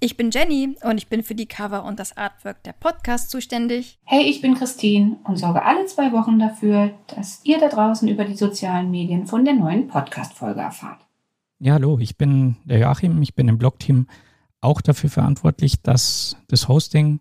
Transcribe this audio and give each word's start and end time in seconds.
Ich 0.00 0.16
bin 0.16 0.30
Jenny 0.30 0.76
und 0.84 0.96
ich 0.96 1.08
bin 1.08 1.24
für 1.24 1.34
die 1.34 1.46
Cover 1.46 1.84
und 1.84 1.98
das 1.98 2.16
Artwork 2.16 2.62
der 2.62 2.72
Podcast 2.72 3.30
zuständig. 3.30 3.98
Hey, 4.04 4.22
ich 4.22 4.40
bin 4.40 4.54
Christine 4.54 5.16
und 5.24 5.38
sorge 5.38 5.64
alle 5.64 5.86
zwei 5.86 6.12
Wochen 6.12 6.38
dafür, 6.38 6.92
dass 7.08 7.40
ihr 7.42 7.58
da 7.58 7.68
draußen 7.68 8.06
über 8.06 8.24
die 8.24 8.36
sozialen 8.36 8.92
Medien 8.92 9.26
von 9.26 9.44
der 9.44 9.54
neuen 9.54 9.88
Podcast-Folge 9.88 10.60
erfahrt. 10.60 11.04
Ja, 11.58 11.74
hallo, 11.74 11.98
ich 11.98 12.16
bin 12.16 12.54
der 12.64 12.78
Joachim, 12.78 13.20
ich 13.22 13.34
bin 13.34 13.48
im 13.48 13.58
Blogteam 13.58 14.06
auch 14.60 14.80
dafür 14.80 15.10
verantwortlich, 15.10 15.82
dass 15.82 16.36
das 16.46 16.68
Hosting 16.68 17.18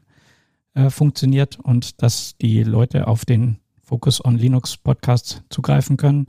äh, 0.75 0.91
funktioniert 0.91 1.59
und 1.59 2.03
dass 2.03 2.37
die 2.37 2.61
Leute 2.61 3.07
auf 3.07 3.25
den 3.25 3.57
Focus 3.81 4.23
on 4.23 4.37
Linux 4.37 4.77
Podcast 4.77 5.41
zugreifen 5.49 5.97
können. 5.97 6.27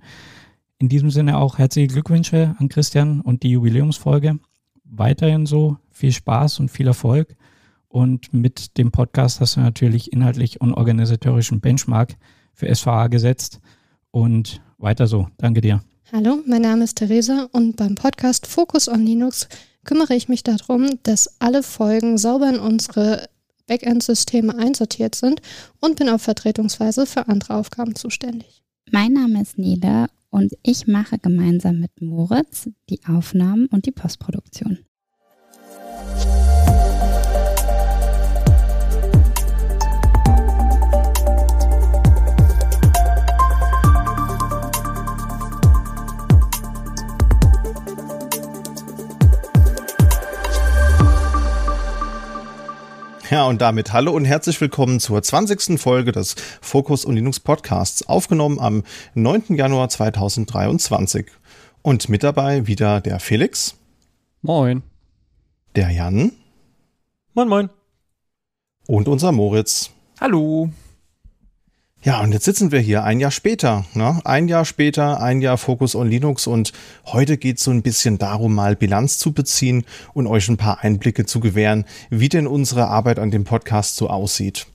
In 0.79 0.89
diesem 0.89 1.11
Sinne 1.11 1.37
auch 1.37 1.59
herzliche 1.59 1.89
Glückwünsche 1.89 2.57
an 2.59 2.71
Christian 2.71 3.21
und 3.21 3.43
die 3.43 3.51
Jubiläumsfolge. 3.51 4.39
Weiterhin 4.85 5.45
so 5.45 5.77
viel 5.99 6.13
Spaß 6.13 6.61
und 6.61 6.71
viel 6.71 6.87
Erfolg. 6.87 7.35
Und 7.89 8.33
mit 8.33 8.79
dem 8.79 8.91
Podcast 8.93 9.41
hast 9.41 9.57
du 9.57 9.61
natürlich 9.61 10.13
inhaltlich 10.13 10.61
und 10.61 10.73
organisatorischen 10.75 11.61
Benchmark 11.61 12.17
für 12.55 12.73
SVA 12.73 13.09
gesetzt. 13.09 13.61
Und 14.11 14.61
weiter 14.79 15.07
so. 15.07 15.29
Danke 15.37 15.61
dir. 15.61 15.83
Hallo, 16.13 16.39
mein 16.47 16.63
Name 16.63 16.85
ist 16.85 16.97
Theresa 16.97 17.49
und 17.53 17.77
beim 17.77 17.95
Podcast 17.95 18.47
Focus 18.47 18.89
on 18.89 19.05
Linux 19.05 19.49
kümmere 19.85 20.15
ich 20.15 20.29
mich 20.29 20.43
darum, 20.43 20.99
dass 21.03 21.41
alle 21.41 21.63
Folgen 21.63 22.17
sauber 22.17 22.49
in 22.49 22.59
unsere 22.59 23.29
Backend-Systeme 23.67 24.57
einsortiert 24.57 25.15
sind 25.15 25.43
und 25.81 25.97
bin 25.97 26.09
auf 26.09 26.23
Vertretungsweise 26.23 27.05
für 27.05 27.29
andere 27.29 27.55
Aufgaben 27.55 27.95
zuständig. 27.95 28.63
Mein 28.91 29.13
Name 29.13 29.43
ist 29.43 29.59
Nele 29.59 30.07
und 30.31 30.53
ich 30.63 30.87
mache 30.87 31.19
gemeinsam 31.19 31.81
mit 31.81 32.01
Moritz 32.01 32.71
die 32.89 33.01
Aufnahmen 33.07 33.67
und 33.67 33.85
die 33.85 33.93
Postproduktion. 33.93 34.79
Ja, 53.31 53.45
und 53.45 53.61
damit 53.61 53.93
hallo 53.93 54.13
und 54.13 54.25
herzlich 54.25 54.59
willkommen 54.59 55.01
zur 55.01 55.23
20. 55.23 55.79
Folge 55.79 56.13
des 56.13 56.35
Focus 56.63 57.05
und 57.05 57.15
Linux 57.15 57.41
Podcasts, 57.41 58.09
aufgenommen 58.09 58.59
am 58.59 58.85
9. 59.13 59.55
Januar 59.55 59.91
2023. 59.91 61.27
Und 61.83 62.09
mit 62.09 62.23
dabei 62.23 62.67
wieder 62.67 63.03
der 63.03 63.21
Felix. 63.21 63.77
Moin. 64.41 64.83
Der 65.77 65.91
Jan. 65.91 66.33
Moin, 67.35 67.49
moin. 67.49 67.71
Und 68.87 69.09
unser 69.09 69.33
Moritz. 69.33 69.91
Hallo. 70.19 70.71
Ja, 72.01 72.21
und 72.21 72.31
jetzt 72.33 72.45
sitzen 72.45 72.71
wir 72.71 72.79
hier 72.79 73.03
ein 73.03 73.19
Jahr 73.19 73.33
später. 73.33 73.85
Ne? 73.93 74.21
Ein 74.25 74.47
Jahr 74.47 74.65
später, 74.65 75.21
ein 75.21 75.41
Jahr 75.41 75.59
Focus 75.59 75.97
on 75.97 76.09
Linux 76.09 76.47
und 76.47 76.73
heute 77.07 77.37
geht 77.37 77.59
es 77.59 77.65
so 77.65 77.73
ein 77.73 77.83
bisschen 77.83 78.19
darum, 78.19 78.55
mal 78.55 78.77
Bilanz 78.77 79.19
zu 79.19 79.33
beziehen 79.33 79.85
und 80.15 80.29
euch 80.29 80.49
ein 80.49 80.57
paar 80.57 80.85
Einblicke 80.85 81.27
zu 81.27 81.41
gewähren, 81.41 81.87
wie 82.09 82.29
denn 82.29 82.47
unsere 82.47 82.87
Arbeit 82.87 83.19
an 83.19 83.33
dem 83.33 83.43
Podcast 83.43 83.97
so 83.97 84.09
aussieht. 84.09 84.69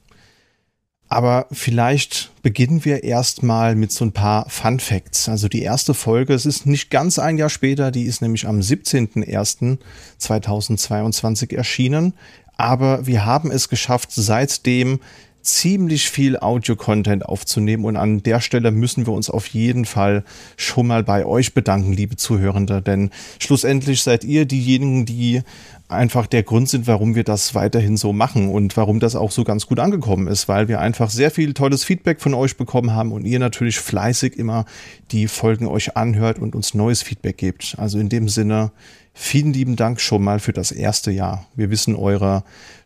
Aber 1.07 1.47
vielleicht 1.51 2.31
beginnen 2.41 2.83
wir 2.83 3.05
erstmal 3.05 3.75
mit 3.75 3.93
so 3.93 4.03
ein 4.03 4.13
paar 4.13 4.49
Fun 4.49 4.81
Facts. 4.81 5.29
Also 5.29 5.47
die 5.47 5.61
erste 5.61 5.93
Folge, 5.93 6.33
es 6.33 6.45
ist 6.45 6.65
nicht 6.65 6.89
ganz 6.89 7.19
ein 7.19 7.37
Jahr 7.37 7.49
später, 7.49 7.91
die 7.91 8.03
ist 8.03 8.21
nämlich 8.21 8.47
am 8.47 8.59
17.01.2022 8.59 11.55
erschienen. 11.55 12.15
Aber 12.57 13.07
wir 13.07 13.25
haben 13.25 13.49
es 13.49 13.69
geschafft, 13.69 14.09
seitdem 14.11 14.99
ziemlich 15.43 16.09
viel 16.09 16.37
Audio-Content 16.37 17.25
aufzunehmen 17.25 17.85
und 17.85 17.97
an 17.97 18.23
der 18.23 18.39
Stelle 18.39 18.71
müssen 18.71 19.05
wir 19.05 19.13
uns 19.13 19.29
auf 19.29 19.47
jeden 19.47 19.85
Fall 19.85 20.23
schon 20.57 20.87
mal 20.87 21.03
bei 21.03 21.25
euch 21.25 21.53
bedanken, 21.53 21.93
liebe 21.93 22.15
Zuhörende, 22.15 22.81
denn 22.81 23.11
schlussendlich 23.39 24.01
seid 24.01 24.23
ihr 24.23 24.45
diejenigen, 24.45 25.05
die 25.05 25.41
einfach 25.89 26.27
der 26.27 26.43
Grund 26.43 26.69
sind, 26.69 26.87
warum 26.87 27.13
wir 27.13 27.23
das 27.23 27.55
weiterhin 27.55 27.97
so 27.97 28.13
machen 28.13 28.49
und 28.49 28.75
warum 28.77 28.99
das 28.99 29.15
auch 29.15 29.31
so 29.31 29.43
ganz 29.43 29.67
gut 29.67 29.79
angekommen 29.79 30.27
ist, 30.27 30.47
weil 30.47 30.67
wir 30.67 30.79
einfach 30.79 31.09
sehr 31.09 31.29
viel 31.29 31.53
tolles 31.53 31.83
Feedback 31.83 32.21
von 32.21 32.33
euch 32.33 32.57
bekommen 32.57 32.93
haben 32.93 33.11
und 33.11 33.25
ihr 33.25 33.39
natürlich 33.39 33.77
fleißig 33.77 34.37
immer 34.37 34.65
die 35.11 35.27
Folgen 35.27 35.67
euch 35.67 35.95
anhört 35.95 36.39
und 36.39 36.55
uns 36.55 36.73
neues 36.73 37.03
Feedback 37.03 37.37
gebt. 37.37 37.75
Also 37.77 37.99
in 37.99 38.09
dem 38.09 38.29
Sinne, 38.29 38.71
vielen 39.13 39.53
lieben 39.53 39.75
Dank 39.75 40.01
schon 40.01 40.23
mal 40.23 40.39
für 40.39 40.53
das 40.53 40.71
erste 40.71 41.11
Jahr. 41.11 41.45
Wir 41.55 41.69
wissen 41.69 41.95
eure 41.95 42.43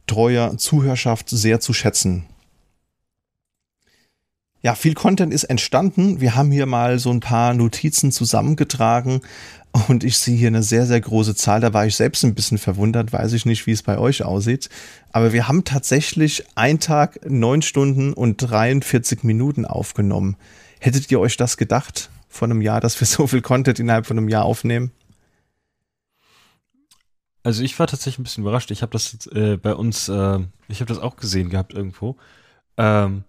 treue 0.08 0.58
Zuhörschaft 0.58 1.30
sehr 1.30 1.60
zu 1.60 1.74
schätzen. 1.74 2.26
Ja, 4.68 4.76
viel 4.76 4.96
Content 4.96 5.34
ist 5.34 5.46
entstanden. 5.46 6.20
Wir 6.20 6.36
haben 6.36 6.52
hier 6.52 6.66
mal 6.66 7.00
so 7.00 7.10
ein 7.10 7.22
paar 7.22 7.54
Notizen 7.54 8.12
zusammengetragen 8.12 9.22
und 9.88 10.04
ich 10.04 10.18
sehe 10.18 10.36
hier 10.36 10.50
eine 10.50 10.62
sehr, 10.62 10.86
sehr 10.86 11.00
große 11.00 11.36
Zahl. 11.36 11.62
Da 11.62 11.74
war 11.74 11.86
ich 11.86 11.96
selbst 11.96 12.26
ein 12.26 12.36
bisschen 12.36 12.58
verwundert, 12.58 13.14
weiß 13.14 13.32
ich 13.32 13.46
nicht, 13.46 13.66
wie 13.66 13.72
es 13.72 13.82
bei 13.82 13.98
euch 13.98 14.24
aussieht. 14.24 14.68
Aber 15.14 15.32
wir 15.32 15.48
haben 15.48 15.64
tatsächlich 15.64 16.44
einen 16.56 16.82
Tag, 16.82 17.18
neun 17.30 17.62
Stunden 17.62 18.12
und 18.12 18.40
43 18.40 19.24
Minuten 19.24 19.64
aufgenommen. 19.64 20.36
Hättet 20.82 21.10
ihr 21.12 21.22
euch 21.22 21.38
das 21.38 21.56
gedacht 21.56 22.10
vor 22.28 22.50
einem 22.50 22.62
Jahr, 22.62 22.82
dass 22.82 23.00
wir 23.00 23.08
so 23.08 23.26
viel 23.26 23.42
Content 23.42 23.80
innerhalb 23.80 24.06
von 24.06 24.18
einem 24.18 24.28
Jahr 24.28 24.44
aufnehmen? 24.44 24.92
Also 27.44 27.64
ich 27.64 27.80
war 27.80 27.88
tatsächlich 27.88 28.20
ein 28.20 28.24
bisschen 28.24 28.44
überrascht. 28.44 28.72
Ich 28.72 28.82
habe 28.82 28.92
das 28.92 29.28
äh, 29.28 29.56
bei 29.56 29.74
uns, 29.74 30.10
äh, 30.10 30.40
ich 30.68 30.82
habe 30.82 30.90
das 30.90 31.00
auch 31.00 31.16
gesehen 31.16 31.48
gehabt 31.48 31.74
irgendwo. 31.74 32.18
Ähm, 32.76 33.24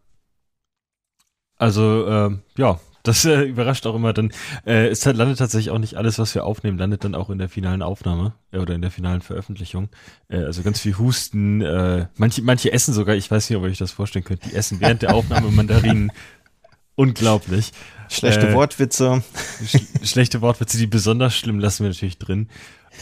also, 1.58 2.06
ähm, 2.08 2.40
ja, 2.56 2.80
das 3.02 3.24
äh, 3.24 3.42
überrascht 3.42 3.86
auch 3.86 3.94
immer 3.94 4.12
dann. 4.12 4.32
Äh, 4.66 4.88
es 4.88 5.04
landet 5.04 5.38
tatsächlich 5.38 5.70
auch 5.70 5.78
nicht 5.78 5.94
alles, 5.94 6.18
was 6.18 6.34
wir 6.34 6.44
aufnehmen, 6.44 6.78
landet 6.78 7.04
dann 7.04 7.14
auch 7.14 7.30
in 7.30 7.38
der 7.38 7.48
finalen 7.48 7.82
Aufnahme 7.82 8.34
äh, 8.52 8.58
oder 8.58 8.74
in 8.74 8.82
der 8.82 8.90
finalen 8.90 9.22
Veröffentlichung. 9.22 9.88
Äh, 10.28 10.38
also 10.38 10.62
ganz 10.62 10.80
viel 10.80 10.98
Husten. 10.98 11.62
Äh, 11.62 12.06
manche, 12.16 12.42
manche 12.42 12.72
essen 12.72 12.92
sogar, 12.92 13.14
ich 13.14 13.30
weiß 13.30 13.48
nicht, 13.48 13.56
ob 13.56 13.64
ihr 13.64 13.70
euch 13.70 13.78
das 13.78 13.92
vorstellen 13.92 14.24
könnt, 14.24 14.44
die 14.44 14.54
essen 14.54 14.80
während 14.80 15.02
der 15.02 15.14
Aufnahme 15.14 15.50
Mandarinen. 15.50 16.12
Unglaublich. 16.96 17.72
Schlechte 18.08 18.48
äh, 18.48 18.54
Wortwitze. 18.54 19.22
Sch 19.64 19.78
schlechte 20.02 20.40
Wortwitze, 20.40 20.78
die 20.78 20.86
besonders 20.86 21.34
schlimm 21.34 21.60
lassen 21.60 21.84
wir 21.84 21.90
natürlich 21.90 22.18
drin. 22.18 22.48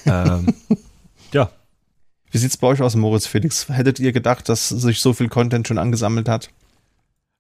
Ähm, 0.04 0.54
ja. 1.32 1.50
Wie 2.30 2.38
sieht's 2.38 2.58
bei 2.58 2.66
euch 2.66 2.82
aus, 2.82 2.94
Moritz 2.94 3.26
Felix? 3.26 3.68
Hättet 3.68 3.98
ihr 3.98 4.12
gedacht, 4.12 4.48
dass 4.48 4.68
sich 4.68 5.00
so 5.00 5.14
viel 5.14 5.28
Content 5.28 5.66
schon 5.66 5.78
angesammelt 5.78 6.28
hat? 6.28 6.50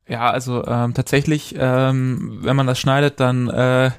Ja, 0.08 0.30
also 0.30 0.64
ähm, 0.66 0.94
tatsächlich, 0.94 1.54
ähm, 1.58 2.38
wenn 2.42 2.54
man 2.54 2.66
das 2.66 2.78
schneidet, 2.78 3.18
dann 3.18 3.48
äh, 3.48 3.90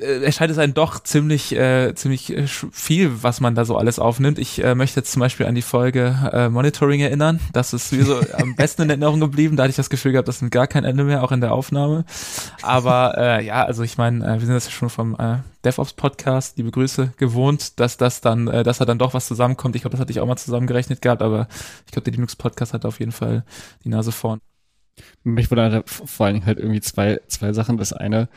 erscheint 0.00 0.50
es 0.50 0.58
einem 0.58 0.74
doch 0.74 1.00
ziemlich, 1.00 1.54
äh, 1.54 1.94
ziemlich 1.94 2.36
äh, 2.36 2.46
viel, 2.46 3.22
was 3.22 3.40
man 3.40 3.54
da 3.54 3.64
so 3.64 3.76
alles 3.76 4.00
aufnimmt. 4.00 4.38
Ich 4.38 4.62
äh, 4.62 4.74
möchte 4.74 4.98
jetzt 4.98 5.12
zum 5.12 5.20
Beispiel 5.20 5.46
an 5.46 5.54
die 5.54 5.62
Folge 5.62 6.16
äh, 6.32 6.48
Monitoring 6.48 7.00
erinnern. 7.00 7.38
Das 7.52 7.72
ist 7.72 7.90
sowieso 7.90 8.20
am 8.38 8.56
besten 8.56 8.82
in 8.82 8.90
Erinnerung 8.90 9.20
geblieben. 9.20 9.56
Da 9.56 9.62
hatte 9.62 9.70
ich 9.70 9.76
das 9.76 9.90
Gefühl 9.90 10.12
gehabt, 10.12 10.26
das 10.26 10.40
sind 10.40 10.50
gar 10.50 10.66
kein 10.66 10.84
Ende 10.84 11.04
mehr, 11.04 11.22
auch 11.22 11.30
in 11.30 11.40
der 11.40 11.52
Aufnahme. 11.52 12.04
Aber 12.62 13.16
äh, 13.16 13.46
ja, 13.46 13.64
also 13.64 13.84
ich 13.84 13.96
meine, 13.96 14.24
äh, 14.26 14.40
wir 14.40 14.46
sind 14.46 14.54
das 14.54 14.66
ja 14.66 14.72
schon 14.72 14.90
vom 14.90 15.14
äh, 15.20 15.38
DevOps-Podcast, 15.64 16.58
liebe 16.58 16.72
Grüße, 16.72 17.12
gewohnt, 17.16 17.78
dass 17.78 17.96
das 17.96 18.20
dann, 18.20 18.48
äh, 18.48 18.64
dass 18.64 18.78
da 18.78 18.84
dann 18.84 18.98
doch 18.98 19.14
was 19.14 19.28
zusammenkommt. 19.28 19.76
Ich 19.76 19.82
glaube, 19.82 19.92
das 19.92 20.00
hatte 20.00 20.10
ich 20.10 20.18
auch 20.18 20.26
mal 20.26 20.36
zusammengerechnet 20.36 21.00
gehabt, 21.00 21.22
aber 21.22 21.46
ich 21.86 21.92
glaube, 21.92 22.04
der 22.04 22.14
Linux-Podcast 22.14 22.72
hat 22.72 22.84
auf 22.84 22.98
jeden 22.98 23.12
Fall 23.12 23.44
die 23.84 23.88
Nase 23.88 24.10
vorn. 24.10 24.40
Mich 25.24 25.50
wundert 25.50 25.88
vor 25.88 26.26
allen 26.26 26.36
Dingen 26.36 26.46
halt 26.46 26.58
irgendwie 26.58 26.80
zwei, 26.80 27.20
zwei 27.28 27.52
Sachen. 27.52 27.76
Das 27.76 27.92
eine, 27.92 28.28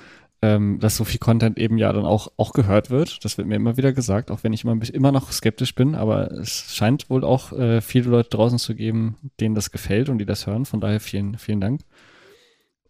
ähm, 0.41 0.79
dass 0.79 0.95
so 0.95 1.03
viel 1.03 1.19
Content 1.19 1.57
eben 1.57 1.77
ja 1.77 1.91
dann 1.91 2.05
auch, 2.05 2.31
auch 2.37 2.53
gehört 2.53 2.89
wird. 2.89 3.23
Das 3.25 3.37
wird 3.37 3.47
mir 3.47 3.55
immer 3.55 3.77
wieder 3.77 3.91
gesagt, 3.91 4.31
auch 4.31 4.43
wenn 4.43 4.53
ich 4.53 4.63
immer, 4.63 4.77
immer 4.93 5.11
noch 5.11 5.31
skeptisch 5.31 5.75
bin, 5.75 5.95
aber 5.95 6.31
es 6.31 6.73
scheint 6.73 7.09
wohl 7.09 7.23
auch 7.23 7.51
äh, 7.51 7.81
viele 7.81 8.09
Leute 8.09 8.29
draußen 8.29 8.59
zu 8.59 8.75
geben, 8.75 9.17
denen 9.39 9.55
das 9.55 9.71
gefällt 9.71 10.09
und 10.09 10.17
die 10.19 10.25
das 10.25 10.47
hören. 10.47 10.65
Von 10.65 10.79
daher 10.79 10.99
vielen, 10.99 11.37
vielen 11.37 11.59
Dank. 11.59 11.81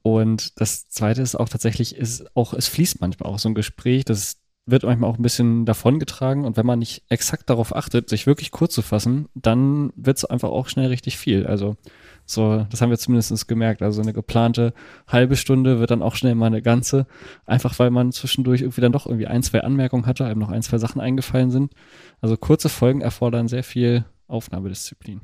Und 0.02 0.60
das 0.62 0.90
zweite 0.90 1.22
ist 1.22 1.36
auch 1.36 1.50
tatsächlich, 1.50 1.96
ist 1.96 2.36
auch, 2.36 2.54
es 2.54 2.68
fließt 2.68 3.02
manchmal 3.02 3.30
auch 3.32 3.40
so 3.40 3.50
ein 3.50 3.56
Gespräch, 3.56 4.06
das 4.06 4.38
wird 4.66 4.84
manchmal 4.84 5.10
auch 5.10 5.18
ein 5.18 5.24
bisschen 5.24 5.66
davongetragen 5.66 6.46
und 6.46 6.56
wenn 6.56 6.66
man 6.66 6.80
nicht 6.80 7.04
exakt 7.10 7.50
darauf 7.50 7.76
achtet, 7.76 8.10
sich 8.10 8.28
wirklich 8.28 8.52
kurz 8.52 8.74
zu 8.74 8.82
fassen, 8.82 9.28
dann 9.34 9.92
wird 9.96 10.18
es 10.18 10.26
einfach 10.26 10.50
auch 10.50 10.70
schnell 10.70 10.88
richtig 10.88 11.18
viel. 11.18 11.48
Also 11.48 11.76
so, 12.30 12.66
das 12.70 12.82
haben 12.82 12.90
wir 12.92 12.98
zumindest 12.98 13.48
gemerkt. 13.48 13.82
Also 13.82 14.02
eine 14.02 14.14
geplante 14.14 14.74
halbe 15.08 15.36
Stunde 15.36 15.80
wird 15.80 15.92
dann 15.92 16.02
auch 16.02 16.16
schnell 16.16 16.36
mal 16.36 16.48
eine 16.48 16.62
ganze, 16.62 17.08
einfach 17.46 17.78
weil 17.80 17.90
man 17.90 18.12
zwischendurch 18.12 18.62
irgendwie 18.62 18.82
dann 18.82 18.92
doch 18.92 19.06
irgendwie 19.06 19.28
ein, 19.28 19.42
zwei 19.42 19.62
Anmerkungen 19.62 20.06
hatte, 20.06 20.26
einem 20.26 20.40
noch 20.40 20.50
ein, 20.50 20.62
zwei 20.62 20.78
Sachen 20.78 21.02
eingefallen 21.02 21.50
sind. 21.50 21.74
Also 22.22 22.38
kurze 22.38 22.70
Folgen 22.70 23.02
erfordern 23.02 23.48
sehr 23.48 23.64
viel 23.64 24.06
Aufnahmedisziplin. 24.28 25.22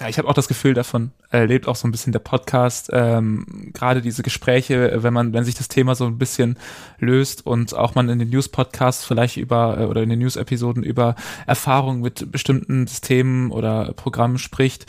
Ja, 0.00 0.08
ich 0.08 0.18
habe 0.18 0.26
auch 0.26 0.34
das 0.34 0.48
Gefühl, 0.48 0.74
davon 0.74 1.12
äh, 1.32 1.44
lebt 1.44 1.68
auch 1.68 1.76
so 1.76 1.86
ein 1.86 1.92
bisschen 1.92 2.12
der 2.12 2.18
Podcast. 2.18 2.90
Ähm, 2.92 3.70
Gerade 3.72 4.02
diese 4.02 4.24
Gespräche, 4.24 5.04
wenn 5.04 5.14
man, 5.14 5.32
wenn 5.32 5.44
sich 5.44 5.54
das 5.54 5.68
Thema 5.68 5.94
so 5.94 6.04
ein 6.06 6.18
bisschen 6.18 6.58
löst 6.98 7.46
und 7.46 7.74
auch 7.76 7.94
man 7.94 8.08
in 8.08 8.18
den 8.18 8.28
News-Podcasts 8.30 9.04
vielleicht 9.04 9.36
über 9.36 9.78
äh, 9.78 9.84
oder 9.84 10.02
in 10.02 10.08
den 10.08 10.18
News-Episoden 10.18 10.82
über 10.82 11.14
Erfahrungen 11.46 12.00
mit 12.00 12.32
bestimmten 12.32 12.88
Systemen 12.88 13.52
oder 13.52 13.92
Programmen 13.92 14.38
spricht, 14.38 14.86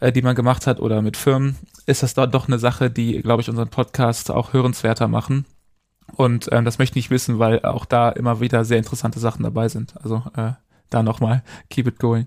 äh, 0.00 0.10
die 0.10 0.22
man 0.22 0.34
gemacht 0.34 0.66
hat 0.66 0.80
oder 0.80 1.02
mit 1.02 1.16
Firmen, 1.16 1.56
ist 1.86 2.02
das 2.02 2.14
da 2.14 2.26
doch 2.26 2.48
eine 2.48 2.58
Sache, 2.58 2.90
die, 2.90 3.22
glaube 3.22 3.42
ich, 3.42 3.48
unseren 3.48 3.68
Podcast 3.68 4.32
auch 4.32 4.52
hörenswerter 4.52 5.06
machen. 5.06 5.46
Und 6.16 6.48
ähm, 6.50 6.64
das 6.64 6.78
möchte 6.78 6.98
ich 6.98 7.10
wissen, 7.10 7.38
weil 7.38 7.62
auch 7.62 7.84
da 7.84 8.08
immer 8.10 8.40
wieder 8.40 8.64
sehr 8.64 8.78
interessante 8.78 9.20
Sachen 9.20 9.44
dabei 9.44 9.68
sind. 9.68 9.94
Also 10.02 10.24
äh, 10.36 10.52
da 10.90 11.04
nochmal, 11.04 11.44
keep 11.70 11.86
it 11.86 12.00
going. 12.00 12.26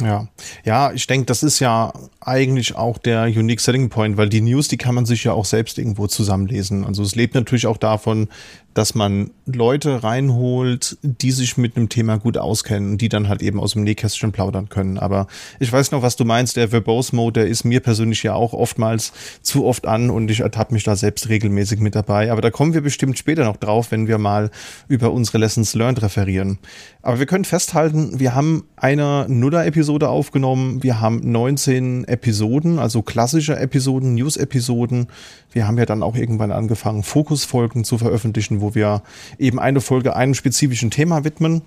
Ja, 0.00 0.26
ja, 0.64 0.92
ich 0.92 1.06
denke, 1.06 1.26
das 1.26 1.42
ist 1.42 1.60
ja 1.60 1.92
eigentlich 2.20 2.74
auch 2.74 2.98
der 2.98 3.24
Unique 3.24 3.60
Selling 3.60 3.88
Point, 3.88 4.16
weil 4.16 4.28
die 4.28 4.40
News, 4.40 4.68
die 4.68 4.76
kann 4.78 4.94
man 4.94 5.06
sich 5.06 5.24
ja 5.24 5.32
auch 5.32 5.44
selbst 5.44 5.78
irgendwo 5.78 6.06
zusammenlesen. 6.06 6.84
Also 6.84 7.02
es 7.02 7.14
lebt 7.14 7.34
natürlich 7.34 7.66
auch 7.66 7.76
davon, 7.76 8.28
dass 8.74 8.94
man 8.94 9.30
Leute 9.44 10.02
reinholt, 10.02 10.96
die 11.02 11.30
sich 11.30 11.58
mit 11.58 11.76
einem 11.76 11.90
Thema 11.90 12.18
gut 12.18 12.38
auskennen 12.38 12.92
und 12.92 13.02
die 13.02 13.10
dann 13.10 13.28
halt 13.28 13.42
eben 13.42 13.60
aus 13.60 13.74
dem 13.74 13.82
Nähkästchen 13.82 14.32
plaudern 14.32 14.70
können. 14.70 14.98
Aber 14.98 15.26
ich 15.60 15.70
weiß 15.70 15.90
noch, 15.90 16.00
was 16.00 16.16
du 16.16 16.24
meinst, 16.24 16.56
der 16.56 16.72
Verbose 16.72 17.14
Mode, 17.14 17.40
der 17.40 17.50
ist 17.50 17.64
mir 17.64 17.80
persönlich 17.80 18.22
ja 18.22 18.34
auch 18.34 18.54
oftmals 18.54 19.12
zu 19.42 19.66
oft 19.66 19.86
an 19.86 20.08
und 20.08 20.30
ich 20.30 20.40
ertappe 20.40 20.72
mich 20.72 20.84
da 20.84 20.96
selbst 20.96 21.28
regelmäßig 21.28 21.80
mit 21.80 21.94
dabei. 21.94 22.32
Aber 22.32 22.40
da 22.40 22.50
kommen 22.50 22.72
wir 22.72 22.80
bestimmt 22.80 23.18
später 23.18 23.44
noch 23.44 23.58
drauf, 23.58 23.90
wenn 23.90 24.08
wir 24.08 24.16
mal 24.16 24.50
über 24.88 25.12
unsere 25.12 25.36
Lessons 25.36 25.74
Learned 25.74 26.00
referieren. 26.00 26.58
Aber 27.02 27.18
wir 27.18 27.26
können 27.26 27.44
festhalten, 27.44 28.20
wir 28.20 28.34
haben 28.34 28.64
eine 28.76 29.26
Nuller-Episode 29.28 29.81
aufgenommen, 30.08 30.82
wir 30.82 31.00
haben 31.00 31.20
19 31.30 32.04
Episoden, 32.04 32.78
also 32.78 33.02
klassische 33.02 33.56
Episoden, 33.56 34.14
News-Episoden. 34.14 35.08
Wir 35.52 35.66
haben 35.66 35.78
ja 35.78 35.86
dann 35.86 36.02
auch 36.02 36.16
irgendwann 36.16 36.52
angefangen, 36.52 37.02
Fokusfolgen 37.02 37.84
zu 37.84 37.98
veröffentlichen, 37.98 38.60
wo 38.60 38.74
wir 38.74 39.02
eben 39.38 39.58
eine 39.58 39.80
Folge 39.80 40.14
einem 40.16 40.34
spezifischen 40.34 40.90
Thema 40.90 41.24
widmen. 41.24 41.62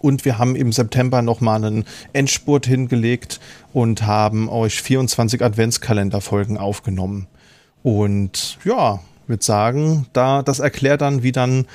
Und 0.00 0.24
wir 0.24 0.38
haben 0.38 0.54
im 0.54 0.72
September 0.72 1.22
nochmal 1.22 1.64
einen 1.64 1.84
Endspurt 2.12 2.66
hingelegt 2.66 3.40
und 3.72 4.06
haben 4.06 4.48
euch 4.48 4.80
24 4.80 5.42
Adventskalenderfolgen 5.42 6.56
aufgenommen. 6.56 7.26
Und 7.82 8.58
ja, 8.64 9.00
würde 9.26 9.44
sagen, 9.44 10.06
da, 10.12 10.42
das 10.42 10.58
erklärt 10.58 11.00
dann, 11.00 11.22
wie 11.22 11.32
dann 11.32 11.66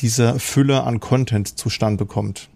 diese 0.00 0.38
Fülle 0.38 0.84
an 0.84 1.00
Content 1.00 1.58
zustande 1.58 2.06
kommt. 2.06 2.48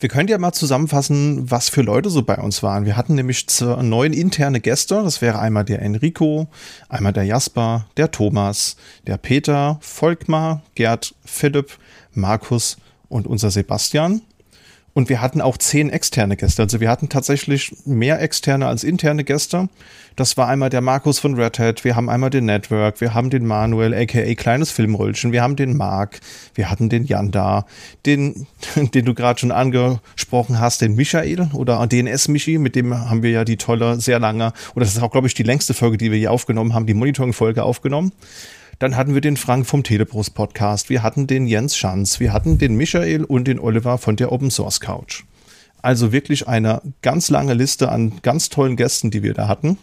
Wir 0.00 0.08
können 0.08 0.28
ja 0.28 0.38
mal 0.38 0.52
zusammenfassen, 0.52 1.50
was 1.50 1.68
für 1.68 1.82
Leute 1.82 2.08
so 2.08 2.22
bei 2.22 2.36
uns 2.36 2.62
waren. 2.62 2.84
Wir 2.84 2.96
hatten 2.96 3.16
nämlich 3.16 3.46
neun 3.60 4.12
interne 4.12 4.60
Gäste. 4.60 5.02
Das 5.02 5.20
wäre 5.20 5.40
einmal 5.40 5.64
der 5.64 5.82
Enrico, 5.82 6.46
einmal 6.88 7.12
der 7.12 7.24
Jasper, 7.24 7.86
der 7.96 8.12
Thomas, 8.12 8.76
der 9.08 9.16
Peter, 9.16 9.78
Volkmar, 9.80 10.62
Gerd, 10.76 11.16
Philipp, 11.24 11.78
Markus 12.12 12.76
und 13.08 13.26
unser 13.26 13.50
Sebastian. 13.50 14.22
Und 14.98 15.08
wir 15.08 15.20
hatten 15.20 15.40
auch 15.40 15.56
zehn 15.56 15.90
externe 15.90 16.36
Gäste. 16.36 16.62
Also 16.62 16.80
wir 16.80 16.90
hatten 16.90 17.08
tatsächlich 17.08 17.72
mehr 17.86 18.20
externe 18.20 18.66
als 18.66 18.82
interne 18.82 19.22
Gäste. 19.22 19.68
Das 20.16 20.36
war 20.36 20.48
einmal 20.48 20.70
der 20.70 20.80
Markus 20.80 21.20
von 21.20 21.36
Red 21.36 21.60
Hat, 21.60 21.84
wir 21.84 21.94
haben 21.94 22.10
einmal 22.10 22.30
den 22.30 22.46
Network, 22.46 23.00
wir 23.00 23.14
haben 23.14 23.30
den 23.30 23.46
Manuel, 23.46 23.94
aka 23.94 24.34
Kleines 24.34 24.72
Filmröllchen, 24.72 25.30
wir 25.30 25.40
haben 25.40 25.54
den 25.54 25.76
Marc, 25.76 26.18
wir 26.56 26.68
hatten 26.68 26.88
den 26.88 27.04
Jan 27.04 27.30
da, 27.30 27.64
den, 28.06 28.48
den 28.74 29.04
du 29.04 29.14
gerade 29.14 29.38
schon 29.38 29.52
angesprochen 29.52 30.58
hast, 30.58 30.80
den 30.80 30.96
Michael 30.96 31.48
oder 31.52 31.86
DNS 31.86 32.26
Michi, 32.26 32.58
mit 32.58 32.74
dem 32.74 32.92
haben 32.92 33.22
wir 33.22 33.30
ja 33.30 33.44
die 33.44 33.56
tolle, 33.56 34.00
sehr 34.00 34.18
lange, 34.18 34.52
oder 34.74 34.84
das 34.84 34.96
ist 34.96 35.00
auch, 35.00 35.12
glaube 35.12 35.28
ich, 35.28 35.34
die 35.34 35.44
längste 35.44 35.74
Folge, 35.74 35.96
die 35.96 36.10
wir 36.10 36.18
hier 36.18 36.32
aufgenommen 36.32 36.74
haben, 36.74 36.86
die 36.86 36.94
Monitoring-Folge 36.94 37.62
aufgenommen. 37.62 38.10
Dann 38.78 38.94
hatten 38.94 39.12
wir 39.12 39.20
den 39.20 39.36
Frank 39.36 39.66
vom 39.66 39.82
Telebrust 39.82 40.34
Podcast, 40.34 40.88
wir 40.88 41.02
hatten 41.02 41.26
den 41.26 41.48
Jens 41.48 41.76
Schanz, 41.76 42.20
wir 42.20 42.32
hatten 42.32 42.58
den 42.58 42.76
Michael 42.76 43.24
und 43.24 43.48
den 43.48 43.58
Oliver 43.58 43.98
von 43.98 44.14
der 44.14 44.30
Open 44.30 44.52
Source 44.52 44.78
Couch. 44.78 45.24
Also 45.82 46.12
wirklich 46.12 46.46
eine 46.46 46.80
ganz 47.02 47.28
lange 47.28 47.54
Liste 47.54 47.90
an 47.90 48.20
ganz 48.22 48.50
tollen 48.50 48.76
Gästen, 48.76 49.10
die 49.10 49.24
wir 49.24 49.34
da 49.34 49.48
hatten. 49.48 49.78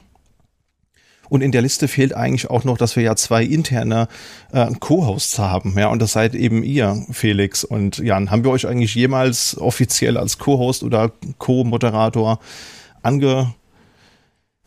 Und 1.27 1.41
in 1.41 1.51
der 1.51 1.61
Liste 1.61 1.89
fehlt 1.89 2.15
eigentlich 2.15 2.49
auch 2.49 2.63
noch, 2.63 2.77
dass 2.77 2.95
wir 2.95 3.03
ja 3.03 3.17
zwei 3.17 3.43
interne 3.43 4.07
äh, 4.53 4.71
Co-Hosts 4.79 5.39
haben. 5.39 5.77
Ja, 5.77 5.87
und 5.87 6.01
das 6.01 6.13
seid 6.13 6.33
eben 6.33 6.63
ihr, 6.63 7.03
Felix 7.11 7.65
und 7.65 7.97
Jan. 7.97 8.31
Haben 8.31 8.45
wir 8.45 8.51
euch 8.51 8.65
eigentlich 8.65 8.95
jemals 8.95 9.57
offiziell 9.57 10.17
als 10.17 10.37
Co-Host 10.37 10.83
oder 10.83 11.11
Co-Moderator 11.37 12.39
ange 13.01 13.53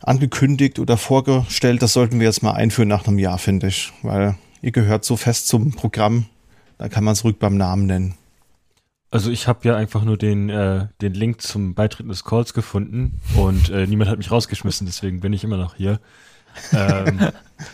angekündigt 0.01 0.79
oder 0.79 0.97
vorgestellt. 0.97 1.81
Das 1.81 1.93
sollten 1.93 2.19
wir 2.19 2.27
jetzt 2.27 2.43
mal 2.43 2.53
einführen 2.53 2.89
nach 2.89 3.07
einem 3.07 3.19
Jahr, 3.19 3.37
finde 3.37 3.67
ich, 3.67 3.91
weil 4.01 4.35
ihr 4.61 4.71
gehört 4.71 5.05
so 5.05 5.17
fest 5.17 5.47
zum 5.47 5.71
Programm, 5.71 6.25
da 6.77 6.89
kann 6.89 7.03
man 7.03 7.13
es 7.13 7.23
ruhig 7.23 7.37
beim 7.37 7.57
Namen 7.57 7.85
nennen. 7.85 8.15
Also 9.11 9.31
ich 9.31 9.47
habe 9.47 9.67
ja 9.67 9.75
einfach 9.75 10.03
nur 10.03 10.17
den, 10.17 10.49
äh, 10.49 10.87
den 11.01 11.13
Link 11.13 11.41
zum 11.41 11.73
Beitreten 11.73 12.09
des 12.09 12.23
Calls 12.23 12.53
gefunden 12.53 13.19
und 13.35 13.69
äh, 13.69 13.87
niemand 13.87 14.09
hat 14.09 14.19
mich 14.19 14.29
rausgeschmissen, 14.29 14.85
deswegen 14.85 15.19
bin 15.19 15.33
ich 15.33 15.43
immer 15.43 15.57
noch 15.57 15.75
hier. 15.75 15.99
Ähm, 16.73 17.19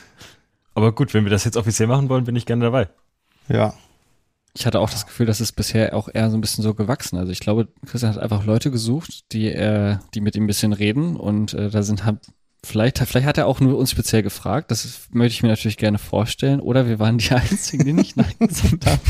aber 0.76 0.94
gut, 0.94 1.14
wenn 1.14 1.26
wir 1.26 1.32
das 1.32 1.44
jetzt 1.44 1.58
offiziell 1.58 1.88
machen 1.88 2.08
wollen, 2.08 2.24
bin 2.24 2.38
ich 2.38 2.46
gerne 2.46 2.64
dabei. 2.64 2.88
Ja, 3.50 3.74
ich 4.58 4.66
hatte 4.66 4.80
auch 4.80 4.90
das 4.90 5.06
Gefühl, 5.06 5.26
das 5.26 5.42
ist 5.42 5.52
bisher 5.52 5.94
auch 5.96 6.08
eher 6.12 6.30
so 6.30 6.38
ein 6.38 6.42
bisschen 6.42 6.64
so 6.64 6.74
gewachsen. 6.74 7.18
Also 7.18 7.32
ich 7.32 7.40
glaube, 7.40 7.68
Christian 7.86 8.14
hat 8.14 8.22
einfach 8.22 8.46
Leute 8.46 8.72
gesucht, 8.72 9.32
die, 9.34 9.52
äh, 9.52 9.98
die 10.14 10.22
mit 10.22 10.36
ihm 10.36 10.44
ein 10.44 10.48
bisschen 10.48 10.74
reden 10.74 11.18
und 11.18 11.54
äh, 11.54 11.70
da 11.70 11.84
sind 11.84 12.06
halt 12.06 12.20
Vielleicht, 12.66 12.98
vielleicht 12.98 13.28
hat 13.28 13.38
er 13.38 13.46
auch 13.46 13.60
nur 13.60 13.78
uns 13.78 13.92
speziell 13.92 14.24
gefragt. 14.24 14.72
Das 14.72 14.86
ist, 14.86 15.14
möchte 15.14 15.34
ich 15.34 15.44
mir 15.44 15.50
natürlich 15.50 15.78
gerne 15.78 16.00
vorstellen. 16.00 16.60
Oder 16.60 16.88
wir 16.88 16.98
waren 16.98 17.20
die 17.20 17.30
Einzigen, 17.32 17.86
die 17.86 17.94
nicht 17.94 18.18
Nein 18.18 18.34
gesagt 18.40 18.88
haben. 18.88 19.02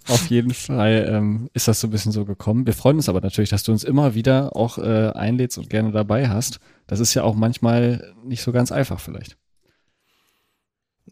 Auf 0.08 0.26
jeden 0.28 0.54
Fall 0.54 1.06
ähm, 1.10 1.50
ist 1.52 1.68
das 1.68 1.78
so 1.78 1.88
ein 1.88 1.90
bisschen 1.90 2.12
so 2.12 2.24
gekommen. 2.24 2.64
Wir 2.64 2.72
freuen 2.72 2.96
uns 2.96 3.10
aber 3.10 3.20
natürlich, 3.20 3.50
dass 3.50 3.64
du 3.64 3.72
uns 3.72 3.84
immer 3.84 4.14
wieder 4.14 4.56
auch 4.56 4.78
äh, 4.78 5.10
einlädst 5.10 5.58
und 5.58 5.68
gerne 5.68 5.92
dabei 5.92 6.30
hast. 6.30 6.58
Das 6.86 7.00
ist 7.00 7.12
ja 7.12 7.22
auch 7.22 7.34
manchmal 7.34 8.14
nicht 8.24 8.40
so 8.40 8.50
ganz 8.50 8.72
einfach 8.72 8.98
vielleicht. 8.98 9.36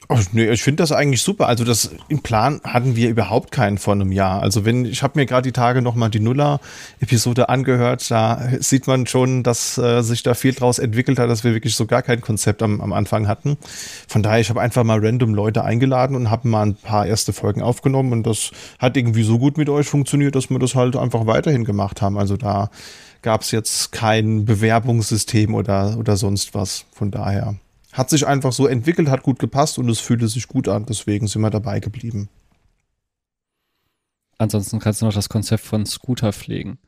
Oh, 0.08 0.18
nee, 0.32 0.50
ich 0.50 0.62
finde 0.62 0.82
das 0.82 0.92
eigentlich 0.92 1.22
super. 1.22 1.46
Also 1.46 1.64
das 1.64 1.90
im 2.08 2.20
Plan 2.20 2.60
hatten 2.62 2.94
wir 2.94 3.08
überhaupt 3.08 3.50
keinen 3.50 3.78
vor 3.78 3.94
einem 3.94 4.12
Jahr. 4.12 4.42
Also 4.42 4.66
wenn 4.66 4.84
ich 4.84 5.02
habe 5.02 5.18
mir 5.18 5.24
gerade 5.24 5.48
die 5.48 5.52
Tage 5.52 5.80
noch 5.80 5.94
mal 5.94 6.10
die 6.10 6.20
Nuller-Episode 6.20 7.48
angehört, 7.48 8.10
da 8.10 8.50
sieht 8.60 8.86
man 8.86 9.06
schon, 9.06 9.42
dass 9.42 9.78
äh, 9.78 10.02
sich 10.02 10.22
da 10.22 10.34
viel 10.34 10.52
draus 10.52 10.78
entwickelt 10.78 11.18
hat, 11.18 11.30
dass 11.30 11.42
wir 11.42 11.54
wirklich 11.54 11.74
so 11.74 11.86
gar 11.86 12.02
kein 12.02 12.20
Konzept 12.20 12.62
am, 12.62 12.82
am 12.82 12.92
Anfang 12.92 13.28
hatten. 13.28 13.56
Von 14.06 14.22
daher, 14.22 14.40
ich 14.40 14.50
habe 14.50 14.60
einfach 14.60 14.84
mal 14.84 15.04
random 15.04 15.32
Leute 15.32 15.64
eingeladen 15.64 16.16
und 16.16 16.30
habe 16.30 16.48
mal 16.48 16.66
ein 16.66 16.74
paar 16.74 17.06
erste 17.06 17.32
Folgen 17.32 17.62
aufgenommen 17.62 18.12
und 18.12 18.26
das 18.26 18.50
hat 18.78 18.98
irgendwie 18.98 19.22
so 19.22 19.38
gut 19.38 19.56
mit 19.56 19.70
euch 19.70 19.86
funktioniert, 19.86 20.34
dass 20.34 20.50
wir 20.50 20.58
das 20.58 20.74
halt 20.74 20.96
einfach 20.96 21.26
weiterhin 21.26 21.64
gemacht 21.64 22.02
haben. 22.02 22.18
Also 22.18 22.36
da 22.36 22.70
gab 23.22 23.40
es 23.40 23.52
jetzt 23.52 23.90
kein 23.90 24.44
Bewerbungssystem 24.44 25.54
oder 25.54 25.96
oder 25.98 26.18
sonst 26.18 26.54
was. 26.54 26.84
Von 26.92 27.10
daher 27.10 27.56
hat 27.94 28.10
sich 28.10 28.26
einfach 28.26 28.52
so 28.52 28.66
entwickelt, 28.66 29.08
hat 29.08 29.22
gut 29.22 29.38
gepasst 29.38 29.78
und 29.78 29.88
es 29.88 30.00
fühlte 30.00 30.28
sich 30.28 30.48
gut 30.48 30.68
an. 30.68 30.84
Deswegen 30.84 31.28
sind 31.28 31.40
wir 31.42 31.50
dabei 31.50 31.80
geblieben. 31.80 32.28
Ansonsten 34.36 34.80
kannst 34.80 35.00
du 35.00 35.06
noch 35.06 35.14
das 35.14 35.28
Konzept 35.28 35.64
von 35.64 35.86
Scooter 35.86 36.32
pflegen. 36.32 36.78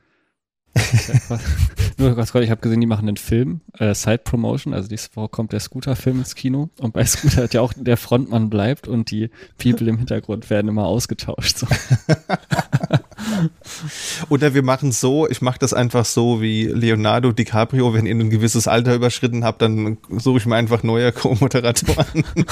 Nur 1.96 2.14
ganz 2.14 2.32
kurz, 2.32 2.44
ich 2.44 2.50
habe 2.50 2.60
gesehen, 2.60 2.80
die 2.80 2.86
machen 2.86 3.08
einen 3.08 3.16
Film, 3.16 3.60
äh, 3.78 3.94
Side 3.94 4.18
Promotion, 4.18 4.74
also 4.74 4.88
diese 4.88 5.08
Woche 5.14 5.28
kommt 5.28 5.52
der 5.52 5.60
Scooter-Film 5.60 6.18
ins 6.18 6.34
Kino 6.34 6.68
und 6.78 6.92
bei 6.92 7.02
Scooter 7.06 7.44
hat 7.44 7.54
ja 7.54 7.62
auch 7.62 7.72
der 7.74 7.96
Frontmann 7.96 8.50
bleibt 8.50 8.86
und 8.86 9.10
die 9.10 9.30
People 9.56 9.88
im 9.88 9.96
Hintergrund 9.96 10.50
werden 10.50 10.68
immer 10.68 10.84
ausgetauscht. 10.84 11.58
So. 11.58 11.66
Oder 14.28 14.54
wir 14.54 14.62
machen 14.62 14.92
so, 14.92 15.28
ich 15.28 15.42
mache 15.42 15.58
das 15.58 15.72
einfach 15.72 16.04
so 16.04 16.40
wie 16.40 16.66
Leonardo 16.66 17.32
DiCaprio, 17.32 17.94
wenn 17.94 18.06
ihr 18.06 18.14
ein 18.14 18.30
gewisses 18.30 18.68
Alter 18.68 18.94
überschritten 18.94 19.44
habt, 19.44 19.62
dann 19.62 19.98
suche 20.10 20.38
ich 20.38 20.46
mir 20.46 20.56
einfach 20.56 20.82
neue 20.82 21.12
Co-Moderatoren. 21.12 22.24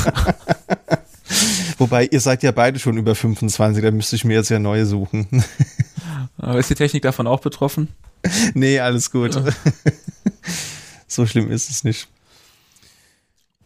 Wobei, 1.79 2.07
ihr 2.07 2.21
seid 2.21 2.43
ja 2.43 2.53
beide 2.53 2.79
schon 2.79 2.97
über 2.97 3.15
25, 3.15 3.83
da 3.83 3.91
müsste 3.91 4.17
ich 4.17 4.25
mir 4.25 4.35
jetzt 4.35 4.51
ja 4.51 4.59
neue 4.59 4.87
suchen. 4.87 5.27
Aber 6.39 6.59
ist 6.59 6.71
die 6.71 6.75
Technik 6.75 7.03
davon 7.03 7.27
auch 7.27 7.41
betroffen? 7.41 7.89
nee, 8.55 8.79
alles 8.79 9.11
gut. 9.11 9.39
so 11.07 11.27
schlimm 11.27 11.51
ist 11.51 11.71
es 11.71 11.85
nicht. 11.85 12.09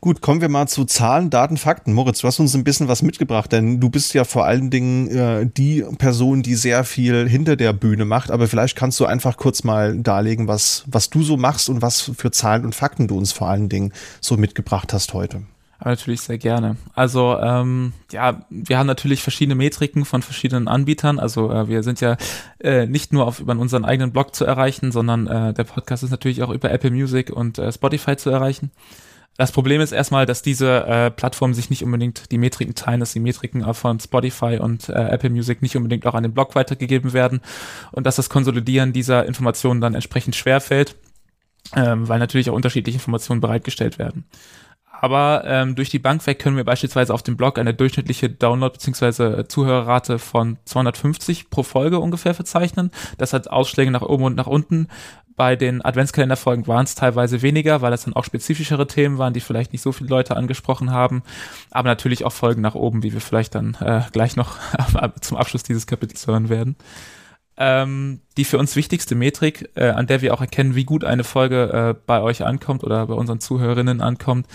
Gut, 0.08 0.22
kommen 0.22 0.40
wir 0.40 0.48
mal 0.48 0.66
zu 0.66 0.86
Zahlen, 0.86 1.28
Daten, 1.28 1.58
Fakten. 1.58 1.92
Moritz, 1.92 2.20
du 2.20 2.28
hast 2.28 2.40
uns 2.40 2.54
ein 2.54 2.64
bisschen 2.64 2.88
was 2.88 3.02
mitgebracht, 3.02 3.52
denn 3.52 3.78
du 3.78 3.90
bist 3.90 4.14
ja 4.14 4.24
vor 4.24 4.46
allen 4.46 4.70
Dingen 4.70 5.08
äh, 5.08 5.46
die 5.46 5.84
Person, 5.98 6.42
die 6.42 6.54
sehr 6.54 6.84
viel 6.84 7.28
hinter 7.28 7.56
der 7.56 7.74
Bühne 7.74 8.06
macht. 8.06 8.30
Aber 8.30 8.48
vielleicht 8.48 8.74
kannst 8.74 8.98
du 9.00 9.04
einfach 9.04 9.36
kurz 9.36 9.64
mal 9.64 9.98
darlegen, 9.98 10.48
was, 10.48 10.84
was 10.86 11.10
du 11.10 11.22
so 11.22 11.36
machst 11.36 11.68
und 11.68 11.82
was 11.82 12.10
für 12.16 12.30
Zahlen 12.30 12.64
und 12.64 12.74
Fakten 12.74 13.06
du 13.06 13.18
uns 13.18 13.32
vor 13.32 13.50
allen 13.50 13.68
Dingen 13.68 13.92
so 14.22 14.38
mitgebracht 14.38 14.94
hast 14.94 15.12
heute. 15.12 15.42
Natürlich 15.84 16.22
sehr 16.22 16.38
gerne. 16.38 16.76
Also 16.94 17.36
ähm, 17.38 17.92
ja, 18.10 18.46
wir 18.48 18.78
haben 18.78 18.86
natürlich 18.86 19.22
verschiedene 19.22 19.56
Metriken 19.56 20.06
von 20.06 20.22
verschiedenen 20.22 20.68
Anbietern. 20.68 21.18
Also 21.18 21.52
äh, 21.52 21.68
wir 21.68 21.82
sind 21.82 22.00
ja 22.00 22.16
äh, 22.60 22.86
nicht 22.86 23.12
nur 23.12 23.26
auf 23.26 23.40
über 23.40 23.52
unseren 23.52 23.84
eigenen 23.84 24.12
Blog 24.12 24.34
zu 24.34 24.46
erreichen, 24.46 24.90
sondern 24.90 25.26
äh, 25.26 25.52
der 25.52 25.64
Podcast 25.64 26.02
ist 26.02 26.10
natürlich 26.10 26.42
auch 26.42 26.50
über 26.50 26.70
Apple 26.70 26.92
Music 26.92 27.28
und 27.28 27.58
äh, 27.58 27.70
Spotify 27.70 28.16
zu 28.16 28.30
erreichen. 28.30 28.70
Das 29.38 29.52
Problem 29.52 29.80
ist 29.80 29.92
erstmal, 29.92 30.26
dass 30.26 30.42
diese 30.42 30.84
äh, 30.84 31.10
Plattformen 31.12 31.54
sich 31.54 31.70
nicht 31.70 31.84
unbedingt 31.84 32.32
die 32.32 32.38
Metriken 32.38 32.74
teilen, 32.74 32.98
dass 32.98 33.12
die 33.12 33.20
Metriken 33.20 33.72
von 33.72 34.00
Spotify 34.00 34.58
und 34.60 34.88
äh, 34.88 34.94
Apple 34.94 35.30
Music 35.30 35.62
nicht 35.62 35.76
unbedingt 35.76 36.04
auch 36.06 36.14
an 36.14 36.24
den 36.24 36.34
Blog 36.34 36.56
weitergegeben 36.56 37.12
werden 37.12 37.40
und 37.92 38.04
dass 38.04 38.16
das 38.16 38.30
Konsolidieren 38.30 38.92
dieser 38.92 39.26
Informationen 39.26 39.80
dann 39.80 39.94
entsprechend 39.94 40.34
schwer 40.34 40.60
fällt, 40.60 40.96
ähm, 41.76 42.08
weil 42.08 42.18
natürlich 42.18 42.50
auch 42.50 42.54
unterschiedliche 42.54 42.96
Informationen 42.96 43.40
bereitgestellt 43.40 43.96
werden. 44.00 44.24
Aber 45.00 45.44
ähm, 45.46 45.76
durch 45.76 45.90
die 45.90 46.00
Bank 46.00 46.26
weg 46.26 46.40
können 46.40 46.56
wir 46.56 46.64
beispielsweise 46.64 47.14
auf 47.14 47.22
dem 47.22 47.36
Blog 47.36 47.60
eine 47.60 47.74
durchschnittliche 47.74 48.28
Download- 48.28 48.72
bzw. 48.72 49.46
Zuhörerrate 49.46 50.18
von 50.18 50.58
250 50.64 51.48
pro 51.48 51.62
Folge 51.62 52.00
ungefähr 52.00 52.34
verzeichnen. 52.34 52.90
Das 53.18 53.32
hat 53.32 53.48
Ausschläge 53.48 53.92
nach 53.92 54.02
oben 54.02 54.24
und 54.24 54.34
nach 54.34 54.48
unten. 54.48 54.88
Bei 55.38 55.54
den 55.54 55.84
Adventskalenderfolgen 55.84 56.66
waren 56.66 56.82
es 56.82 56.96
teilweise 56.96 57.42
weniger, 57.42 57.80
weil 57.80 57.92
das 57.92 58.02
dann 58.02 58.12
auch 58.12 58.24
spezifischere 58.24 58.88
Themen 58.88 59.18
waren, 59.18 59.32
die 59.32 59.40
vielleicht 59.40 59.72
nicht 59.72 59.82
so 59.82 59.92
viele 59.92 60.10
Leute 60.10 60.36
angesprochen 60.36 60.90
haben. 60.90 61.22
Aber 61.70 61.88
natürlich 61.88 62.24
auch 62.24 62.32
Folgen 62.32 62.60
nach 62.60 62.74
oben, 62.74 63.04
wie 63.04 63.12
wir 63.12 63.20
vielleicht 63.20 63.54
dann 63.54 63.76
äh, 63.80 64.02
gleich 64.10 64.34
noch 64.34 64.58
zum 65.20 65.36
Abschluss 65.36 65.62
dieses 65.62 65.86
Kapitels 65.86 66.26
hören 66.26 66.48
werden. 66.48 66.74
Ähm, 67.56 68.20
die 68.36 68.42
für 68.42 68.58
uns 68.58 68.74
wichtigste 68.74 69.14
Metrik, 69.14 69.70
äh, 69.76 69.90
an 69.90 70.08
der 70.08 70.22
wir 70.22 70.34
auch 70.34 70.40
erkennen, 70.40 70.74
wie 70.74 70.84
gut 70.84 71.04
eine 71.04 71.22
Folge 71.22 71.94
äh, 71.96 72.00
bei 72.04 72.20
euch 72.20 72.44
ankommt 72.44 72.82
oder 72.82 73.06
bei 73.06 73.14
unseren 73.14 73.38
Zuhörerinnen 73.38 74.00
ankommt, 74.00 74.48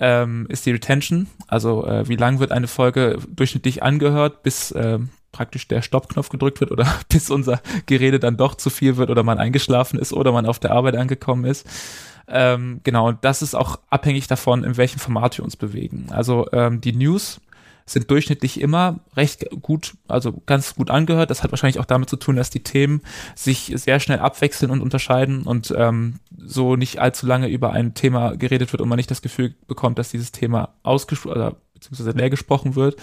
ähm, 0.00 0.46
ist 0.48 0.64
die 0.64 0.72
Retention. 0.72 1.26
Also 1.46 1.86
äh, 1.86 2.08
wie 2.08 2.16
lang 2.16 2.40
wird 2.40 2.52
eine 2.52 2.68
Folge 2.68 3.18
durchschnittlich 3.28 3.82
angehört, 3.82 4.42
bis 4.42 4.70
äh, 4.70 4.98
praktisch 5.32 5.66
der 5.66 5.82
Stoppknopf 5.82 6.28
gedrückt 6.28 6.60
wird 6.60 6.70
oder 6.70 6.86
bis 7.08 7.30
unser 7.30 7.60
Gerede 7.86 8.20
dann 8.20 8.36
doch 8.36 8.54
zu 8.54 8.70
viel 8.70 8.96
wird 8.96 9.10
oder 9.10 9.22
man 9.22 9.38
eingeschlafen 9.38 9.98
ist 9.98 10.12
oder 10.12 10.32
man 10.32 10.46
auf 10.46 10.58
der 10.58 10.72
Arbeit 10.72 10.96
angekommen 10.96 11.44
ist. 11.44 11.66
Ähm, 12.28 12.80
genau, 12.84 13.08
und 13.08 13.18
das 13.22 13.42
ist 13.42 13.54
auch 13.54 13.80
abhängig 13.90 14.28
davon, 14.28 14.62
in 14.62 14.76
welchem 14.76 15.00
Format 15.00 15.36
wir 15.38 15.44
uns 15.44 15.56
bewegen. 15.56 16.06
Also 16.10 16.46
ähm, 16.52 16.80
die 16.80 16.92
News 16.92 17.40
sind 17.84 18.10
durchschnittlich 18.10 18.60
immer 18.60 19.00
recht 19.16 19.46
gut, 19.60 19.94
also 20.08 20.40
ganz 20.46 20.76
gut 20.76 20.90
angehört. 20.90 21.30
Das 21.30 21.42
hat 21.42 21.50
wahrscheinlich 21.50 21.80
auch 21.80 21.84
damit 21.84 22.08
zu 22.08 22.16
tun, 22.16 22.36
dass 22.36 22.50
die 22.50 22.62
Themen 22.62 23.02
sich 23.34 23.72
sehr 23.74 24.00
schnell 24.00 24.20
abwechseln 24.20 24.70
und 24.70 24.80
unterscheiden 24.80 25.42
und 25.42 25.74
ähm, 25.76 26.20
so 26.36 26.76
nicht 26.76 27.00
allzu 27.00 27.26
lange 27.26 27.48
über 27.48 27.72
ein 27.72 27.94
Thema 27.94 28.36
geredet 28.36 28.72
wird 28.72 28.80
und 28.80 28.88
man 28.88 28.96
nicht 28.96 29.10
das 29.10 29.22
Gefühl 29.22 29.54
bekommt, 29.66 29.98
dass 29.98 30.10
dieses 30.10 30.32
Thema 30.32 30.70
ausgesprochen 30.82 31.36
oder 31.36 31.56
beziehungsweise 31.74 32.12
leer 32.12 32.30
gesprochen 32.30 32.76
wird. 32.76 32.96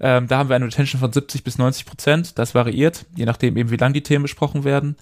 Ähm, 0.00 0.28
da 0.28 0.38
haben 0.38 0.48
wir 0.48 0.56
eine 0.56 0.66
Retention 0.66 1.00
von 1.00 1.12
70 1.12 1.44
bis 1.44 1.58
90 1.58 1.86
Prozent. 1.86 2.38
Das 2.38 2.54
variiert, 2.54 3.06
je 3.16 3.24
nachdem 3.24 3.56
eben, 3.56 3.70
wie 3.70 3.76
lang 3.76 3.92
die 3.92 4.02
Themen 4.02 4.22
besprochen 4.22 4.64
werden. 4.64 4.96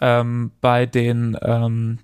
Ähm, 0.00 0.52
bei 0.60 0.86
den 0.86 1.36
ähm, 1.42 1.98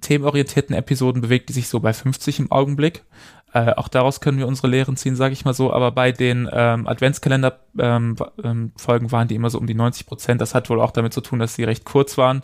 themenorientierten 0.00 0.74
Episoden 0.74 1.22
bewegt 1.22 1.48
die 1.48 1.52
sich 1.54 1.68
so 1.68 1.80
bei 1.80 1.92
50 1.92 2.40
im 2.40 2.52
Augenblick. 2.52 3.04
Äh, 3.52 3.72
auch 3.74 3.88
daraus 3.88 4.20
können 4.20 4.38
wir 4.38 4.48
unsere 4.48 4.66
Lehren 4.66 4.96
ziehen, 4.96 5.14
sage 5.14 5.32
ich 5.32 5.44
mal 5.44 5.54
so. 5.54 5.72
Aber 5.72 5.92
bei 5.92 6.10
den 6.10 6.48
ähm, 6.52 6.88
Adventskalender-Folgen 6.88 8.16
ähm, 8.38 8.70
ähm, 8.82 9.12
waren 9.12 9.28
die 9.28 9.36
immer 9.36 9.50
so 9.50 9.58
um 9.58 9.66
die 9.66 9.74
90 9.74 10.06
Prozent. 10.06 10.40
Das 10.40 10.54
hat 10.54 10.68
wohl 10.70 10.80
auch 10.80 10.90
damit 10.90 11.12
zu 11.12 11.20
tun, 11.20 11.38
dass 11.38 11.54
sie 11.54 11.64
recht 11.64 11.84
kurz 11.84 12.18
waren, 12.18 12.42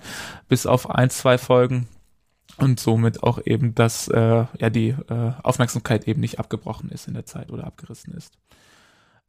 bis 0.49 0.67
auf 0.67 0.89
ein, 0.89 1.11
zwei 1.11 1.37
Folgen 1.37 1.89
und 2.59 2.79
somit 2.79 3.23
auch 3.23 3.41
eben, 3.45 3.75
dass 3.75 4.09
äh, 4.09 4.45
ja 4.59 4.71
die 4.71 4.91
äh, 4.91 5.33
Aufmerksamkeit 5.43 6.07
eben 6.07 6.21
nicht 6.21 6.39
abgebrochen 6.39 6.91
ist 6.91 7.09
in 7.09 7.15
der 7.15 7.27
Zeit 7.27 7.51
oder 7.51 7.67
abgerissen 7.67 8.15
ist. 8.15 8.39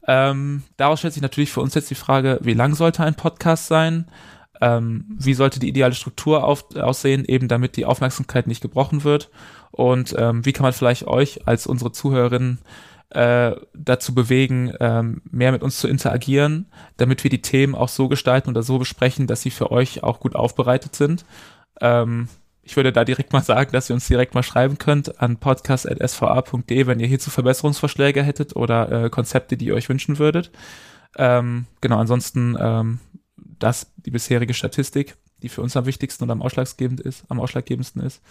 Ähm, 0.08 0.64
daraus 0.78 1.00
stellt 1.00 1.14
sich 1.14 1.22
natürlich 1.22 1.52
für 1.52 1.62
uns 1.62 1.76
jetzt 1.76 1.90
die 1.90 1.96
Frage, 1.96 2.40
wie 2.42 2.54
lang 2.54 2.76
sollte 2.76 3.04
ein 3.04 3.16
Podcast 3.16 3.68
sein? 3.68 4.08
Ähm, 4.60 5.06
wie 5.10 5.34
sollte 5.34 5.60
die 5.60 5.70
ideale 5.70 5.94
Struktur 5.94 6.44
auf, 6.44 6.76
aussehen, 6.76 7.26
eben 7.26 7.48
damit 7.48 7.78
die 7.78 7.86
Aufmerksamkeit 7.86 8.48
nicht 8.48 8.62
gebrochen 8.62 9.04
wird? 9.04 9.30
Und 9.72 10.16
ähm, 10.18 10.46
wie 10.46 10.54
kann 10.54 10.64
man 10.64 10.74
vielleicht 10.74 11.08
euch 11.08 11.48
als 11.48 11.66
unsere 11.66 11.92
Zuhörerinnen 11.92 12.60
äh, 13.10 13.56
dazu 13.74 14.14
bewegen, 14.14 14.74
ähm, 14.80 15.22
mehr 15.30 15.52
mit 15.52 15.64
uns 15.64 15.80
zu 15.80 15.88
interagieren, 15.88 16.68
damit 16.98 17.24
wir 17.24 17.30
die 17.32 17.42
Themen 17.42 17.76
auch 17.76 17.90
so 17.90 18.08
gestalten 18.08 18.50
oder 18.50 18.64
so 18.64 18.80
besprechen, 18.80 19.28
dass 19.28 19.42
sie 19.42 19.52
für 19.52 19.72
euch 19.72 20.04
auch 20.04 20.20
gut 20.20 20.36
aufbereitet 20.36 20.96
sind? 20.96 21.26
Ähm, 21.80 22.28
ich 22.64 22.76
würde 22.76 22.92
da 22.92 23.04
direkt 23.04 23.34
mal 23.34 23.44
sagen, 23.44 23.72
dass 23.72 23.90
ihr 23.90 23.94
uns 23.94 24.08
direkt 24.08 24.36
mal 24.36 24.44
schreiben 24.44 24.78
könnt 24.78 25.20
an 25.22 25.38
podcast.sva.de, 25.38 26.88
wenn 26.88 27.00
ihr 27.00 27.08
hierzu 27.08 27.30
Verbesserungsvorschläge 27.30 28.24
hättet 28.24 28.56
oder 28.56 29.06
äh, 29.06 29.10
Konzepte, 29.10 29.58
die 29.58 29.66
ihr 29.66 29.76
euch 29.76 29.90
wünschen 29.90 30.20
würdet. 30.20 30.52
Ähm, 31.18 31.66
genau, 31.82 31.98
ansonsten 31.98 32.56
ähm, 32.60 33.00
das 33.36 33.92
die 33.98 34.12
bisherige 34.12 34.54
Statistik, 34.54 35.18
die 35.42 35.50
für 35.50 35.62
uns 35.62 35.76
am 35.76 35.86
wichtigsten 35.86 36.24
und 36.24 36.32
am 36.32 36.42
ausschlaggebend 36.42 37.02
ist, 37.02 37.26
am 37.30 37.40
ausschlaggebendsten 37.40 38.02
ist. 38.02 38.22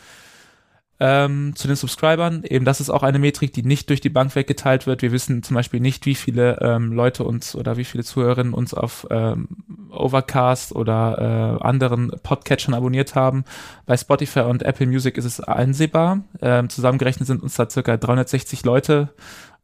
Ähm, 1.02 1.56
zu 1.56 1.66
den 1.66 1.76
Subscribern, 1.76 2.44
eben 2.44 2.66
das 2.66 2.78
ist 2.78 2.90
auch 2.90 3.02
eine 3.02 3.18
Metrik, 3.18 3.54
die 3.54 3.62
nicht 3.62 3.88
durch 3.88 4.02
die 4.02 4.10
Bank 4.10 4.36
weggeteilt 4.36 4.86
wird. 4.86 5.00
Wir 5.00 5.12
wissen 5.12 5.42
zum 5.42 5.54
Beispiel 5.54 5.80
nicht, 5.80 6.04
wie 6.04 6.14
viele 6.14 6.58
ähm, 6.60 6.92
Leute 6.92 7.24
uns 7.24 7.56
oder 7.56 7.78
wie 7.78 7.84
viele 7.84 8.04
Zuhörerinnen 8.04 8.52
uns 8.52 8.74
auf 8.74 9.06
ähm, 9.10 9.48
Overcast 9.90 10.76
oder 10.76 11.58
äh, 11.58 11.64
anderen 11.64 12.12
Podcatchern 12.22 12.74
abonniert 12.74 13.14
haben. 13.14 13.44
Bei 13.86 13.96
Spotify 13.96 14.40
und 14.40 14.62
Apple 14.62 14.86
Music 14.86 15.16
ist 15.16 15.24
es 15.24 15.40
einsehbar. 15.40 16.20
Ähm, 16.42 16.68
zusammengerechnet 16.68 17.26
sind 17.26 17.42
uns 17.42 17.54
da 17.54 17.70
circa 17.70 17.96
360 17.96 18.66
Leute 18.66 19.08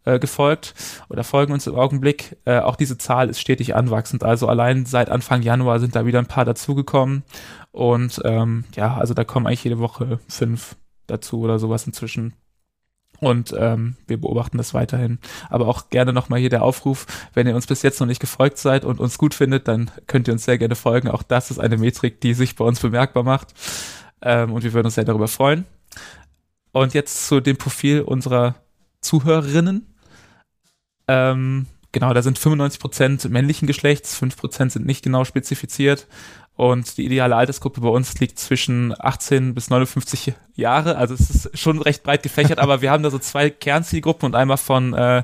äh, 0.07 0.19
gefolgt 0.19 0.75
oder 1.11 1.23
folgen 1.23 1.53
uns 1.53 1.67
im 1.67 1.75
Augenblick. 1.75 2.39
Äh, 2.47 2.61
auch 2.61 2.77
diese 2.77 2.97
Zahl 2.97 3.29
ist 3.29 3.41
stetig 3.41 3.75
anwachsend. 3.77 4.25
Also 4.25 4.49
allein 4.49 4.87
seit 4.87 5.11
Anfang 5.11 5.43
Januar 5.43 5.81
sind 5.81 5.97
da 5.97 6.07
wieder 6.07 6.19
ein 6.19 6.27
paar 6.27 6.47
dazugekommen. 6.47 7.25
Und 7.73 8.23
ähm, 8.25 8.65
ja, 8.75 8.97
also 8.97 9.13
da 9.13 9.25
kommen 9.25 9.47
eigentlich 9.47 9.65
jede 9.65 9.79
Woche 9.79 10.19
fünf 10.29 10.77
dazu 11.07 11.41
oder 11.41 11.59
sowas 11.59 11.87
inzwischen. 11.87 12.35
Und 13.21 13.55
ähm, 13.59 13.97
wir 14.07 14.21
beobachten 14.21 14.59
das 14.59 14.75
weiterhin. 14.75 15.19
Aber 15.49 15.69
auch 15.69 15.89
gerne 15.91 16.13
nochmal 16.13 16.41
hier 16.41 16.51
der 16.51 16.63
Aufruf, 16.63 17.07
wenn 17.33 17.47
ihr 17.47 17.55
uns 17.55 17.67
bis 17.67 17.83
jetzt 17.83 18.01
noch 18.01 18.07
nicht 18.07 18.21
gefolgt 18.21 18.59
seid 18.59 18.85
und 18.85 19.01
uns 19.01 19.19
gut 19.19 19.35
findet, 19.35 19.69
dann 19.69 19.91
könnt 20.07 20.29
ihr 20.29 20.35
uns 20.35 20.45
sehr 20.45 20.59
gerne 20.59 20.75
folgen. 20.75 21.09
Auch 21.09 21.23
das 21.23 21.51
ist 21.51 21.59
eine 21.59 21.79
Metrik, 21.79 22.21
die 22.21 22.35
sich 22.35 22.57
bei 22.57 22.65
uns 22.65 22.81
bemerkbar 22.81 23.23
macht. 23.23 23.55
Ähm, 24.23 24.53
und 24.53 24.65
wir 24.65 24.73
würden 24.73 24.87
uns 24.87 24.97
sehr 24.97 25.05
darüber 25.05 25.29
freuen. 25.29 25.65
Und 26.73 26.93
jetzt 26.93 27.27
zu 27.27 27.41
dem 27.41 27.57
Profil 27.57 28.03
unserer 28.03 28.57
Zuhörerinnen. 29.01 29.87
Ähm, 31.09 31.67
genau, 31.93 32.13
da 32.13 32.23
sind 32.23 32.39
95% 32.39 33.29
männlichen 33.31 33.67
Geschlechts, 33.67 34.21
5% 34.21 34.71
sind 34.71 34.85
nicht 34.85 35.03
genau 35.03 35.25
spezifiziert. 35.25 36.07
Und 36.57 36.97
die 36.97 37.05
ideale 37.05 37.37
Altersgruppe 37.37 37.83
bei 37.83 37.89
uns 37.89 38.19
liegt 38.19 38.39
zwischen 38.39 38.95
18 38.99 39.55
bis 39.55 39.69
59 39.69 40.33
Jahre. 40.55 40.97
Also 40.97 41.13
es 41.13 41.29
ist 41.29 41.59
schon 41.59 41.83
recht 41.83 42.03
breit 42.03 42.23
gefächert, 42.23 42.59
aber 42.61 42.81
wir 42.81 42.91
haben 42.91 43.03
da 43.03 43.11
so 43.11 43.19
zwei 43.19 43.51
Kernzielgruppen 43.51 44.25
und 44.27 44.35
einmal 44.35 44.57
von 44.57 44.95
äh, 44.95 45.23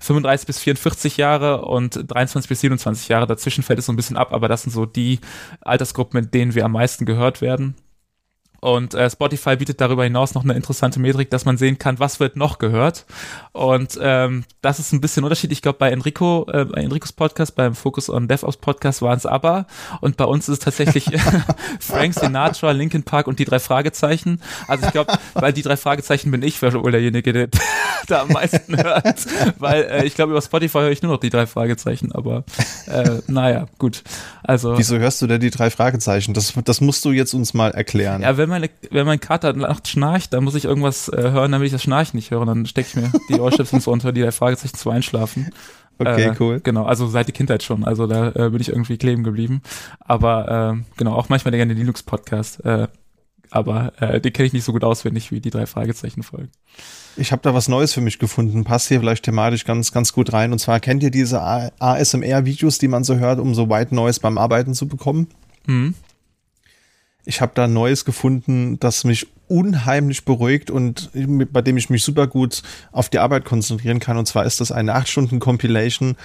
35 0.00 0.46
bis 0.46 0.58
44 0.58 1.16
Jahre 1.16 1.62
und 1.64 2.04
23 2.06 2.48
bis 2.48 2.60
27 2.60 3.08
Jahre. 3.08 3.26
Dazwischen 3.26 3.64
fällt 3.64 3.78
es 3.78 3.86
so 3.86 3.92
ein 3.92 3.96
bisschen 3.96 4.18
ab, 4.18 4.34
aber 4.34 4.48
das 4.48 4.62
sind 4.62 4.72
so 4.72 4.84
die 4.84 5.20
Altersgruppen, 5.62 6.20
mit 6.20 6.34
denen 6.34 6.54
wir 6.54 6.66
am 6.66 6.72
meisten 6.72 7.06
gehört 7.06 7.40
werden. 7.40 7.74
Und 8.60 8.94
äh, 8.94 9.08
Spotify 9.10 9.56
bietet 9.56 9.80
darüber 9.80 10.04
hinaus 10.04 10.34
noch 10.34 10.44
eine 10.44 10.54
interessante 10.54 10.98
Metrik, 10.98 11.30
dass 11.30 11.44
man 11.44 11.56
sehen 11.56 11.78
kann, 11.78 11.98
was 11.98 12.20
wird 12.20 12.36
noch 12.36 12.58
gehört. 12.58 13.06
Und 13.52 13.98
ähm, 14.00 14.44
das 14.62 14.78
ist 14.78 14.92
ein 14.92 15.00
bisschen 15.00 15.24
unterschiedlich. 15.24 15.58
Ich 15.58 15.62
glaube, 15.62 15.78
bei 15.78 15.90
Enrico, 15.90 16.46
äh, 16.52 16.64
bei 16.64 16.80
Enricos 16.82 17.12
Podcast, 17.12 17.54
beim 17.54 17.74
Focus 17.74 18.10
on 18.10 18.28
DevOps 18.28 18.56
Podcast 18.56 19.02
waren 19.02 19.16
es 19.16 19.26
aber. 19.26 19.66
Und 20.00 20.16
bei 20.16 20.24
uns 20.24 20.48
ist 20.48 20.58
es 20.58 20.58
tatsächlich 20.60 21.10
Frank 21.80 22.14
Sinatra, 22.14 22.72
Linkin 22.72 23.02
Park 23.02 23.26
und 23.26 23.38
die 23.38 23.44
drei 23.44 23.58
Fragezeichen. 23.58 24.40
Also 24.68 24.86
ich 24.86 24.92
glaube, 24.92 25.12
weil 25.34 25.52
die 25.52 25.62
drei 25.62 25.76
Fragezeichen 25.76 26.30
bin 26.30 26.42
ich 26.42 26.60
wohl 26.62 26.90
derjenige, 26.90 27.32
der 27.32 27.48
da 28.08 28.22
am 28.22 28.28
meisten 28.28 28.76
hört. 28.76 29.26
Weil 29.58 29.82
äh, 29.84 30.04
ich 30.04 30.14
glaube, 30.14 30.32
über 30.32 30.42
Spotify 30.42 30.78
höre 30.78 30.90
ich 30.90 31.02
nur 31.02 31.12
noch 31.12 31.20
die 31.20 31.30
drei 31.30 31.46
Fragezeichen. 31.46 32.12
Aber 32.12 32.44
äh, 32.86 33.20
naja, 33.26 33.66
gut. 33.78 34.02
Also. 34.42 34.78
Wieso 34.78 34.98
hörst 34.98 35.20
du 35.22 35.26
denn 35.26 35.40
die 35.40 35.50
drei 35.50 35.70
Fragezeichen? 35.70 36.34
Das, 36.34 36.54
das 36.64 36.80
musst 36.80 37.04
du 37.04 37.12
jetzt 37.12 37.34
uns 37.34 37.54
mal 37.54 37.70
erklären. 37.70 38.22
Ja, 38.22 38.36
wenn 38.46 38.60
meine, 38.60 38.70
wenn 38.90 39.06
mein 39.06 39.20
Kater 39.20 39.52
nachts 39.52 39.90
schnarcht, 39.90 40.32
dann 40.32 40.44
muss 40.44 40.54
ich 40.54 40.64
irgendwas 40.64 41.08
äh, 41.08 41.30
hören, 41.30 41.52
damit 41.52 41.66
ich 41.66 41.72
das 41.72 41.82
Schnarchen 41.82 42.16
nicht 42.16 42.30
höre. 42.30 42.46
Dann 42.46 42.64
stecke 42.66 42.88
ich 42.88 42.96
mir 42.96 43.12
die 43.28 43.40
Ohrstöpsel 43.40 43.80
so 43.80 43.90
unter, 43.90 44.12
die 44.12 44.20
der 44.20 44.32
Fragezeichen 44.32 44.76
zu 44.76 44.90
einschlafen. 44.90 45.50
Okay, 45.98 46.28
äh, 46.28 46.34
cool. 46.38 46.60
Genau, 46.62 46.84
also 46.84 47.08
seit 47.08 47.26
der 47.26 47.34
Kindheit 47.34 47.62
schon. 47.62 47.84
Also 47.84 48.06
da 48.06 48.28
äh, 48.28 48.50
bin 48.50 48.60
ich 48.60 48.68
irgendwie 48.68 48.98
kleben 48.98 49.24
geblieben. 49.24 49.62
Aber 49.98 50.76
äh, 50.76 50.82
genau, 50.96 51.14
auch 51.14 51.28
manchmal 51.28 51.50
der 51.50 51.58
gerne 51.58 51.74
Linux-Podcast. 51.74 52.64
Äh, 52.64 52.88
aber 53.50 53.92
äh, 54.00 54.20
den 54.20 54.32
kenne 54.32 54.46
ich 54.46 54.52
nicht 54.52 54.64
so 54.64 54.72
gut 54.72 54.84
auswendig 54.84 55.32
wie 55.32 55.40
die 55.40 55.50
drei 55.50 55.66
Fragezeichen 55.66 56.22
folgen. 56.22 56.50
Ich 57.16 57.32
habe 57.32 57.42
da 57.42 57.54
was 57.54 57.68
Neues 57.68 57.94
für 57.94 58.00
mich 58.00 58.18
gefunden. 58.18 58.64
Passt 58.64 58.88
hier 58.88 59.00
vielleicht 59.00 59.24
thematisch 59.24 59.64
ganz, 59.64 59.90
ganz 59.90 60.12
gut 60.12 60.32
rein. 60.32 60.52
Und 60.52 60.58
zwar 60.58 60.80
kennt 60.80 61.02
ihr 61.02 61.10
diese 61.10 61.40
ASMR-Videos, 61.42 62.78
die 62.78 62.88
man 62.88 63.04
so 63.04 63.16
hört, 63.16 63.40
um 63.40 63.54
so 63.54 63.70
White 63.70 63.94
Noise 63.94 64.20
beim 64.20 64.38
Arbeiten 64.38 64.74
zu 64.74 64.86
bekommen? 64.86 65.28
Mhm. 65.66 65.94
Ich 67.26 67.40
habe 67.40 67.52
da 67.54 67.68
Neues 67.68 68.04
gefunden, 68.04 68.78
das 68.80 69.04
mich 69.04 69.26
unheimlich 69.48 70.24
beruhigt 70.24 70.70
und 70.70 71.10
bei 71.52 71.62
dem 71.62 71.76
ich 71.76 71.90
mich 71.90 72.02
super 72.02 72.26
gut 72.26 72.62
auf 72.92 73.08
die 73.08 73.18
Arbeit 73.18 73.44
konzentrieren 73.44 74.00
kann. 74.00 74.16
Und 74.16 74.26
zwar 74.26 74.44
ist 74.44 74.60
das 74.60 74.72
eine 74.72 74.96
8-Stunden-Compilation 74.96 76.16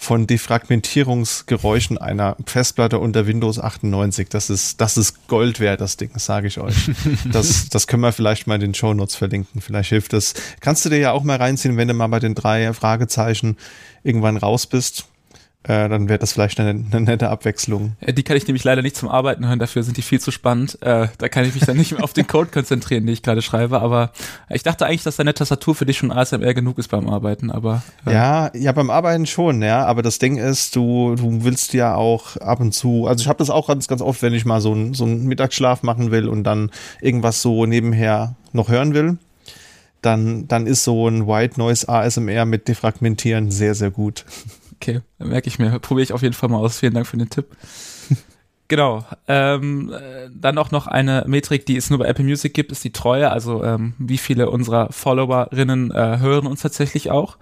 von 0.00 0.26
Defragmentierungsgeräuschen 0.26 1.98
einer 1.98 2.34
Festplatte 2.46 2.98
unter 2.98 3.26
Windows 3.26 3.58
98. 3.58 4.30
Das 4.30 4.48
ist, 4.48 4.80
das 4.80 4.96
ist 4.96 5.28
Gold 5.28 5.60
wert, 5.60 5.82
das 5.82 5.98
Ding, 5.98 6.10
sage 6.16 6.46
ich 6.46 6.58
euch. 6.58 6.90
Das, 7.30 7.68
das 7.68 7.86
können 7.86 8.02
wir 8.02 8.12
vielleicht 8.12 8.46
mal 8.46 8.54
in 8.54 8.62
den 8.62 8.74
Show 8.74 8.94
Notes 8.94 9.14
verlinken. 9.14 9.60
Vielleicht 9.60 9.90
hilft 9.90 10.14
das. 10.14 10.32
Kannst 10.60 10.84
du 10.84 10.88
dir 10.88 10.98
ja 10.98 11.12
auch 11.12 11.22
mal 11.22 11.36
reinziehen, 11.36 11.76
wenn 11.76 11.86
du 11.86 11.94
mal 11.94 12.06
bei 12.06 12.18
den 12.18 12.34
drei 12.34 12.72
Fragezeichen 12.72 13.58
irgendwann 14.02 14.38
raus 14.38 14.66
bist 14.66 15.09
äh, 15.64 15.90
dann 15.90 16.08
wäre 16.08 16.18
das 16.18 16.32
vielleicht 16.32 16.58
eine, 16.58 16.70
eine, 16.70 17.00
nette 17.02 17.28
Abwechslung. 17.28 17.92
Ja, 18.00 18.12
die 18.12 18.22
kann 18.22 18.34
ich 18.38 18.46
nämlich 18.46 18.64
leider 18.64 18.80
nicht 18.80 18.96
zum 18.96 19.10
Arbeiten 19.10 19.46
hören, 19.46 19.58
dafür 19.58 19.82
sind 19.82 19.98
die 19.98 20.02
viel 20.02 20.18
zu 20.18 20.30
spannend. 20.30 20.78
Äh, 20.80 21.08
da 21.18 21.28
kann 21.28 21.44
ich 21.44 21.54
mich 21.54 21.66
dann 21.66 21.76
nicht 21.76 21.92
mehr 21.92 22.02
auf 22.02 22.14
den 22.14 22.26
Code 22.28 22.50
konzentrieren, 22.50 23.04
den 23.04 23.12
ich 23.12 23.22
gerade 23.22 23.42
schreibe. 23.42 23.82
Aber 23.82 24.10
ich 24.48 24.62
dachte 24.62 24.86
eigentlich, 24.86 25.02
dass 25.02 25.16
deine 25.16 25.34
Tastatur 25.34 25.74
für 25.74 25.84
dich 25.84 25.98
schon 25.98 26.12
ASMR 26.12 26.54
genug 26.54 26.78
ist 26.78 26.88
beim 26.88 27.10
Arbeiten, 27.10 27.50
aber. 27.50 27.82
Äh. 28.06 28.14
Ja, 28.14 28.50
ja, 28.54 28.72
beim 28.72 28.88
Arbeiten 28.88 29.26
schon, 29.26 29.60
ja. 29.60 29.84
Aber 29.84 30.00
das 30.00 30.18
Ding 30.18 30.38
ist, 30.38 30.76
du, 30.76 31.14
du 31.16 31.44
willst 31.44 31.74
ja 31.74 31.94
auch 31.94 32.38
ab 32.38 32.60
und 32.60 32.72
zu, 32.72 33.06
also 33.06 33.20
ich 33.20 33.28
habe 33.28 33.38
das 33.38 33.50
auch 33.50 33.68
ganz, 33.68 33.86
ganz 33.86 34.00
oft, 34.00 34.22
wenn 34.22 34.32
ich 34.32 34.46
mal 34.46 34.62
so, 34.62 34.72
ein, 34.72 34.94
so 34.94 35.04
einen 35.04 35.26
Mittagsschlaf 35.26 35.82
machen 35.82 36.10
will 36.10 36.26
und 36.26 36.44
dann 36.44 36.70
irgendwas 37.02 37.42
so 37.42 37.66
nebenher 37.66 38.34
noch 38.54 38.70
hören 38.70 38.94
will. 38.94 39.18
Dann, 40.00 40.48
dann 40.48 40.66
ist 40.66 40.84
so 40.84 41.06
ein 41.06 41.26
White 41.26 41.60
Noise 41.60 41.86
ASMR 41.86 42.46
mit 42.46 42.66
Defragmentieren 42.66 43.50
sehr, 43.50 43.74
sehr 43.74 43.90
gut. 43.90 44.24
Okay, 44.80 45.00
merke 45.18 45.48
ich 45.48 45.58
mir. 45.58 45.78
Probiere 45.78 46.04
ich 46.04 46.12
auf 46.14 46.22
jeden 46.22 46.34
Fall 46.34 46.48
mal 46.48 46.58
aus. 46.58 46.78
Vielen 46.78 46.94
Dank 46.94 47.06
für 47.06 47.16
den 47.16 47.30
Tipp. 47.30 47.46
Genau. 48.68 49.04
Ähm, 49.26 49.92
dann 50.32 50.56
auch 50.56 50.70
noch 50.70 50.86
eine 50.86 51.24
Metrik, 51.26 51.66
die 51.66 51.76
es 51.76 51.90
nur 51.90 51.98
bei 51.98 52.04
Apple 52.04 52.24
Music 52.24 52.54
gibt, 52.54 52.70
ist 52.70 52.84
die 52.84 52.92
Treue. 52.92 53.32
Also 53.32 53.64
ähm, 53.64 53.94
wie 53.98 54.16
viele 54.16 54.48
unserer 54.48 54.92
Followerinnen 54.92 55.90
äh, 55.90 56.18
hören 56.20 56.46
uns 56.46 56.62
tatsächlich 56.62 57.10
auch. 57.10 57.36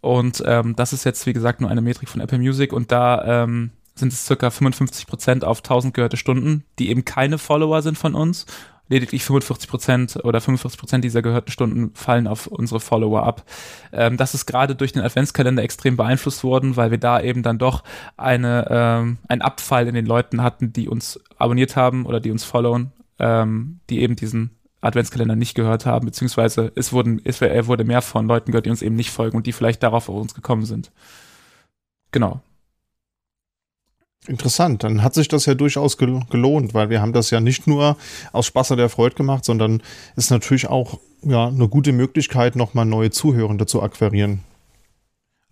Und 0.00 0.42
ähm, 0.44 0.74
das 0.74 0.92
ist 0.92 1.04
jetzt, 1.04 1.26
wie 1.26 1.32
gesagt, 1.32 1.60
nur 1.60 1.70
eine 1.70 1.80
Metrik 1.80 2.08
von 2.08 2.20
Apple 2.20 2.38
Music. 2.38 2.72
Und 2.72 2.90
da 2.90 3.44
ähm, 3.44 3.70
sind 3.94 4.12
es 4.12 4.26
circa 4.26 4.50
55 4.50 5.06
Prozent 5.06 5.44
auf 5.44 5.58
1000 5.58 5.94
gehörte 5.94 6.16
Stunden, 6.16 6.64
die 6.80 6.88
eben 6.90 7.04
keine 7.04 7.38
Follower 7.38 7.80
sind 7.80 7.96
von 7.96 8.16
uns 8.16 8.44
lediglich 8.88 9.24
45 9.24 9.68
Prozent 9.68 10.18
oder 10.24 10.40
45 10.40 10.78
Prozent 10.78 11.04
dieser 11.04 11.22
gehörten 11.22 11.50
Stunden 11.50 11.94
fallen 11.94 12.26
auf 12.26 12.46
unsere 12.46 12.80
Follower 12.80 13.22
ab. 13.22 13.44
Ähm, 13.92 14.16
das 14.16 14.34
ist 14.34 14.46
gerade 14.46 14.74
durch 14.74 14.92
den 14.92 15.02
Adventskalender 15.02 15.62
extrem 15.62 15.96
beeinflusst 15.96 16.44
worden, 16.44 16.76
weil 16.76 16.90
wir 16.90 16.98
da 16.98 17.20
eben 17.20 17.42
dann 17.42 17.58
doch 17.58 17.82
eine, 18.16 18.66
ähm, 18.70 19.18
einen 19.28 19.42
Abfall 19.42 19.88
in 19.88 19.94
den 19.94 20.06
Leuten 20.06 20.42
hatten, 20.42 20.72
die 20.72 20.88
uns 20.88 21.20
abonniert 21.38 21.76
haben 21.76 22.06
oder 22.06 22.20
die 22.20 22.30
uns 22.30 22.44
followen, 22.44 22.92
ähm, 23.18 23.80
die 23.88 24.00
eben 24.00 24.16
diesen 24.16 24.50
Adventskalender 24.84 25.34
nicht 25.34 25.54
gehört 25.54 25.86
haben, 25.86 26.04
beziehungsweise 26.04 26.70
es 26.74 26.92
wurden, 26.92 27.20
es, 27.24 27.40
wurde 27.40 27.84
mehr 27.84 28.02
von 28.02 28.26
Leuten 28.26 28.52
gehört, 28.52 28.66
die 28.66 28.70
uns 28.70 28.82
eben 28.82 28.96
nicht 28.96 29.10
folgen 29.10 29.36
und 29.36 29.46
die 29.46 29.52
vielleicht 29.52 29.82
darauf 29.82 30.10
auf 30.10 30.16
uns 30.16 30.34
gekommen 30.34 30.66
sind. 30.66 30.92
Genau. 32.12 32.42
Interessant, 34.26 34.82
dann 34.84 35.02
hat 35.02 35.12
sich 35.12 35.28
das 35.28 35.44
ja 35.44 35.54
durchaus 35.54 35.98
gelohnt, 35.98 36.72
weil 36.72 36.88
wir 36.88 37.02
haben 37.02 37.12
das 37.12 37.30
ja 37.30 37.40
nicht 37.40 37.66
nur 37.66 37.98
aus 38.32 38.46
Spaß 38.46 38.72
an 38.72 38.78
der 38.78 38.88
Freude 38.88 39.14
gemacht, 39.14 39.44
sondern 39.44 39.82
ist 40.16 40.30
natürlich 40.30 40.68
auch 40.68 40.98
ja, 41.22 41.48
eine 41.48 41.68
gute 41.68 41.92
Möglichkeit, 41.92 42.56
nochmal 42.56 42.86
neue 42.86 43.10
Zuhörende 43.10 43.66
zu 43.66 43.82
akquirieren. 43.82 44.40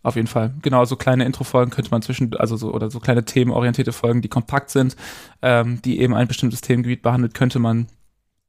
Auf 0.02 0.16
jeden 0.16 0.26
Fall. 0.26 0.54
Genau, 0.62 0.84
so 0.84 0.96
kleine 0.96 1.24
Intro-Folgen 1.24 1.70
könnte 1.70 1.90
man 1.90 2.02
zwischen, 2.02 2.34
also 2.36 2.56
so, 2.56 2.72
oder 2.72 2.90
so 2.90 2.98
kleine 2.98 3.24
themenorientierte 3.24 3.92
Folgen, 3.92 4.20
die 4.20 4.28
kompakt 4.28 4.70
sind, 4.70 4.96
ähm, 5.42 5.80
die 5.82 6.00
eben 6.00 6.14
ein 6.14 6.26
bestimmtes 6.26 6.60
Themengebiet 6.60 7.02
behandelt, 7.02 7.34
könnte 7.34 7.58
man 7.58 7.86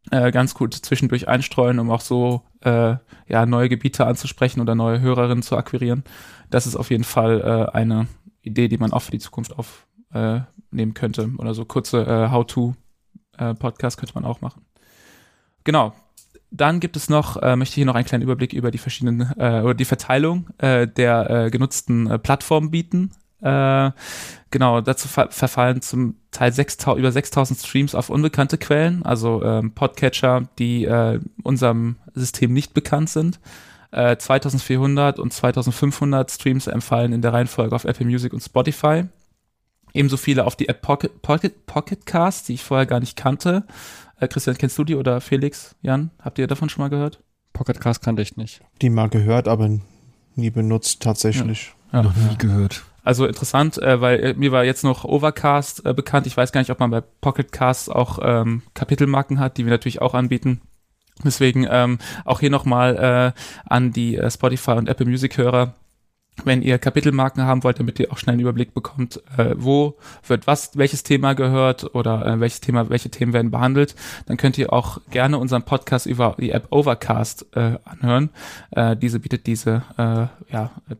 äh, 0.09 0.31
ganz 0.31 0.55
gut 0.55 0.73
zwischendurch 0.73 1.27
einstreuen, 1.27 1.79
um 1.79 1.91
auch 1.91 2.01
so 2.01 2.41
äh, 2.61 2.95
ja, 3.27 3.45
neue 3.45 3.69
Gebiete 3.69 4.07
anzusprechen 4.07 4.61
oder 4.61 4.73
neue 4.73 4.99
Hörerinnen 4.99 5.43
zu 5.43 5.55
akquirieren. 5.55 6.03
Das 6.49 6.65
ist 6.65 6.75
auf 6.75 6.89
jeden 6.89 7.03
Fall 7.03 7.41
äh, 7.41 7.75
eine 7.77 8.07
Idee, 8.41 8.67
die 8.67 8.77
man 8.77 8.91
auch 8.91 9.01
für 9.01 9.11
die 9.11 9.19
Zukunft 9.19 9.57
auf, 9.57 9.85
äh, 10.13 10.41
nehmen 10.71 10.93
könnte. 10.93 11.29
Oder 11.37 11.53
so 11.53 11.65
kurze 11.65 12.05
äh, 12.05 12.31
How-to-Podcasts 12.31 13.97
äh, 13.97 13.99
könnte 13.99 14.15
man 14.15 14.25
auch 14.25 14.41
machen. 14.41 14.63
Genau. 15.63 15.93
Dann 16.51 16.79
gibt 16.79 16.95
es 16.95 17.09
noch, 17.09 17.41
äh, 17.41 17.55
möchte 17.55 17.71
ich 17.71 17.75
hier 17.75 17.85
noch 17.85 17.95
einen 17.95 18.05
kleinen 18.05 18.23
Überblick 18.23 18.53
über 18.53 18.69
die 18.69 18.77
verschiedenen 18.77 19.21
äh, 19.37 19.61
oder 19.61 19.73
die 19.73 19.85
Verteilung 19.85 20.49
der 20.59 21.49
genutzten 21.51 22.19
Plattformen 22.21 22.69
bieten. 22.69 23.11
Genau, 23.41 24.81
dazu 24.81 25.07
ver 25.07 25.31
verfallen 25.31 25.81
zum 25.81 26.15
Teil 26.31 26.53
6, 26.53 26.77
über 26.95 27.11
6000 27.11 27.59
Streams 27.59 27.95
auf 27.95 28.09
unbekannte 28.09 28.57
Quellen, 28.57 29.03
also 29.03 29.43
ähm, 29.43 29.73
Podcatcher, 29.73 30.47
die 30.59 30.87
unserem 31.41 31.97
System 32.13 32.53
nicht 32.53 32.73
bekannt 32.73 33.09
sind. 33.09 33.39
Äh, 33.93 34.17
2400 34.17 35.19
und 35.19 35.31
2500 35.31 36.31
Streams 36.31 36.65
empfallen 36.65 37.13
in 37.13 37.21
der 37.21 37.31
Reihenfolge 37.31 37.75
auf 37.75 37.85
Apple 37.85 38.07
Music 38.07 38.33
und 38.33 38.41
Spotify. 38.41 39.03
Ebenso 39.93 40.17
viele 40.17 40.45
auf 40.45 40.55
die 40.55 40.67
App 40.69 40.81
Pocket, 40.81 41.21
Pocket, 41.21 41.65
Pocket 41.65 42.05
Cast, 42.05 42.49
die 42.49 42.53
ich 42.53 42.63
vorher 42.63 42.85
gar 42.85 42.99
nicht 42.99 43.15
kannte. 43.15 43.65
Äh, 44.19 44.27
Christian, 44.27 44.57
kennst 44.57 44.77
du 44.77 44.83
die 44.83 44.95
oder 44.95 45.21
Felix, 45.21 45.75
Jan? 45.81 46.11
Habt 46.19 46.39
ihr 46.39 46.47
davon 46.47 46.69
schon 46.69 46.81
mal 46.81 46.89
gehört? 46.89 47.21
Pocket 47.53 47.79
Cast 47.79 48.01
kannte 48.01 48.21
ich 48.21 48.35
nicht. 48.35 48.61
Die 48.81 48.89
mal 48.89 49.09
gehört, 49.09 49.47
aber 49.47 49.69
nie 50.35 50.49
benutzt 50.49 51.01
tatsächlich. 51.01 51.73
Ja. 51.91 51.99
Ja. 51.99 52.03
Noch 52.03 52.15
nie 52.15 52.37
gehört. 52.37 52.83
Also 53.03 53.27
interessant, 53.27 53.77
äh, 53.77 54.01
weil 54.01 54.19
äh, 54.19 54.33
mir 54.33 54.51
war 54.51 54.63
jetzt 54.63 54.83
noch 54.83 55.03
Overcast 55.03 55.85
äh, 55.85 55.93
bekannt. 55.93 56.25
Ich 56.25 56.35
weiß 56.35 56.51
gar 56.51 56.61
nicht, 56.61 56.71
ob 56.71 56.79
man 56.79 56.89
bei 56.89 57.01
Pocket 57.01 57.51
Cast 57.51 57.91
auch 57.91 58.19
ähm, 58.21 58.63
Kapitelmarken 58.73 59.39
hat, 59.39 59.57
die 59.57 59.65
wir 59.65 59.71
natürlich 59.71 60.01
auch 60.01 60.13
anbieten. 60.13 60.61
Deswegen 61.23 61.67
ähm, 61.69 61.99
auch 62.25 62.39
hier 62.39 62.49
nochmal 62.49 63.33
äh, 63.35 63.39
an 63.69 63.91
die 63.91 64.17
äh, 64.17 64.31
Spotify 64.31 64.71
und 64.71 64.89
Apple 64.89 65.05
Music 65.05 65.37
Hörer 65.37 65.75
wenn 66.43 66.61
ihr 66.61 66.79
Kapitelmarken 66.79 67.43
haben 67.43 67.63
wollt, 67.63 67.79
damit 67.79 67.99
ihr 67.99 68.11
auch 68.11 68.17
schnell 68.17 68.33
einen 68.33 68.41
Überblick 68.41 68.73
bekommt, 68.73 69.21
äh, 69.37 69.53
wo 69.55 69.97
wird 70.27 70.47
was, 70.47 70.77
welches 70.77 71.03
Thema 71.03 71.33
gehört 71.33 71.93
oder 71.95 72.25
äh, 72.25 72.39
welches 72.39 72.61
Thema, 72.61 72.89
welche 72.89 73.09
Themen 73.09 73.33
werden 73.33 73.51
behandelt, 73.51 73.95
dann 74.25 74.37
könnt 74.37 74.57
ihr 74.57 74.73
auch 74.73 74.99
gerne 75.11 75.37
unseren 75.37 75.63
Podcast 75.63 76.05
über 76.05 76.35
die 76.39 76.51
App 76.51 76.67
Overcast 76.71 77.45
äh, 77.55 77.77
anhören. 77.85 78.29
Äh, 78.71 78.97
diese 78.97 79.19
bietet 79.19 79.47
diese 79.47 79.83
äh, 79.97 80.51
ja, 80.51 80.71
äh, 80.89 80.95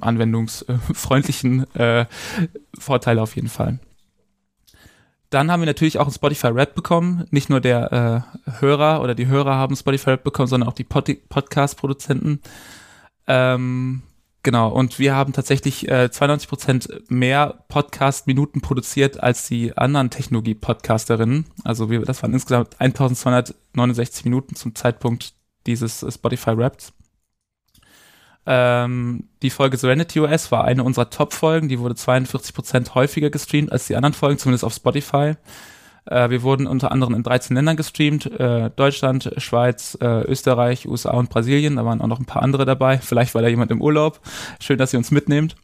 anwendungsfreundlichen 0.00 1.74
äh, 1.74 2.06
Vorteile 2.78 3.22
auf 3.22 3.36
jeden 3.36 3.48
Fall. 3.48 3.78
Dann 5.30 5.50
haben 5.50 5.60
wir 5.60 5.66
natürlich 5.66 5.98
auch 5.98 6.06
ein 6.06 6.12
Spotify 6.12 6.48
Rap 6.48 6.74
bekommen. 6.74 7.26
Nicht 7.30 7.50
nur 7.50 7.60
der 7.60 8.24
äh, 8.46 8.60
Hörer 8.60 9.02
oder 9.02 9.14
die 9.14 9.26
Hörer 9.26 9.56
haben 9.56 9.74
Spotify 9.74 10.10
Rap 10.10 10.24
bekommen, 10.24 10.46
sondern 10.46 10.68
auch 10.68 10.74
die 10.74 10.84
Pod 10.84 11.10
Podcast-Produzenten. 11.28 12.40
Ähm, 13.26 14.02
genau, 14.42 14.70
und 14.70 14.98
wir 14.98 15.14
haben 15.14 15.32
tatsächlich 15.32 15.88
äh, 15.88 16.10
92 16.10 16.48
Prozent 16.48 16.88
mehr 17.08 17.64
Podcast-Minuten 17.68 18.60
produziert 18.60 19.22
als 19.22 19.48
die 19.48 19.76
anderen 19.76 20.10
Technologie-Podcasterinnen. 20.10 21.46
Also 21.64 21.90
wir, 21.90 22.02
das 22.02 22.22
waren 22.22 22.32
insgesamt 22.32 22.80
1269 22.80 24.24
Minuten 24.24 24.54
zum 24.54 24.74
Zeitpunkt 24.74 25.34
dieses 25.66 26.04
Spotify 26.08 26.50
Raps. 26.50 26.92
Ähm, 28.48 29.28
die 29.42 29.50
Folge 29.50 29.76
Serenity 29.76 30.20
OS 30.20 30.52
war 30.52 30.64
eine 30.64 30.84
unserer 30.84 31.10
Top-Folgen. 31.10 31.68
Die 31.68 31.80
wurde 31.80 31.96
42 31.96 32.54
Prozent 32.54 32.94
häufiger 32.94 33.28
gestreamt 33.28 33.72
als 33.72 33.88
die 33.88 33.96
anderen 33.96 34.14
Folgen, 34.14 34.38
zumindest 34.38 34.64
auf 34.64 34.72
Spotify. 34.72 35.34
Äh, 36.06 36.30
wir 36.30 36.42
wurden 36.42 36.66
unter 36.66 36.92
anderem 36.92 37.14
in 37.14 37.22
13 37.22 37.56
Ländern 37.56 37.76
gestreamt, 37.76 38.26
äh, 38.26 38.70
Deutschland, 38.74 39.32
Schweiz, 39.38 39.96
äh, 40.00 40.22
Österreich, 40.22 40.86
USA 40.88 41.12
und 41.12 41.30
Brasilien. 41.30 41.76
Da 41.76 41.84
waren 41.84 42.00
auch 42.00 42.06
noch 42.06 42.20
ein 42.20 42.26
paar 42.26 42.42
andere 42.42 42.64
dabei. 42.64 42.98
Vielleicht 43.02 43.34
war 43.34 43.42
da 43.42 43.48
jemand 43.48 43.70
im 43.70 43.82
Urlaub. 43.82 44.20
Schön, 44.60 44.78
dass 44.78 44.92
ihr 44.92 44.98
uns 44.98 45.10
mitnehmt. 45.10 45.56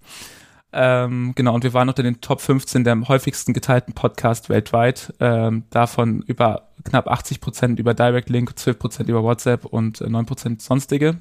Ähm, 0.74 1.32
genau, 1.34 1.54
und 1.54 1.64
wir 1.64 1.74
waren 1.74 1.88
unter 1.88 2.02
den 2.02 2.20
Top 2.22 2.40
15 2.40 2.84
der 2.84 3.08
häufigsten 3.08 3.52
geteilten 3.52 3.94
Podcasts 3.94 4.48
weltweit. 4.48 5.12
Ähm, 5.20 5.64
davon 5.70 6.22
über 6.22 6.70
knapp 6.84 7.08
80 7.08 7.40
Prozent 7.40 7.78
über 7.78 7.92
Direct 7.94 8.30
Link, 8.30 8.58
12 8.58 8.78
Prozent 8.78 9.08
über 9.08 9.22
WhatsApp 9.22 9.66
und 9.66 10.00
äh, 10.00 10.08
9 10.08 10.24
Prozent 10.26 10.62
sonstige. 10.62 11.18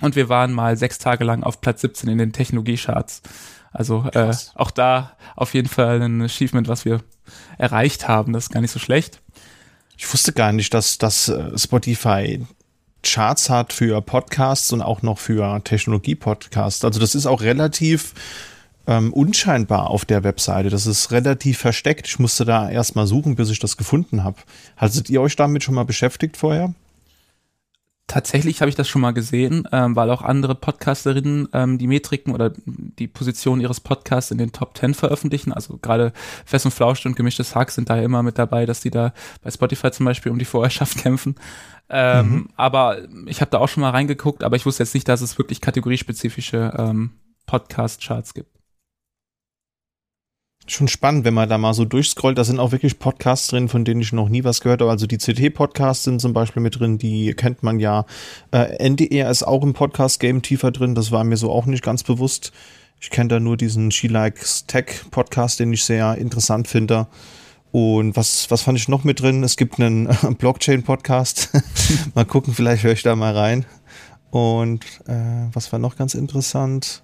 Und 0.00 0.16
wir 0.16 0.28
waren 0.28 0.52
mal 0.52 0.76
sechs 0.76 0.98
Tage 0.98 1.22
lang 1.22 1.44
auf 1.44 1.60
Platz 1.60 1.82
17 1.82 2.10
in 2.10 2.18
den 2.18 2.32
Technologie-Charts. 2.32 3.22
Also 3.74 4.06
äh, 4.14 4.32
auch 4.54 4.70
da 4.70 5.16
auf 5.34 5.52
jeden 5.52 5.68
Fall 5.68 6.00
ein 6.00 6.22
Achievement, 6.22 6.68
was 6.68 6.84
wir 6.84 7.00
erreicht 7.58 8.08
haben. 8.08 8.32
Das 8.32 8.44
ist 8.44 8.50
gar 8.50 8.60
nicht 8.60 8.70
so 8.70 8.78
schlecht. 8.78 9.20
Ich 9.98 10.10
wusste 10.10 10.32
gar 10.32 10.52
nicht, 10.52 10.72
dass, 10.72 10.96
dass 10.96 11.28
äh, 11.28 11.58
Spotify 11.58 12.46
Charts 13.02 13.50
hat 13.50 13.72
für 13.72 14.00
Podcasts 14.00 14.72
und 14.72 14.80
auch 14.80 15.02
noch 15.02 15.18
für 15.18 15.60
Technologie-Podcasts. 15.62 16.84
Also 16.84 17.00
das 17.00 17.14
ist 17.14 17.26
auch 17.26 17.42
relativ 17.42 18.14
ähm, 18.86 19.12
unscheinbar 19.12 19.90
auf 19.90 20.04
der 20.04 20.24
Webseite. 20.24 20.70
Das 20.70 20.86
ist 20.86 21.10
relativ 21.10 21.58
versteckt. 21.58 22.06
Ich 22.06 22.18
musste 22.18 22.44
da 22.44 22.70
erstmal 22.70 23.06
suchen, 23.06 23.34
bis 23.34 23.50
ich 23.50 23.58
das 23.58 23.76
gefunden 23.76 24.24
habe. 24.24 24.36
Hattet 24.76 25.10
ihr 25.10 25.20
euch 25.20 25.36
damit 25.36 25.64
schon 25.64 25.74
mal 25.74 25.84
beschäftigt 25.84 26.36
vorher? 26.36 26.74
Tatsächlich 28.06 28.60
habe 28.60 28.68
ich 28.68 28.74
das 28.74 28.86
schon 28.86 29.00
mal 29.00 29.12
gesehen, 29.12 29.66
ähm, 29.72 29.96
weil 29.96 30.10
auch 30.10 30.20
andere 30.20 30.54
Podcasterinnen 30.54 31.48
ähm, 31.54 31.78
die 31.78 31.86
Metriken 31.86 32.34
oder 32.34 32.52
die 32.66 33.08
Position 33.08 33.60
ihres 33.60 33.80
Podcasts 33.80 34.30
in 34.30 34.36
den 34.36 34.52
Top 34.52 34.76
10 34.76 34.92
veröffentlichen. 34.92 35.54
Also 35.54 35.78
gerade 35.78 36.12
Fest 36.44 36.66
und 36.66 36.72
Flausch 36.72 37.06
und 37.06 37.16
Gemischtes 37.16 37.54
Hack 37.54 37.70
sind 37.70 37.88
da 37.88 37.96
immer 37.96 38.22
mit 38.22 38.38
dabei, 38.38 38.66
dass 38.66 38.80
die 38.80 38.90
da 38.90 39.14
bei 39.42 39.50
Spotify 39.50 39.90
zum 39.90 40.04
Beispiel 40.04 40.30
um 40.30 40.38
die 40.38 40.44
Vorherrschaft 40.44 40.98
kämpfen. 41.02 41.36
Ähm, 41.88 42.28
mhm. 42.28 42.48
Aber 42.56 42.98
ich 43.26 43.40
habe 43.40 43.50
da 43.50 43.58
auch 43.58 43.68
schon 43.68 43.80
mal 43.80 43.90
reingeguckt, 43.90 44.44
aber 44.44 44.56
ich 44.56 44.66
wusste 44.66 44.82
jetzt 44.82 44.94
nicht, 44.94 45.08
dass 45.08 45.22
es 45.22 45.38
wirklich 45.38 45.62
kategoriespezifische 45.62 46.74
ähm, 46.76 47.12
Podcast-Charts 47.46 48.34
gibt. 48.34 48.53
Schon 50.66 50.88
spannend, 50.88 51.26
wenn 51.26 51.34
man 51.34 51.48
da 51.48 51.58
mal 51.58 51.74
so 51.74 51.84
durchscrollt. 51.84 52.38
Da 52.38 52.44
sind 52.44 52.58
auch 52.58 52.72
wirklich 52.72 52.98
Podcasts 52.98 53.48
drin, 53.48 53.68
von 53.68 53.84
denen 53.84 54.00
ich 54.00 54.14
noch 54.14 54.30
nie 54.30 54.44
was 54.44 54.62
gehört 54.62 54.80
habe. 54.80 54.90
Also 54.90 55.06
die 55.06 55.18
CT-Podcasts 55.18 56.04
sind 56.04 56.22
zum 56.22 56.32
Beispiel 56.32 56.62
mit 56.62 56.80
drin, 56.80 56.96
die 56.96 57.34
kennt 57.34 57.62
man 57.62 57.80
ja. 57.80 58.06
Äh, 58.50 58.76
NDR 58.78 59.30
ist 59.30 59.42
auch 59.42 59.62
im 59.62 59.74
Podcast-Game 59.74 60.40
tiefer 60.40 60.70
drin. 60.70 60.94
Das 60.94 61.12
war 61.12 61.22
mir 61.22 61.36
so 61.36 61.52
auch 61.52 61.66
nicht 61.66 61.84
ganz 61.84 62.02
bewusst. 62.02 62.52
Ich 62.98 63.10
kenne 63.10 63.28
da 63.28 63.40
nur 63.40 63.58
diesen 63.58 63.90
She 63.90 64.06
Likes 64.06 64.64
Tech 64.66 65.04
Podcast, 65.10 65.60
den 65.60 65.70
ich 65.74 65.84
sehr 65.84 66.16
interessant 66.16 66.66
finde. 66.66 67.08
Und 67.70 68.16
was, 68.16 68.50
was 68.50 68.62
fand 68.62 68.78
ich 68.78 68.88
noch 68.88 69.04
mit 69.04 69.20
drin? 69.20 69.42
Es 69.44 69.58
gibt 69.58 69.78
einen 69.78 70.06
Blockchain-Podcast. 70.38 71.50
mal 72.14 72.24
gucken, 72.24 72.54
vielleicht 72.54 72.84
höre 72.84 72.92
ich 72.92 73.02
da 73.02 73.14
mal 73.16 73.36
rein. 73.36 73.66
Und 74.30 74.84
äh, 75.06 75.48
was 75.52 75.70
war 75.72 75.78
noch 75.78 75.96
ganz 75.96 76.14
interessant? 76.14 77.03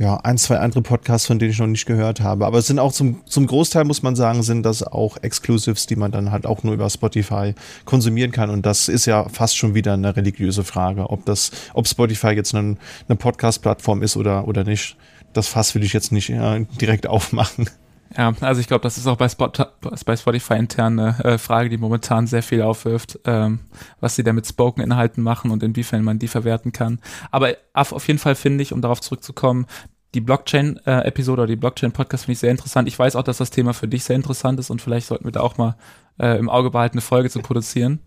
Ja, 0.00 0.16
ein, 0.16 0.38
zwei 0.38 0.58
andere 0.58 0.80
Podcasts, 0.80 1.26
von 1.26 1.38
denen 1.38 1.50
ich 1.50 1.58
noch 1.58 1.66
nicht 1.66 1.84
gehört 1.84 2.22
habe. 2.22 2.46
Aber 2.46 2.56
es 2.56 2.66
sind 2.66 2.78
auch 2.78 2.90
zum, 2.90 3.20
zum 3.26 3.46
Großteil, 3.46 3.84
muss 3.84 4.02
man 4.02 4.16
sagen, 4.16 4.42
sind 4.42 4.62
das 4.62 4.82
auch 4.82 5.18
Exclusives, 5.18 5.86
die 5.86 5.94
man 5.94 6.10
dann 6.10 6.30
halt 6.30 6.46
auch 6.46 6.62
nur 6.62 6.72
über 6.72 6.88
Spotify 6.88 7.54
konsumieren 7.84 8.32
kann. 8.32 8.48
Und 8.48 8.64
das 8.64 8.88
ist 8.88 9.04
ja 9.04 9.28
fast 9.28 9.58
schon 9.58 9.74
wieder 9.74 9.92
eine 9.92 10.16
religiöse 10.16 10.64
Frage, 10.64 11.10
ob 11.10 11.26
das, 11.26 11.50
ob 11.74 11.86
Spotify 11.86 12.28
jetzt 12.28 12.54
eine, 12.54 12.78
eine 13.08 13.16
Podcast-Plattform 13.16 14.02
ist 14.02 14.16
oder, 14.16 14.48
oder 14.48 14.64
nicht. 14.64 14.96
Das 15.34 15.48
Fass 15.48 15.74
will 15.74 15.84
ich 15.84 15.92
jetzt 15.92 16.12
nicht 16.12 16.30
äh, 16.30 16.64
direkt 16.80 17.06
aufmachen. 17.06 17.68
Ja, 18.16 18.32
also 18.40 18.60
ich 18.60 18.66
glaube, 18.66 18.82
das 18.82 18.98
ist 18.98 19.06
auch 19.06 19.16
bei, 19.16 19.28
Spot, 19.28 19.52
bei 19.80 20.16
Spotify 20.16 20.54
intern 20.54 20.98
eine 20.98 21.24
äh, 21.24 21.38
Frage, 21.38 21.68
die 21.68 21.78
momentan 21.78 22.26
sehr 22.26 22.42
viel 22.42 22.62
aufwirft, 22.62 23.20
ähm, 23.24 23.60
was 24.00 24.16
sie 24.16 24.24
da 24.24 24.32
mit 24.32 24.46
Spoken-Inhalten 24.46 25.22
machen 25.22 25.50
und 25.50 25.62
inwiefern 25.62 26.02
man 26.02 26.18
die 26.18 26.28
verwerten 26.28 26.72
kann. 26.72 27.00
Aber 27.30 27.54
auf 27.72 28.06
jeden 28.08 28.18
Fall 28.18 28.34
finde 28.34 28.62
ich, 28.62 28.72
um 28.72 28.82
darauf 28.82 29.00
zurückzukommen, 29.00 29.66
die 30.14 30.20
Blockchain-Episode 30.20 31.42
oder 31.42 31.46
die 31.46 31.56
Blockchain-Podcast 31.56 32.24
finde 32.24 32.32
ich 32.32 32.38
sehr 32.40 32.50
interessant. 32.50 32.88
Ich 32.88 32.98
weiß 32.98 33.14
auch, 33.14 33.22
dass 33.22 33.38
das 33.38 33.50
Thema 33.50 33.74
für 33.74 33.86
dich 33.86 34.02
sehr 34.02 34.16
interessant 34.16 34.58
ist 34.58 34.70
und 34.70 34.82
vielleicht 34.82 35.06
sollten 35.06 35.24
wir 35.24 35.32
da 35.32 35.40
auch 35.40 35.56
mal 35.56 35.76
äh, 36.18 36.36
im 36.36 36.50
Auge 36.50 36.70
behalten, 36.70 36.94
eine 36.94 37.02
Folge 37.02 37.30
zu 37.30 37.40
produzieren. 37.40 38.00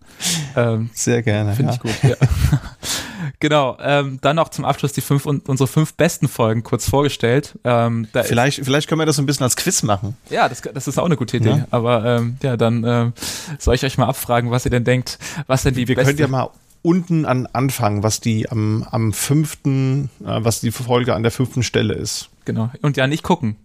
Ähm, 0.54 0.90
sehr 0.92 1.22
gerne. 1.22 1.54
Finde 1.54 1.72
ja. 1.72 1.76
ich 1.76 1.80
gut, 1.80 2.10
ja. 2.10 2.16
genau. 3.40 3.76
Ähm, 3.80 4.18
dann 4.20 4.36
noch 4.36 4.48
zum 4.48 4.64
Abschluss 4.64 4.92
die 4.92 5.00
fünf 5.00 5.26
und 5.26 5.48
unsere 5.48 5.66
fünf 5.66 5.94
besten 5.94 6.28
Folgen 6.28 6.62
kurz 6.62 6.88
vorgestellt. 6.88 7.58
Ähm, 7.64 8.08
vielleicht, 8.12 8.64
vielleicht 8.64 8.88
können 8.88 9.00
wir 9.00 9.06
das 9.06 9.16
so 9.16 9.22
ein 9.22 9.26
bisschen 9.26 9.44
als 9.44 9.56
Quiz 9.56 9.82
machen. 9.82 10.16
Ja, 10.30 10.48
das, 10.48 10.62
das 10.62 10.88
ist 10.88 10.98
auch 10.98 11.06
eine 11.06 11.16
gute 11.16 11.36
Idee. 11.36 11.50
Ja. 11.50 11.66
Aber 11.70 12.04
ähm, 12.04 12.36
ja, 12.42 12.56
dann 12.56 12.84
ähm, 12.84 13.12
soll 13.58 13.74
ich 13.74 13.84
euch 13.84 13.98
mal 13.98 14.06
abfragen, 14.06 14.50
was 14.50 14.64
ihr 14.64 14.70
denn 14.70 14.84
denkt, 14.84 15.18
was 15.46 15.62
denn 15.62 15.74
die 15.74 15.88
Wir 15.88 15.96
beste 15.96 16.14
können 16.14 16.18
ja 16.20 16.28
mal 16.28 16.50
unten 16.82 17.24
an 17.24 17.46
Anfang, 17.46 18.02
was 18.02 18.20
die 18.20 18.48
am, 18.50 18.86
am 18.90 19.12
fünften, 19.12 20.10
äh, 20.24 20.44
was 20.44 20.60
die 20.60 20.70
Folge 20.70 21.14
an 21.14 21.22
der 21.22 21.32
fünften 21.32 21.62
Stelle 21.62 21.94
ist. 21.94 22.28
Genau. 22.44 22.70
Und 22.82 22.96
ja, 22.96 23.06
nicht 23.06 23.22
gucken. 23.22 23.56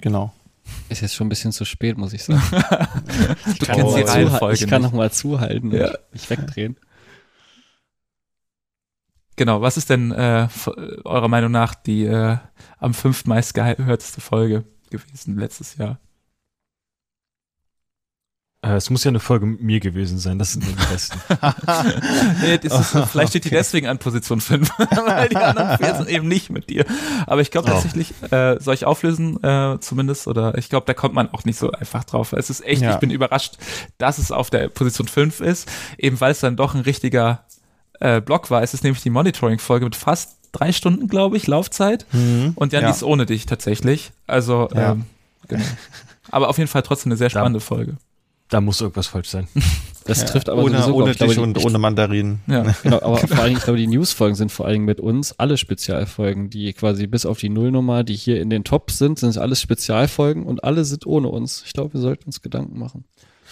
Genau. 0.00 0.32
Ist 0.88 1.00
jetzt 1.00 1.14
schon 1.14 1.26
ein 1.26 1.30
bisschen 1.30 1.52
zu 1.52 1.64
spät, 1.64 1.96
muss 1.96 2.12
ich 2.12 2.24
sagen. 2.24 2.42
du 2.50 3.66
kennst 3.66 3.84
oh, 3.84 3.96
die 3.96 4.02
Reihenfolge. 4.02 4.64
Ich 4.64 4.66
kann 4.68 4.82
noch 4.82 4.92
mal 4.92 5.12
zuhalten 5.12 5.72
ja. 5.72 5.88
und 5.88 5.96
mich 6.12 6.28
wegdrehen. 6.28 6.76
Genau, 9.36 9.60
was 9.60 9.76
ist 9.76 9.90
denn 9.90 10.12
äh, 10.12 10.48
eurer 11.04 11.28
Meinung 11.28 11.50
nach 11.50 11.74
die 11.74 12.04
äh, 12.04 12.38
am 12.78 12.94
fünftmeist 12.94 13.52
gehörteste 13.54 14.20
Folge 14.20 14.64
gewesen 14.90 15.38
letztes 15.38 15.76
Jahr? 15.76 15.98
Äh, 18.66 18.76
es 18.76 18.90
muss 18.90 19.04
ja 19.04 19.10
eine 19.10 19.20
Folge 19.20 19.46
mit 19.46 19.60
mir 19.60 19.80
gewesen 19.80 20.18
sein, 20.18 20.38
das 20.38 20.52
sind 20.52 20.64
die 20.66 20.72
besten. 20.72 21.20
nee, 22.40 22.54
ist, 22.54 22.94
oh, 22.94 23.06
vielleicht 23.10 23.30
steht 23.30 23.44
die 23.44 23.50
deswegen 23.50 23.86
an 23.86 23.98
Position 23.98 24.40
5, 24.40 24.70
weil 24.78 25.28
die 25.28 25.36
anderen 25.36 25.96
sind 25.96 26.08
eben 26.08 26.26
nicht 26.26 26.50
mit 26.50 26.68
dir. 26.68 26.84
Aber 27.26 27.40
ich 27.40 27.50
glaube 27.50 27.68
oh. 27.68 27.72
tatsächlich, 27.72 28.14
äh, 28.32 28.58
soll 28.58 28.74
ich 28.74 28.84
auflösen 28.84 29.42
äh, 29.42 29.78
zumindest? 29.80 30.26
Oder 30.26 30.58
ich 30.58 30.68
glaube, 30.68 30.86
da 30.86 30.94
kommt 30.94 31.14
man 31.14 31.30
auch 31.30 31.44
nicht 31.44 31.58
so 31.58 31.70
einfach 31.70 32.04
drauf. 32.04 32.32
Es 32.32 32.50
ist 32.50 32.64
echt, 32.64 32.82
ja. 32.82 32.94
ich 32.94 32.96
bin 32.96 33.10
überrascht, 33.10 33.56
dass 33.98 34.18
es 34.18 34.32
auf 34.32 34.50
der 34.50 34.68
Position 34.68 35.06
5 35.06 35.40
ist, 35.40 35.70
eben 35.98 36.20
weil 36.20 36.32
es 36.32 36.40
dann 36.40 36.56
doch 36.56 36.74
ein 36.74 36.80
richtiger 36.80 37.44
äh, 38.00 38.20
Block 38.20 38.50
war. 38.50 38.62
Es 38.62 38.74
ist 38.74 38.84
nämlich 38.84 39.02
die 39.02 39.10
Monitoring-Folge 39.10 39.84
mit 39.84 39.96
fast 39.96 40.36
drei 40.52 40.72
Stunden, 40.72 41.08
glaube 41.08 41.36
ich, 41.36 41.46
Laufzeit. 41.46 42.06
Mhm. 42.12 42.52
Und 42.54 42.72
Jan, 42.72 42.82
ja. 42.82 42.88
die 42.88 42.96
ist 42.96 43.02
ohne 43.02 43.26
dich 43.26 43.46
tatsächlich. 43.46 44.12
Also, 44.26 44.68
ja. 44.74 44.92
ähm, 44.92 45.04
genau. 45.48 45.64
Aber 46.30 46.48
auf 46.48 46.58
jeden 46.58 46.68
Fall 46.68 46.82
trotzdem 46.82 47.12
eine 47.12 47.16
sehr 47.16 47.30
spannende 47.30 47.60
Folge. 47.60 47.96
Da 48.48 48.60
muss 48.60 48.80
irgendwas 48.80 49.06
falsch 49.08 49.28
sein. 49.28 49.48
Das 50.06 50.20
ja, 50.20 50.26
trifft 50.28 50.48
aber 50.48 50.62
ohne, 50.62 50.78
sowieso, 50.82 50.94
ohne 50.94 51.14
dich 51.16 51.38
und 51.38 51.64
ohne 51.64 51.78
Mandarinen. 51.78 52.38
Ja, 52.46 52.62
genau, 52.84 53.02
aber 53.02 53.18
vor 53.18 53.38
allem, 53.40 53.56
ich 53.56 53.64
glaube, 53.64 53.78
die 53.78 53.88
Newsfolgen 53.88 54.36
sind 54.36 54.52
vor 54.52 54.66
allem 54.66 54.84
mit 54.84 55.00
uns 55.00 55.32
alle 55.32 55.56
Spezialfolgen, 55.56 56.48
die 56.48 56.72
quasi 56.74 57.08
bis 57.08 57.26
auf 57.26 57.38
die 57.38 57.48
Nullnummer, 57.48 58.04
die 58.04 58.14
hier 58.14 58.40
in 58.40 58.48
den 58.48 58.62
Tops 58.62 58.98
sind, 58.98 59.18
sind 59.18 59.36
alles 59.36 59.60
Spezialfolgen 59.60 60.44
und 60.44 60.62
alle 60.62 60.84
sind 60.84 61.06
ohne 61.06 61.26
uns. 61.26 61.64
Ich 61.66 61.72
glaube, 61.72 61.94
wir 61.94 62.00
sollten 62.00 62.26
uns 62.26 62.40
Gedanken 62.40 62.78
machen. 62.78 63.04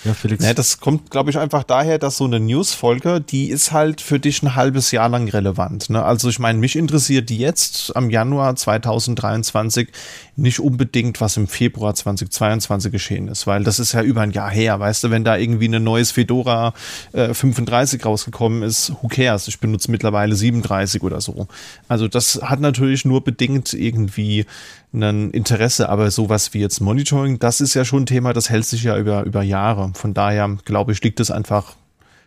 Ja, 0.04 0.12
Felix. 0.14 0.44
Ja, 0.44 0.52
das 0.52 0.80
kommt, 0.80 1.10
glaube 1.10 1.30
ich, 1.30 1.38
einfach 1.38 1.64
daher, 1.64 1.98
dass 1.98 2.18
so 2.18 2.24
eine 2.24 2.38
Newsfolge, 2.38 3.20
die 3.20 3.48
ist 3.48 3.72
halt 3.72 4.00
für 4.00 4.20
dich 4.20 4.42
ein 4.42 4.54
halbes 4.54 4.90
Jahr 4.90 5.08
lang 5.08 5.28
relevant. 5.28 5.88
Ne? 5.88 6.02
Also 6.02 6.28
ich 6.28 6.38
meine, 6.38 6.58
mich 6.58 6.76
interessiert 6.76 7.30
die 7.30 7.38
jetzt 7.38 7.96
am 7.96 8.10
Januar 8.10 8.54
2023 8.54 9.88
nicht 10.36 10.60
unbedingt, 10.60 11.20
was 11.20 11.36
im 11.36 11.46
Februar 11.46 11.94
2022 11.94 12.90
geschehen 12.90 13.28
ist, 13.28 13.46
weil 13.46 13.64
das 13.64 13.78
ist 13.78 13.92
ja 13.92 14.02
über 14.02 14.22
ein 14.22 14.32
Jahr 14.32 14.50
her, 14.50 14.80
weißt 14.80 15.04
du, 15.04 15.10
wenn 15.10 15.24
da 15.24 15.36
irgendwie 15.36 15.68
ein 15.68 15.82
neues 15.82 16.10
Fedora 16.10 16.74
äh, 17.12 17.32
35 17.32 18.04
rausgekommen 18.04 18.62
ist, 18.62 18.92
who 19.00 19.08
cares? 19.08 19.48
Ich 19.48 19.60
benutze 19.60 19.90
mittlerweile 19.90 20.34
37 20.34 21.02
oder 21.02 21.20
so. 21.20 21.46
Also 21.88 22.08
das 22.08 22.40
hat 22.42 22.60
natürlich 22.60 23.04
nur 23.04 23.22
bedingt 23.22 23.72
irgendwie 23.72 24.46
ein 24.92 25.30
Interesse, 25.30 25.88
aber 25.88 26.10
sowas 26.10 26.54
wie 26.54 26.60
jetzt 26.60 26.80
Monitoring, 26.80 27.38
das 27.38 27.60
ist 27.60 27.74
ja 27.74 27.84
schon 27.84 28.02
ein 28.02 28.06
Thema, 28.06 28.32
das 28.32 28.50
hält 28.50 28.64
sich 28.64 28.84
ja 28.84 28.96
über, 28.98 29.24
über 29.24 29.42
Jahre. 29.42 29.92
Von 29.94 30.14
daher, 30.14 30.56
glaube 30.64 30.92
ich, 30.92 31.02
liegt 31.02 31.20
es 31.20 31.30
einfach 31.30 31.76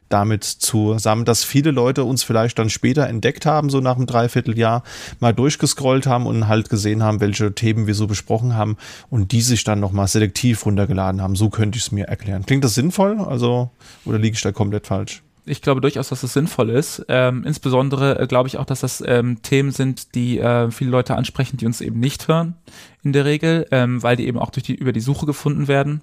damit 0.09 0.43
zusammen, 0.43 1.25
dass 1.25 1.43
viele 1.43 1.71
Leute 1.71 2.03
uns 2.03 2.23
vielleicht 2.23 2.59
dann 2.59 2.69
später 2.69 3.07
entdeckt 3.07 3.45
haben, 3.45 3.69
so 3.69 3.79
nach 3.79 3.95
einem 3.95 4.05
Dreivierteljahr, 4.05 4.83
mal 5.19 5.33
durchgescrollt 5.33 6.07
haben 6.07 6.25
und 6.25 6.47
halt 6.47 6.69
gesehen 6.69 7.03
haben, 7.03 7.19
welche 7.19 7.53
Themen 7.53 7.87
wir 7.87 7.95
so 7.95 8.07
besprochen 8.07 8.55
haben 8.55 8.77
und 9.09 9.31
die 9.31 9.41
sich 9.41 9.63
dann 9.63 9.79
nochmal 9.79 10.07
selektiv 10.07 10.65
runtergeladen 10.65 11.21
haben. 11.21 11.35
So 11.35 11.49
könnte 11.49 11.77
ich 11.77 11.85
es 11.85 11.91
mir 11.91 12.07
erklären. 12.07 12.45
Klingt 12.45 12.63
das 12.63 12.75
sinnvoll? 12.75 13.19
Also, 13.19 13.69
oder 14.05 14.19
liege 14.19 14.35
ich 14.35 14.41
da 14.41 14.51
komplett 14.51 14.87
falsch? 14.87 15.23
ich 15.47 15.61
glaube 15.61 15.81
durchaus, 15.81 16.09
dass 16.09 16.23
es 16.23 16.33
sinnvoll 16.33 16.69
ist. 16.69 17.05
Ähm, 17.07 17.43
insbesondere 17.45 18.19
äh, 18.19 18.27
glaube 18.27 18.47
ich 18.47 18.57
auch, 18.57 18.65
dass 18.65 18.81
das 18.81 19.01
ähm, 19.05 19.41
Themen 19.41 19.71
sind, 19.71 20.13
die 20.13 20.39
äh, 20.39 20.69
viele 20.71 20.89
Leute 20.89 21.15
ansprechen, 21.15 21.57
die 21.57 21.65
uns 21.65 21.81
eben 21.81 21.99
nicht 21.99 22.27
hören 22.27 22.55
in 23.03 23.13
der 23.13 23.25
Regel, 23.25 23.65
ähm, 23.71 24.03
weil 24.03 24.17
die 24.17 24.27
eben 24.27 24.37
auch 24.37 24.49
durch 24.49 24.63
die 24.63 24.75
über 24.75 24.91
die 24.91 24.99
Suche 24.99 25.25
gefunden 25.25 25.67
werden 25.67 26.01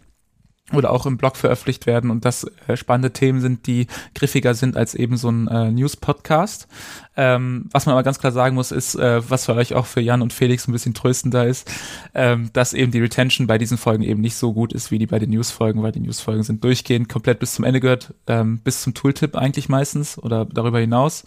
oder 0.72 0.90
auch 0.90 1.04
im 1.04 1.18
Blog 1.18 1.36
veröffentlicht 1.36 1.86
werden 1.86 2.10
und 2.10 2.24
das 2.24 2.44
äh, 2.66 2.76
spannende 2.76 3.12
Themen 3.12 3.40
sind, 3.40 3.66
die 3.66 3.86
griffiger 4.14 4.54
sind 4.54 4.76
als 4.78 4.94
eben 4.94 5.18
so 5.18 5.28
ein 5.30 5.46
äh, 5.46 5.70
News-Podcast. 5.70 6.68
Ähm, 7.16 7.68
was 7.70 7.84
man 7.84 7.92
aber 7.92 8.02
ganz 8.02 8.18
klar 8.18 8.32
sagen 8.32 8.54
muss, 8.54 8.72
ist, 8.72 8.94
äh, 8.94 9.28
was 9.28 9.44
für 9.44 9.54
euch 9.54 9.74
auch 9.74 9.84
für 9.84 10.00
Jan 10.00 10.22
und 10.22 10.32
Felix 10.32 10.66
ein 10.66 10.72
bisschen 10.72 10.94
tröstender 10.94 11.46
ist, 11.46 11.70
ähm, 12.14 12.48
dass 12.54 12.72
eben 12.72 12.92
die 12.92 13.00
Retention 13.00 13.46
bei 13.46 13.58
diesen 13.58 13.76
Folgen 13.76 14.02
eben 14.02 14.22
nicht 14.22 14.36
so 14.36 14.54
gut 14.54 14.72
ist 14.72 14.90
wie 14.90 14.98
die 14.98 15.06
bei 15.06 15.18
den 15.18 15.30
News-Folgen, 15.30 15.82
weil 15.82 15.92
die 15.92 16.00
News-Folgen 16.00 16.42
sind 16.42 16.64
durchgehend 16.64 17.10
komplett 17.10 17.40
bis 17.40 17.54
zum 17.54 17.64
Ende 17.66 17.80
gehört, 17.80 18.14
ähm, 18.26 18.58
bis 18.60 18.82
zum 18.82 18.94
Tooltip 18.94 19.36
eigentlich 19.36 19.68
meistens 19.68 20.18
oder 20.18 20.46
darüber 20.46 20.80
hinaus. 20.80 21.24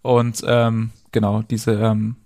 Und 0.00 0.42
ähm, 0.46 0.92
genau, 1.12 1.42
diese 1.42 1.72
ähm, 1.72 2.16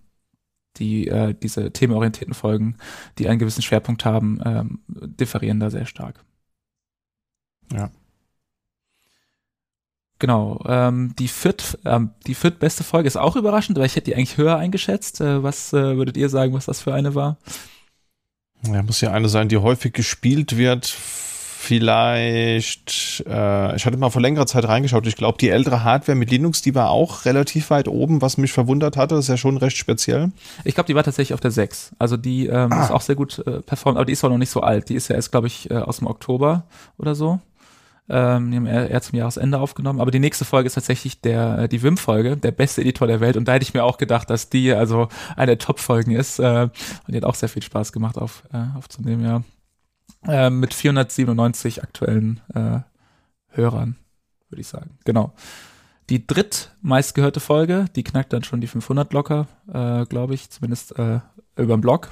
die 0.78 1.08
äh, 1.08 1.34
diese 1.34 1.72
themenorientierten 1.72 2.34
Folgen, 2.34 2.76
die 3.18 3.28
einen 3.28 3.40
gewissen 3.40 3.62
Schwerpunkt 3.62 4.04
haben, 4.04 4.40
ähm, 4.44 4.80
differieren 4.88 5.58
da 5.58 5.68
sehr 5.68 5.86
stark. 5.86 6.24
Ja. 7.72 7.90
Genau. 10.18 10.62
Ähm, 10.66 11.14
die 11.18 11.28
viert, 11.28 11.78
ähm, 11.84 12.10
die 12.26 12.34
viertbeste 12.34 12.84
Folge 12.84 13.08
ist 13.08 13.16
auch 13.16 13.34
überraschend, 13.34 13.76
weil 13.78 13.86
ich 13.86 13.96
hätte 13.96 14.06
die 14.06 14.14
eigentlich 14.14 14.36
höher 14.36 14.56
eingeschätzt. 14.56 15.20
Äh, 15.20 15.42
was 15.42 15.72
äh, 15.72 15.96
würdet 15.96 16.16
ihr 16.16 16.28
sagen, 16.28 16.52
was 16.52 16.66
das 16.66 16.80
für 16.80 16.94
eine 16.94 17.14
war? 17.14 17.38
Ja, 18.64 18.82
muss 18.82 19.00
ja 19.00 19.10
eine 19.10 19.28
sein, 19.28 19.48
die 19.48 19.56
häufig 19.56 19.92
gespielt 19.92 20.56
wird 20.56 20.96
vielleicht, 21.62 23.24
äh, 23.26 23.76
ich 23.76 23.86
hatte 23.86 23.96
mal 23.96 24.10
vor 24.10 24.20
längerer 24.20 24.46
Zeit 24.46 24.66
reingeschaut, 24.66 25.06
ich 25.06 25.14
glaube, 25.14 25.38
die 25.38 25.48
ältere 25.48 25.84
Hardware 25.84 26.18
mit 26.18 26.30
Linux, 26.30 26.60
die 26.60 26.74
war 26.74 26.90
auch 26.90 27.24
relativ 27.24 27.70
weit 27.70 27.86
oben, 27.86 28.20
was 28.20 28.36
mich 28.36 28.52
verwundert 28.52 28.96
hatte, 28.96 29.14
das 29.14 29.26
ist 29.26 29.28
ja 29.28 29.36
schon 29.36 29.56
recht 29.56 29.76
speziell. 29.76 30.32
Ich 30.64 30.74
glaube, 30.74 30.88
die 30.88 30.96
war 30.96 31.04
tatsächlich 31.04 31.34
auf 31.34 31.40
der 31.40 31.52
6. 31.52 31.92
Also 32.00 32.16
die 32.16 32.46
ähm, 32.46 32.72
ah. 32.72 32.84
ist 32.84 32.90
auch 32.90 33.00
sehr 33.00 33.14
gut 33.14 33.38
äh, 33.46 33.60
performt, 33.60 33.96
aber 33.96 34.04
die 34.04 34.12
ist 34.12 34.24
auch 34.24 34.28
noch 34.28 34.38
nicht 34.38 34.50
so 34.50 34.60
alt. 34.60 34.88
Die 34.88 34.96
ist 34.96 35.08
ja 35.08 35.14
erst, 35.14 35.30
glaube 35.30 35.46
ich, 35.46 35.70
äh, 35.70 35.74
aus 35.74 35.98
dem 35.98 36.08
Oktober 36.08 36.64
oder 36.98 37.14
so. 37.14 37.38
Ähm, 38.08 38.50
die 38.50 38.56
haben 38.56 38.66
eher 38.66 39.00
zum 39.00 39.18
Jahresende 39.18 39.58
aufgenommen. 39.58 40.00
Aber 40.00 40.10
die 40.10 40.18
nächste 40.18 40.44
Folge 40.44 40.66
ist 40.66 40.74
tatsächlich 40.74 41.20
der, 41.20 41.58
äh, 41.58 41.68
die 41.68 41.82
Wim-Folge, 41.82 42.36
der 42.36 42.50
beste 42.50 42.80
Editor 42.80 43.06
der 43.06 43.20
Welt. 43.20 43.36
Und 43.36 43.46
da 43.46 43.52
hätte 43.52 43.62
ich 43.62 43.74
mir 43.74 43.84
auch 43.84 43.98
gedacht, 43.98 44.28
dass 44.28 44.48
die 44.48 44.72
also 44.72 45.08
eine 45.36 45.46
der 45.46 45.58
Top-Folgen 45.58 46.12
ist. 46.12 46.38
Äh, 46.38 46.68
und 47.06 47.08
die 47.08 47.16
hat 47.16 47.24
auch 47.24 47.34
sehr 47.34 47.48
viel 47.48 47.62
Spaß 47.62 47.92
gemacht 47.92 48.18
auf, 48.18 48.44
äh, 48.52 48.76
aufzunehmen, 48.76 49.24
ja. 49.24 49.42
Äh, 50.26 50.50
mit 50.50 50.74
497 50.74 51.82
aktuellen 51.82 52.40
äh, 52.54 52.80
Hörern, 53.48 53.96
würde 54.48 54.60
ich 54.60 54.68
sagen. 54.68 54.98
Genau. 55.04 55.32
Die 56.10 56.26
drittmeistgehörte 56.26 57.40
Folge, 57.40 57.86
die 57.96 58.04
knackt 58.04 58.32
dann 58.32 58.44
schon 58.44 58.60
die 58.60 58.66
500 58.66 59.12
locker, 59.12 59.46
äh, 59.72 60.04
glaube 60.06 60.34
ich, 60.34 60.50
zumindest 60.50 60.98
äh, 60.98 61.20
über 61.56 61.76
den 61.76 61.80
Blog. 61.80 62.10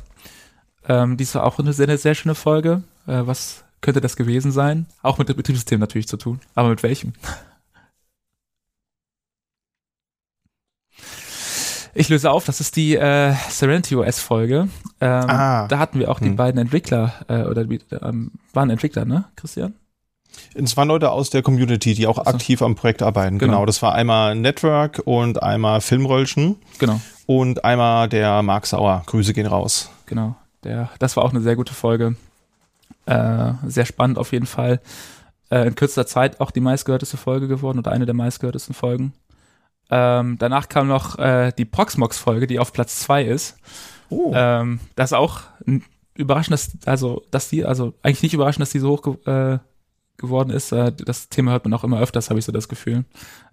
Ähm, 0.88 1.16
die 1.16 1.24
ist 1.24 1.37
auch 1.37 1.59
eine 1.59 1.72
sehr, 1.72 1.98
sehr 1.98 2.14
schöne 2.14 2.35
Folge. 2.35 2.83
Äh, 3.07 3.26
was 3.26 3.64
könnte 3.81 4.01
das 4.01 4.16
gewesen 4.16 4.53
sein? 4.53 4.87
Auch 5.03 5.19
mit 5.19 5.29
dem 5.29 5.37
Betriebssystem 5.37 5.81
natürlich 5.81 6.09
zu 6.09 6.16
tun. 6.16 6.40
Aber 6.55 6.69
mit 6.69 6.83
welchem? 6.83 7.12
Ich 11.93 12.09
löse 12.09 12.31
auf, 12.31 12.45
das 12.45 12.61
ist 12.61 12.77
die 12.77 12.95
äh, 12.97 13.35
Serenity 13.49 13.97
OS 13.97 14.21
Folge. 14.21 14.69
Ähm, 15.01 15.25
Ah. 15.29 15.66
Da 15.66 15.79
hatten 15.79 15.99
wir 15.99 16.11
auch 16.11 16.21
die 16.21 16.27
Hm. 16.29 16.37
beiden 16.37 16.61
Entwickler, 16.61 17.14
äh, 17.29 17.43
oder 17.43 17.64
die, 17.64 17.81
ähm, 18.01 18.33
waren 18.53 18.71
Entwickler, 18.71 19.05
ne, 19.05 19.25
Christian? 19.35 19.75
Es 20.55 20.77
waren 20.77 20.87
Leute 20.87 21.11
aus 21.11 21.31
der 21.31 21.43
Community, 21.43 21.95
die 21.95 22.07
auch 22.07 22.19
Ach 22.19 22.25
so. 22.27 22.31
aktiv 22.31 22.62
am 22.62 22.77
Projekt 22.77 23.03
arbeiten. 23.03 23.38
Genau. 23.38 23.55
Genau. 23.55 23.66
das 23.66 23.83
war 23.83 23.95
einmal 23.95 24.37
Network 24.37 25.03
und 25.05 25.43
einmal 25.43 25.81
Filmröllchen 25.81 26.57
Genau, 26.79 27.01
und 27.27 27.64
einmal 27.64 28.09
der 28.09 28.43
Mark 28.43 28.66
Sauer. 28.66 29.03
Grüße 29.07 29.33
gehen 29.35 29.47
raus. 29.47 29.90
genau. 30.07 30.37
Der, 30.62 30.90
das 30.99 31.16
war 31.16 31.25
auch 31.25 31.31
eine 31.31 31.40
sehr 31.40 31.57
gute 31.57 31.73
Folge. 31.75 32.14
Äh, 33.11 33.53
sehr 33.66 33.87
spannend 33.87 34.18
auf 34.18 34.33
jeden 34.33 34.46
Fall. 34.46 34.81
Äh, 35.51 35.66
in 35.66 35.75
kürzester 35.75 36.07
Zeit 36.07 36.40
auch 36.40 36.51
die 36.51 36.61
meistgehörteste 36.61 37.16
Folge 37.16 37.49
geworden 37.49 37.79
oder 37.79 37.90
eine 37.92 38.07
der 38.07 38.14
meistgehörtesten 38.14 38.75
Folgen. 38.75 39.12
Ähm, 39.90 40.37
danach 40.38 40.68
kam 40.68 40.87
noch 40.87 41.18
äh, 41.18 41.53
die 41.57 41.64
Proxmox-Folge, 41.64 42.46
die 42.46 42.61
auf 42.61 42.73
Platz 42.73 43.01
zwei 43.01 43.25
ist. 43.25 43.57
Oh. 44.09 44.33
Ähm, 44.35 44.79
das 44.94 45.11
ist 45.11 45.16
auch 45.16 45.40
n- 45.66 45.83
überraschend, 46.14 46.53
dass, 46.55 46.70
also, 46.87 47.25
dass 47.33 47.49
die, 47.49 47.64
also 47.64 47.94
eigentlich 48.03 48.23
nicht 48.23 48.35
überraschend, 48.35 48.62
dass 48.62 48.70
die 48.70 48.79
so 48.79 48.90
hoch 48.90 49.03
ge 49.03 49.14
äh, 49.55 49.59
geworden 50.16 50.51
ist. 50.51 50.70
Äh, 50.70 50.92
das 50.92 51.29
Thema 51.31 51.53
hört 51.53 51.64
man 51.64 51.75
auch 51.75 51.83
immer 51.83 51.99
öfters, 51.99 52.31
habe 52.31 52.38
ich 52.38 52.44
so 52.44 52.53
das 52.53 52.68
Gefühl. 52.68 53.05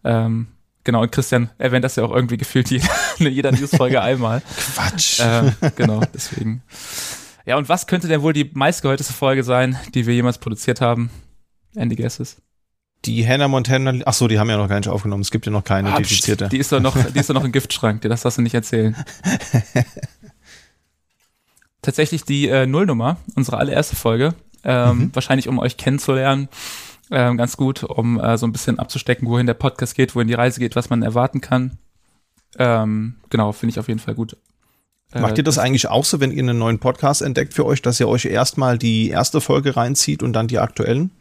Ähm, 0.04 0.48
genau, 0.84 1.02
und 1.02 1.12
Christian 1.12 1.50
erwähnt 1.58 1.84
das 1.86 1.96
ja 1.96 2.04
auch 2.04 2.12
irgendwie 2.14 2.38
gefühlt 2.38 2.70
jeder, 2.70 2.90
in 3.18 3.28
jeder 3.32 3.52
Newsfolge 3.52 4.02
einmal. 4.02 4.42
Quatsch. 4.76 5.20
Ähm, 5.24 5.54
genau, 5.76 6.02
deswegen. 6.14 6.62
Ja, 7.48 7.58
und 7.58 7.70
was 7.70 7.88
könnte 7.88 8.08
denn 8.08 8.22
wohl 8.22 8.34
die 8.34 8.52
meistgehörteste 8.54 9.14
Folge 9.14 9.44
sein, 9.44 9.78
die 9.96 10.06
wir 10.06 10.14
jemals 10.14 10.38
produziert 10.38 10.82
haben? 10.82 11.10
Andy 11.76 11.96
Guesses. 11.96 12.38
Die 13.06 13.26
Hannah 13.26 13.48
Montana, 13.48 13.94
ach 14.06 14.14
so, 14.14 14.28
die 14.28 14.38
haben 14.38 14.50
ja 14.50 14.58
noch 14.58 14.68
gar 14.68 14.78
nicht 14.80 14.90
aufgenommen. 14.90 15.22
Es 15.22 15.32
gibt 15.32 15.46
ja 15.46 15.52
noch 15.52 15.64
keine 15.64 15.94
Ah, 15.94 15.98
dedizierte. 15.98 16.50
Die 16.50 16.58
ist 16.58 16.72
doch 16.72 16.82
noch, 16.82 16.98
die 17.12 17.20
ist 17.20 17.30
doch 17.30 17.36
noch 17.36 17.46
im 17.46 17.52
Giftschrank, 17.54 18.02
dir 18.02 18.10
das 18.10 18.24
darfst 18.24 18.38
du 18.38 18.42
nicht 18.42 18.56
erzählen. 18.56 18.96
Tatsächlich 21.82 22.24
die 22.24 22.48
äh, 22.50 22.66
Nullnummer, 22.66 23.18
unsere 23.36 23.58
allererste 23.58 23.96
Folge, 23.96 24.34
ähm, 24.64 24.98
Mhm. 24.98 25.16
wahrscheinlich 25.16 25.48
um 25.48 25.60
euch 25.60 25.78
kennenzulernen, 25.78 26.50
ähm, 27.12 27.38
ganz 27.38 27.56
gut, 27.56 27.84
um 27.84 28.20
äh, 28.20 28.38
so 28.38 28.46
ein 28.46 28.52
bisschen 28.52 28.80
abzustecken, 28.80 29.28
wohin 29.30 29.46
der 29.46 29.54
Podcast 29.54 29.96
geht, 29.96 30.16
wohin 30.16 30.28
die 30.28 30.34
Reise 30.34 30.60
geht, 30.60 30.76
was 30.76 30.90
man 30.90 31.04
erwarten 31.04 31.40
kann. 31.40 31.78
Ähm, 32.58 33.18
genau, 33.30 33.52
finde 33.54 33.72
ich 33.72 33.80
auf 33.80 33.88
jeden 33.88 34.00
Fall 34.00 34.16
gut. 34.16 34.36
Äh, 35.14 35.22
Macht 35.22 35.38
ihr 35.38 35.44
das 35.44 35.58
eigentlich 35.58 35.88
auch 35.88 36.06
so, 36.06 36.20
wenn 36.20 36.32
ihr 36.32 36.44
einen 36.44 36.58
neuen 36.58 36.80
Podcast 36.80 37.22
entdeckt 37.22 37.54
für 37.54 37.66
euch, 37.66 37.82
dass 37.82 38.00
ihr 38.00 38.08
euch 38.08 38.26
erstmal 38.26 38.78
die 38.78 39.10
erste 39.10 39.42
Folge 39.42 39.76
reinzieht 39.76 40.24
und 40.24 40.34
dann 40.34 40.48
die 40.48 40.60
aktuellen? 40.60 41.12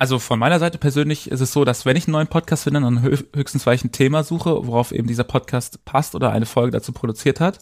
Also 0.00 0.18
von 0.18 0.38
meiner 0.38 0.58
Seite 0.58 0.78
persönlich 0.78 1.30
ist 1.30 1.42
es 1.42 1.52
so, 1.52 1.62
dass 1.66 1.84
wenn 1.84 1.94
ich 1.94 2.06
einen 2.06 2.12
neuen 2.12 2.26
Podcast 2.26 2.62
finde, 2.64 2.80
dann 2.80 3.02
hö 3.02 3.18
höchstens, 3.34 3.66
weil 3.66 3.74
ich 3.74 3.84
ein 3.84 3.92
Thema 3.92 4.24
suche, 4.24 4.66
worauf 4.66 4.92
eben 4.92 5.06
dieser 5.06 5.24
Podcast 5.24 5.84
passt 5.84 6.14
oder 6.14 6.32
eine 6.32 6.46
Folge 6.46 6.70
dazu 6.70 6.92
produziert 6.92 7.38
hat, 7.38 7.58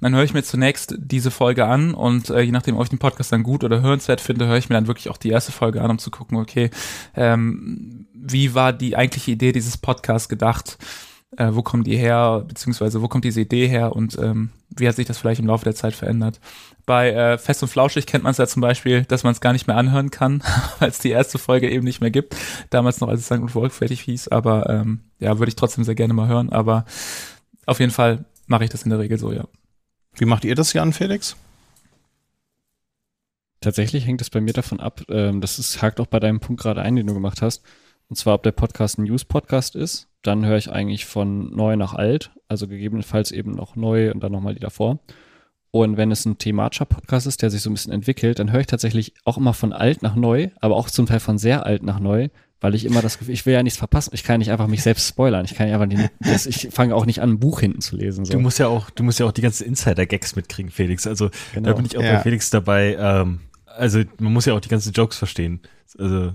dann 0.00 0.12
höre 0.12 0.24
ich 0.24 0.34
mir 0.34 0.42
zunächst 0.42 0.96
diese 0.98 1.30
Folge 1.30 1.64
an 1.64 1.94
und 1.94 2.28
äh, 2.30 2.40
je 2.40 2.50
nachdem, 2.50 2.76
ob 2.76 2.82
ich 2.82 2.88
den 2.88 2.98
Podcast 2.98 3.30
dann 3.30 3.44
gut 3.44 3.62
oder 3.62 3.82
hörenswert 3.82 4.20
finde, 4.20 4.48
höre 4.48 4.56
ich 4.56 4.68
mir 4.68 4.74
dann 4.74 4.88
wirklich 4.88 5.10
auch 5.10 5.16
die 5.16 5.30
erste 5.30 5.52
Folge 5.52 5.80
an, 5.80 5.92
um 5.92 6.00
zu 6.00 6.10
gucken, 6.10 6.38
okay, 6.38 6.70
ähm, 7.14 8.08
wie 8.12 8.52
war 8.56 8.72
die 8.72 8.96
eigentliche 8.96 9.30
Idee 9.30 9.52
dieses 9.52 9.78
Podcasts 9.78 10.28
gedacht? 10.28 10.78
Äh, 11.36 11.50
wo 11.52 11.62
kommen 11.62 11.84
die 11.84 11.96
her, 11.96 12.44
beziehungsweise 12.46 13.02
wo 13.02 13.08
kommt 13.08 13.24
diese 13.24 13.42
Idee 13.42 13.66
her 13.68 13.94
und 13.94 14.18
ähm, 14.18 14.50
wie 14.70 14.88
hat 14.88 14.96
sich 14.96 15.06
das 15.06 15.18
vielleicht 15.18 15.40
im 15.40 15.46
Laufe 15.46 15.64
der 15.64 15.74
Zeit 15.74 15.94
verändert? 15.94 16.40
Bei 16.86 17.10
äh, 17.10 17.38
Fest 17.38 17.62
und 17.62 17.68
Flauschig 17.68 18.06
kennt 18.06 18.24
man 18.24 18.30
es 18.30 18.38
ja 18.38 18.46
zum 18.46 18.62
Beispiel, 18.62 19.04
dass 19.04 19.22
man 19.22 19.32
es 19.32 19.40
gar 19.40 19.52
nicht 19.52 19.66
mehr 19.66 19.76
anhören 19.76 20.10
kann, 20.10 20.42
weil 20.78 20.88
es 20.88 20.98
die 20.98 21.10
erste 21.10 21.38
Folge 21.38 21.70
eben 21.70 21.84
nicht 21.84 22.00
mehr 22.00 22.10
gibt. 22.10 22.36
Damals 22.70 23.00
noch, 23.00 23.08
als 23.08 23.20
es 23.20 23.26
St. 23.26 23.32
und 23.32 23.72
fertig 23.72 24.00
hieß. 24.00 24.28
Aber 24.28 24.70
ähm, 24.70 25.00
ja, 25.18 25.38
würde 25.38 25.48
ich 25.48 25.56
trotzdem 25.56 25.84
sehr 25.84 25.94
gerne 25.94 26.14
mal 26.14 26.28
hören. 26.28 26.50
Aber 26.50 26.84
auf 27.66 27.80
jeden 27.80 27.92
Fall 27.92 28.24
mache 28.46 28.64
ich 28.64 28.70
das 28.70 28.84
in 28.84 28.90
der 28.90 28.98
Regel 28.98 29.18
so, 29.18 29.32
ja. 29.32 29.44
Wie 30.14 30.24
macht 30.24 30.44
ihr 30.44 30.54
das, 30.54 30.72
Jan 30.72 30.92
Felix? 30.92 31.36
Tatsächlich 33.60 34.06
hängt 34.06 34.20
es 34.20 34.30
bei 34.30 34.40
mir 34.40 34.52
davon 34.52 34.80
ab, 34.80 35.02
ähm, 35.08 35.40
das 35.40 35.58
ist, 35.58 35.82
hakt 35.82 35.98
auch 35.98 36.06
bei 36.06 36.20
deinem 36.20 36.40
Punkt 36.40 36.62
gerade 36.62 36.82
ein, 36.82 36.96
den 36.96 37.06
du 37.06 37.14
gemacht 37.14 37.42
hast. 37.42 37.62
Und 38.08 38.16
zwar, 38.16 38.34
ob 38.34 38.42
der 38.42 38.52
Podcast 38.52 38.98
ein 38.98 39.04
News-Podcast 39.04 39.74
ist. 39.74 40.08
Dann 40.26 40.44
höre 40.44 40.56
ich 40.56 40.70
eigentlich 40.70 41.04
von 41.06 41.54
neu 41.54 41.76
nach 41.76 41.94
alt, 41.94 42.30
also 42.48 42.66
gegebenenfalls 42.68 43.30
eben 43.30 43.52
noch 43.52 43.76
neu 43.76 44.10
und 44.12 44.22
dann 44.22 44.32
nochmal 44.32 44.54
die 44.54 44.60
davor. 44.60 44.98
Und 45.70 45.96
wenn 45.96 46.10
es 46.10 46.24
ein 46.24 46.38
thematischer 46.38 46.86
Podcast 46.86 47.26
ist, 47.26 47.42
der 47.42 47.50
sich 47.50 47.60
so 47.62 47.68
ein 47.70 47.74
bisschen 47.74 47.92
entwickelt, 47.92 48.38
dann 48.38 48.50
höre 48.50 48.60
ich 48.60 48.66
tatsächlich 48.66 49.12
auch 49.24 49.36
immer 49.36 49.52
von 49.52 49.72
alt 49.72 50.02
nach 50.02 50.14
neu, 50.16 50.48
aber 50.60 50.76
auch 50.76 50.88
zum 50.88 51.06
Teil 51.06 51.20
von 51.20 51.36
sehr 51.38 51.66
alt 51.66 51.82
nach 51.82 52.00
neu, 52.00 52.28
weil 52.60 52.74
ich 52.74 52.86
immer 52.86 53.02
das 53.02 53.18
Gefühl, 53.18 53.34
ich 53.34 53.44
will 53.44 53.52
ja 53.52 53.62
nichts 53.62 53.78
verpassen. 53.78 54.10
Ich 54.14 54.24
kann 54.24 54.38
nicht 54.38 54.50
einfach 54.50 54.68
mich 54.68 54.82
selbst 54.82 55.06
spoilern. 55.06 55.44
Ich 55.44 55.54
kann 55.54 55.68
ja 55.68 55.74
einfach 55.78 55.88
die, 55.88 56.08
das, 56.20 56.46
ich 56.46 56.68
fange 56.70 56.94
auch 56.94 57.04
nicht 57.04 57.20
an, 57.20 57.30
ein 57.32 57.38
Buch 57.38 57.60
hinten 57.60 57.82
zu 57.82 57.96
lesen. 57.96 58.24
So. 58.24 58.32
Du 58.32 58.40
musst 58.40 58.58
ja 58.58 58.68
auch, 58.68 58.88
du 58.90 59.02
musst 59.04 59.20
ja 59.20 59.26
auch 59.26 59.32
die 59.32 59.42
ganzen 59.42 59.66
Insider-Gags 59.66 60.34
mitkriegen, 60.34 60.70
Felix. 60.70 61.06
Also 61.06 61.30
Genau. 61.52 61.68
da 61.68 61.74
bin 61.74 61.84
ich 61.84 61.98
auch 61.98 62.02
Ja. 62.02 62.14
bei 62.16 62.20
Felix 62.22 62.48
dabei. 62.48 62.96
Ähm, 62.98 63.40
also 63.66 64.00
man 64.18 64.32
muss 64.32 64.46
ja 64.46 64.54
auch 64.54 64.60
die 64.60 64.70
ganzen 64.70 64.92
Jokes 64.94 65.18
verstehen. 65.18 65.60
Also 65.98 66.32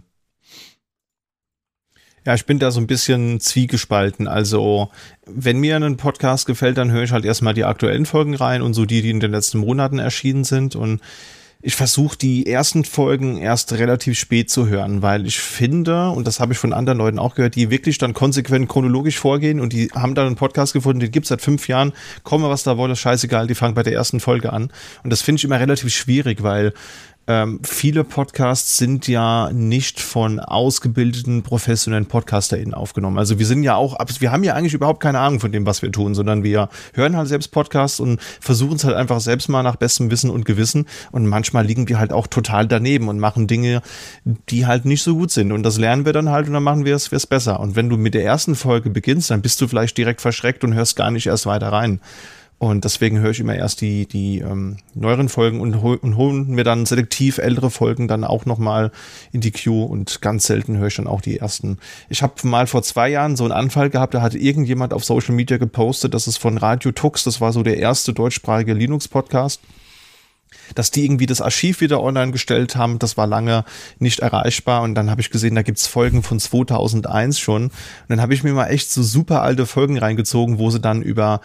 Ja, 2.26 2.36
ich 2.36 2.46
bin 2.46 2.60
da 2.60 2.70
so 2.70 2.80
ein 2.80 2.86
bisschen 2.88 3.40
zwiegespalten. 3.40 4.28
Also, 4.28 4.92
wenn 5.26 5.60
mir 5.60 5.78
ein 5.78 5.98
Podcast 5.98 6.46
gefällt, 6.46 6.78
dann 6.78 6.92
höre 6.92 7.04
ich 7.04 7.12
halt 7.12 7.26
erstmal 7.26 7.56
die 7.56 7.66
aktuellen 7.66 8.06
Folgen 8.06 8.36
rein 8.36 8.62
und 8.62 8.76
so 8.76 8.86
die, 8.86 9.02
die 9.02 9.10
in 9.10 9.20
den 9.20 9.32
letzten 9.32 9.58
Monaten 9.58 9.98
erschienen 9.98 10.44
sind. 10.44 10.76
Und 10.76 11.02
ich 11.64 11.76
versuche 11.76 12.18
die 12.18 12.46
ersten 12.46 12.86
Folgen 12.86 13.38
erst 13.38 13.74
relativ 13.74 14.20
spät 14.20 14.50
zu 14.50 14.68
hören, 14.68 15.02
weil 15.02 15.26
ich 15.26 15.40
finde, 15.40 16.10
und 16.10 16.28
das 16.28 16.40
habe 16.40 16.54
ich 16.54 16.60
von 16.60 16.74
anderen 16.74 16.98
Leuten 16.98 17.20
auch 17.20 17.36
gehört, 17.36 17.56
die 17.56 17.70
wirklich 17.70 17.98
dann 17.98 18.14
konsequent 18.14 18.68
chronologisch 18.68 19.20
vorgehen 19.20 19.60
und 19.60 19.74
die 19.74 19.90
haben 19.94 20.16
dann 20.16 20.28
einen 20.28 20.36
Podcast 20.36 20.74
gefunden, 20.74 21.00
den 21.00 21.12
gibt's 21.12 21.30
seit 21.30 21.42
fünf 21.42 21.68
Jahren, 21.68 21.94
komme 22.24 22.50
was 22.50 22.64
da 22.64 22.78
wolle, 22.78 22.96
scheißegal, 22.96 23.48
die 23.48 23.56
fangen 23.56 23.76
bei 23.76 23.84
der 23.84 23.94
ersten 23.94 24.20
Folge 24.20 24.52
an. 24.54 24.72
Und 25.04 25.12
das 25.12 25.22
finde 25.22 25.40
ich 25.40 25.44
immer 25.44 25.60
relativ 25.60 25.94
schwierig, 25.94 26.42
weil 26.42 26.74
ähm, 27.32 27.60
viele 27.64 28.04
Podcasts 28.04 28.78
sind 28.78 29.08
ja 29.08 29.52
nicht 29.54 30.02
von 30.02 30.42
ausgebildeten 30.42 31.44
professionellen 31.44 32.06
PodcasterInnen 32.06 32.74
aufgenommen. 32.74 33.18
Also 33.18 33.40
wir 33.40 33.46
sind 33.46 33.64
ja 33.64 33.76
auch, 33.76 33.98
wir 34.20 34.34
haben 34.34 34.44
ja 34.44 34.54
eigentlich 34.54 34.74
überhaupt 34.74 35.02
keine 35.02 35.20
Ahnung 35.20 35.40
von 35.40 35.54
dem, 35.54 35.66
was 35.66 35.82
wir 35.82 35.94
tun, 35.94 36.14
sondern 36.14 36.44
wir 36.44 36.68
hören 36.94 37.16
halt 37.16 37.30
selbst 37.30 37.54
Podcasts 37.54 38.02
und 38.02 38.20
versuchen 38.42 38.76
es 38.76 38.84
halt 38.84 38.98
einfach 38.98 39.22
selbst 39.22 39.48
mal 39.48 39.64
nach 39.64 39.78
bestem 39.78 40.12
Wissen 40.12 40.30
und 40.30 40.44
Gewissen. 40.44 40.88
Und 41.14 41.26
manchmal 41.26 41.66
liegen 41.66 41.88
wir 41.88 42.00
halt 42.00 42.12
auch 42.12 42.28
total 42.28 42.68
daneben 42.68 43.08
und 43.08 43.18
machen 43.18 43.48
Dinge, 43.48 43.82
die 44.26 44.66
halt 44.66 44.84
nicht 44.84 45.02
so 45.02 45.16
gut 45.16 45.32
sind. 45.32 45.54
Und 45.54 45.64
das 45.64 45.78
lernen 45.78 46.06
wir 46.06 46.12
dann 46.12 46.30
halt 46.30 46.48
und 46.48 46.54
dann 46.54 46.64
machen 46.64 46.84
wir 46.84 46.96
es 46.96 47.28
besser. 47.28 47.62
Und 47.62 47.78
wenn 47.78 47.88
du 47.88 47.96
mit 47.96 48.14
der 48.14 48.26
ersten 48.26 48.56
Folge 48.56 48.90
beginnst, 48.90 49.32
dann 49.32 49.42
bist 49.42 49.62
du 49.62 49.70
vielleicht 49.70 49.98
direkt 49.98 50.20
verschreckt 50.20 50.66
und 50.66 50.74
hörst 50.74 50.98
gar 50.98 51.12
nicht 51.12 51.28
erst 51.28 51.46
weiter 51.46 51.70
rein. 51.70 52.02
Und 52.62 52.86
deswegen 52.86 53.18
höre 53.18 53.32
ich 53.32 53.40
immer 53.40 53.56
erst 53.56 53.82
die, 53.82 54.06
die 54.06 54.38
ähm, 54.38 54.78
neueren 54.94 55.30
Folgen 55.30 55.62
und, 55.62 55.74
und 55.74 56.16
holen 56.16 56.48
mir 56.50 56.64
dann 56.64 56.86
selektiv 56.86 57.40
ältere 57.40 57.72
Folgen 57.72 58.08
dann 58.08 58.24
auch 58.24 58.46
nochmal 58.46 58.92
in 59.32 59.42
die 59.42 59.50
Queue 59.50 59.86
und 59.86 60.22
ganz 60.22 60.44
selten 60.44 60.78
höre 60.78 60.86
ich 60.86 60.96
dann 60.96 61.08
auch 61.08 61.22
die 61.22 61.40
ersten. 61.40 61.80
Ich 62.08 62.22
habe 62.22 62.36
mal 62.44 62.68
vor 62.68 62.84
zwei 62.84 63.10
Jahren 63.10 63.36
so 63.36 63.46
einen 63.46 63.52
Anfall 63.52 63.90
gehabt, 63.90 64.14
da 64.14 64.22
hatte 64.22 64.38
irgendjemand 64.38 64.94
auf 64.94 65.04
Social 65.04 65.34
Media 65.34 65.58
gepostet, 65.58 66.14
das 66.14 66.28
ist 66.28 66.38
von 66.38 66.60
Radio 66.60 66.92
Tux, 66.92 67.24
das 67.24 67.42
war 67.42 67.52
so 67.52 67.64
der 67.64 67.78
erste 67.78 68.14
deutschsprachige 68.14 68.74
Linux-Podcast 68.74 69.60
dass 70.76 70.92
die 70.92 71.04
irgendwie 71.04 71.26
das 71.26 71.42
Archiv 71.42 71.82
wieder 71.82 72.02
online 72.02 72.32
gestellt 72.32 72.78
haben. 72.78 72.98
Das 73.00 73.18
war 73.18 73.28
lange 73.28 73.66
nicht 74.00 74.20
erreichbar. 74.20 74.84
Und 74.84 74.96
dann 74.96 75.10
habe 75.10 75.20
ich 75.20 75.30
gesehen, 75.30 75.56
da 75.56 75.64
gibt's 75.64 75.88
Folgen 75.88 76.24
von 76.24 76.40
2001 76.40 77.40
schon. 77.40 77.64
Und 77.64 77.72
dann 78.08 78.22
habe 78.22 78.34
ich 78.34 78.44
mir 78.44 78.54
mal 78.54 78.68
echt 78.68 78.90
so 78.90 79.04
super 79.04 79.42
alte 79.42 79.66
Folgen 79.66 79.98
reingezogen, 79.98 80.60
wo 80.60 80.70
sie 80.70 80.80
dann 80.80 81.02
über 81.02 81.42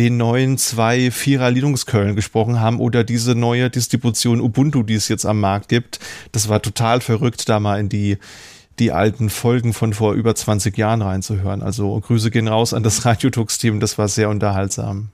den 0.00 0.16
neuen 0.16 0.56
2.4er 0.56 1.50
Linux-Kernel 1.50 2.14
gesprochen 2.14 2.58
haben 2.58 2.80
oder 2.80 3.04
diese 3.04 3.34
neue 3.34 3.68
Distribution 3.68 4.40
Ubuntu, 4.40 4.82
die 4.82 4.94
es 4.94 5.08
jetzt 5.08 5.26
am 5.26 5.40
Markt 5.40 5.68
gibt. 5.68 6.00
Das 6.32 6.48
war 6.48 6.62
total 6.62 7.02
verrückt, 7.02 7.50
da 7.50 7.60
mal 7.60 7.78
in 7.78 7.90
die 7.90 8.16
die 8.78 8.92
alten 8.92 9.28
Folgen 9.28 9.74
von 9.74 9.92
vor 9.92 10.14
über 10.14 10.34
20 10.34 10.78
Jahren 10.78 11.02
reinzuhören. 11.02 11.60
Also 11.60 12.00
Grüße 12.00 12.30
gehen 12.30 12.48
raus 12.48 12.72
an 12.72 12.82
das 12.82 13.04
Radiotux-Team, 13.04 13.78
das 13.78 13.98
war 13.98 14.08
sehr 14.08 14.30
unterhaltsam. 14.30 15.10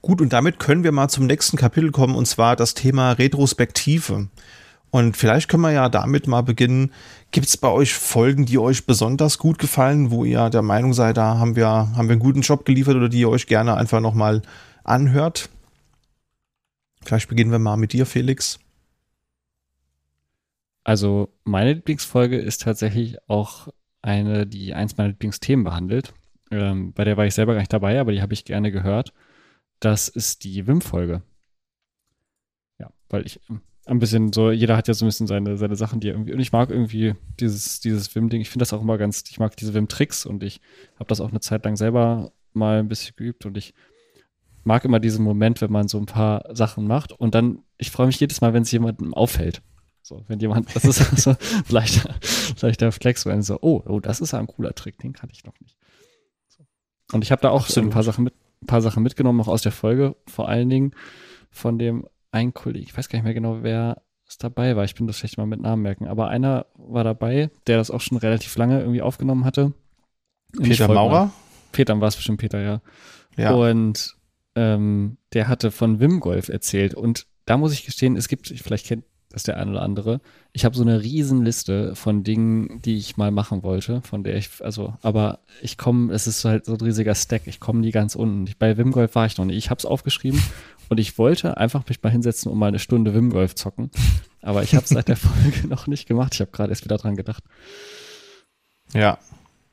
Gut, 0.00 0.20
und 0.20 0.32
damit 0.32 0.60
können 0.60 0.84
wir 0.84 0.92
mal 0.92 1.08
zum 1.08 1.26
nächsten 1.26 1.56
Kapitel 1.56 1.90
kommen, 1.90 2.14
und 2.14 2.26
zwar 2.26 2.54
das 2.54 2.74
Thema 2.74 3.10
Retrospektive. 3.10 4.28
Und 4.90 5.16
vielleicht 5.16 5.48
können 5.48 5.62
wir 5.62 5.70
ja 5.70 5.88
damit 5.88 6.26
mal 6.26 6.42
beginnen. 6.42 6.92
Gibt 7.30 7.46
es 7.46 7.56
bei 7.56 7.68
euch 7.68 7.94
Folgen, 7.94 8.44
die 8.44 8.58
euch 8.58 8.86
besonders 8.86 9.38
gut 9.38 9.58
gefallen, 9.58 10.10
wo 10.10 10.24
ihr 10.24 10.50
der 10.50 10.62
Meinung 10.62 10.94
seid, 10.94 11.16
da 11.16 11.38
haben 11.38 11.54
wir, 11.54 11.68
haben 11.68 12.08
wir 12.08 12.12
einen 12.12 12.18
guten 12.18 12.40
Job 12.40 12.64
geliefert 12.64 12.96
oder 12.96 13.08
die 13.08 13.20
ihr 13.20 13.28
euch 13.28 13.46
gerne 13.46 13.76
einfach 13.76 14.00
nochmal 14.00 14.42
anhört? 14.82 15.48
Vielleicht 17.02 17.28
beginnen 17.28 17.52
wir 17.52 17.60
mal 17.60 17.76
mit 17.76 17.92
dir, 17.92 18.04
Felix. 18.04 18.58
Also 20.82 21.32
meine 21.44 21.74
Lieblingsfolge 21.74 22.38
ist 22.38 22.62
tatsächlich 22.62 23.18
auch 23.28 23.68
eine, 24.02 24.46
die 24.46 24.74
eins 24.74 24.96
meiner 24.96 25.10
Lieblingsthemen 25.10 25.64
behandelt. 25.64 26.14
Ähm, 26.50 26.92
bei 26.94 27.04
der 27.04 27.16
war 27.16 27.26
ich 27.26 27.34
selber 27.34 27.52
gar 27.52 27.60
nicht 27.60 27.72
dabei, 27.72 28.00
aber 28.00 28.12
die 28.12 28.22
habe 28.22 28.32
ich 28.32 28.44
gerne 28.44 28.72
gehört. 28.72 29.12
Das 29.78 30.08
ist 30.08 30.42
die 30.44 30.66
Wim-Folge. 30.66 31.22
Ja, 32.78 32.90
weil 33.08 33.24
ich 33.24 33.40
ein 33.86 33.98
bisschen 33.98 34.32
so, 34.32 34.50
jeder 34.50 34.76
hat 34.76 34.88
ja 34.88 34.94
so 34.94 35.04
ein 35.04 35.08
bisschen 35.08 35.26
seine, 35.26 35.56
seine 35.56 35.76
Sachen, 35.76 36.00
die 36.00 36.08
er 36.08 36.14
irgendwie, 36.14 36.32
und 36.32 36.40
ich 36.40 36.52
mag 36.52 36.70
irgendwie 36.70 37.14
dieses, 37.40 37.80
dieses 37.80 38.14
Wim-Ding. 38.14 38.40
Ich 38.40 38.50
finde 38.50 38.62
das 38.62 38.72
auch 38.72 38.82
immer 38.82 38.98
ganz, 38.98 39.24
ich 39.30 39.38
mag 39.38 39.56
diese 39.56 39.74
Wim-Tricks 39.74 40.26
und 40.26 40.42
ich 40.42 40.60
habe 40.96 41.08
das 41.08 41.20
auch 41.20 41.30
eine 41.30 41.40
Zeit 41.40 41.64
lang 41.64 41.76
selber 41.76 42.32
mal 42.52 42.78
ein 42.78 42.88
bisschen 42.88 43.16
geübt 43.16 43.46
und 43.46 43.56
ich 43.56 43.74
mag 44.64 44.84
immer 44.84 45.00
diesen 45.00 45.24
Moment, 45.24 45.60
wenn 45.60 45.72
man 45.72 45.88
so 45.88 45.98
ein 45.98 46.06
paar 46.06 46.44
Sachen 46.54 46.86
macht 46.86 47.12
und 47.12 47.34
dann, 47.34 47.62
ich 47.78 47.90
freue 47.90 48.06
mich 48.06 48.20
jedes 48.20 48.40
Mal, 48.40 48.52
wenn 48.52 48.62
es 48.62 48.70
jemandem 48.70 49.14
auffällt. 49.14 49.62
So, 50.02 50.24
wenn 50.28 50.40
jemand, 50.40 50.74
das 50.74 50.84
ist 50.84 50.98
so 51.16 51.34
vielleicht, 51.64 52.06
vielleicht 52.56 52.80
der 52.80 52.92
Flex, 52.92 53.26
wenn 53.26 53.42
so, 53.42 53.58
oh, 53.60 53.82
oh, 53.86 54.00
das 54.00 54.20
ist 54.20 54.32
ja 54.32 54.38
ein 54.38 54.46
cooler 54.46 54.74
Trick, 54.74 54.98
den 54.98 55.12
kannte 55.12 55.34
ich 55.34 55.44
noch 55.44 55.58
nicht. 55.60 55.76
So. 56.48 56.64
Und 57.12 57.22
ich 57.22 57.32
habe 57.32 57.42
da 57.42 57.50
auch 57.50 57.66
so 57.66 57.80
ein 57.80 57.90
paar 57.90 58.02
Sachen 58.02 58.24
mit, 58.24 58.34
ein 58.62 58.66
paar 58.66 58.82
Sachen 58.82 59.02
mitgenommen, 59.02 59.40
auch 59.40 59.48
aus 59.48 59.62
der 59.62 59.72
Folge, 59.72 60.16
vor 60.26 60.48
allen 60.48 60.68
Dingen 60.68 60.94
von 61.50 61.78
dem 61.78 62.06
einen 62.32 62.54
Kollegen, 62.54 62.86
ich 62.86 62.96
weiß 62.96 63.08
gar 63.08 63.18
nicht 63.18 63.24
mehr 63.24 63.34
genau, 63.34 63.62
wer 63.62 64.02
es 64.28 64.38
dabei 64.38 64.76
war. 64.76 64.84
Ich 64.84 64.94
bin 64.94 65.06
das 65.06 65.18
schlecht 65.18 65.38
mal 65.38 65.46
mit 65.46 65.60
Namen 65.60 65.82
merken, 65.82 66.06
aber 66.06 66.28
einer 66.28 66.66
war 66.74 67.04
dabei, 67.04 67.50
der 67.66 67.76
das 67.76 67.90
auch 67.90 68.00
schon 68.00 68.18
relativ 68.18 68.56
lange 68.56 68.80
irgendwie 68.80 69.02
aufgenommen 69.02 69.44
hatte. 69.44 69.72
Peter 70.60 70.88
Maurer? 70.88 71.32
Peter 71.72 72.00
war 72.00 72.08
es 72.08 72.16
bestimmt 72.16 72.40
Peter, 72.40 72.60
ja. 72.60 72.80
Ja. 73.36 73.52
Und 73.52 74.16
ähm, 74.54 75.16
der 75.32 75.48
hatte 75.48 75.70
von 75.70 76.00
Wim 76.00 76.20
Golf 76.20 76.48
erzählt. 76.48 76.94
Und 76.94 77.26
da 77.46 77.56
muss 77.56 77.72
ich 77.72 77.84
gestehen, 77.84 78.16
es 78.16 78.28
gibt, 78.28 78.48
vielleicht 78.48 78.86
kennt 78.86 79.04
das 79.32 79.44
der 79.44 79.58
ein 79.58 79.68
oder 79.68 79.82
andere, 79.82 80.20
ich 80.52 80.64
habe 80.64 80.76
so 80.76 80.82
eine 80.82 81.02
Riesenliste 81.02 81.94
von 81.94 82.24
Dingen, 82.24 82.82
die 82.82 82.96
ich 82.96 83.16
mal 83.16 83.30
machen 83.30 83.62
wollte, 83.62 84.02
von 84.02 84.24
der 84.24 84.34
ich, 84.34 84.50
also, 84.60 84.94
aber 85.02 85.38
ich 85.62 85.78
komme, 85.78 86.12
es 86.12 86.26
ist 86.26 86.44
halt 86.44 86.64
so 86.64 86.72
ein 86.72 86.80
riesiger 86.80 87.14
Stack, 87.14 87.42
ich 87.46 87.60
komme 87.60 87.78
nie 87.78 87.92
ganz 87.92 88.16
unten. 88.16 88.48
Ich, 88.48 88.58
bei 88.58 88.76
Wim 88.76 88.90
Golf 88.90 89.14
war 89.14 89.26
ich 89.26 89.38
noch 89.38 89.44
nicht. 89.44 89.56
Ich 89.56 89.70
habe 89.70 89.78
es 89.78 89.86
aufgeschrieben 89.86 90.42
und 90.90 90.98
ich 90.98 91.16
wollte 91.18 91.56
einfach 91.56 91.88
mich 91.88 92.02
mal 92.02 92.10
hinsetzen 92.10 92.50
und 92.50 92.58
mal 92.58 92.66
eine 92.66 92.80
Stunde 92.80 93.14
Wim 93.14 93.30
Golf 93.30 93.54
zocken. 93.54 93.90
Aber 94.42 94.64
ich 94.64 94.74
habe 94.74 94.84
es 94.84 94.90
seit 94.90 95.06
der 95.08 95.16
Folge 95.16 95.68
noch 95.68 95.86
nicht 95.86 96.06
gemacht. 96.06 96.34
Ich 96.34 96.40
habe 96.40 96.50
gerade 96.50 96.70
erst 96.70 96.84
wieder 96.84 96.98
dran 96.98 97.14
gedacht. 97.16 97.44
Ja. 98.92 99.18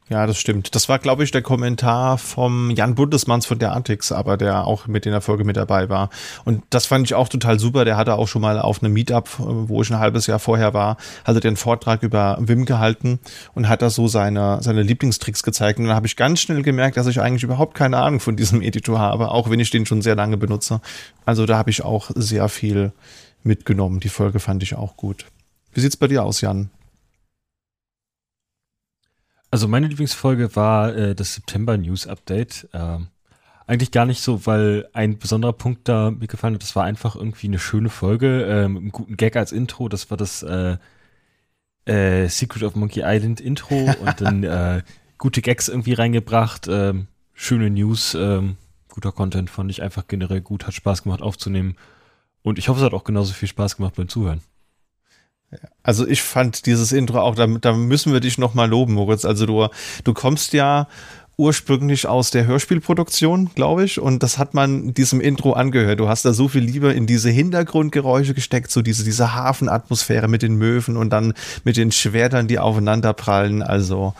Ja, 0.09 0.25
das 0.25 0.37
stimmt. 0.37 0.73
Das 0.73 0.87
war, 0.87 0.99
glaube 0.99 1.25
ich, 1.25 1.31
der 1.31 1.41
Kommentar 1.41 2.17
vom 2.17 2.71
Jan 2.71 2.95
Bundesmanns 2.95 3.45
von 3.45 3.59
der 3.59 3.73
Antix, 3.73 4.13
aber 4.13 4.37
der 4.37 4.65
auch 4.65 4.87
mit 4.87 5.05
in 5.05 5.11
der 5.11 5.19
Folge 5.19 5.43
mit 5.43 5.57
dabei 5.57 5.89
war. 5.89 6.09
Und 6.45 6.63
das 6.69 6.85
fand 6.85 7.05
ich 7.05 7.13
auch 7.13 7.27
total 7.27 7.59
super. 7.59 7.83
Der 7.83 7.97
hatte 7.97 8.13
auch 8.13 8.29
schon 8.29 8.41
mal 8.41 8.57
auf 8.57 8.81
einem 8.81 8.93
Meetup, 8.93 9.29
wo 9.37 9.81
ich 9.81 9.91
ein 9.91 9.99
halbes 9.99 10.25
Jahr 10.25 10.39
vorher 10.39 10.73
war, 10.73 10.95
hatte 11.25 11.41
den 11.41 11.57
Vortrag 11.57 12.03
über 12.03 12.37
Wim 12.39 12.63
gehalten 12.63 13.19
und 13.53 13.67
hat 13.67 13.81
da 13.81 13.89
so 13.89 14.07
seine, 14.07 14.59
seine 14.61 14.81
Lieblingstricks 14.81 15.43
gezeigt. 15.43 15.77
Und 15.77 15.87
dann 15.87 15.95
habe 15.95 16.07
ich 16.07 16.15
ganz 16.15 16.39
schnell 16.39 16.61
gemerkt, 16.61 16.95
dass 16.95 17.07
ich 17.07 17.19
eigentlich 17.19 17.43
überhaupt 17.43 17.75
keine 17.75 17.97
Ahnung 17.97 18.21
von 18.21 18.37
diesem 18.37 18.61
Editor 18.61 18.99
habe, 18.99 19.31
auch 19.31 19.49
wenn 19.49 19.59
ich 19.59 19.71
den 19.71 19.85
schon 19.85 20.01
sehr 20.01 20.15
lange 20.15 20.37
benutze. 20.37 20.79
Also 21.25 21.45
da 21.45 21.57
habe 21.57 21.69
ich 21.69 21.83
auch 21.83 22.11
sehr 22.15 22.47
viel 22.47 22.93
mitgenommen. 23.43 23.99
Die 23.99 24.09
Folge 24.09 24.39
fand 24.39 24.63
ich 24.63 24.75
auch 24.75 24.95
gut. 24.95 25.25
Wie 25.73 25.81
sieht's 25.81 25.97
bei 25.97 26.07
dir 26.07 26.23
aus, 26.23 26.39
Jan? 26.39 26.69
Also 29.51 29.67
meine 29.67 29.87
Lieblingsfolge 29.87 30.55
war 30.55 30.95
äh, 30.95 31.15
das 31.15 31.33
September 31.33 31.77
News 31.77 32.07
Update. 32.07 32.67
Ähm, 32.73 33.07
eigentlich 33.65 33.91
gar 33.91 34.05
nicht 34.05 34.21
so, 34.21 34.45
weil 34.45 34.87
ein 34.93 35.19
besonderer 35.19 35.53
Punkt 35.53 35.87
da 35.87 36.11
mir 36.11 36.27
gefallen 36.27 36.53
hat. 36.55 36.63
Das 36.63 36.75
war 36.75 36.83
einfach 36.85 37.15
irgendwie 37.15 37.47
eine 37.47 37.59
schöne 37.59 37.89
Folge 37.89 38.45
äh, 38.45 38.67
mit 38.67 38.81
einem 38.81 38.91
guten 38.91 39.17
Gag 39.17 39.35
als 39.35 39.51
Intro. 39.51 39.89
Das 39.89 40.09
war 40.09 40.17
das 40.17 40.43
äh, 40.43 40.77
äh, 41.87 42.27
Secret 42.27 42.63
of 42.63 42.75
Monkey 42.75 43.01
Island 43.03 43.39
Intro 43.39 43.75
und 44.01 44.21
dann 44.21 44.43
äh, 44.43 44.83
gute 45.17 45.41
Gags 45.41 45.67
irgendwie 45.67 45.93
reingebracht, 45.93 46.67
ähm, 46.69 47.07
schöne 47.33 47.69
News, 47.69 48.15
ähm, 48.15 48.57
guter 48.89 49.11
Content 49.11 49.49
fand 49.49 49.71
ich 49.71 49.81
einfach 49.81 50.07
generell 50.07 50.41
gut, 50.41 50.67
hat 50.67 50.73
Spaß 50.73 51.03
gemacht 51.03 51.21
aufzunehmen 51.21 51.75
und 52.43 52.59
ich 52.59 52.69
hoffe, 52.69 52.79
es 52.79 52.85
hat 52.85 52.93
auch 52.93 53.03
genauso 53.03 53.33
viel 53.33 53.47
Spaß 53.47 53.77
gemacht 53.77 53.95
beim 53.95 54.09
Zuhören. 54.09 54.41
Also 55.83 56.05
ich 56.05 56.21
fand 56.21 56.65
dieses 56.65 56.91
Intro 56.91 57.21
auch, 57.21 57.35
da, 57.35 57.47
da 57.47 57.73
müssen 57.73 58.11
wir 58.11 58.19
dich 58.19 58.37
nochmal 58.37 58.69
loben, 58.69 58.93
Moritz. 58.93 59.23
Also 59.23 59.45
du, 59.45 59.67
du 60.03 60.13
kommst 60.13 60.53
ja 60.53 60.87
ursprünglich 61.37 62.07
aus 62.07 62.31
der 62.31 62.47
Hörspielproduktion, 62.47 63.51
glaube 63.53 63.83
ich, 63.83 63.99
und 63.99 64.23
das 64.23 64.39
hat 64.39 64.55
man 64.55 64.93
diesem 64.95 65.21
Intro 65.21 65.53
angehört. 65.53 65.99
Du 65.99 66.09
hast 66.09 66.25
da 66.25 66.33
so 66.33 66.47
viel 66.47 66.63
Liebe 66.63 66.91
in 66.91 67.05
diese 67.05 67.29
Hintergrundgeräusche 67.29 68.33
gesteckt, 68.33 68.71
so 68.71 68.81
diese, 68.81 69.03
diese 69.03 69.35
Hafenatmosphäre 69.35 70.27
mit 70.27 70.41
den 70.41 70.55
Möwen 70.55 70.97
und 70.97 71.11
dann 71.11 71.33
mit 71.63 71.77
den 71.77 71.91
Schwertern, 71.91 72.47
die 72.47 72.57
aufeinander 72.57 73.13
prallen. 73.13 73.61
Also 73.61 74.15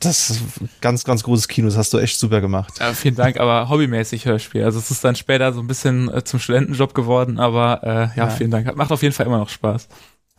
das 0.00 0.30
ist 0.30 0.42
ganz, 0.80 1.04
ganz 1.04 1.22
großes 1.22 1.48
Kino. 1.48 1.68
Das 1.68 1.76
hast 1.78 1.94
du 1.94 1.98
echt 1.98 2.18
super 2.18 2.42
gemacht. 2.42 2.74
Ja, 2.78 2.92
vielen 2.92 3.16
Dank, 3.16 3.40
aber 3.40 3.68
hobbymäßig 3.70 4.26
Hörspiel. 4.26 4.64
Also 4.64 4.78
es 4.78 4.90
ist 4.90 5.02
dann 5.02 5.16
später 5.16 5.52
so 5.52 5.60
ein 5.60 5.66
bisschen 5.66 6.12
äh, 6.12 6.24
zum 6.24 6.40
Studentenjob 6.40 6.94
geworden, 6.94 7.38
aber 7.38 7.80
äh, 7.82 7.88
ja, 7.88 8.10
ja, 8.16 8.30
vielen 8.30 8.50
Dank. 8.50 8.74
Macht 8.76 8.92
auf 8.92 9.02
jeden 9.02 9.14
Fall 9.14 9.26
immer 9.26 9.38
noch 9.38 9.48
Spaß. 9.48 9.88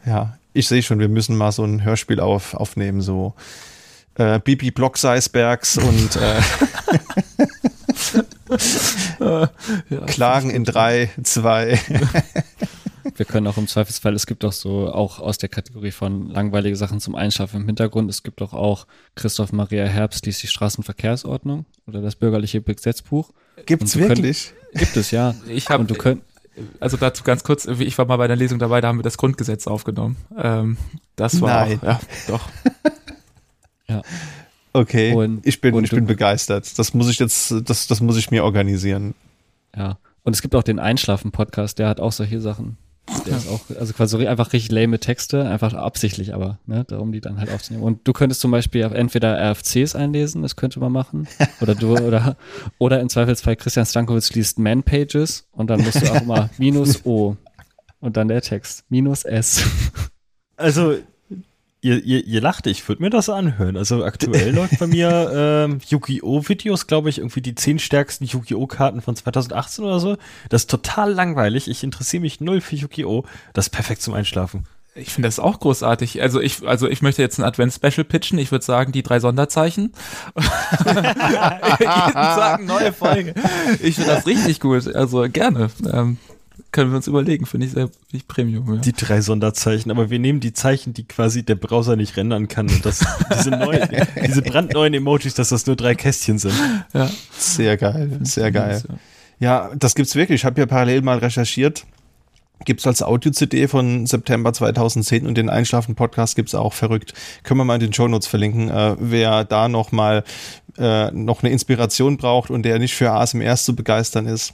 Ja, 0.06 0.38
ich 0.54 0.68
sehe 0.68 0.84
schon, 0.84 1.00
wir 1.00 1.10
müssen 1.10 1.36
mal 1.38 1.52
so 1.52 1.64
ein 1.64 1.84
Hörspiel 1.84 2.20
auf, 2.20 2.54
aufnehmen, 2.54 3.02
so 3.02 3.34
äh, 4.16 4.40
Bibi 4.40 4.72
Blockseisbergs 4.72 5.78
und 5.78 6.16
äh, 6.18 6.42
ja, 9.90 10.06
Klagen 10.08 10.50
in 10.50 10.64
drei, 10.66 11.10
zwei. 11.24 11.80
Wir 13.16 13.26
können 13.26 13.48
auch 13.48 13.58
im 13.58 13.68
Zweifelsfall, 13.68 14.14
es 14.16 14.26
gibt 14.26 14.46
auch 14.46 14.54
so, 14.54 14.92
auch 14.92 15.20
aus 15.20 15.38
der 15.38 15.50
Kategorie 15.50 15.92
von 15.92 16.30
langweilige 16.30 16.76
Sachen 16.76 17.00
zum 17.00 17.16
Einschlafen 17.16 17.62
im 17.62 17.66
Hintergrund, 17.66 18.10
es 18.10 18.24
gibt 18.24 18.42
doch 18.42 18.54
auch 18.54 18.88
Christoph 19.16 19.52
Maria 19.52 19.86
Herbst 19.86 20.26
liest 20.26 20.44
die 20.44 20.48
Straßenverkehrsordnung 20.48 21.66
oder 21.88 22.02
das 22.02 22.16
bürgerliche 22.16 22.62
Gesetzbuch. 22.62 23.32
Gibt's 23.66 23.98
wirklich? 23.98 24.54
Können, 24.72 24.80
gibt 24.80 24.98
es, 24.98 25.12
ja. 25.12 25.36
Ich 25.48 25.70
habe, 25.70 25.84
du 25.86 25.96
könnt, 25.96 26.24
also 26.80 26.97
dazu 26.97 27.24
ganz 27.24 27.43
kurz, 27.43 27.65
ich 27.65 27.97
war 27.97 28.06
mal 28.06 28.17
bei 28.17 28.28
der 28.28 28.36
Lesung 28.36 28.60
dabei, 28.60 28.82
da 28.82 28.88
haben 28.89 29.00
wir 29.00 29.04
das 29.04 29.17
Grundgesetz 29.17 29.67
aufgenommen. 29.67 30.15
Ähm, 30.38 30.78
das 31.15 31.41
war 31.41 31.65
Nein. 31.67 31.80
Auch, 31.80 31.84
ja, 31.84 32.00
doch. 32.28 32.50
ja. 33.88 34.02
Okay, 34.74 35.13
Und- 35.13 35.45
ich 35.45 35.60
bin, 35.62 35.74
und 35.74 35.84
ich 35.84 35.91
bin 35.91 36.06
begeistert. 36.06 36.78
Das 36.80 36.93
muss 36.93 37.10
ich 37.10 37.19
jetzt, 37.19 37.54
das, 37.65 37.88
das 37.88 38.00
muss 38.02 38.17
ich 38.17 38.32
mir 38.32 38.43
organisieren. 38.43 39.13
Ja. 39.76 39.97
Und 40.24 40.34
es 40.34 40.41
gibt 40.41 40.56
auch 40.56 40.63
den 40.63 40.80
Einschlafen-Podcast, 40.80 41.80
der 41.80 41.88
hat 41.89 42.00
auch 42.00 42.12
solche 42.12 42.39
Sachen. 42.41 42.78
Der 43.26 43.38
ist 43.38 43.50
auch, 43.50 43.62
also 43.78 43.94
quasi 43.94 44.26
einfach 44.28 44.54
richtig 44.54 44.72
lame 44.72 45.00
Texte, 45.00 45.44
einfach 45.46 45.74
absichtlich, 45.74 46.34
aber, 46.34 46.60
ne, 46.66 46.86
darum 46.88 47.12
die 47.12 47.20
dann 47.20 47.40
halt 47.40 47.52
aufzunehmen. 47.52 47.84
Und 47.84 48.08
du 48.08 48.14
könntest 48.14 48.42
zum 48.42 48.52
Beispiel 48.52 48.84
entweder 48.84 49.38
RFCs 49.52 49.96
einlesen, 49.96 50.42
das 50.42 50.56
könnte 50.56 50.80
man 50.80 50.92
machen, 50.92 51.28
oder 51.62 51.76
du, 51.76 51.98
oder, 51.98 52.38
oder 52.78 53.00
im 53.00 53.10
Zweifelsfall 53.10 53.56
Christian 53.56 53.86
Stankovic 53.86 54.34
liest 54.34 54.60
Man-Pages 54.60 55.48
und 55.52 55.70
dann 55.70 55.82
musst 55.82 56.02
du 56.02 56.12
auch 56.12 56.22
immer 56.22 56.50
minus 56.58 57.06
O 57.06 57.36
und 58.00 58.18
dann 58.18 58.28
der 58.28 58.42
Text, 58.42 58.86
minus 58.90 59.24
S. 59.24 59.64
Also, 60.56 60.96
ihr, 61.82 62.04
ihr, 62.04 62.26
ihr 62.26 62.41
lacht, 62.41 62.67
ich 62.67 62.88
würde 62.88 63.02
mir 63.02 63.10
das 63.10 63.30
anhören. 63.30 63.76
Also 63.76 64.04
aktuell 64.06 64.52
läuft 64.56 64.80
bei 64.80 64.88
mir 64.88 65.32
ähm, 65.34 65.80
Yu-Gi-Oh! 65.88 66.48
Videos, 66.48 66.88
glaube 66.88 67.10
ich, 67.10 67.17
irgendwie 67.17 67.41
die 67.41 67.56
zehn 67.56 67.80
stärksten 67.80 68.26
Yu-Gi-Oh! 68.26 68.67
Karten 68.67 69.02
von 69.02 69.15
2018 69.15 69.84
oder 69.84 70.00
so. 70.00 70.17
Das 70.50 70.63
ist 70.63 70.70
total 70.70 71.12
langweilig. 71.12 71.67
Ich 71.67 71.84
interessiere 71.84 72.22
mich 72.22 72.39
null 72.39 72.62
für 72.62 72.76
Yu-Gi-Oh! 72.76 73.26
Das 73.54 73.65
ist 73.67 73.70
perfekt 73.72 74.02
zum 74.02 74.13
Einschlafen. 74.13 74.65
Ich 74.94 75.13
finde 75.13 75.30
das 75.30 75.39
auch 75.39 75.60
großartig. 75.60 76.22
Also 76.22 76.41
ich, 76.41 76.67
also 76.67 76.88
ich 76.89 77.02
möchte 77.02 77.22
jetzt 77.22 77.39
ein 77.39 77.46
Advent-Special 77.46 78.04
pitchen. 78.04 78.38
Ich 78.38 78.52
würde 78.52 78.65
sagen, 78.65 78.91
die 78.91 79.04
drei 79.04 79.22
Sonderzeichen. 79.22 79.94
Jeden 80.86 81.04
Tag 82.13 82.62
neue 82.65 82.91
Folge. 82.91 83.34
Ich 83.82 83.96
finde 83.96 84.12
das 84.12 84.28
richtig 84.28 84.60
gut. 84.60 84.94
Also 84.94 85.30
gerne. 85.30 85.70
Ähm, 85.91 86.17
können 86.71 86.91
wir 86.91 86.97
uns 86.97 87.08
überlegen. 87.08 87.45
Finde 87.45 87.67
ich 87.67 87.74
sehr 87.74 87.88
finde 87.88 88.00
ich 88.13 88.28
Premium. 88.28 88.76
Ja. 88.76 88.82
Die 88.82 88.93
drei 88.93 89.21
Sonderzeichen, 89.21 89.91
aber 89.91 90.10
wir 90.10 90.19
nehmen 90.19 90.39
die 90.39 90.54
Zeichen, 90.54 90.93
die 90.93 91.06
quasi 91.06 91.43
der 91.43 91.56
Browser 91.56 91.95
nicht 91.95 92.17
rendern 92.17 92.47
kann. 92.47 92.69
Und 92.69 92.86
das, 92.86 93.06
diese, 93.38 93.52
neuen, 93.52 93.88
diese 94.28 94.41
brandneuen 94.41 94.93
Emojis, 94.93 95.34
dass 95.34 95.50
das 95.50 95.65
nur 95.65 95.76
drei 95.76 95.95
Kästchen 95.95 96.39
sind. 96.39 96.54
ja. 96.93 97.10
Sehr 97.38 97.78
geil, 97.78 98.19
sehr 98.24 98.52
geil. 98.52 98.82
Ja. 98.88 98.95
Ja, 99.41 99.71
das 99.76 99.95
gibt's 99.95 100.15
wirklich. 100.15 100.41
Ich 100.41 100.45
habe 100.45 100.62
ja 100.62 100.67
parallel 100.67 101.02
mal 101.02 101.17
recherchiert. 101.17 101.86
Gibt's 102.63 102.86
als 102.86 103.02
Audio-CD 103.02 103.67
von 103.67 104.06
September 104.06 104.54
2010 104.54 105.26
und 105.26 105.36
den 105.36 105.50
Einschlafen-Podcast 105.50 106.36
gibt's 106.36 106.53
auch 106.53 106.74
verrückt. 106.74 107.14
Können 107.41 107.59
wir 107.59 107.66
mal 107.66 107.74
in 107.76 107.80
den 107.82 107.93
Shownotes 107.93 108.28
verlinken. 108.28 108.70
Äh, 108.70 108.95
wer 108.99 109.43
da 109.43 109.68
noch 109.68 109.91
mal 109.91 110.24
äh, 110.78 111.09
noch 111.09 111.41
eine 111.41 111.51
Inspiration 111.51 112.18
braucht 112.18 112.51
und 112.51 112.62
der 112.64 112.78
nicht 112.78 112.93
für 112.93 113.12
ASMRs 113.12 113.66
zu 113.66 113.76
begeistern 113.76 114.28
ist, 114.28 114.53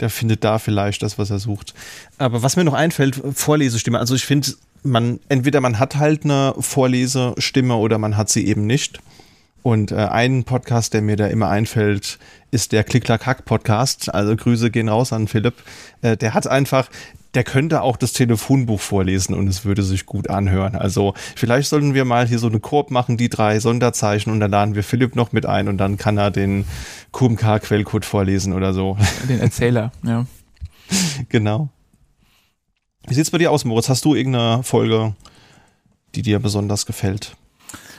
der 0.00 0.10
findet 0.10 0.44
da 0.44 0.58
vielleicht 0.58 1.02
das, 1.02 1.18
was 1.18 1.30
er 1.30 1.38
sucht. 1.38 1.74
Aber 2.18 2.42
was 2.42 2.56
mir 2.56 2.64
noch 2.64 2.74
einfällt, 2.74 3.20
Vorlesestimme. 3.34 3.98
Also 3.98 4.14
ich 4.14 4.24
finde 4.24 4.52
man, 4.82 5.20
entweder 5.28 5.60
man 5.60 5.78
hat 5.78 5.96
halt 5.96 6.24
eine 6.24 6.54
Vorlesestimme 6.58 7.74
oder 7.76 7.98
man 7.98 8.16
hat 8.16 8.28
sie 8.28 8.46
eben 8.46 8.66
nicht. 8.66 9.00
Und 9.62 9.90
äh, 9.90 9.96
ein 9.96 10.44
Podcast, 10.44 10.94
der 10.94 11.02
mir 11.02 11.16
da 11.16 11.26
immer 11.26 11.48
einfällt, 11.48 12.18
ist 12.50 12.72
der 12.72 12.84
Klick-Klack-Hack-Podcast. 12.84 14.14
Also 14.14 14.36
Grüße 14.36 14.70
gehen 14.70 14.88
raus 14.88 15.12
an 15.12 15.28
Philipp. 15.28 15.54
Äh, 16.00 16.16
der 16.16 16.32
hat 16.32 16.46
einfach, 16.46 16.88
der 17.34 17.44
könnte 17.44 17.82
auch 17.82 17.96
das 17.96 18.12
Telefonbuch 18.12 18.80
vorlesen 18.80 19.34
und 19.34 19.48
es 19.48 19.64
würde 19.64 19.82
sich 19.82 20.06
gut 20.06 20.30
anhören. 20.30 20.74
Also 20.74 21.14
vielleicht 21.36 21.68
sollten 21.68 21.94
wir 21.94 22.04
mal 22.04 22.26
hier 22.26 22.38
so 22.38 22.48
eine 22.48 22.60
Koop 22.60 22.90
machen, 22.90 23.16
die 23.16 23.28
drei 23.28 23.60
Sonderzeichen 23.60 24.32
und 24.32 24.40
dann 24.40 24.50
laden 24.50 24.74
wir 24.74 24.82
Philipp 24.82 25.14
noch 25.14 25.32
mit 25.32 25.44
ein 25.44 25.68
und 25.68 25.78
dann 25.78 25.98
kann 25.98 26.16
er 26.16 26.30
den 26.30 26.64
QMK-Quellcode 27.12 28.04
vorlesen 28.04 28.52
oder 28.52 28.72
so. 28.72 28.96
Den 29.28 29.40
Erzähler, 29.40 29.92
ja. 30.02 30.26
genau. 31.28 31.68
Wie 33.06 33.14
sieht's 33.14 33.30
bei 33.30 33.38
dir 33.38 33.50
aus, 33.50 33.64
Moritz? 33.64 33.88
Hast 33.88 34.04
du 34.04 34.14
irgendeine 34.14 34.62
Folge, 34.62 35.14
die 36.14 36.22
dir 36.22 36.38
besonders 36.38 36.86
gefällt? 36.86 37.36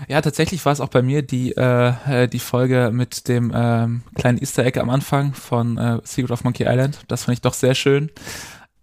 Ja, 0.08 0.22
tatsächlich 0.22 0.64
war 0.66 0.74
es 0.74 0.82
auch 0.82 0.90
bei 0.90 1.02
mir 1.02 1.22
die, 1.22 1.52
äh, 1.52 2.28
die 2.28 2.40
Folge 2.40 2.90
mit 2.94 3.28
dem 3.28 3.52
ähm, 3.54 4.02
kleinen 4.16 4.38
Easter 4.40 4.66
Egg 4.66 4.80
am 4.80 4.90
Anfang 4.90 5.34
von 5.34 5.78
äh, 5.78 6.00
Secret 6.04 6.32
of 6.32 6.44
Monkey 6.44 6.64
Island. 6.64 7.00
Das 7.08 7.26
fand 7.26 7.38
ich 7.38 7.42
doch 7.42 7.54
sehr 7.54 7.76
schön. 7.76 8.10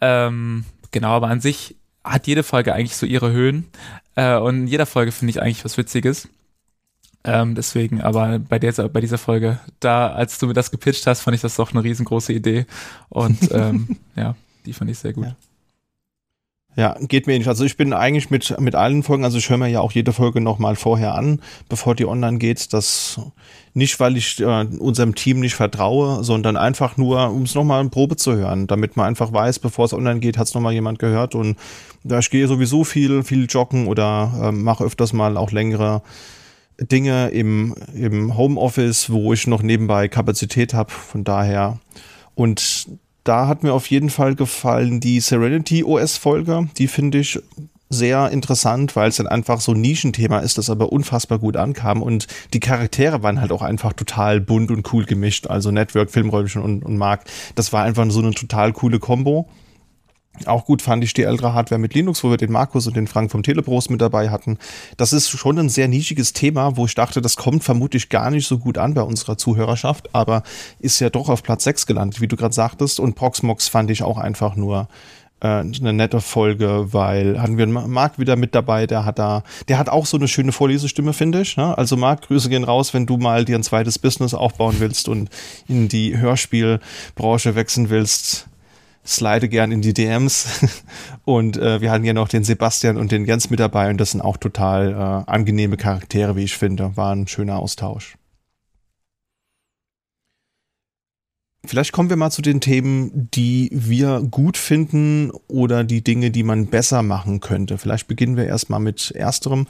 Ähm, 0.01 0.65
genau, 0.91 1.11
aber 1.11 1.29
an 1.29 1.41
sich 1.41 1.77
hat 2.05 2.27
jede 2.27 2.43
Folge 2.43 2.75
eigentlich 2.75 2.97
so 2.97 3.07
ihre 3.07 3.33
Höhen. 3.33 3.67
Äh, 4.15 4.37
und 4.37 4.63
in 4.63 4.67
jeder 4.67 4.87
Folge 4.87 5.13
finde 5.13 5.31
ich 5.31 5.43
eigentlich 5.43 5.65
was 5.65 5.77
Witziges. 5.77 6.29
Ähm, 7.25 7.57
deswegen, 7.57 8.01
aber 8.01 8.39
bei 8.39 8.59
dieser, 8.59 8.89
bei 8.89 9.01
dieser 9.01 9.19
Folge, 9.19 9.59
da, 9.81 10.13
als 10.13 10.39
du 10.39 10.47
mir 10.47 10.53
das 10.55 10.71
gepitcht 10.71 11.07
hast, 11.09 11.23
fand 11.23 11.35
ich 11.35 11.41
das 11.41 11.57
doch 11.57 11.73
eine 11.73 11.83
riesengroße 11.83 12.33
Idee. 12.33 12.67
Und 13.09 13.39
ähm, 13.51 13.97
ja, 14.15 14.37
die 14.65 14.73
fand 14.73 14.91
ich 14.91 14.99
sehr 14.99 15.13
gut. 15.13 15.25
Ja. 15.27 15.37
Ja, 16.77 16.95
geht 17.01 17.27
mir 17.27 17.33
ähnlich. 17.33 17.49
Also 17.49 17.65
ich 17.65 17.79
bin 17.79 17.95
eigentlich 17.95 18.29
mit, 18.29 18.61
mit 18.61 18.75
allen 18.75 19.03
Folgen, 19.03 19.25
also 19.25 19.39
ich 19.39 19.49
höre 19.49 19.57
mir 19.57 19.69
ja 19.69 19.81
auch 19.81 19.93
jede 19.93 20.13
Folge 20.13 20.43
nochmal 20.43 20.77
vorher 20.77 21.15
an, 21.15 21.41
bevor 21.71 21.95
die 21.95 22.05
online 22.05 22.37
geht. 22.37 22.75
Das 22.75 23.19
nicht, 23.73 23.99
weil 23.99 24.19
ich 24.19 24.41
äh, 24.41 24.67
unserem 24.79 25.15
Team 25.15 25.41
nicht 25.41 25.55
vertraue, 25.55 26.23
sondern 26.23 26.59
einfach 26.59 26.99
nur, 26.99 27.31
um 27.31 27.45
es 27.45 27.55
nochmal 27.55 27.83
in 27.83 27.89
Probe 27.89 28.17
zu 28.17 28.37
hören, 28.37 28.67
damit 28.67 28.95
man 28.95 29.07
einfach 29.07 29.33
weiß, 29.33 29.59
bevor 29.59 29.87
es 29.87 29.95
online 29.95 30.21
geht, 30.21 30.37
hat 30.37 30.49
es 30.49 30.55
nochmal 30.55 30.75
jemand 30.75 30.99
gehört. 30.99 31.35
Und 31.35 31.57
da 32.05 32.19
ich 32.19 32.29
gehe 32.29 32.47
sowieso 32.47 32.85
viel, 32.85 33.23
viel 33.23 33.47
joggen 33.49 33.87
oder 33.87 34.33
äh, 34.43 34.53
mache 34.53 34.85
öfters 34.85 35.15
mal 35.15 35.39
auch 35.39 35.53
längere 35.53 36.03
Dinge 36.79 37.29
im, 37.29 37.75
im 37.95 38.37
Homeoffice, 38.37 39.09
wo 39.11 39.33
ich 39.33 39.47
noch 39.47 39.63
nebenbei 39.63 40.09
Kapazität 40.09 40.75
habe. 40.75 40.91
Von 40.91 41.25
daher. 41.25 41.79
Und 42.35 42.87
da 43.27 43.49
hat 43.49 43.63
mir 43.63 43.73
auf 43.73 43.89
jeden 43.89 44.11
Fall 44.11 44.35
gefallen 44.35 45.01
die 45.01 45.21
Serenity 45.21 45.83
OS-Folge. 45.85 46.69
Die 46.79 46.87
finde 46.87 47.19
ich 47.19 47.41
sehr 47.89 48.31
interessant, 48.31 48.97
weil 48.97 49.09
es 49.09 49.17
dann 49.17 49.27
einfach 49.29 49.61
so 49.61 49.73
ein 49.73 49.81
Nischenthema 49.81 50.41
ist, 50.41 50.59
das 50.59 50.71
aber 50.71 50.93
unfassbar 50.93 51.39
gut 51.39 51.57
ankam 51.57 52.03
und 52.03 52.27
die 52.53 52.61
Charaktere 52.61 53.23
waren 53.23 53.41
halt 53.41 53.53
auch 53.53 53.63
einfach 53.63 53.93
total 53.93 54.41
bunt 54.41 54.71
und 54.71 54.93
cool 54.93 55.05
gemischt. 55.05 55.47
Also 55.47 55.71
Network, 55.71 56.11
Filmräumchen 56.11 56.63
und, 56.63 56.85
und 56.85 56.97
Mark. 56.97 57.25
Das 57.55 57.73
war 57.73 57.85
einfach 57.85 58.09
so 58.11 58.21
eine 58.21 58.33
total 58.33 58.73
coole 58.73 58.99
Kombo. 58.99 59.49
Auch 60.45 60.65
gut 60.65 60.83
fand 60.83 61.03
ich 61.03 61.15
die 61.15 61.23
ältere 61.23 61.55
Hardware 61.55 61.79
mit 61.79 61.95
Linux, 61.95 62.23
wo 62.23 62.31
wir 62.31 62.37
den 62.37 62.53
Markus 62.53 62.87
und 62.87 62.97
den 62.97 63.07
Frank 63.07 63.31
vom 63.31 63.43
Telebros 63.43 63.89
mit 63.89 64.01
dabei 64.01 64.31
hatten. 64.31 64.59
Das 64.97 65.13
ist 65.13 65.31
schon 65.31 65.59
ein 65.59 65.69
sehr 65.69 65.89
nischiges 65.89 66.33
Thema, 66.33 66.77
wo 66.77 66.87
ich 66.87 66.95
dachte, 66.95 67.23
das 67.23 67.37
kommt 67.37 67.65
vermutlich 67.65 68.09
gar 68.09 68.31
nicht 68.31 68.47
so 68.47 68.59
gut 68.59 68.79
an 68.79 68.95
bei 68.95 69.03
unserer 69.03 69.39
Zuhörerschaft, 69.39 70.15
aber 70.15 70.43
ist 70.79 71.01
ja 71.01 71.11
doch 71.11 71.29
auf 71.29 71.43
Platz 71.43 71.65
6 71.65 71.87
gelandet, 71.87 72.21
wie 72.21 72.29
du 72.29 72.37
gerade 72.37 72.55
sagtest. 72.55 73.01
Und 73.01 73.15
Proxmox 73.15 73.69
fand 73.69 73.91
ich 73.91 74.03
auch 74.03 74.19
einfach 74.19 74.57
nur 74.57 74.89
äh, 75.41 75.47
eine 75.47 75.93
nette 75.93 76.21
Folge, 76.21 76.93
weil 76.93 77.41
hatten 77.41 77.59
wir 77.59 77.67
Marc 77.67 78.19
wieder 78.19 78.37
mit 78.37 78.55
dabei, 78.55 78.87
der 78.87 79.05
hat 79.05 79.19
da, 79.19 79.43
der 79.69 79.79
hat 79.79 79.89
auch 79.89 80.07
so 80.07 80.17
eine 80.17 80.29
schöne 80.29 80.53
Vorlesestimme, 80.53 81.13
finde 81.13 81.43
ich. 81.43 81.57
Ne? 81.57 81.77
Also 81.77 81.97
Marc, 81.97 82.23
Grüße 82.23 82.49
gehen 82.49 82.65
raus, 82.65 82.95
wenn 82.95 83.07
du 83.07 83.17
mal 83.17 83.45
dir 83.45 83.57
ein 83.57 83.63
zweites 83.63 83.99
Business 83.99 84.35
aufbauen 84.35 84.77
willst 84.79 85.09
und 85.09 85.29
in 85.69 85.89
die 85.89 86.17
Hörspielbranche 86.17 87.55
wechseln 87.55 87.91
willst 87.91 88.49
slide 89.07 89.49
gern 89.49 89.73
in 89.73 89.83
die 89.83 89.95
DMs. 89.95 90.83
Und 91.25 91.57
äh, 91.57 91.81
wir 91.81 91.91
hatten 91.91 92.05
ja 92.05 92.13
noch 92.13 92.29
den 92.29 92.45
Sebastian 92.45 92.97
und 92.97 93.11
den 93.11 93.25
Jens 93.25 93.51
mit 93.51 93.59
dabei 93.59 93.91
und 93.91 94.01
das 94.01 94.13
sind 94.13 94.21
auch 94.21 94.37
total 94.37 94.93
äh, 94.93 95.31
angenehme 95.31 95.77
Charaktere, 95.77 96.37
wie 96.37 96.45
ich 96.45 96.57
finde. 96.57 96.97
War 96.97 97.15
ein 97.15 97.27
schöner 97.27 97.59
Austausch. 97.59 98.17
Vielleicht 101.67 101.93
kommen 101.93 102.11
wir 102.11 102.17
mal 102.17 102.31
zu 102.31 102.43
den 102.43 102.61
Themen, 102.61 103.29
die 103.35 103.71
wir 103.73 104.21
gut 104.21 104.57
finden 104.57 105.33
oder 105.49 105.83
die 105.83 106.03
Dinge, 106.03 106.31
die 106.31 106.45
man 106.45 106.67
besser 106.67 107.03
machen 107.03 107.41
könnte. 107.41 107.79
Vielleicht 107.79 108.07
beginnen 108.07 108.37
wir 108.37 108.47
erstmal 108.47 108.81
mit 108.81 109.11
ersterem. 109.11 109.67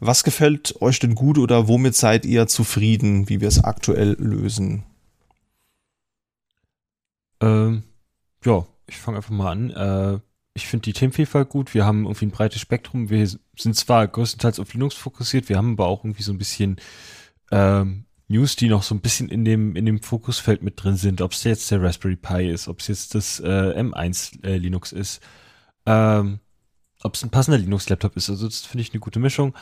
Was 0.00 0.24
gefällt 0.24 0.80
euch 0.80 0.98
denn 0.98 1.14
gut 1.14 1.38
oder 1.38 1.68
womit 1.68 1.94
seid 1.94 2.24
ihr 2.24 2.46
zufrieden, 2.46 3.28
wie 3.28 3.40
wir 3.40 3.48
es 3.48 3.62
aktuell 3.62 4.16
lösen? 4.18 4.84
Ähm, 7.40 7.84
ja, 8.44 8.66
ich 8.90 8.98
fange 8.98 9.18
einfach 9.18 9.30
mal 9.30 9.50
an. 9.50 9.70
Äh, 9.70 10.20
ich 10.52 10.66
finde 10.66 10.82
die 10.82 10.92
Themenvielfalt 10.92 11.48
gut. 11.48 11.74
Wir 11.74 11.86
haben 11.86 12.04
irgendwie 12.04 12.26
ein 12.26 12.30
breites 12.32 12.60
Spektrum. 12.60 13.08
Wir 13.08 13.26
sind 13.26 13.76
zwar 13.76 14.06
größtenteils 14.06 14.58
auf 14.58 14.74
Linux 14.74 14.94
fokussiert, 14.94 15.48
wir 15.48 15.56
haben 15.56 15.72
aber 15.72 15.86
auch 15.86 16.04
irgendwie 16.04 16.22
so 16.22 16.32
ein 16.32 16.38
bisschen 16.38 16.76
ähm, 17.52 18.04
News, 18.28 18.56
die 18.56 18.68
noch 18.68 18.82
so 18.82 18.94
ein 18.94 19.00
bisschen 19.00 19.28
in 19.28 19.44
dem, 19.44 19.74
in 19.76 19.86
dem 19.86 20.02
Fokusfeld 20.02 20.62
mit 20.62 20.82
drin 20.82 20.96
sind. 20.96 21.20
Ob 21.20 21.32
es 21.32 21.44
jetzt 21.44 21.70
der 21.70 21.82
Raspberry 21.82 22.16
Pi 22.16 22.50
ist, 22.50 22.68
ob 22.68 22.80
es 22.80 22.88
jetzt 22.88 23.14
das 23.14 23.40
äh, 23.40 23.80
M1 23.80 24.44
äh, 24.44 24.56
Linux 24.56 24.92
ist, 24.92 25.20
ähm, 25.86 26.40
ob 27.02 27.14
es 27.14 27.22
ein 27.22 27.30
passender 27.30 27.58
Linux-Laptop 27.58 28.16
ist. 28.16 28.28
Also 28.28 28.46
das 28.46 28.60
finde 28.60 28.82
ich 28.82 28.92
eine 28.92 29.00
gute 29.00 29.18
Mischung. 29.18 29.54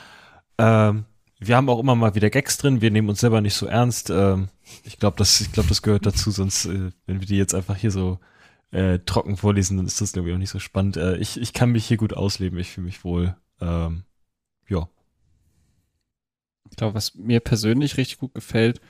Ähm, 0.59 1.05
wir 1.39 1.57
haben 1.57 1.68
auch 1.68 1.79
immer 1.79 1.95
mal 1.95 2.14
wieder 2.14 2.31
Gags 2.31 2.59
drin. 2.59 2.81
Wir 2.81 2.91
nehmen 2.91 3.09
uns 3.09 3.20
selber 3.20 3.41
nicht 3.41 3.55
so 3.55 3.66
ernst. 3.66 4.11
Ähm, 4.11 4.49
ich 4.85 4.99
glaube, 4.99 5.16
das, 5.16 5.41
ich 5.41 5.51
das 5.53 5.83
gehört 5.83 6.05
dazu. 6.05 6.31
Sonst, 6.31 6.66
äh, 6.66 6.91
wenn 7.07 7.20
wir 7.20 7.26
die 7.26 7.37
jetzt 7.37 7.55
einfach 7.55 7.76
hier 7.76 7.91
so 7.91 8.18
äh, 8.71 8.99
trocken 9.01 9.37
vorlesen, 9.37 9.77
dann 9.77 9.87
ist 9.87 10.01
das 10.01 10.12
glaube 10.12 10.29
ich 10.29 10.35
auch 10.35 10.39
nicht 10.39 10.51
so 10.51 10.59
spannend. 10.59 10.97
Äh, 10.97 11.16
ich, 11.19 11.41
ich 11.41 11.53
kann 11.53 11.71
mich 11.73 11.87
hier 11.87 11.97
gut 11.97 12.14
ausleben. 12.14 12.59
Ich 12.59 12.71
fühle 12.71 12.87
mich 12.87 13.05
wohl. 13.05 13.37
Ähm, 13.61 14.05
ja. 14.69 14.89
Ich 16.71 16.77
glaube, 16.77 16.95
was 16.95 17.14
mir 17.14 17.41
persönlich 17.41 17.97
richtig 17.97 18.19
gut 18.19 18.35
gefällt, 18.35 18.81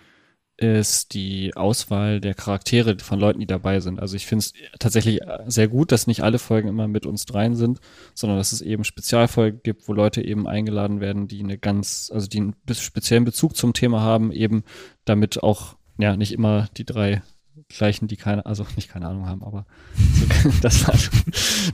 ist 0.59 1.14
die 1.14 1.55
Auswahl 1.55 2.20
der 2.20 2.35
Charaktere 2.35 2.99
von 2.99 3.20
Leuten, 3.20 3.39
die 3.39 3.47
dabei 3.47 3.79
sind. 3.79 4.01
Also 4.01 4.16
ich 4.16 4.26
finde 4.26 4.45
es 4.45 4.53
tatsächlich 4.81 5.20
sehr 5.47 5.68
gut, 5.68 5.93
dass 5.93 6.09
nicht 6.09 6.24
alle 6.24 6.41
Folgen 6.41 6.68
immer 6.68 6.89
mit 6.89 7.07
uns 7.07 7.26
dreien 7.26 7.55
sind, 7.55 7.79
sondern 8.12 8.39
dass 8.39 8.51
es 8.51 8.61
eben 8.61 8.83
Spezialfolgen 8.83 9.61
gibt, 9.62 9.87
wo 9.87 9.93
Leute 9.93 10.20
eben 10.20 10.49
eingeladen 10.49 11.01
werden, 11.01 11.29
die 11.29 11.45
eine 11.45 11.59
ganz, 11.59 12.11
also 12.12 12.26
die 12.26 12.39
einen 12.39 12.57
speziellen 12.72 13.24
Bezug 13.24 13.57
zum 13.57 13.72
Thema 13.72 14.01
haben, 14.01 14.33
eben 14.33 14.64
damit 15.05 15.45
auch 15.45 15.76
ja 15.97 16.16
nicht 16.16 16.33
immer 16.33 16.68
die 16.76 16.85
drei 16.85 17.22
gleichen, 17.69 18.09
die 18.09 18.16
keine, 18.16 18.47
also 18.47 18.66
nicht 18.77 18.89
keine 18.89 19.09
Ahnung 19.09 19.27
haben, 19.27 19.43
aber 19.43 19.66
so, 19.95 20.51
dass, 20.62 20.87
man, 20.87 20.99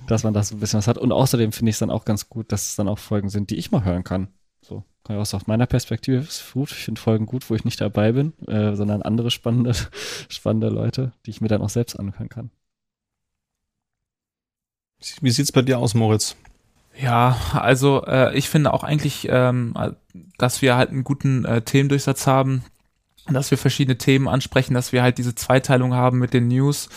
dass 0.06 0.24
man 0.24 0.34
da 0.34 0.42
so 0.42 0.56
ein 0.56 0.60
bisschen 0.60 0.78
was 0.78 0.88
hat. 0.88 0.98
Und 0.98 1.12
außerdem 1.12 1.52
finde 1.52 1.70
ich 1.70 1.76
es 1.76 1.80
dann 1.80 1.90
auch 1.90 2.04
ganz 2.04 2.28
gut, 2.28 2.52
dass 2.52 2.66
es 2.66 2.76
dann 2.76 2.88
auch 2.88 2.98
Folgen 2.98 3.28
sind, 3.28 3.50
die 3.50 3.56
ich 3.56 3.70
mal 3.70 3.84
hören 3.84 4.04
kann. 4.04 4.28
So, 4.60 4.82
kann 5.04 5.16
ich 5.16 5.20
auch 5.20 5.34
aus 5.34 5.46
meiner 5.46 5.66
Perspektive 5.66 6.16
ist 6.16 6.52
gut. 6.52 6.70
Ich 6.70 6.84
finde 6.84 7.00
Folgen 7.00 7.26
gut, 7.26 7.48
wo 7.50 7.54
ich 7.54 7.64
nicht 7.64 7.80
dabei 7.80 8.12
bin, 8.12 8.32
äh, 8.46 8.74
sondern 8.74 9.02
andere 9.02 9.30
spannende, 9.30 9.74
spannende 10.28 10.68
Leute, 10.68 11.12
die 11.26 11.30
ich 11.30 11.40
mir 11.40 11.48
dann 11.48 11.62
auch 11.62 11.68
selbst 11.68 11.98
anhören 11.98 12.28
kann. 12.28 12.50
Wie 15.20 15.30
sieht's 15.30 15.52
bei 15.52 15.60
dir 15.60 15.78
aus, 15.78 15.94
Moritz? 15.94 16.36
Ja, 16.96 17.36
also 17.52 18.04
äh, 18.06 18.36
ich 18.36 18.48
finde 18.48 18.72
auch 18.72 18.84
eigentlich, 18.84 19.26
ähm, 19.28 19.74
dass 20.38 20.62
wir 20.62 20.76
halt 20.76 20.90
einen 20.90 21.04
guten 21.04 21.44
äh, 21.44 21.60
Themendurchsatz 21.60 22.26
haben, 22.26 22.64
dass 23.30 23.50
wir 23.50 23.58
verschiedene 23.58 23.96
Themen 23.96 24.28
ansprechen, 24.28 24.74
dass 24.74 24.92
wir 24.92 25.02
halt 25.02 25.18
diese 25.18 25.34
Zweiteilung 25.34 25.94
haben 25.94 26.18
mit 26.18 26.34
den 26.34 26.48
News 26.48 26.88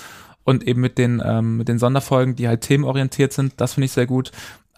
und 0.43 0.67
eben 0.67 0.81
mit 0.81 0.97
den, 0.97 1.21
ähm, 1.25 1.57
mit 1.57 1.67
den 1.67 1.79
Sonderfolgen, 1.79 2.35
die 2.35 2.47
halt 2.47 2.61
themenorientiert 2.61 3.33
sind. 3.33 3.53
Das 3.57 3.73
finde 3.73 3.85
ich 3.85 3.91
sehr 3.91 4.07
gut. 4.07 4.31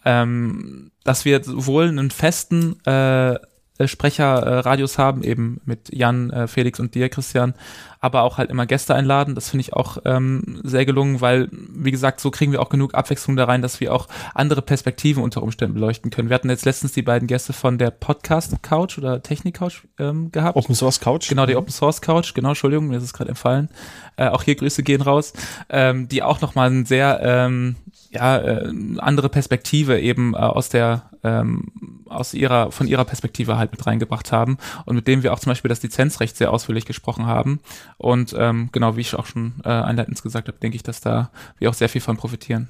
Ähm, 0.06 0.92
dass 1.04 1.26
wir 1.26 1.44
sowohl 1.44 1.88
einen 1.90 2.12
festen 2.12 2.84
äh, 2.86 3.38
Sprecherradios 3.86 4.96
äh, 4.96 4.98
haben, 4.98 5.24
eben 5.24 5.62
mit 5.66 5.94
Jan, 5.94 6.30
äh, 6.32 6.48
Felix 6.48 6.80
und 6.80 6.96
dir, 6.96 7.10
Christian, 7.10 7.54
aber 8.00 8.24
auch 8.24 8.38
halt 8.38 8.50
immer 8.50 8.66
Gäste 8.66 8.96
einladen. 8.96 9.36
Das 9.36 9.50
finde 9.50 9.62
ich 9.62 9.74
auch 9.74 9.98
ähm, 10.06 10.62
sehr 10.64 10.86
gelungen, 10.86 11.22
weil, 11.22 11.50
wie 11.52 11.92
gesagt, 11.92 12.20
so 12.20 12.32
kriegen 12.32 12.52
wir 12.52 12.62
auch 12.62 12.70
genug 12.70 12.94
Abwechslung 12.94 13.36
da 13.36 13.46
rein, 13.46 13.62
dass 13.62 13.80
wir 13.80 13.94
auch 13.94 14.08
andere 14.34 14.62
Perspektiven 14.62 15.22
unter 15.22 15.44
Umständen 15.44 15.74
beleuchten 15.74 16.10
können. 16.10 16.30
Wir 16.30 16.36
hatten 16.36 16.50
jetzt 16.50 16.66
letztens 16.66 16.94
die 16.94 17.02
beiden 17.02 17.28
Gäste 17.28 17.52
von 17.52 17.78
der 17.78 17.92
Podcast 17.92 18.62
Couch 18.64 18.98
oder 18.98 19.22
Technik 19.22 19.56
Couch 19.56 19.84
ähm, 20.00 20.32
gehabt. 20.32 20.56
Open 20.56 20.76
Source 20.76 21.00
Couch. 21.00 21.28
Genau, 21.28 21.46
die 21.46 21.56
Open 21.56 21.72
Source 21.72 22.02
Couch, 22.02 22.34
genau, 22.34 22.50
Entschuldigung, 22.50 22.88
mir 22.88 22.98
ist 22.98 23.04
es 23.04 23.14
gerade 23.14 23.30
entfallen. 23.30 23.70
Äh, 24.16 24.30
auch 24.30 24.44
hier 24.44 24.56
Grüße 24.56 24.84
gehen 24.84 25.02
raus, 25.02 25.34
ähm, 25.70 26.08
die 26.08 26.24
auch 26.24 26.40
nochmal 26.42 26.70
ein 26.70 26.86
sehr 26.86 27.20
ähm, 27.22 27.76
ja, 28.12 28.38
äh, 28.38 28.72
andere 28.98 29.30
Perspektive 29.30 30.00
eben 30.00 30.34
äh, 30.34 30.38
aus 30.38 30.70
der 30.70 31.09
ähm, 31.24 32.04
aus 32.08 32.34
ihrer 32.34 32.72
von 32.72 32.88
ihrer 32.88 33.06
Perspektive 33.06 33.58
halt 33.58 33.72
mit 33.72 33.86
reingebracht 33.86 34.32
haben 34.32 34.58
und 34.86 34.96
mit 34.96 35.08
dem 35.08 35.24
wir 35.24 35.34
auch 35.34 35.40
zum 35.40 35.52
Beispiel 35.52 35.70
das 35.70 35.84
Lizenzrecht 35.84 36.38
sehr 36.38 36.52
ausführlich 36.52 36.86
gesprochen 36.86 37.26
haben 37.26 37.60
und 37.98 38.36
ähm, 38.38 38.70
genau 38.72 38.96
wie 38.96 39.02
ich 39.02 39.16
auch 39.16 39.26
schon 39.26 39.56
äh, 39.64 39.70
einleitend 39.70 40.22
gesagt 40.22 40.48
habe, 40.48 40.58
denke 40.60 40.76
ich, 40.76 40.84
dass 40.84 41.02
da 41.02 41.32
wir 41.58 41.70
auch 41.70 41.74
sehr 41.74 41.90
viel 41.90 42.02
von 42.02 42.18
profitieren. 42.18 42.70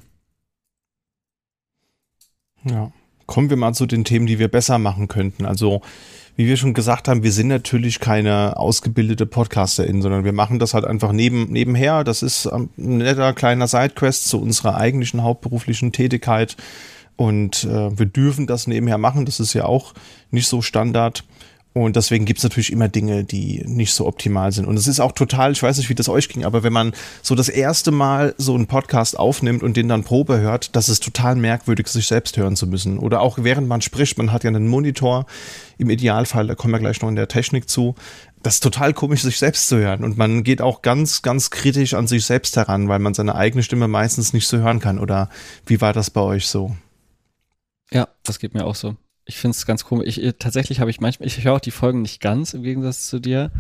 Ja. 2.63 2.91
Kommen 3.25 3.51
wir 3.51 3.57
mal 3.57 3.73
zu 3.73 3.85
den 3.85 4.05
Themen, 4.05 4.25
die 4.25 4.39
wir 4.39 4.47
besser 4.47 4.79
machen 4.79 5.07
könnten. 5.07 5.45
Also, 5.45 5.81
wie 6.35 6.47
wir 6.47 6.57
schon 6.57 6.73
gesagt 6.73 7.07
haben, 7.07 7.21
wir 7.21 7.31
sind 7.31 7.49
natürlich 7.49 7.99
keine 7.99 8.57
ausgebildete 8.57 9.27
PodcasterInnen, 9.27 10.01
sondern 10.01 10.23
wir 10.23 10.33
machen 10.33 10.57
das 10.57 10.73
halt 10.73 10.83
einfach 10.83 11.11
neben, 11.11 11.51
nebenher. 11.51 12.03
Das 12.03 12.23
ist 12.23 12.47
ein 12.47 12.69
netter 12.75 13.33
kleiner 13.33 13.67
Sidequest 13.67 14.27
zu 14.27 14.41
unserer 14.41 14.77
eigentlichen 14.77 15.21
hauptberuflichen 15.21 15.91
Tätigkeit. 15.91 16.57
Und 17.19 17.65
äh, 17.65 17.99
wir 17.99 18.05
dürfen 18.05 18.47
das 18.47 18.65
nebenher 18.65 18.97
machen. 18.97 19.25
Das 19.25 19.41
ist 19.41 19.53
ja 19.53 19.65
auch 19.65 19.93
nicht 20.31 20.47
so 20.47 20.61
Standard. 20.61 21.25
Und 21.73 21.97
deswegen 21.97 22.23
gibt 22.23 22.37
es 22.37 22.43
natürlich 22.43 22.71
immer 22.71 22.87
Dinge, 22.87 23.25
die 23.25 23.61
nicht 23.65 23.93
so 23.93 24.07
optimal 24.07 24.53
sind. 24.53 24.65
Und 24.65 24.77
es 24.77 24.87
ist 24.87 25.01
auch 25.01 25.11
total, 25.11 25.51
ich 25.51 25.61
weiß 25.61 25.77
nicht, 25.79 25.89
wie 25.89 25.95
das 25.95 26.07
euch 26.07 26.29
ging, 26.29 26.45
aber 26.45 26.63
wenn 26.63 26.71
man 26.71 26.93
so 27.21 27.35
das 27.35 27.49
erste 27.49 27.91
Mal 27.91 28.35
so 28.37 28.55
einen 28.55 28.67
Podcast 28.67 29.19
aufnimmt 29.19 29.63
und 29.63 29.75
den 29.75 29.89
dann 29.89 30.05
Probe 30.05 30.39
hört, 30.39 30.77
das 30.77 30.87
ist 30.87 31.03
total 31.03 31.35
merkwürdig, 31.35 31.89
sich 31.89 32.07
selbst 32.07 32.37
hören 32.37 32.55
zu 32.55 32.67
müssen. 32.67 32.97
Oder 32.97 33.19
auch 33.19 33.37
während 33.41 33.67
man 33.67 33.81
spricht, 33.81 34.17
man 34.17 34.31
hat 34.31 34.45
ja 34.45 34.47
einen 34.47 34.69
Monitor, 34.69 35.25
im 35.77 35.89
Idealfall, 35.89 36.47
da 36.47 36.55
kommen 36.55 36.73
wir 36.73 36.79
gleich 36.79 37.01
noch 37.01 37.09
in 37.09 37.17
der 37.17 37.27
Technik 37.27 37.67
zu. 37.69 37.95
Das 38.43 38.55
ist 38.55 38.63
total 38.63 38.93
komisch, 38.93 39.23
sich 39.23 39.39
selbst 39.39 39.67
zu 39.67 39.75
hören. 39.75 40.05
Und 40.05 40.17
man 40.17 40.43
geht 40.43 40.61
auch 40.61 40.81
ganz, 40.81 41.21
ganz 41.21 41.49
kritisch 41.49 41.95
an 41.95 42.07
sich 42.07 42.25
selbst 42.25 42.55
heran, 42.55 42.87
weil 42.87 42.99
man 42.99 43.13
seine 43.13 43.35
eigene 43.35 43.61
Stimme 43.61 43.89
meistens 43.89 44.31
nicht 44.31 44.47
so 44.47 44.57
hören 44.59 44.79
kann. 44.79 44.99
Oder 44.99 45.29
wie 45.65 45.81
war 45.81 45.91
das 45.91 46.09
bei 46.09 46.21
euch 46.21 46.47
so? 46.47 46.71
Ja, 47.91 48.07
das 48.23 48.39
geht 48.39 48.53
mir 48.53 48.65
auch 48.65 48.75
so 48.75 48.95
ich 49.29 49.37
finde 49.37 49.55
es 49.55 49.65
ganz 49.65 49.85
komisch. 49.85 50.17
Ich, 50.17 50.35
tatsächlich 50.39 50.79
habe 50.79 50.89
ich 50.89 50.99
manchmal, 50.99 51.27
ich 51.27 51.43
höre 51.43 51.53
auch 51.53 51.59
die 51.59 51.71
Folgen 51.71 52.01
nicht 52.01 52.19
ganz 52.19 52.55
im 52.55 52.63
Gegensatz 52.63 53.07
zu 53.07 53.19
dir. 53.19 53.51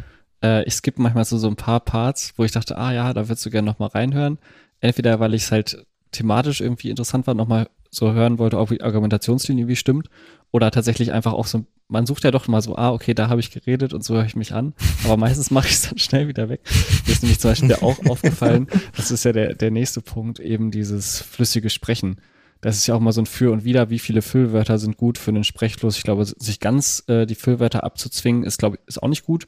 Äh, 0.43 0.63
ich 0.65 0.73
skippe 0.73 1.01
manchmal 1.01 1.25
so, 1.25 1.37
so 1.37 1.47
ein 1.47 1.55
paar 1.55 1.79
Parts, 1.79 2.33
wo 2.37 2.43
ich 2.43 2.51
dachte, 2.51 2.77
ah 2.77 2.91
ja, 2.91 3.13
da 3.13 3.29
würdest 3.29 3.45
du 3.45 3.51
gerne 3.51 3.67
nochmal 3.67 3.89
reinhören. 3.89 4.39
Entweder, 4.79 5.19
weil 5.19 5.35
ich 5.35 5.43
es 5.43 5.51
halt 5.51 5.85
thematisch 6.11 6.59
irgendwie 6.59 6.89
interessant 6.89 7.27
war, 7.27 7.35
nochmal 7.35 7.69
so 7.91 8.13
hören 8.13 8.39
wollte, 8.39 8.57
ob 8.57 8.69
die 8.69 8.81
Argumentationslinie 8.81 9.67
wie 9.67 9.75
stimmt. 9.75 10.09
Oder 10.51 10.71
tatsächlich 10.71 11.11
einfach 11.11 11.33
auch 11.33 11.45
so, 11.45 11.67
man 11.87 12.07
sucht 12.07 12.23
ja 12.23 12.31
doch 12.31 12.47
mal 12.47 12.61
so, 12.63 12.75
ah, 12.75 12.91
okay, 12.91 13.13
da 13.13 13.29
habe 13.29 13.39
ich 13.39 13.51
geredet 13.51 13.93
und 13.93 14.03
so 14.03 14.15
höre 14.15 14.25
ich 14.25 14.35
mich 14.35 14.53
an. 14.53 14.73
Aber 15.03 15.17
meistens 15.17 15.51
mache 15.51 15.67
ich 15.67 15.73
es 15.73 15.87
dann 15.87 15.99
schnell 15.99 16.27
wieder 16.27 16.49
weg. 16.49 16.61
Mir 17.05 17.13
ist 17.13 17.21
nämlich 17.21 17.39
zum 17.39 17.51
Beispiel 17.51 17.75
auch 17.75 18.03
aufgefallen, 18.09 18.67
das 18.97 19.11
ist 19.11 19.23
ja 19.23 19.33
der, 19.33 19.53
der 19.53 19.69
nächste 19.69 20.01
Punkt, 20.01 20.39
eben 20.39 20.71
dieses 20.71 21.21
flüssige 21.21 21.69
Sprechen 21.69 22.19
das 22.61 22.77
ist 22.77 22.87
ja 22.87 22.95
auch 22.95 22.99
mal 22.99 23.13
so 23.13 23.21
ein 23.21 23.25
Für 23.25 23.51
und 23.51 23.63
Wider, 23.63 23.89
wie 23.89 23.99
viele 23.99 24.21
Füllwörter 24.21 24.77
sind 24.77 24.97
gut 24.97 25.17
für 25.17 25.31
einen 25.31 25.43
Sprechfluss. 25.43 25.97
Ich 25.97 26.03
glaube, 26.03 26.25
sich 26.25 26.59
ganz 26.59 27.03
äh, 27.07 27.25
die 27.25 27.35
Füllwörter 27.35 27.83
abzuzwingen, 27.83 28.43
ist, 28.43 28.57
glaube 28.57 28.77
ich, 28.77 28.87
ist 28.87 29.01
auch 29.01 29.07
nicht 29.07 29.25
gut. 29.25 29.47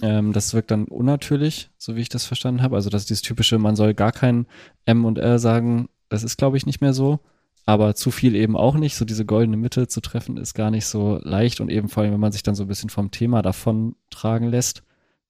Ähm, 0.00 0.32
das 0.32 0.54
wirkt 0.54 0.70
dann 0.70 0.84
unnatürlich, 0.84 1.70
so 1.76 1.96
wie 1.96 2.00
ich 2.00 2.08
das 2.08 2.24
verstanden 2.24 2.62
habe. 2.62 2.76
Also 2.76 2.88
das 2.88 3.02
ist 3.02 3.10
dieses 3.10 3.22
typische, 3.22 3.58
man 3.58 3.76
soll 3.76 3.94
gar 3.94 4.12
kein 4.12 4.46
M 4.86 5.04
und 5.04 5.18
L 5.18 5.38
sagen, 5.38 5.88
das 6.08 6.22
ist, 6.24 6.38
glaube 6.38 6.56
ich, 6.56 6.64
nicht 6.64 6.80
mehr 6.80 6.94
so. 6.94 7.20
Aber 7.66 7.94
zu 7.94 8.10
viel 8.10 8.34
eben 8.34 8.56
auch 8.56 8.76
nicht. 8.76 8.96
So 8.96 9.04
diese 9.04 9.26
goldene 9.26 9.58
Mitte 9.58 9.88
zu 9.88 10.00
treffen, 10.00 10.38
ist 10.38 10.54
gar 10.54 10.70
nicht 10.70 10.86
so 10.86 11.20
leicht. 11.22 11.60
Und 11.60 11.70
eben 11.70 11.90
vor 11.90 12.02
allem, 12.02 12.12
wenn 12.12 12.20
man 12.20 12.32
sich 12.32 12.42
dann 12.42 12.54
so 12.54 12.64
ein 12.64 12.68
bisschen 12.68 12.88
vom 12.88 13.10
Thema 13.10 13.42
davon 13.42 13.94
tragen 14.08 14.48
lässt, 14.48 14.84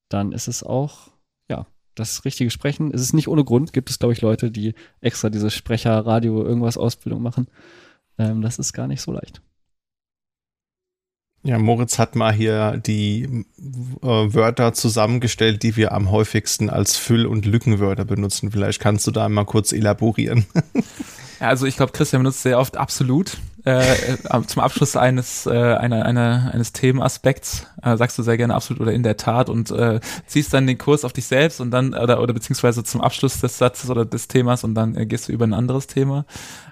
dann 0.09 0.31
ist 0.31 0.47
es 0.47 0.63
auch 0.63 1.11
das 1.99 2.25
richtige 2.25 2.51
Sprechen. 2.51 2.93
Es 2.93 3.01
ist 3.01 3.13
nicht 3.13 3.29
ohne 3.29 3.45
Grund, 3.45 3.73
gibt 3.73 3.91
es, 3.91 3.99
glaube 3.99 4.13
ich, 4.13 4.21
Leute, 4.21 4.51
die 4.51 4.75
extra 5.01 5.31
diese 5.31 5.51
Sprecher, 5.51 5.99
Radio, 6.07 6.45
irgendwas 6.45 6.79
Ausbildung 6.79 7.23
machen. 7.23 7.49
Ähm, 8.19 8.43
das 8.43 8.59
ist 8.59 8.73
gar 8.73 8.87
nicht 8.87 9.01
so 9.01 9.13
leicht. 9.13 9.43
Ja, 11.45 11.59
Moritz 11.59 11.99
hat 11.99 12.17
mal 12.17 12.33
hier 12.33 12.79
die 12.79 13.23
äh, 13.23 14.07
Wörter 14.07 14.73
zusammengestellt, 14.73 15.63
die 15.63 15.77
wir 15.77 15.93
am 15.93 16.11
häufigsten 16.11 16.69
als 16.69 16.97
Füll- 16.97 17.27
und 17.27 17.47
Lückenwörter 17.47 18.05
benutzen. 18.05 18.51
Vielleicht 18.51 18.81
kannst 18.81 19.07
du 19.07 19.13
da 19.13 19.29
mal 19.29 19.45
kurz 19.45 19.73
elaborieren. 19.73 20.47
Also 21.41 21.67
ich 21.67 21.77
glaube, 21.77 21.93
Christian 21.93 22.23
benutzt 22.23 22.43
sehr 22.43 22.59
oft 22.59 22.77
absolut. 22.77 23.37
Äh, 23.69 24.15
äh, 24.15 24.43
zum 24.47 24.63
Abschluss 24.63 24.97
eines, 24.97 25.45
äh, 25.45 25.51
einer, 25.51 26.07
einer, 26.07 26.53
eines 26.55 26.73
Themenaspekts 26.73 27.67
äh, 27.83 27.99
sagst 27.99 28.17
du 28.17 28.23
sehr 28.23 28.39
gerne 28.39 28.55
absolut 28.55 28.81
oder 28.81 28.93
in 28.95 29.03
der 29.03 29.19
Tat 29.19 29.51
und 29.51 29.71
äh, 29.71 30.01
ziehst 30.27 30.55
dann 30.55 30.67
den 30.67 30.79
Kurs 30.79 31.05
auf 31.05 31.13
dich 31.13 31.27
selbst 31.27 31.61
und 31.61 31.71
dann, 31.71 31.93
oder, 31.93 32.23
oder 32.23 32.33
beziehungsweise 32.33 32.83
zum 32.83 33.03
Abschluss 33.03 33.43
des 33.43 33.59
Satzes 33.59 33.91
oder 33.91 34.07
des 34.07 34.27
Themas 34.27 34.65
und 34.65 34.75
dann 34.75 34.97
äh, 34.97 35.05
gehst 35.05 35.29
du 35.29 35.33
über 35.33 35.47
ein 35.47 35.53
anderes 35.53 35.87
Thema. 35.87 36.25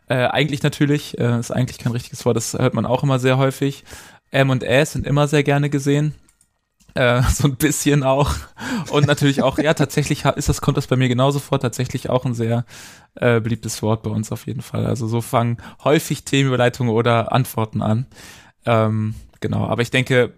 Äh, 0.09 0.29
eigentlich 0.29 0.63
natürlich, 0.63 1.19
äh, 1.19 1.39
ist 1.39 1.51
eigentlich 1.51 1.77
kein 1.77 1.93
richtiges 1.93 2.25
Wort, 2.25 2.39
das 2.39 2.55
hört 2.55 2.73
man 2.73 2.87
auch 2.87 3.03
immer 3.03 3.19
sehr 3.19 3.37
häufig. 3.37 3.85
M 4.31 4.49
und 4.49 4.63
S 4.63 4.93
sind 4.93 5.07
immer 5.07 5.29
sehr 5.29 5.43
gerne 5.43 5.69
gesehen 5.69 6.15
äh, 6.97 7.23
so 7.23 7.49
ein 7.49 7.57
bisschen 7.57 8.03
auch. 8.03 8.35
Und 8.91 9.07
natürlich 9.07 9.43
auch, 9.43 9.59
ja, 9.59 9.75
tatsächlich 9.75 10.25
ist 10.25 10.49
das, 10.49 10.61
kommt 10.61 10.77
das 10.77 10.87
bei 10.87 10.97
mir 10.97 11.09
genauso 11.09 11.39
vor, 11.39 11.61
tatsächlich 11.61 12.11
auch 12.11 12.25
ein 12.25 12.35
sehr 12.35 12.65
äh, 13.15 13.41
beliebtes 13.41 13.83
Wort 13.83 14.03
bei 14.03 14.11
uns 14.11 14.33
auf 14.33 14.47
jeden 14.47 14.63
Fall. 14.63 14.87
Also 14.87 15.07
so 15.07 15.21
fangen 15.21 15.59
häufig 15.85 16.25
Themenüberleitungen 16.25 16.93
oder 16.93 17.33
Antworten 17.33 17.83
an. 17.83 18.07
Ähm, 18.65 19.15
genau, 19.41 19.67
aber 19.67 19.83
ich 19.83 19.91
denke, 19.91 20.33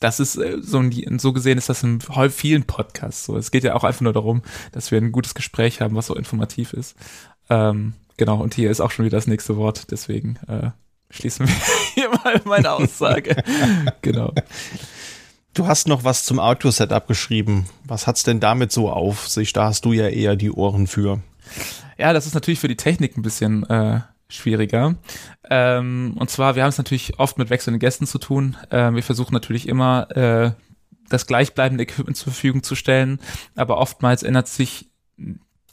das 0.00 0.18
ist 0.18 0.36
äh, 0.36 0.58
so, 0.60 0.78
ein, 0.78 1.18
so 1.18 1.32
gesehen 1.32 1.58
ist 1.58 1.68
das 1.68 1.82
in 1.82 2.00
vielen 2.30 2.64
Podcasts 2.64 3.26
so. 3.26 3.36
Es 3.36 3.50
geht 3.50 3.64
ja 3.64 3.74
auch 3.74 3.84
einfach 3.84 4.00
nur 4.00 4.12
darum, 4.12 4.42
dass 4.72 4.90
wir 4.90 4.98
ein 4.98 5.12
gutes 5.12 5.34
Gespräch 5.34 5.80
haben, 5.80 5.94
was 5.94 6.06
so 6.06 6.14
informativ 6.14 6.72
ist. 6.72 6.96
Ähm, 7.48 7.94
genau, 8.16 8.40
und 8.40 8.54
hier 8.54 8.70
ist 8.70 8.80
auch 8.80 8.90
schon 8.90 9.04
wieder 9.04 9.18
das 9.18 9.26
nächste 9.26 9.56
Wort, 9.56 9.90
deswegen 9.90 10.38
äh, 10.48 10.70
schließen 11.10 11.46
wir 11.46 11.54
hier 11.94 12.10
mal 12.10 12.40
meine 12.44 12.72
Aussage. 12.72 13.36
genau. 14.02 14.32
Du 15.52 15.66
hast 15.66 15.88
noch 15.88 16.04
was 16.04 16.24
zum 16.24 16.38
Audio-Setup 16.38 17.06
geschrieben. 17.06 17.66
Was 17.84 18.06
hat's 18.06 18.22
denn 18.22 18.38
damit 18.40 18.70
so 18.70 18.90
auf 18.90 19.28
sich? 19.28 19.52
Da 19.52 19.64
hast 19.66 19.84
du 19.84 19.92
ja 19.92 20.08
eher 20.08 20.36
die 20.36 20.50
Ohren 20.50 20.86
für. 20.86 21.20
Ja, 21.98 22.12
das 22.12 22.26
ist 22.26 22.34
natürlich 22.34 22.60
für 22.60 22.68
die 22.68 22.76
Technik 22.76 23.16
ein 23.16 23.22
bisschen 23.22 23.68
äh, 23.68 24.00
schwieriger. 24.28 24.94
Ähm, 25.50 26.14
und 26.18 26.30
zwar, 26.30 26.54
wir 26.54 26.62
haben 26.62 26.70
es 26.70 26.78
natürlich 26.78 27.18
oft 27.18 27.36
mit 27.36 27.50
wechselnden 27.50 27.80
Gästen 27.80 28.06
zu 28.06 28.18
tun. 28.18 28.56
Äh, 28.70 28.92
wir 28.92 29.02
versuchen 29.02 29.34
natürlich 29.34 29.68
immer 29.68 30.08
äh, 30.16 30.52
das 31.08 31.26
gleichbleibende 31.26 31.82
Equipment 31.82 32.16
zur 32.16 32.32
Verfügung 32.32 32.62
zu 32.62 32.76
stellen, 32.76 33.20
aber 33.56 33.78
oftmals 33.78 34.22
ändert 34.22 34.46
sich 34.46 34.89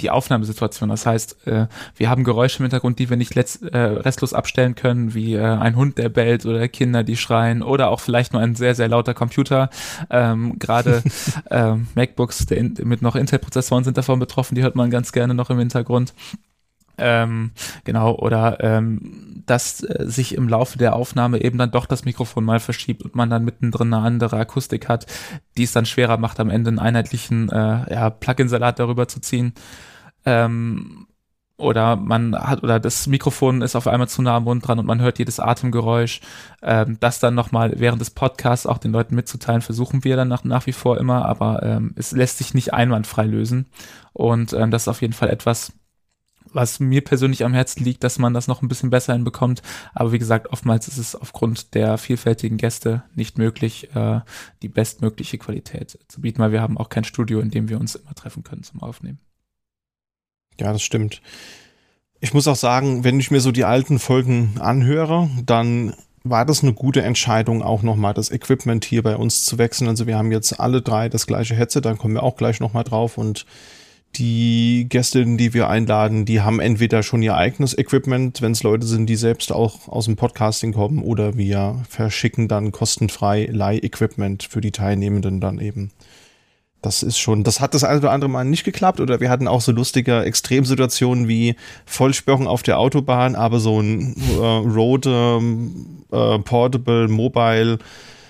die 0.01 0.09
Aufnahmesituation. 0.09 0.89
Das 0.89 1.05
heißt, 1.05 1.47
äh, 1.47 1.67
wir 1.95 2.09
haben 2.09 2.23
Geräusche 2.23 2.59
im 2.59 2.65
Hintergrund, 2.65 2.99
die 2.99 3.09
wir 3.09 3.17
nicht 3.17 3.35
letzt, 3.35 3.63
äh, 3.63 3.77
restlos 3.77 4.33
abstellen 4.33 4.75
können, 4.75 5.13
wie 5.13 5.35
äh, 5.35 5.41
ein 5.41 5.75
Hund, 5.75 5.97
der 5.97 6.09
bellt 6.09 6.45
oder 6.45 6.67
Kinder, 6.67 7.03
die 7.03 7.17
schreien 7.17 7.63
oder 7.63 7.89
auch 7.89 7.99
vielleicht 7.99 8.33
nur 8.33 8.41
ein 8.41 8.55
sehr, 8.55 8.75
sehr 8.75 8.87
lauter 8.87 9.13
Computer. 9.13 9.69
Ähm, 10.09 10.59
Gerade 10.59 11.03
ähm, 11.51 11.87
MacBooks 11.95 12.45
in, 12.45 12.75
mit 12.83 13.01
noch 13.01 13.15
Intel-Prozessoren 13.15 13.83
sind 13.83 13.97
davon 13.97 14.19
betroffen, 14.19 14.55
die 14.55 14.63
hört 14.63 14.75
man 14.75 14.89
ganz 14.89 15.11
gerne 15.11 15.33
noch 15.33 15.49
im 15.49 15.59
Hintergrund. 15.59 16.13
Ähm, 16.99 17.51
genau, 17.83 18.15
oder 18.15 18.57
ähm, 18.61 19.43
dass 19.45 19.83
äh, 19.83 20.05
sich 20.07 20.33
im 20.33 20.49
Laufe 20.49 20.79
der 20.79 20.95
Aufnahme 20.95 21.41
eben 21.41 21.57
dann 21.57 21.69
doch 21.69 21.85
das 21.85 22.05
Mikrofon 22.05 22.43
mal 22.43 22.59
verschiebt 22.59 23.03
und 23.03 23.15
man 23.15 23.29
dann 23.29 23.45
mittendrin 23.45 23.93
eine 23.93 24.03
andere 24.03 24.37
Akustik 24.37 24.89
hat, 24.89 25.05
die 25.57 25.63
es 25.63 25.71
dann 25.71 25.85
schwerer 25.85 26.17
macht, 26.17 26.39
am 26.39 26.49
Ende 26.49 26.69
einen 26.69 26.79
einheitlichen 26.79 27.49
äh, 27.49 27.93
ja, 27.93 28.09
Plugin-Salat 28.09 28.79
darüber 28.79 29.07
zu 29.07 29.19
ziehen. 29.19 29.53
Ähm, 30.27 31.07
oder 31.55 31.95
man 31.95 32.35
hat, 32.35 32.61
oder 32.63 32.79
das 32.79 33.07
Mikrofon 33.07 33.61
ist 33.63 33.75
auf 33.75 33.87
einmal 33.87 34.09
zu 34.09 34.21
nah 34.21 34.35
am 34.35 34.43
Mund 34.43 34.67
dran 34.67 34.77
und 34.77 34.85
man 34.85 35.01
hört 35.01 35.17
jedes 35.17 35.39
Atemgeräusch. 35.39 36.21
Ähm, 36.61 36.97
das 36.99 37.19
dann 37.19 37.33
nochmal 37.33 37.73
während 37.77 37.99
des 37.99 38.11
Podcasts 38.11 38.67
auch 38.67 38.77
den 38.77 38.91
Leuten 38.91 39.15
mitzuteilen, 39.15 39.61
versuchen 39.61 40.03
wir 40.03 40.15
dann 40.17 40.27
nach, 40.27 40.43
nach 40.43 40.67
wie 40.67 40.73
vor 40.73 40.99
immer, 40.99 41.25
aber 41.25 41.63
ähm, 41.63 41.93
es 41.95 42.11
lässt 42.11 42.37
sich 42.37 42.53
nicht 42.53 42.73
einwandfrei 42.73 43.25
lösen. 43.25 43.67
Und 44.13 44.53
ähm, 44.53 44.69
das 44.69 44.83
ist 44.83 44.87
auf 44.89 45.01
jeden 45.01 45.13
Fall 45.13 45.29
etwas, 45.29 45.73
was 46.53 46.79
mir 46.79 47.03
persönlich 47.03 47.43
am 47.43 47.53
Herzen 47.53 47.83
liegt, 47.83 48.03
dass 48.03 48.19
man 48.19 48.33
das 48.33 48.47
noch 48.47 48.61
ein 48.61 48.67
bisschen 48.67 48.89
besser 48.89 49.13
hinbekommt. 49.13 49.61
Aber 49.95 50.11
wie 50.11 50.19
gesagt, 50.19 50.49
oftmals 50.51 50.87
ist 50.87 50.97
es 50.97 51.15
aufgrund 51.15 51.73
der 51.73 51.97
vielfältigen 51.97 52.57
Gäste 52.57 53.03
nicht 53.15 53.37
möglich, 53.37 53.95
äh, 53.95 54.21
die 54.61 54.69
bestmögliche 54.69 55.37
Qualität 55.37 55.97
zu 56.07 56.21
bieten, 56.21 56.39
weil 56.39 56.51
wir 56.51 56.61
haben 56.61 56.77
auch 56.77 56.89
kein 56.89 57.03
Studio, 57.03 57.39
in 57.39 57.49
dem 57.49 57.69
wir 57.69 57.79
uns 57.79 57.95
immer 57.95 58.13
treffen 58.13 58.43
können 58.43 58.63
zum 58.63 58.83
Aufnehmen. 58.83 59.19
Ja, 60.59 60.73
das 60.73 60.81
stimmt. 60.81 61.21
Ich 62.19 62.33
muss 62.33 62.47
auch 62.47 62.55
sagen, 62.55 63.03
wenn 63.03 63.19
ich 63.19 63.31
mir 63.31 63.41
so 63.41 63.51
die 63.51 63.65
alten 63.65 63.99
Folgen 63.99 64.55
anhöre, 64.59 65.29
dann 65.45 65.93
war 66.23 66.45
das 66.45 66.63
eine 66.63 66.73
gute 66.73 67.03
Entscheidung, 67.03 67.61
auch 67.61 67.83
nochmal 67.83 68.13
das 68.13 68.31
Equipment 68.31 68.83
hier 68.85 69.03
bei 69.03 69.15
uns 69.15 69.45
zu 69.45 69.57
wechseln. 69.57 69.87
Also 69.87 70.07
wir 70.07 70.17
haben 70.17 70.31
jetzt 70.31 70.59
alle 70.59 70.81
drei 70.81 71.09
das 71.09 71.27
gleiche 71.27 71.55
Headset, 71.55 71.81
dann 71.81 71.97
kommen 71.97 72.15
wir 72.15 72.23
auch 72.23 72.35
gleich 72.35 72.59
nochmal 72.59 72.83
drauf 72.83 73.17
und 73.17 73.45
die 74.15 74.87
Gästinnen, 74.89 75.37
die 75.37 75.53
wir 75.53 75.69
einladen, 75.69 76.25
die 76.25 76.41
haben 76.41 76.59
entweder 76.59 77.03
schon 77.03 77.21
ihr 77.21 77.35
eigenes 77.35 77.77
Equipment, 77.77 78.41
wenn 78.41 78.53
es 78.53 78.63
Leute 78.63 78.87
sind, 78.87 79.07
die 79.07 79.15
selbst 79.15 79.51
auch 79.51 79.87
aus 79.87 80.05
dem 80.05 80.15
Podcasting 80.15 80.73
kommen, 80.73 81.03
oder 81.03 81.37
wir 81.37 81.83
verschicken 81.87 82.47
dann 82.47 82.71
kostenfrei 82.71 83.45
Leih-Equipment 83.51 84.43
für 84.43 84.61
die 84.61 84.71
Teilnehmenden 84.71 85.39
dann 85.39 85.59
eben. 85.59 85.91
Das 86.81 87.01
ist 87.01 87.17
schon, 87.17 87.43
das 87.43 87.59
hat 87.59 87.73
das 87.73 87.83
eine 87.83 87.99
oder 87.99 88.11
andere 88.11 88.29
Mal 88.29 88.45
nicht 88.45 88.63
geklappt 88.63 88.99
oder 88.99 89.19
wir 89.19 89.29
hatten 89.29 89.47
auch 89.47 89.61
so 89.61 89.71
lustige 89.71 90.21
Extremsituationen 90.21 91.27
wie 91.27 91.55
Vollsperrung 91.85 92.47
auf 92.47 92.61
der 92.61 92.77
Autobahn, 92.77 93.35
aber 93.35 93.59
so 93.59 93.79
ein 93.81 94.15
äh, 94.15 94.41
Road 94.41 95.05
ähm, 95.07 96.03
äh, 96.11 96.37
Portable 96.39 97.07
Mobile 97.07 97.79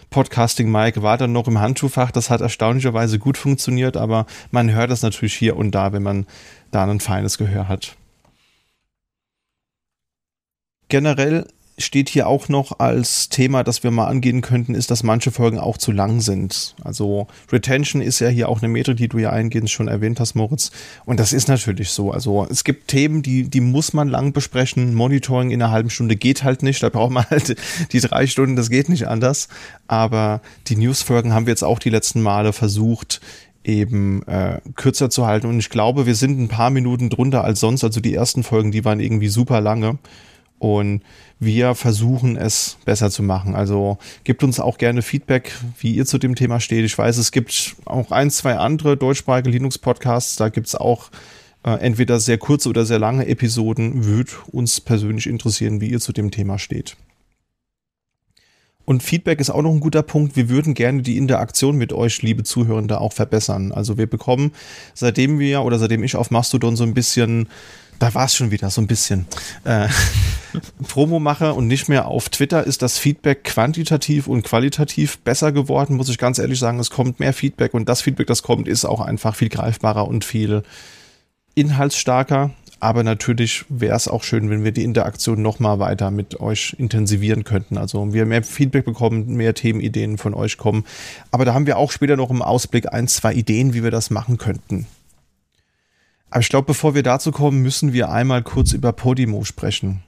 Podcasting 0.10 0.72
Mic 0.72 1.02
war 1.02 1.18
dann 1.18 1.34
noch 1.34 1.48
im 1.48 1.60
Handschuhfach. 1.60 2.12
Das 2.12 2.30
hat 2.30 2.42
erstaunlicherweise 2.42 3.20
gut 3.20 3.38
funktioniert, 3.38 3.98
aber 3.98 4.26
man 4.52 4.72
hört 4.72 4.90
das 4.90 5.02
natürlich 5.02 5.36
hier 5.36 5.58
und 5.58 5.72
da, 5.72 5.92
wenn 5.92 6.04
man 6.04 6.26
da 6.72 6.86
ein 6.86 7.00
feines 7.00 7.38
Gehör 7.38 7.68
hat. 7.68 7.96
Generell 10.90 11.48
steht 11.80 12.10
hier 12.10 12.28
auch 12.28 12.50
noch 12.50 12.80
als 12.80 13.30
Thema, 13.30 13.64
das 13.64 13.84
wir 13.84 13.92
mal 13.92 14.08
angehen 14.08 14.42
könnten, 14.42 14.74
ist, 14.74 14.90
dass 14.90 15.04
manche 15.04 15.30
Folgen 15.30 15.60
auch 15.60 15.78
zu 15.78 15.92
lang 15.92 16.22
sind. 16.22 16.76
Also 16.84 17.28
Retention 17.52 18.02
ist 18.02 18.20
ja 18.20 18.30
hier 18.30 18.50
auch 18.50 18.62
eine 18.62 18.68
Metrik, 18.68 18.98
die 18.98 19.08
du 19.08 19.20
ja 19.20 19.30
eingehend 19.30 19.70
schon 19.70 19.88
erwähnt 19.88 20.20
hast, 20.20 20.34
Moritz. 20.34 20.72
Und 21.06 21.20
das 21.20 21.34
ist 21.34 21.48
natürlich 21.48 21.92
so. 21.92 22.12
Also 22.12 22.48
es 22.50 22.64
gibt 22.64 22.88
Themen, 22.88 23.22
die, 23.22 23.44
die 23.44 23.62
muss 23.62 23.94
man 23.94 24.08
lang 24.08 24.34
besprechen. 24.34 24.96
Monitoring 24.96 25.52
in 25.52 25.62
einer 25.62 25.72
halben 25.72 25.92
Stunde 25.92 26.16
geht 26.16 26.44
halt 26.44 26.64
nicht. 26.64 26.82
Da 26.82 26.90
braucht 26.90 27.12
man 27.12 27.26
halt 27.30 27.56
die 27.92 28.00
drei 28.00 28.26
Stunden, 28.26 28.56
das 28.56 28.72
geht 28.72 28.90
nicht 28.90 29.08
anders. 29.08 29.48
Aber 29.88 30.42
die 30.68 30.78
Newsfolgen 30.78 31.34
haben 31.34 31.46
wir 31.46 31.52
jetzt 31.52 31.64
auch 31.64 31.80
die 31.80 31.92
letzten 31.92 32.22
Male 32.22 32.54
versucht, 32.54 33.22
eben 33.64 34.24
äh, 34.24 34.62
kürzer 34.76 35.12
zu 35.12 35.28
halten. 35.28 35.46
Und 35.46 35.60
ich 35.60 35.70
glaube, 35.70 36.08
wir 36.08 36.16
sind 36.16 36.40
ein 36.40 36.48
paar 36.48 36.72
Minuten 36.72 37.12
drunter 37.12 37.44
als 37.44 37.60
sonst. 37.60 37.84
Also 37.84 38.00
die 38.00 38.16
ersten 38.16 38.42
Folgen, 38.42 38.72
die 38.72 38.84
waren 38.84 39.00
irgendwie 39.00 39.28
super 39.28 39.62
lange. 39.62 40.00
Und 40.60 41.02
wir 41.40 41.76
versuchen 41.76 42.36
es 42.36 42.78
besser 42.86 43.12
zu 43.12 43.22
machen. 43.22 43.56
Also 43.56 43.98
gebt 44.24 44.44
uns 44.44 44.60
auch 44.60 44.78
gerne 44.78 45.02
Feedback, 45.02 45.54
wie 45.80 45.94
ihr 45.94 46.06
zu 46.06 46.18
dem 46.18 46.36
Thema 46.36 46.60
steht. 46.60 46.84
Ich 46.84 46.98
weiß, 46.98 47.18
es 47.18 47.32
gibt 47.32 47.76
auch 47.86 48.12
ein, 48.12 48.32
zwei 48.32 48.58
andere 48.58 48.98
deutschsprachige 48.98 49.52
Linux-Podcasts. 49.52 50.36
Da 50.36 50.50
gibt 50.50 50.68
es 50.68 50.76
auch 50.76 51.12
äh, 51.64 51.80
entweder 51.80 52.20
sehr 52.20 52.40
kurze 52.40 52.70
oder 52.70 52.86
sehr 52.86 53.00
lange 53.00 53.28
Episoden. 53.28 54.06
Würde 54.06 54.32
uns 54.52 54.82
persönlich 54.82 55.28
interessieren, 55.28 55.80
wie 55.80 55.90
ihr 55.90 56.00
zu 56.00 56.12
dem 56.12 56.32
Thema 56.32 56.58
steht. 56.58 56.98
Und 58.90 59.04
Feedback 59.04 59.42
ist 59.42 59.50
auch 59.50 59.62
noch 59.62 59.74
ein 59.74 59.82
guter 59.82 60.02
Punkt. 60.02 60.38
Wir 60.38 60.48
würden 60.48 60.74
gerne 60.74 61.02
die 61.02 61.18
Interaktion 61.18 61.78
mit 61.78 61.92
euch, 61.92 62.22
liebe 62.22 62.44
Zuhörende, 62.44 63.02
auch 63.02 63.12
verbessern. 63.12 63.74
Also 63.74 63.98
wir 63.98 64.08
bekommen, 64.08 64.54
seitdem 64.94 65.40
wir 65.40 65.64
oder 65.64 65.78
seitdem 65.78 66.06
ich 66.06 66.16
auf 66.16 66.32
Mastodon 66.32 66.78
so 66.78 66.86
ein 66.86 66.94
bisschen 66.94 67.50
da 68.00 68.14
war 68.14 68.26
es 68.26 68.36
schon 68.36 68.52
wieder 68.52 68.70
so 68.70 68.82
ein 68.82 68.88
bisschen 68.88 69.26
äh, 69.64 69.88
Promo 70.88 71.20
mache 71.20 71.54
und 71.54 71.68
nicht 71.68 71.90
mehr 71.90 72.08
auf 72.08 72.30
Twitter 72.30 72.64
ist 72.64 72.82
das 72.82 72.98
Feedback 72.98 73.44
quantitativ 73.44 74.28
und 74.28 74.44
qualitativ 74.44 75.20
besser 75.20 75.52
geworden, 75.52 75.96
muss 75.96 76.10
ich 76.10 76.18
ganz 76.18 76.40
ehrlich 76.40 76.60
sagen. 76.60 76.80
Es 76.80 76.90
kommt 76.90 77.20
mehr 77.20 77.34
Feedback 77.34 77.74
und 77.74 77.90
das 77.90 78.02
Feedback, 78.02 78.28
das 78.28 78.44
kommt, 78.44 78.68
ist 78.68 78.86
auch 78.86 79.02
einfach 79.02 79.36
viel 79.36 79.50
greifbarer 79.50 80.08
und 80.08 80.26
viel 80.26 80.64
inhaltsstarker. 81.56 82.52
Aber 82.80 83.04
natürlich 83.04 83.66
wäre 83.70 83.96
es 83.96 84.08
auch 84.08 84.24
schön, 84.24 84.52
wenn 84.52 84.64
wir 84.64 84.72
die 84.72 84.84
Interaktion 84.84 85.42
noch 85.42 85.60
mal 85.60 85.80
weiter 85.80 86.12
mit 86.12 86.40
euch 86.40 86.76
intensivieren 86.78 87.44
könnten. 87.44 87.78
Also 87.78 88.14
wir 88.14 88.28
mehr 88.28 88.44
Feedback 88.44 88.86
bekommen, 88.86 89.36
mehr 89.36 89.56
Themenideen 89.56 90.20
von 90.20 90.36
euch 90.36 90.58
kommen. 90.58 90.86
Aber 91.32 91.44
da 91.44 91.56
haben 91.56 91.66
wir 91.66 91.78
auch 91.78 91.92
später 91.92 92.16
noch 92.16 92.30
im 92.30 92.44
Ausblick 92.44 92.94
ein, 92.94 93.08
zwei 93.08 93.34
Ideen, 93.34 93.74
wie 93.74 93.84
wir 93.84 93.90
das 93.90 94.12
machen 94.12 94.38
könnten. 94.38 94.86
Aber 96.30 96.42
ich 96.42 96.50
glaube, 96.50 96.68
bevor 96.68 96.96
wir 96.96 97.04
dazu 97.04 97.32
kommen, 97.32 97.62
müssen 97.62 97.94
wir 97.94 98.10
einmal 98.10 98.44
kurz 98.44 98.74
über 98.74 98.92
Podimo 98.92 99.44
sprechen. 99.44 100.04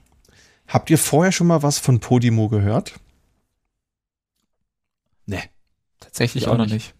Habt 0.68 0.90
ihr 0.90 0.98
vorher 0.98 1.32
schon 1.32 1.46
mal 1.46 1.62
was 1.62 1.78
von 1.78 2.00
Podimo 2.00 2.48
gehört? 2.48 2.94
Nee. 5.26 5.42
Tatsächlich 5.98 6.46
auch, 6.46 6.52
auch 6.52 6.58
noch 6.58 6.66
nicht. 6.66 6.94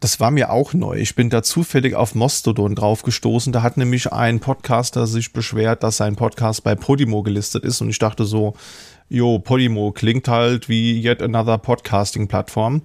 Das 0.00 0.20
war 0.20 0.30
mir 0.30 0.52
auch 0.52 0.74
neu. 0.74 0.96
Ich 0.98 1.16
bin 1.16 1.28
da 1.28 1.42
zufällig 1.42 1.94
auf 1.96 2.14
Mastodon 2.14 2.76
drauf 2.76 3.02
gestoßen. 3.02 3.52
Da 3.52 3.62
hat 3.62 3.76
nämlich 3.76 4.12
ein 4.12 4.38
Podcaster 4.38 5.08
sich 5.08 5.32
beschwert, 5.32 5.82
dass 5.82 5.96
sein 5.96 6.14
Podcast 6.14 6.62
bei 6.62 6.76
Podimo 6.76 7.24
gelistet 7.24 7.64
ist. 7.64 7.80
Und 7.80 7.90
ich 7.90 7.98
dachte 7.98 8.24
so, 8.24 8.54
jo, 9.08 9.40
Podimo 9.40 9.90
klingt 9.90 10.28
halt 10.28 10.68
wie 10.68 11.02
yet 11.04 11.20
another 11.20 11.58
Podcasting-Plattform 11.58 12.82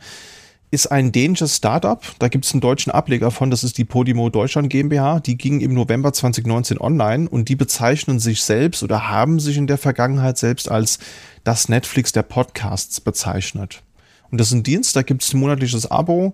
ist 0.73 0.87
ein 0.87 1.11
dänisches 1.11 1.55
Startup. 1.55 2.01
Da 2.19 2.27
gibt 2.27 2.45
es 2.45 2.53
einen 2.53 2.61
deutschen 2.61 2.91
Ableger 2.91 3.31
von, 3.31 3.51
das 3.51 3.63
ist 3.63 3.77
die 3.77 3.85
Podimo 3.85 4.29
Deutschland 4.29 4.69
GmbH. 4.69 5.19
Die 5.19 5.37
ging 5.37 5.61
im 5.61 5.73
November 5.73 6.11
2019 6.11 6.79
online 6.79 7.29
und 7.29 7.47
die 7.47 7.55
bezeichnen 7.55 8.19
sich 8.19 8.43
selbst 8.43 8.83
oder 8.83 9.09
haben 9.09 9.39
sich 9.39 9.57
in 9.57 9.67
der 9.67 9.77
Vergangenheit 9.77 10.37
selbst 10.37 10.69
als 10.69 10.99
das 11.43 11.69
Netflix 11.69 12.11
der 12.11 12.23
Podcasts 12.23 12.99
bezeichnet. 12.99 13.83
Und 14.31 14.39
das 14.39 14.47
ist 14.47 14.53
ein 14.53 14.63
Dienst, 14.63 14.95
da 14.95 15.03
gibt 15.03 15.21
es 15.21 15.33
ein 15.33 15.39
monatliches 15.39 15.89
Abo 15.89 16.33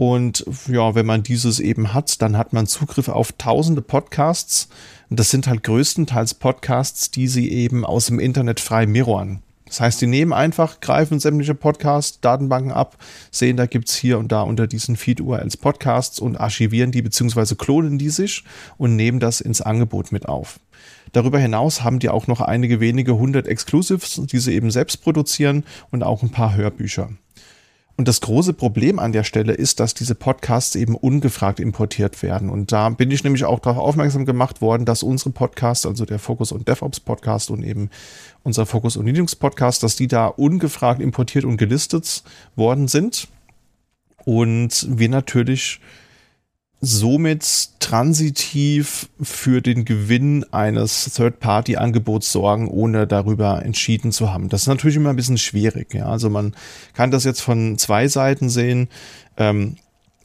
und 0.00 0.46
ja, 0.66 0.94
wenn 0.94 1.04
man 1.04 1.22
dieses 1.22 1.60
eben 1.60 1.92
hat, 1.92 2.22
dann 2.22 2.38
hat 2.38 2.54
man 2.54 2.66
Zugriff 2.66 3.08
auf 3.08 3.32
tausende 3.32 3.82
Podcasts. 3.82 4.70
Und 5.10 5.20
das 5.20 5.28
sind 5.28 5.46
halt 5.46 5.62
größtenteils 5.62 6.32
Podcasts, 6.34 7.10
die 7.10 7.28
sie 7.28 7.50
eben 7.50 7.84
aus 7.84 8.06
dem 8.06 8.18
Internet 8.18 8.60
frei 8.60 8.86
mirroren. 8.86 9.42
Das 9.70 9.80
heißt, 9.80 10.00
die 10.00 10.08
nehmen 10.08 10.32
einfach, 10.32 10.80
greifen 10.80 11.20
sämtliche 11.20 11.54
Podcasts, 11.54 12.20
Datenbanken 12.20 12.72
ab, 12.72 12.96
sehen, 13.30 13.56
da 13.56 13.66
gibt's 13.66 13.94
hier 13.94 14.18
und 14.18 14.32
da 14.32 14.42
unter 14.42 14.66
diesen 14.66 14.96
Feed-URLs 14.96 15.56
Podcasts 15.56 16.18
und 16.18 16.38
archivieren 16.38 16.90
die 16.90 17.02
beziehungsweise 17.02 17.54
klonen 17.54 17.96
die 17.96 18.10
sich 18.10 18.42
und 18.78 18.96
nehmen 18.96 19.20
das 19.20 19.40
ins 19.40 19.60
Angebot 19.60 20.10
mit 20.10 20.28
auf. 20.28 20.58
Darüber 21.12 21.38
hinaus 21.38 21.84
haben 21.84 22.00
die 22.00 22.08
auch 22.08 22.26
noch 22.26 22.40
einige 22.40 22.80
wenige 22.80 23.16
hundert 23.16 23.46
Exclusives, 23.46 24.20
die 24.24 24.38
sie 24.38 24.54
eben 24.54 24.72
selbst 24.72 25.02
produzieren 25.02 25.64
und 25.92 26.02
auch 26.02 26.24
ein 26.24 26.30
paar 26.30 26.56
Hörbücher. 26.56 27.10
Und 28.00 28.08
das 28.08 28.22
große 28.22 28.54
Problem 28.54 28.98
an 28.98 29.12
der 29.12 29.24
Stelle 29.24 29.52
ist, 29.52 29.78
dass 29.78 29.92
diese 29.92 30.14
Podcasts 30.14 30.74
eben 30.74 30.94
ungefragt 30.94 31.60
importiert 31.60 32.22
werden. 32.22 32.48
Und 32.48 32.72
da 32.72 32.88
bin 32.88 33.10
ich 33.10 33.24
nämlich 33.24 33.44
auch 33.44 33.58
darauf 33.58 33.76
aufmerksam 33.76 34.24
gemacht 34.24 34.62
worden, 34.62 34.86
dass 34.86 35.02
unsere 35.02 35.28
Podcasts, 35.32 35.84
also 35.84 36.06
der 36.06 36.18
Focus 36.18 36.50
und 36.50 36.66
DevOps 36.66 36.98
Podcast 36.98 37.50
und 37.50 37.62
eben 37.62 37.90
unser 38.42 38.64
Focus 38.64 38.96
und 38.96 39.04
Linux 39.04 39.36
Podcast, 39.36 39.82
dass 39.82 39.96
die 39.96 40.08
da 40.08 40.28
ungefragt 40.28 41.02
importiert 41.02 41.44
und 41.44 41.58
gelistet 41.58 42.22
worden 42.56 42.88
sind. 42.88 43.28
Und 44.24 44.86
wir 44.88 45.10
natürlich 45.10 45.78
somit 46.80 47.70
transitiv 47.78 49.08
für 49.20 49.60
den 49.60 49.84
Gewinn 49.84 50.44
eines 50.50 51.12
Third-Party-Angebots 51.14 52.32
sorgen, 52.32 52.68
ohne 52.68 53.06
darüber 53.06 53.62
entschieden 53.62 54.12
zu 54.12 54.32
haben. 54.32 54.48
Das 54.48 54.62
ist 54.62 54.68
natürlich 54.68 54.96
immer 54.96 55.10
ein 55.10 55.16
bisschen 55.16 55.38
schwierig. 55.38 55.94
Ja? 55.94 56.06
Also 56.06 56.30
man 56.30 56.54
kann 56.94 57.10
das 57.10 57.24
jetzt 57.24 57.40
von 57.40 57.76
zwei 57.76 58.08
Seiten 58.08 58.48
sehen. 58.48 58.88
Ähm, 59.36 59.76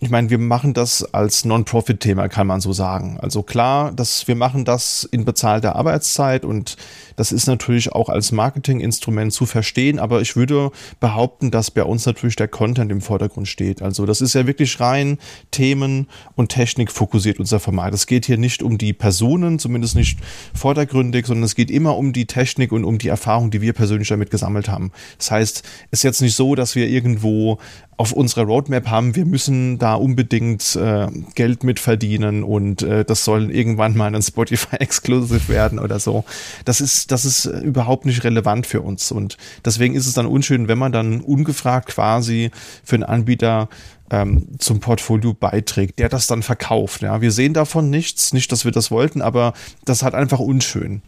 ich 0.01 0.09
meine, 0.09 0.29
wir 0.29 0.39
machen 0.39 0.73
das 0.73 1.13
als 1.13 1.45
Non-Profit-Thema, 1.45 2.27
kann 2.27 2.47
man 2.47 2.59
so 2.59 2.73
sagen. 2.73 3.17
Also 3.21 3.43
klar, 3.43 3.93
dass 3.93 4.27
wir 4.27 4.35
machen 4.35 4.65
das 4.65 5.05
in 5.09 5.23
bezahlter 5.23 5.77
Arbeitszeit 5.77 6.43
und 6.43 6.75
das 7.15 7.31
ist 7.31 7.47
natürlich 7.47 7.93
auch 7.93 8.09
als 8.09 8.33
Marketinginstrument 8.33 9.31
zu 9.31 9.45
verstehen, 9.45 9.97
aber 9.97 10.19
ich 10.19 10.35
würde 10.35 10.71
behaupten, 10.99 11.49
dass 11.49 11.71
bei 11.71 11.83
uns 11.83 12.05
natürlich 12.05 12.35
der 12.35 12.49
Content 12.49 12.91
im 12.91 12.99
Vordergrund 12.99 13.47
steht. 13.47 13.81
Also 13.81 14.05
das 14.05 14.19
ist 14.19 14.35
ja 14.35 14.45
wirklich 14.45 14.81
rein 14.81 15.17
Themen 15.51 16.07
und 16.35 16.49
Technik 16.49 16.91
fokussiert 16.91 17.39
unser 17.39 17.61
Format. 17.61 17.93
Es 17.93 18.05
geht 18.05 18.25
hier 18.25 18.37
nicht 18.37 18.63
um 18.63 18.77
die 18.77 18.91
Personen, 18.91 19.59
zumindest 19.59 19.95
nicht 19.95 20.19
vordergründig, 20.53 21.25
sondern 21.25 21.45
es 21.45 21.55
geht 21.55 21.71
immer 21.71 21.95
um 21.95 22.11
die 22.11 22.25
Technik 22.25 22.73
und 22.73 22.83
um 22.83 22.97
die 22.97 23.07
Erfahrung, 23.07 23.49
die 23.49 23.61
wir 23.61 23.71
persönlich 23.71 24.09
damit 24.09 24.29
gesammelt 24.29 24.67
haben. 24.67 24.91
Das 25.19 25.31
heißt, 25.31 25.63
es 25.91 25.99
ist 25.99 26.03
jetzt 26.03 26.21
nicht 26.21 26.35
so, 26.35 26.53
dass 26.53 26.75
wir 26.75 26.89
irgendwo 26.89 27.59
auf 27.97 28.11
unserer 28.11 28.43
Roadmap 28.43 28.89
haben, 28.89 29.15
wir 29.15 29.25
müssen 29.25 29.77
da 29.77 29.95
unbedingt 29.95 30.75
äh, 30.75 31.07
Geld 31.33 31.63
mitverdienen 31.63 32.43
und 32.43 32.81
äh, 32.81 33.05
das 33.05 33.23
soll 33.23 33.51
irgendwann 33.51 33.95
mal 33.95 34.13
ein 34.13 34.21
Spotify 34.21 34.75
Exclusive 34.79 35.47
werden 35.47 35.79
oder 35.79 35.99
so. 35.99 36.25
Das 36.65 36.81
ist, 36.81 37.11
das 37.11 37.23
ist 37.23 37.45
überhaupt 37.45 38.05
nicht 38.05 38.23
relevant 38.23 38.67
für 38.67 38.81
uns 38.81 39.11
und 39.11 39.37
deswegen 39.63 39.95
ist 39.95 40.07
es 40.07 40.13
dann 40.13 40.25
unschön, 40.25 40.67
wenn 40.67 40.77
man 40.77 40.91
dann 40.91 41.21
ungefragt 41.21 41.87
quasi 41.87 42.51
für 42.83 42.95
einen 42.95 43.03
Anbieter 43.03 43.69
ähm, 44.09 44.49
zum 44.59 44.81
Portfolio 44.81 45.33
beiträgt, 45.33 45.99
der 45.99 46.09
das 46.09 46.27
dann 46.27 46.43
verkauft. 46.43 47.01
Ja, 47.01 47.21
wir 47.21 47.31
sehen 47.31 47.53
davon 47.53 47.89
nichts, 47.89 48.33
nicht, 48.33 48.51
dass 48.51 48.65
wir 48.65 48.71
das 48.71 48.91
wollten, 48.91 49.21
aber 49.21 49.53
das 49.85 50.03
hat 50.03 50.13
einfach 50.13 50.39
unschön. 50.39 51.01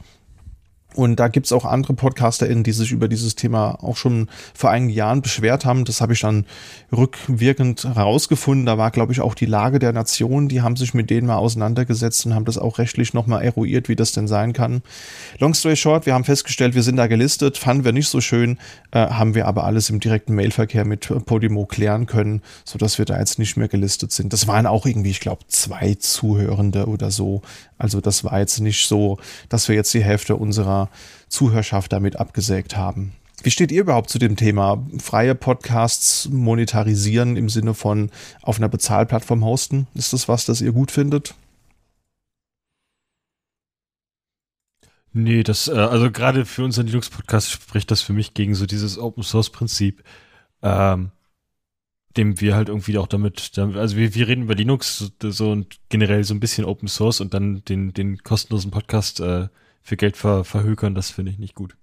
Und 0.98 1.18
da 1.20 1.28
gibt's 1.28 1.52
auch 1.52 1.64
andere 1.64 1.94
PodcasterInnen, 1.94 2.64
die 2.64 2.72
sich 2.72 2.92
über 2.92 3.08
dieses 3.08 3.36
Thema 3.36 3.78
auch 3.84 3.96
schon 3.96 4.30
vor 4.56 4.72
einigen 4.72 4.90
Jahren 4.90 5.22
beschwert 5.22 5.64
haben. 5.64 5.86
Das 5.86 6.02
habe 6.02 6.14
ich 6.14 6.22
dann 6.22 6.48
rückwirkend 6.92 7.84
herausgefunden. 7.84 8.66
Da 8.66 8.80
war, 8.80 8.90
glaube 8.90 9.14
ich, 9.14 9.22
auch 9.22 9.36
die 9.36 9.46
Lage 9.46 9.78
der 9.78 9.94
Nation. 9.94 10.48
Die 10.48 10.64
haben 10.64 10.76
sich 10.76 10.96
mit 10.96 11.12
denen 11.12 11.28
mal 11.28 11.38
auseinandergesetzt 11.38 12.26
und 12.26 12.34
haben 12.34 12.46
das 12.46 12.58
auch 12.58 12.80
rechtlich 12.80 13.14
nochmal 13.14 13.44
eruiert, 13.44 13.90
wie 13.90 13.96
das 13.96 14.12
denn 14.12 14.28
sein 14.28 14.54
kann. 14.54 14.82
Long 15.38 15.54
story 15.54 15.76
short, 15.76 16.08
wir 16.08 16.16
haben 16.16 16.24
festgestellt, 16.24 16.74
wir 16.74 16.82
sind 16.82 16.96
da 16.96 17.06
gelistet, 17.06 17.60
fanden 17.60 17.86
wir 17.86 17.92
nicht 17.92 18.08
so 18.08 18.20
schön, 18.20 18.58
äh, 18.90 19.06
haben 19.06 19.36
wir 19.36 19.46
aber 19.46 19.66
alles 19.66 19.92
im 19.92 20.00
direkten 20.00 20.34
Mailverkehr 20.34 20.84
mit 20.84 21.08
Podimo 21.28 21.68
klären 21.68 22.08
können, 22.08 22.42
sodass 22.66 22.98
wir 22.98 23.06
da 23.06 23.20
jetzt 23.20 23.38
nicht 23.38 23.56
mehr 23.56 23.68
gelistet 23.68 24.12
sind. 24.12 24.34
Das 24.34 24.48
waren 24.48 24.66
auch 24.66 24.88
irgendwie, 24.88 25.12
ich 25.12 25.20
glaube, 25.20 25.44
zwei 25.48 25.94
Zuhörende 25.94 26.88
oder 26.88 27.12
so. 27.12 27.44
Also 27.78 28.02
das 28.02 28.24
war 28.24 28.40
jetzt 28.40 28.60
nicht 28.62 28.88
so, 28.88 29.20
dass 29.50 29.70
wir 29.70 29.76
jetzt 29.76 29.94
die 29.94 30.04
Hälfte 30.04 30.36
unserer 30.36 30.87
Zuhörschaft 31.28 31.92
damit 31.94 32.18
abgesägt 32.18 32.76
haben. 32.76 33.14
Wie 33.44 33.52
steht 33.52 33.72
ihr 33.72 33.82
überhaupt 33.82 34.10
zu 34.10 34.18
dem 34.18 34.36
Thema 34.36 34.84
freie 35.00 35.36
Podcasts 35.36 36.28
monetarisieren 36.30 37.38
im 37.38 37.50
Sinne 37.50 37.74
von 37.74 38.10
auf 38.42 38.58
einer 38.58 38.70
Bezahlplattform 38.70 39.46
hosten? 39.46 39.88
Ist 39.94 40.14
das 40.14 40.28
was, 40.28 40.46
das 40.46 40.62
ihr 40.62 40.72
gut 40.72 40.90
findet? 40.92 41.36
Nee, 45.14 45.44
das, 45.44 45.68
äh, 45.68 45.72
also 45.72 46.12
gerade 46.12 46.46
für 46.46 46.64
unseren 46.64 46.88
Linux-Podcast 46.88 47.50
spricht 47.52 47.90
das 47.90 48.02
für 48.02 48.14
mich 48.14 48.34
gegen 48.34 48.56
so 48.56 48.66
dieses 48.66 49.00
Open-Source-Prinzip, 49.00 50.04
ähm, 50.62 51.12
dem 52.18 52.40
wir 52.42 52.56
halt 52.56 52.70
irgendwie 52.70 52.98
auch 52.98 53.08
damit, 53.08 53.58
also 53.58 53.96
wir, 53.98 54.14
wir 54.16 54.28
reden 54.28 54.44
über 54.44 54.56
Linux 54.56 55.12
so, 55.22 55.52
und 55.52 55.80
generell 55.90 56.24
so 56.24 56.34
ein 56.34 56.40
bisschen 56.40 56.66
Open 56.66 56.88
Source 56.88 57.22
und 57.22 57.34
dann 57.34 57.64
den, 57.66 57.94
den 57.94 58.20
kostenlosen 58.20 58.72
Podcast 58.72 59.20
äh, 59.20 59.48
für 59.88 59.96
Geld 59.96 60.18
ver 60.18 60.44
verhökern, 60.44 60.96
das 60.96 61.12
finde 61.12 61.32
ich 61.32 61.40
nicht 61.40 61.56
gut. 61.56 61.78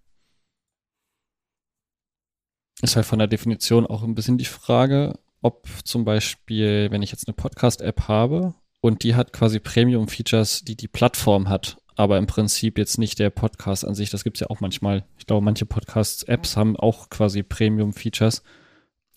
Ist 2.82 2.96
halt 2.96 3.06
von 3.06 3.18
der 3.18 3.28
Definition 3.28 3.86
auch 3.86 4.02
ein 4.02 4.14
bisschen 4.14 4.36
die 4.36 4.44
Frage, 4.44 5.18
ob 5.40 5.66
zum 5.84 6.04
Beispiel, 6.04 6.90
wenn 6.90 7.00
ich 7.00 7.12
jetzt 7.12 7.26
eine 7.26 7.34
Podcast-App 7.34 8.06
habe 8.06 8.52
und 8.82 9.04
die 9.04 9.14
hat 9.14 9.32
quasi 9.32 9.58
Premium-Features, 9.58 10.64
die 10.66 10.76
die 10.76 10.88
Plattform 10.88 11.48
hat, 11.48 11.78
aber 11.96 12.18
im 12.18 12.26
Prinzip 12.26 12.76
jetzt 12.76 12.98
nicht 12.98 13.18
der 13.20 13.30
Podcast 13.30 13.86
an 13.86 13.94
sich. 13.94 14.10
Das 14.10 14.22
gibt 14.22 14.36
es 14.36 14.42
ja 14.42 14.50
auch 14.50 14.60
manchmal. 14.60 15.06
Ich 15.16 15.24
glaube, 15.24 15.42
manche 15.42 15.64
Podcast-Apps 15.64 16.58
haben 16.58 16.76
auch 16.76 17.08
quasi 17.08 17.42
Premium-Features, 17.42 18.42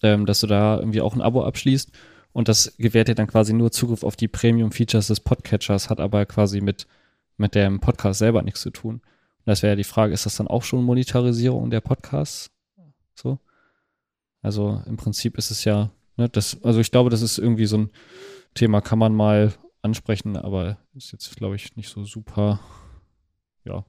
ähm, 0.02 0.26
dass 0.26 0.40
du 0.40 0.48
da 0.48 0.78
irgendwie 0.78 1.02
auch 1.02 1.14
ein 1.14 1.22
Abo 1.22 1.44
abschließt 1.44 1.92
und 2.32 2.48
das 2.48 2.78
gewährt 2.78 3.10
dir 3.10 3.16
dann 3.16 3.28
quasi 3.28 3.52
nur 3.52 3.72
Zugriff 3.74 4.04
auf 4.04 4.16
die 4.16 4.30
Premium-Features 4.30 5.08
des 5.08 5.20
Podcatchers, 5.20 5.90
hat 5.90 6.00
aber 6.00 6.26
quasi 6.26 6.62
mit, 6.62 6.88
mit 7.38 7.56
dem 7.56 7.80
Podcast 7.80 8.20
selber 8.20 8.42
nichts 8.42 8.62
zu 8.62 8.72
tun. 8.72 8.96
Und 8.96 9.46
das 9.46 9.64
wäre 9.64 9.74
ja 9.74 9.78
die 9.78 9.84
Frage, 9.84 10.14
ist 10.14 10.26
das 10.26 10.36
dann 10.36 10.48
auch 10.48 10.64
schon 10.64 10.84
Monetarisierung 10.84 11.70
der 11.70 11.82
Podcasts? 11.82 12.52
So? 13.16 13.40
Also 14.42 14.82
im 14.86 14.98
Prinzip 14.98 15.38
ist 15.38 15.52
es 15.52 15.64
ja, 15.64 15.92
ne, 16.16 16.30
das, 16.30 16.62
also 16.64 16.80
ich 16.80 16.92
glaube, 16.92 17.10
das 17.10 17.22
ist 17.22 17.38
irgendwie 17.38 17.66
so 17.66 17.78
ein 17.78 17.92
Thema, 18.54 18.82
kann 18.82 19.00
man 19.00 19.16
mal 19.16 19.54
ansprechen, 19.82 20.36
aber 20.36 20.78
ist 20.96 21.12
jetzt, 21.12 21.36
glaube 21.36 21.56
ich, 21.56 21.76
nicht 21.76 21.90
so 21.90 22.04
super, 22.04 22.60
ja. 23.64 23.86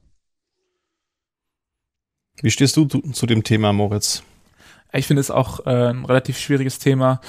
Wie 2.41 2.51
stehst 2.51 2.77
du 2.77 2.85
zu, 2.85 3.01
zu 3.01 3.27
dem 3.27 3.43
Thema, 3.43 3.73
Moritz? 3.73 4.23
Ich 4.93 5.07
finde 5.07 5.21
es 5.21 5.31
auch 5.31 5.67
äh, 5.67 5.91
ein 5.91 6.05
relativ 6.05 6.39
schwieriges 6.39 6.79
Thema. 6.79 7.21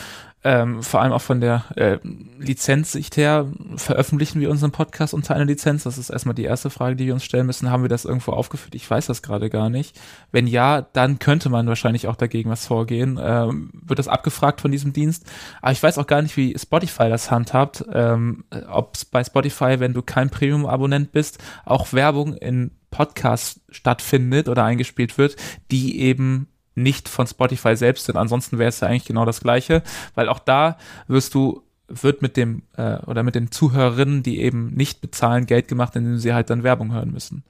Ähm, 0.42 0.82
vor 0.84 1.02
allem 1.02 1.12
auch 1.12 1.22
von 1.22 1.42
der 1.42 1.66
äh, 1.76 1.98
Lizenzsicht 2.38 3.18
her, 3.18 3.52
veröffentlichen 3.76 4.40
wir 4.40 4.50
unseren 4.50 4.72
Podcast 4.72 5.14
unter 5.14 5.36
einer 5.36 5.46
Lizenz? 5.46 5.84
Das 5.84 5.98
ist 5.98 6.10
erstmal 6.10 6.36
die 6.36 6.46
erste 6.46 6.70
Frage, 6.70 6.96
die 6.96 7.06
wir 7.06 7.14
uns 7.14 7.26
stellen 7.26 7.46
müssen. 7.46 7.70
Haben 7.70 7.84
wir 7.84 7.90
das 7.90 8.06
irgendwo 8.06 8.32
aufgeführt? 8.32 8.74
Ich 8.76 8.90
weiß 8.90 9.08
das 9.08 9.22
gerade 9.22 9.50
gar 9.50 9.70
nicht. 9.70 10.00
Wenn 10.32 10.48
ja, 10.48 10.82
dann 10.82 11.20
könnte 11.20 11.50
man 11.50 11.68
wahrscheinlich 11.68 12.08
auch 12.08 12.16
dagegen 12.16 12.50
was 12.50 12.66
vorgehen. 12.66 13.20
Ähm, 13.22 13.70
wird 13.74 14.00
das 14.00 14.08
abgefragt 14.08 14.62
von 14.62 14.72
diesem 14.72 14.94
Dienst? 14.94 15.26
Aber 15.62 15.74
ich 15.74 15.84
weiß 15.84 15.98
auch 15.98 16.08
gar 16.08 16.22
nicht, 16.22 16.38
wie 16.38 16.58
Spotify 16.58 17.10
das 17.10 17.32
handhabt. 17.32 17.84
Ähm, 17.92 18.46
Ob 18.70 18.94
bei 19.12 19.24
Spotify, 19.24 19.80
wenn 19.80 19.94
du 19.94 20.02
kein 20.02 20.30
Premium-Abonnent 20.30 21.12
bist, 21.12 21.40
auch 21.66 21.92
Werbung 21.92 22.34
in 22.34 22.72
Podcasts 22.92 23.60
stattfindet 23.70 24.48
oder 24.48 24.64
eingespielt 24.64 25.18
wird, 25.18 25.36
die 25.70 26.00
eben 26.00 26.48
nicht 26.82 27.10
von 27.10 27.28
Spotify 27.28 27.76
selbst 27.76 28.06
sind. 28.06 28.18
Ansonsten 28.18 28.58
wäre 28.58 28.70
es 28.70 28.80
ja 28.80 28.88
eigentlich 28.88 29.06
genau 29.06 29.26
das 29.26 29.42
Gleiche, 29.42 29.84
weil 30.16 30.30
auch 30.30 30.40
da 30.40 30.78
wirst 31.08 31.34
du 31.34 31.64
wird 31.90 32.22
mit 32.22 32.38
dem 32.38 32.62
äh, 32.78 32.98
oder 33.06 33.24
mit 33.24 33.36
den 33.36 33.52
Zuhörerinnen, 33.52 34.22
die 34.22 34.42
eben 34.42 34.74
nicht 34.76 35.02
bezahlen, 35.02 35.46
Geld 35.46 35.68
gemacht, 35.68 35.96
indem 35.96 36.18
sie 36.18 36.34
halt 36.34 36.50
dann 36.50 36.64
Werbung 36.64 36.94
hören 36.94 37.12
müssen. 37.12 37.44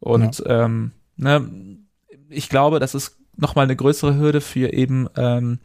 Und 0.00 0.38
ja. 0.40 0.64
ähm, 0.64 0.92
ne, 1.16 1.50
ich 2.28 2.48
glaube, 2.48 2.78
das 2.78 2.94
ist 2.94 3.18
nochmal 3.36 3.64
eine 3.64 3.76
größere 3.76 4.16
Hürde 4.16 4.40
für 4.40 4.72
eben 4.72 5.08
ähm, 5.16 5.58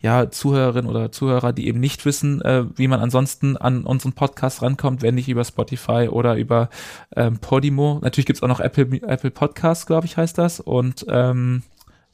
ja 0.00 0.30
Zuhörerinnen 0.30 0.88
oder 0.88 1.10
Zuhörer, 1.12 1.52
die 1.52 1.66
eben 1.66 1.80
nicht 1.80 2.04
wissen, 2.04 2.40
äh, 2.42 2.64
wie 2.76 2.88
man 2.88 3.00
ansonsten 3.00 3.56
an 3.56 3.84
unseren 3.84 4.12
Podcast 4.12 4.62
rankommt, 4.62 5.02
wenn 5.02 5.14
nicht 5.14 5.28
über 5.28 5.44
Spotify 5.44 6.08
oder 6.10 6.36
über 6.36 6.68
ähm, 7.16 7.38
Podimo. 7.38 7.98
Natürlich 8.02 8.26
gibt's 8.26 8.42
auch 8.42 8.48
noch 8.48 8.60
Apple 8.60 9.02
Apple 9.02 9.30
Podcasts, 9.30 9.86
glaube 9.86 10.06
ich, 10.06 10.16
heißt 10.16 10.38
das. 10.38 10.60
Und 10.60 11.06
ähm, 11.08 11.62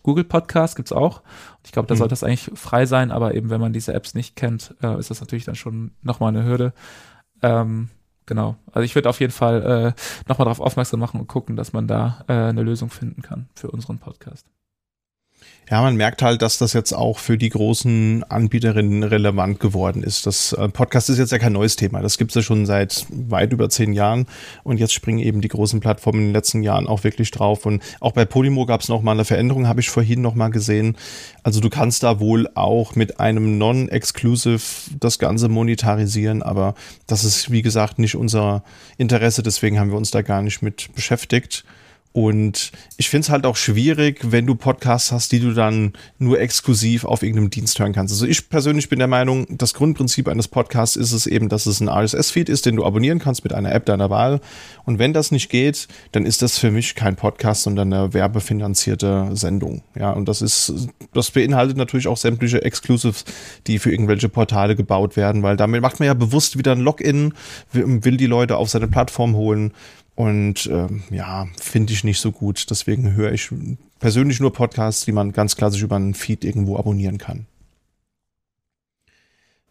Google 0.05 0.25
Podcast 0.25 0.77
gibt's 0.77 0.93
auch. 0.93 1.23
Ich 1.65 1.73
glaube, 1.73 1.89
da 1.89 1.95
mhm. 1.95 1.99
sollte 1.99 2.13
das 2.13 2.23
eigentlich 2.23 2.51
frei 2.55 2.87
sein, 2.87 3.11
aber 3.11 3.35
eben 3.35 3.51
wenn 3.51 3.61
man 3.61 3.73
diese 3.73 3.93
Apps 3.93 4.15
nicht 4.15 4.37
kennt, 4.37 4.75
äh, 4.83 4.97
ist 4.99 5.11
das 5.11 5.21
natürlich 5.21 5.45
dann 5.45 5.57
schon 5.57 5.91
nochmal 6.03 6.29
eine 6.29 6.45
Hürde. 6.45 6.73
Ähm, 7.43 7.89
genau. 8.27 8.57
Also 8.71 8.85
ich 8.85 8.95
würde 8.95 9.09
auf 9.09 9.19
jeden 9.19 9.33
Fall 9.33 9.63
äh, 9.63 10.29
nochmal 10.29 10.45
darauf 10.45 10.61
aufmerksam 10.61 11.01
machen 11.01 11.19
und 11.19 11.27
gucken, 11.27 11.57
dass 11.57 11.73
man 11.73 11.89
da 11.89 12.25
äh, 12.29 12.35
eine 12.35 12.63
Lösung 12.63 12.91
finden 12.91 13.23
kann 13.23 13.49
für 13.55 13.71
unseren 13.71 13.99
Podcast. 13.99 14.47
Ja, 15.71 15.81
man 15.81 15.97
merkt 15.97 16.21
halt, 16.21 16.43
dass 16.43 16.59
das 16.59 16.75
jetzt 16.75 16.93
auch 16.93 17.19
für 17.19 17.39
die 17.39 17.49
großen 17.49 18.23
Anbieterinnen 18.25 19.03
relevant 19.03 19.61
geworden 19.61 20.03
ist. 20.03 20.27
Das 20.27 20.53
äh, 20.53 20.69
Podcast 20.69 21.09
ist 21.09 21.17
jetzt 21.17 21.33
ja 21.33 21.39
kein 21.39 21.55
neues 21.55 21.77
Thema. 21.77 22.03
Das 22.03 22.19
gibt's 22.19 22.35
ja 22.35 22.43
schon 22.43 22.67
seit 22.67 23.07
weit 23.09 23.51
über 23.51 23.71
zehn 23.71 23.95
Jahren. 23.95 24.27
Und 24.63 24.79
jetzt 24.79 24.93
springen 24.93 25.21
eben 25.21 25.41
die 25.41 25.49
großen 25.49 25.81
Plattformen 25.81 26.19
in 26.19 26.27
den 26.27 26.33
letzten 26.35 26.63
Jahren 26.63 26.87
auch 26.87 27.03
wirklich 27.03 27.31
drauf. 27.31 27.65
Und 27.65 27.83
auch 28.01 28.13
bei 28.13 28.27
Podimo 28.27 28.67
gab's 28.67 28.91
noch 28.91 29.01
mal 29.01 29.13
eine 29.13 29.25
Veränderung, 29.25 29.67
habe 29.67 29.81
ich 29.81 29.89
vorhin 29.89 30.21
noch 30.21 30.35
mal 30.35 30.51
gesehen. 30.51 30.99
Also 31.45 31.61
du 31.61 31.71
kannst 31.71 32.03
da 32.03 32.21
wohl 32.21 32.47
auch 32.55 32.95
mit 32.95 33.19
einem 33.19 33.57
Non-Exclusive 33.57 34.61
das 35.01 35.19
Ganze 35.19 35.49
monetarisieren. 35.49 36.43
Aber 36.43 36.75
das 37.07 37.25
ist, 37.25 37.51
wie 37.51 37.63
gesagt, 37.63 37.99
nicht 37.99 38.17
unser 38.17 38.65
Interesse. 38.99 39.43
Deswegen 39.43 39.81
haben 39.81 39.91
wir 39.91 39.97
uns 39.97 40.11
da 40.11 40.21
gar 40.21 40.43
nicht 40.43 40.61
mit 40.61 40.95
beschäftigt. 40.95 41.65
Und 42.17 42.71
ich 42.97 43.09
finde 43.11 43.25
es 43.25 43.31
halt 43.31 43.45
auch 43.45 43.57
schwierig, 43.57 44.21
wenn 44.23 44.47
du 44.47 44.55
Podcasts 44.55 45.11
hast, 45.11 45.33
die 45.33 45.41
du 45.41 45.53
dann 45.53 45.95
nur 46.21 46.39
exklusiv 46.41 47.05
auf 47.05 47.25
irgendeinem 47.25 47.51
Dienst 47.51 47.81
hören 47.81 47.93
kannst. 47.93 48.15
Also 48.15 48.25
ich 48.25 48.49
persönlich 48.49 48.89
bin 48.89 49.01
der 49.01 49.09
Meinung, 49.09 49.49
das 49.51 49.75
Grundprinzip 49.75 50.29
eines 50.29 50.47
Podcasts 50.47 50.95
ist 50.95 51.11
es 51.11 51.27
eben, 51.27 51.49
dass 51.49 51.67
es 51.67 51.81
ein 51.81 51.89
RSS-Feed 51.89 52.49
ist, 52.49 52.67
den 52.67 52.77
du 52.77 52.85
abonnieren 52.85 53.19
kannst 53.19 53.43
mit 53.43 53.53
einer 53.53 53.73
App 53.73 53.85
deiner 53.87 54.11
Wahl. 54.11 54.41
Und 54.85 55.01
wenn 55.01 55.13
das 55.13 55.33
nicht 55.33 55.51
geht, 55.51 55.89
dann 56.13 56.25
ist 56.25 56.41
das 56.41 56.57
für 56.57 56.71
mich 56.71 56.95
kein 56.95 57.17
Podcast, 57.17 57.65
sondern 57.65 57.93
eine 57.93 58.15
werbefinanzierte 58.15 59.31
Sendung. 59.33 59.83
Ja, 59.99 60.13
und 60.13 60.29
das 60.29 60.41
ist, 60.41 60.73
das 61.15 61.33
beinhaltet 61.33 61.77
natürlich 61.77 62.07
auch 62.07 62.17
sämtliche 62.17 62.63
Exclusives, 62.63 63.25
die 63.67 63.81
für 63.81 63.91
irgendwelche 63.91 64.29
Portale 64.29 64.77
gebaut 64.77 65.17
werden, 65.17 65.43
weil 65.43 65.57
damit 65.57 65.83
macht 65.83 65.99
man 65.99 66.07
ja 66.07 66.15
bewusst 66.15 66.59
wieder 66.59 66.71
ein 66.71 66.81
Login, 66.81 67.35
will 67.73 68.17
die 68.17 68.27
Leute 68.27 68.57
auf 68.57 68.71
seine 68.71 68.87
Plattform 68.87 69.35
holen. 69.35 69.73
Und 70.15 70.67
ähm, 70.67 71.03
ja, 71.11 71.47
finde 71.61 71.93
ich 71.93 72.05
nicht 72.05 72.21
so 72.21 72.31
gut. 72.31 72.71
Deswegen 72.71 73.15
höre 73.15 73.33
ich 73.33 73.51
persönlich 73.99 74.41
nur 74.41 74.53
Podcasts, 74.53 75.05
die 75.05 75.13
man 75.13 75.33
ganz 75.33 75.57
klassisch 75.57 75.83
über 75.83 75.97
einen 75.97 76.15
Feed 76.15 76.45
irgendwo 76.45 76.77
abonnieren 76.77 77.19
kann. 77.19 77.47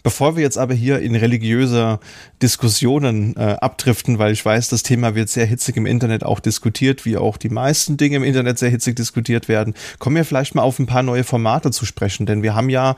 Bevor 0.04 0.36
wir 0.36 0.44
jetzt 0.44 0.58
aber 0.58 0.74
hier 0.74 1.00
in 1.00 1.16
religiöse 1.16 1.98
Diskussionen 2.42 3.38
äh, 3.38 3.56
abdriften, 3.62 4.20
weil 4.20 4.34
ich 4.34 4.44
weiß, 4.44 4.68
das 4.68 4.84
Thema 4.84 5.16
wird 5.16 5.30
sehr 5.30 5.46
hitzig 5.46 5.78
im 5.78 5.86
Internet 5.86 6.26
auch 6.26 6.42
diskutiert, 6.42 7.06
wie 7.06 7.16
auch 7.16 7.38
die 7.38 7.48
meisten 7.48 7.96
Dinge 7.96 8.18
im 8.18 8.24
Internet 8.24 8.60
sehr 8.60 8.70
hitzig 8.70 8.98
diskutiert 8.98 9.48
werden, 9.48 9.74
kommen 10.00 10.18
wir 10.18 10.26
vielleicht 10.26 10.56
mal 10.56 10.62
auf 10.62 10.78
ein 10.78 10.88
paar 10.88 11.04
neue 11.04 11.24
Formate 11.24 11.72
zu 11.72 11.86
sprechen, 11.86 12.26
denn 12.26 12.44
wir 12.44 12.54
haben 12.54 12.70
ja 12.70 12.98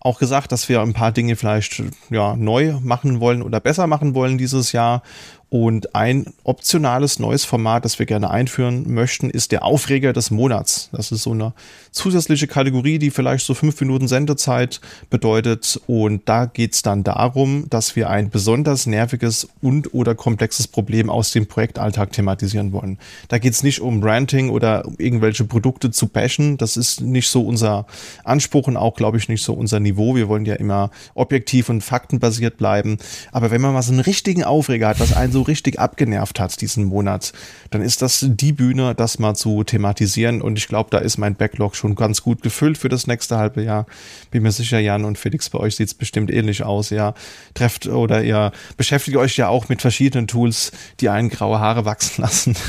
auch 0.00 0.18
gesagt, 0.18 0.50
dass 0.50 0.68
wir 0.68 0.80
ein 0.80 0.94
paar 0.94 1.12
Dinge 1.12 1.36
vielleicht 1.36 1.80
ja 2.10 2.34
neu 2.34 2.74
machen 2.80 3.20
wollen 3.20 3.40
oder 3.40 3.60
besser 3.60 3.86
machen 3.86 4.16
wollen 4.16 4.36
dieses 4.36 4.72
Jahr 4.72 5.04
und 5.52 5.94
ein 5.94 6.24
optionales 6.44 7.18
neues 7.18 7.44
Format, 7.44 7.84
das 7.84 7.98
wir 7.98 8.06
gerne 8.06 8.30
einführen 8.30 8.90
möchten, 8.90 9.28
ist 9.28 9.52
der 9.52 9.66
Aufreger 9.66 10.14
des 10.14 10.30
Monats. 10.30 10.88
Das 10.92 11.12
ist 11.12 11.24
so 11.24 11.32
eine 11.32 11.52
zusätzliche 11.90 12.46
Kategorie, 12.46 12.98
die 12.98 13.10
vielleicht 13.10 13.44
so 13.44 13.52
fünf 13.52 13.78
Minuten 13.78 14.08
Sendezeit 14.08 14.80
bedeutet. 15.10 15.78
Und 15.86 16.26
da 16.26 16.46
geht 16.46 16.72
es 16.72 16.80
dann 16.80 17.04
darum, 17.04 17.66
dass 17.68 17.96
wir 17.96 18.08
ein 18.08 18.30
besonders 18.30 18.86
nerviges 18.86 19.46
und 19.60 19.92
oder 19.92 20.14
komplexes 20.14 20.68
Problem 20.68 21.10
aus 21.10 21.32
dem 21.32 21.44
Projektalltag 21.44 22.12
thematisieren 22.12 22.72
wollen. 22.72 22.96
Da 23.28 23.36
geht 23.36 23.52
es 23.52 23.62
nicht 23.62 23.82
um 23.82 24.00
Branding 24.00 24.48
oder 24.48 24.86
um 24.86 24.94
irgendwelche 24.96 25.44
Produkte 25.44 25.90
zu 25.90 26.06
bashen. 26.06 26.56
Das 26.56 26.78
ist 26.78 27.02
nicht 27.02 27.28
so 27.28 27.42
unser 27.42 27.84
Anspruch 28.24 28.68
und 28.68 28.78
auch, 28.78 28.94
glaube 28.94 29.18
ich, 29.18 29.28
nicht 29.28 29.42
so 29.44 29.52
unser 29.52 29.80
Niveau. 29.80 30.16
Wir 30.16 30.28
wollen 30.28 30.46
ja 30.46 30.54
immer 30.54 30.90
objektiv 31.12 31.68
und 31.68 31.82
faktenbasiert 31.82 32.56
bleiben. 32.56 32.96
Aber 33.32 33.50
wenn 33.50 33.60
man 33.60 33.74
mal 33.74 33.82
so 33.82 33.92
einen 33.92 34.00
richtigen 34.00 34.44
Aufreger 34.44 34.88
hat, 34.88 34.98
was 34.98 35.12
einen 35.12 35.30
so 35.30 35.41
richtig 35.42 35.78
abgenervt 35.78 36.40
hat 36.40 36.60
diesen 36.60 36.84
Monat, 36.84 37.32
dann 37.70 37.82
ist 37.82 38.02
das 38.02 38.24
die 38.28 38.52
Bühne, 38.52 38.94
das 38.94 39.18
mal 39.18 39.34
zu 39.34 39.64
thematisieren. 39.64 40.42
Und 40.42 40.58
ich 40.58 40.68
glaube, 40.68 40.90
da 40.90 40.98
ist 40.98 41.18
mein 41.18 41.34
Backlog 41.34 41.76
schon 41.76 41.94
ganz 41.94 42.22
gut 42.22 42.42
gefüllt 42.42 42.78
für 42.78 42.88
das 42.88 43.06
nächste 43.06 43.38
halbe 43.38 43.62
Jahr. 43.62 43.86
Bin 44.30 44.42
mir 44.42 44.52
sicher, 44.52 44.78
Jan 44.78 45.04
und 45.04 45.18
Felix, 45.18 45.50
bei 45.50 45.58
euch 45.58 45.76
sieht 45.76 45.88
es 45.88 45.94
bestimmt 45.94 46.30
ähnlich 46.30 46.62
aus. 46.62 46.90
Ja, 46.90 47.14
trefft 47.54 47.86
oder 47.86 48.22
ihr 48.22 48.52
beschäftigt 48.76 49.16
euch 49.16 49.36
ja 49.36 49.48
auch 49.48 49.68
mit 49.68 49.82
verschiedenen 49.82 50.26
Tools, 50.26 50.72
die 51.00 51.08
einen 51.08 51.28
graue 51.28 51.60
Haare 51.60 51.84
wachsen 51.84 52.22
lassen. 52.22 52.56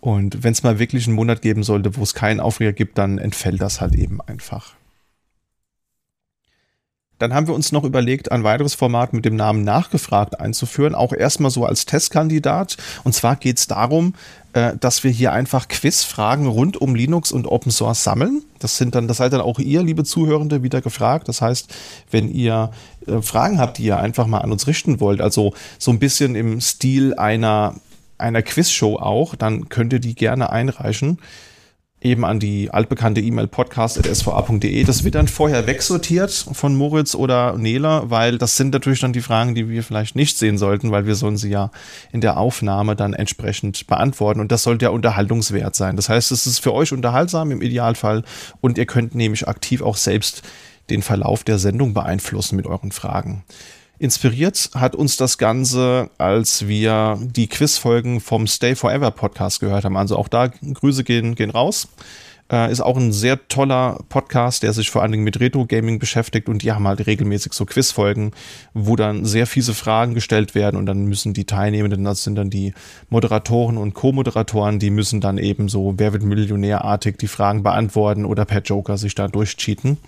Und 0.00 0.44
wenn 0.44 0.52
es 0.52 0.62
mal 0.62 0.78
wirklich 0.78 1.06
einen 1.06 1.16
Monat 1.16 1.42
geben 1.42 1.64
sollte, 1.64 1.96
wo 1.96 2.02
es 2.02 2.14
keinen 2.14 2.38
Aufreger 2.38 2.72
gibt, 2.72 2.96
dann 2.96 3.18
entfällt 3.18 3.60
das 3.60 3.80
halt 3.80 3.96
eben 3.96 4.20
einfach. 4.20 4.74
Dann 7.18 7.32
haben 7.32 7.46
wir 7.46 7.54
uns 7.54 7.72
noch 7.72 7.84
überlegt, 7.84 8.30
ein 8.30 8.44
weiteres 8.44 8.74
Format 8.74 9.12
mit 9.12 9.24
dem 9.24 9.36
Namen 9.36 9.64
Nachgefragt 9.64 10.38
einzuführen, 10.38 10.94
auch 10.94 11.12
erstmal 11.12 11.50
so 11.50 11.64
als 11.64 11.86
Testkandidat. 11.86 12.76
Und 13.04 13.14
zwar 13.14 13.36
geht 13.36 13.58
es 13.58 13.66
darum, 13.66 14.14
äh, 14.52 14.76
dass 14.78 15.04
wir 15.04 15.10
hier 15.10 15.32
einfach 15.32 15.68
Quizfragen 15.68 16.46
rund 16.46 16.80
um 16.80 16.94
Linux 16.94 17.32
und 17.32 17.46
Open 17.46 17.72
Source 17.72 18.02
sammeln. 18.02 18.42
Das 18.58 18.76
sind 18.76 18.94
dann, 18.94 19.08
das 19.08 19.18
seid 19.18 19.32
dann 19.32 19.40
auch 19.40 19.58
ihr, 19.58 19.82
liebe 19.82 20.04
Zuhörende, 20.04 20.62
wieder 20.62 20.80
gefragt. 20.80 21.28
Das 21.28 21.40
heißt, 21.40 21.74
wenn 22.10 22.30
ihr 22.30 22.70
äh, 23.06 23.22
Fragen 23.22 23.58
habt, 23.58 23.78
die 23.78 23.84
ihr 23.84 23.98
einfach 23.98 24.26
mal 24.26 24.40
an 24.40 24.52
uns 24.52 24.66
richten 24.66 25.00
wollt, 25.00 25.20
also 25.20 25.54
so 25.78 25.90
ein 25.90 25.98
bisschen 25.98 26.34
im 26.34 26.60
Stil 26.60 27.14
einer, 27.14 27.74
einer 28.18 28.42
Quizshow 28.42 28.96
auch, 28.96 29.34
dann 29.34 29.68
könnt 29.68 29.92
ihr 29.92 30.00
die 30.00 30.14
gerne 30.14 30.50
einreichen. 30.50 31.18
Eben 32.06 32.24
an 32.24 32.40
die 32.40 32.70
altbekannte 32.70 33.20
E-Mail 33.20 33.48
podcast.sva.de. 33.48 34.84
Das 34.84 35.04
wird 35.04 35.14
dann 35.14 35.28
vorher 35.28 35.66
wegsortiert 35.66 36.32
von 36.52 36.74
Moritz 36.76 37.14
oder 37.14 37.58
Nela, 37.58 38.08
weil 38.10 38.38
das 38.38 38.56
sind 38.56 38.72
natürlich 38.72 39.00
dann 39.00 39.12
die 39.12 39.20
Fragen, 39.20 39.54
die 39.54 39.68
wir 39.68 39.82
vielleicht 39.82 40.16
nicht 40.16 40.38
sehen 40.38 40.56
sollten, 40.56 40.90
weil 40.90 41.06
wir 41.06 41.14
sollen 41.14 41.36
sie 41.36 41.50
ja 41.50 41.70
in 42.12 42.20
der 42.20 42.38
Aufnahme 42.38 42.96
dann 42.96 43.12
entsprechend 43.12 43.86
beantworten 43.86 44.40
und 44.40 44.52
das 44.52 44.62
sollte 44.62 44.86
ja 44.86 44.90
unterhaltungswert 44.90 45.74
sein. 45.74 45.96
Das 45.96 46.08
heißt, 46.08 46.32
es 46.32 46.46
ist 46.46 46.60
für 46.60 46.72
euch 46.72 46.92
unterhaltsam 46.92 47.50
im 47.50 47.60
Idealfall 47.60 48.22
und 48.60 48.78
ihr 48.78 48.86
könnt 48.86 49.14
nämlich 49.14 49.48
aktiv 49.48 49.82
auch 49.82 49.96
selbst 49.96 50.42
den 50.90 51.02
Verlauf 51.02 51.44
der 51.44 51.58
Sendung 51.58 51.94
beeinflussen 51.94 52.56
mit 52.56 52.66
euren 52.66 52.92
Fragen. 52.92 53.44
Inspiriert 53.98 54.70
hat 54.74 54.94
uns 54.94 55.16
das 55.16 55.38
Ganze, 55.38 56.10
als 56.18 56.68
wir 56.68 57.18
die 57.20 57.46
Quizfolgen 57.46 58.20
vom 58.20 58.46
Stay 58.46 58.74
Forever 58.74 59.10
Podcast 59.10 59.60
gehört 59.60 59.84
haben. 59.84 59.96
Also 59.96 60.16
auch 60.16 60.28
da 60.28 60.48
Grüße 60.48 61.02
gehen, 61.02 61.34
gehen 61.34 61.50
raus. 61.50 61.88
Äh, 62.52 62.70
ist 62.70 62.80
auch 62.80 62.96
ein 62.96 63.12
sehr 63.12 63.48
toller 63.48 64.04
Podcast, 64.08 64.62
der 64.62 64.72
sich 64.72 64.90
vor 64.90 65.02
allen 65.02 65.10
Dingen 65.10 65.24
mit 65.24 65.40
Retro-Gaming 65.40 65.98
beschäftigt 65.98 66.48
und 66.48 66.62
die 66.62 66.70
haben 66.70 66.86
halt 66.86 67.04
regelmäßig 67.06 67.54
so 67.54 67.64
Quizfolgen, 67.64 68.32
wo 68.72 68.94
dann 68.94 69.24
sehr 69.24 69.48
fiese 69.48 69.74
Fragen 69.74 70.14
gestellt 70.14 70.54
werden 70.54 70.76
und 70.76 70.86
dann 70.86 71.06
müssen 71.06 71.34
die 71.34 71.44
Teilnehmenden, 71.44 72.04
das 72.04 72.22
sind 72.22 72.36
dann 72.36 72.50
die 72.50 72.72
Moderatoren 73.08 73.76
und 73.78 73.94
Co-Moderatoren, 73.94 74.78
die 74.78 74.90
müssen 74.90 75.20
dann 75.20 75.38
eben 75.38 75.68
so 75.68 75.94
Wer 75.96 76.12
wird 76.12 76.22
Millionärartig 76.22 77.16
die 77.16 77.26
Fragen 77.26 77.64
beantworten 77.64 78.24
oder 78.24 78.44
per 78.44 78.62
Joker 78.62 78.96
sich 78.96 79.16
da 79.16 79.26
durchcheaten. 79.26 79.98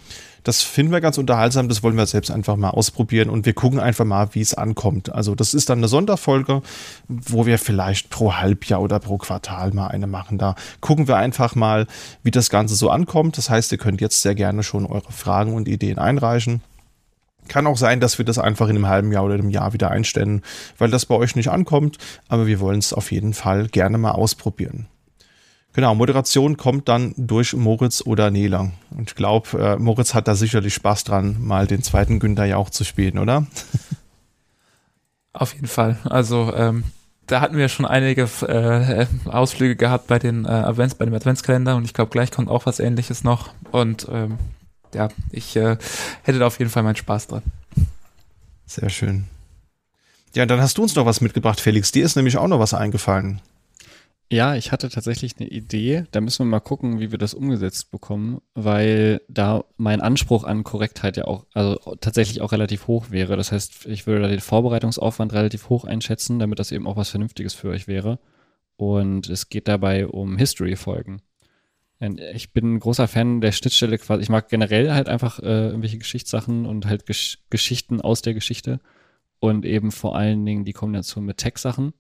Das 0.45 0.63
finden 0.63 0.93
wir 0.93 1.01
ganz 1.01 1.19
unterhaltsam, 1.19 1.69
das 1.69 1.83
wollen 1.83 1.97
wir 1.97 2.07
selbst 2.07 2.31
einfach 2.31 2.57
mal 2.57 2.71
ausprobieren 2.71 3.31
und 3.31 3.47
wir 3.47 3.55
gucken 3.55 3.81
einfach 3.81 4.05
mal, 4.05 4.29
wie 4.33 4.41
es 4.41 4.55
ankommt. 4.55 5.13
Also 5.13 5.35
das 5.35 5.55
ist 5.55 5.69
dann 5.69 5.79
eine 5.79 5.89
Sonderfolge, 5.89 6.63
wo 7.09 7.47
wir 7.47 7.59
vielleicht 7.59 8.11
pro 8.11 8.35
Halbjahr 8.35 8.81
oder 8.81 8.99
pro 9.01 9.19
Quartal 9.19 9.73
mal 9.73 9.89
eine 9.89 10.07
machen. 10.07 10.39
Da 10.39 10.55
gucken 10.81 11.09
wir 11.09 11.17
einfach 11.17 11.55
mal, 11.55 11.87
wie 12.23 12.31
das 12.31 12.51
Ganze 12.51 12.75
so 12.75 12.91
ankommt. 12.91 13.39
Das 13.39 13.51
heißt, 13.51 13.73
ihr 13.73 13.79
könnt 13.79 14.01
jetzt 14.01 14.23
sehr 14.23 14.35
gerne 14.35 14.63
schon 14.63 14.87
eure 14.87 15.13
Fragen 15.13 15.55
und 15.55 15.69
Ideen 15.69 15.99
einreichen. 15.99 16.63
Kann 17.49 17.67
auch 17.67 17.79
sein, 17.79 18.01
dass 18.01 18.19
wir 18.19 18.25
das 18.25 18.39
einfach 18.39 18.69
in 18.69 18.77
einem 18.77 18.89
halben 18.89 19.13
Jahr 19.13 19.25
oder 19.25 19.35
einem 19.35 19.51
Jahr 19.51 19.73
wieder 19.73 19.91
einstellen, 19.91 20.43
weil 20.77 20.91
das 20.91 21.07
bei 21.07 21.15
euch 21.15 21.35
nicht 21.35 21.51
ankommt. 21.51 21.97
Aber 22.29 22.47
wir 22.47 22.61
wollen 22.61 22.79
es 22.79 22.93
auf 22.93 23.11
jeden 23.11 23.33
Fall 23.33 23.69
gerne 23.69 23.99
mal 23.99 24.13
ausprobieren. 24.13 24.87
Genau, 25.79 25.95
Moderation 25.95 26.57
kommt 26.57 26.89
dann 26.89 27.15
durch 27.17 27.55
Moritz 27.55 28.03
oder 28.05 28.33
Nela. 28.33 28.73
Und 28.91 29.11
ich 29.11 29.15
glaube, 29.15 29.57
äh, 29.63 29.77
Moritz 29.77 30.13
hat 30.13 30.27
da 30.27 30.35
sicherlich 30.35 30.75
Spaß 30.75 31.05
dran, 31.05 31.37
mal 31.39 31.69
den 31.69 31.85
zweiten 31.85 32.19
Günther 32.19 32.47
ja 32.47 32.57
auch 32.57 32.69
zu 32.69 32.83
spielen, 32.83 33.17
oder? 33.17 33.47
Auf 35.33 35.55
jeden 35.55 35.69
Fall. 35.69 35.97
Also 36.03 36.53
ähm, 36.53 36.83
da 37.29 37.41
hatten 37.41 37.57
wir 37.57 37.69
schon 37.69 37.87
einige 37.87 38.23
äh, 38.23 39.07
Ausflüge 39.27 39.77
gehabt 39.77 40.09
bei 40.09 40.19
den 40.19 40.47
äh, 40.47 40.49
Advents, 40.49 40.97
bei 40.97 41.05
dem 41.05 41.15
Adventskalender 41.15 41.77
und 41.77 41.85
ich 41.85 41.95
glaube, 41.95 42.11
gleich 42.11 42.33
kommt 42.33 42.49
auch 42.49 42.67
was 42.67 42.81
ähnliches 42.81 43.23
noch. 43.23 43.51
Und 43.71 44.09
ähm, 44.11 44.39
ja, 44.93 45.11
ich 45.31 45.55
äh, 45.55 45.77
hätte 46.25 46.41
da 46.41 46.49
auf 46.49 46.59
jeden 46.59 46.73
Fall 46.73 46.83
meinen 46.83 46.97
Spaß 46.97 47.29
dran. 47.29 47.43
Sehr 48.67 48.91
schön. 48.91 49.29
Ja, 50.35 50.45
dann 50.45 50.61
hast 50.61 50.77
du 50.77 50.83
uns 50.83 50.97
noch 50.97 51.07
was 51.07 51.21
mitgebracht, 51.21 51.61
Felix. 51.61 51.93
Dir 51.93 52.05
ist 52.05 52.17
nämlich 52.17 52.37
auch 52.37 52.49
noch 52.49 52.59
was 52.59 52.75
eingefallen. 52.75 53.41
Ja, 54.31 54.57
ich 54.57 54.73
hatte 54.73 54.91
tatsächlich 54.91 55.37
eine 55.39 55.49
Idee. 55.49 56.05
Da 56.11 56.21
müssen 56.21 56.41
wir 56.41 56.51
mal 56.51 56.61
gucken, 56.61 57.01
wie 57.01 57.11
wir 57.11 57.19
das 57.19 57.33
umgesetzt 57.33 57.91
bekommen, 57.91 58.43
weil 58.55 59.23
da 59.29 59.65
mein 59.79 60.03
Anspruch 60.03 60.45
an 60.45 60.65
Korrektheit 60.65 61.17
ja 61.17 61.25
auch, 61.25 61.47
also 61.55 61.77
tatsächlich 62.01 62.43
auch 62.43 62.53
relativ 62.53 62.89
hoch 62.89 63.11
wäre. 63.11 63.39
Das 63.39 63.53
heißt, 63.53 63.87
ich 63.87 64.07
würde 64.07 64.23
da 64.23 64.29
den 64.29 64.41
Vorbereitungsaufwand 64.41 65.33
relativ 65.33 65.71
hoch 65.71 65.85
einschätzen, 65.85 66.39
damit 66.39 66.59
das 66.59 66.73
eben 66.73 66.87
auch 66.87 66.97
was 66.97 67.09
Vernünftiges 67.09 67.55
für 67.55 67.71
euch 67.71 67.89
wäre. 67.89 68.19
Und 68.77 69.31
es 69.31 69.49
geht 69.49 69.67
dabei 69.67 70.07
um 70.07 70.37
History-Folgen. 70.37 71.23
Ich 72.35 72.53
bin 72.53 72.75
ein 72.75 72.81
großer 72.81 73.09
Fan 73.09 73.41
der 73.41 73.53
Schnittstelle 73.53 73.99
quasi. 73.99 74.23
Ich 74.23 74.29
mag 74.29 74.49
generell 74.49 74.93
halt 74.93 75.09
einfach 75.09 75.41
äh, 75.41 75.69
irgendwelche 75.69 75.99
Geschichtssachen 75.99 76.67
und 76.67 76.87
halt 76.87 77.07
Gesch 77.07 77.39
Geschichten 77.51 78.01
aus 78.01 78.23
der 78.23 78.35
Geschichte 78.35 78.79
und 79.41 79.65
eben 79.65 79.91
vor 79.91 80.17
allen 80.17 80.45
Dingen 80.45 80.65
die 80.65 80.75
Kombination 80.75 81.25
mit 81.25 81.39
Tech-Sachen. 81.39 81.95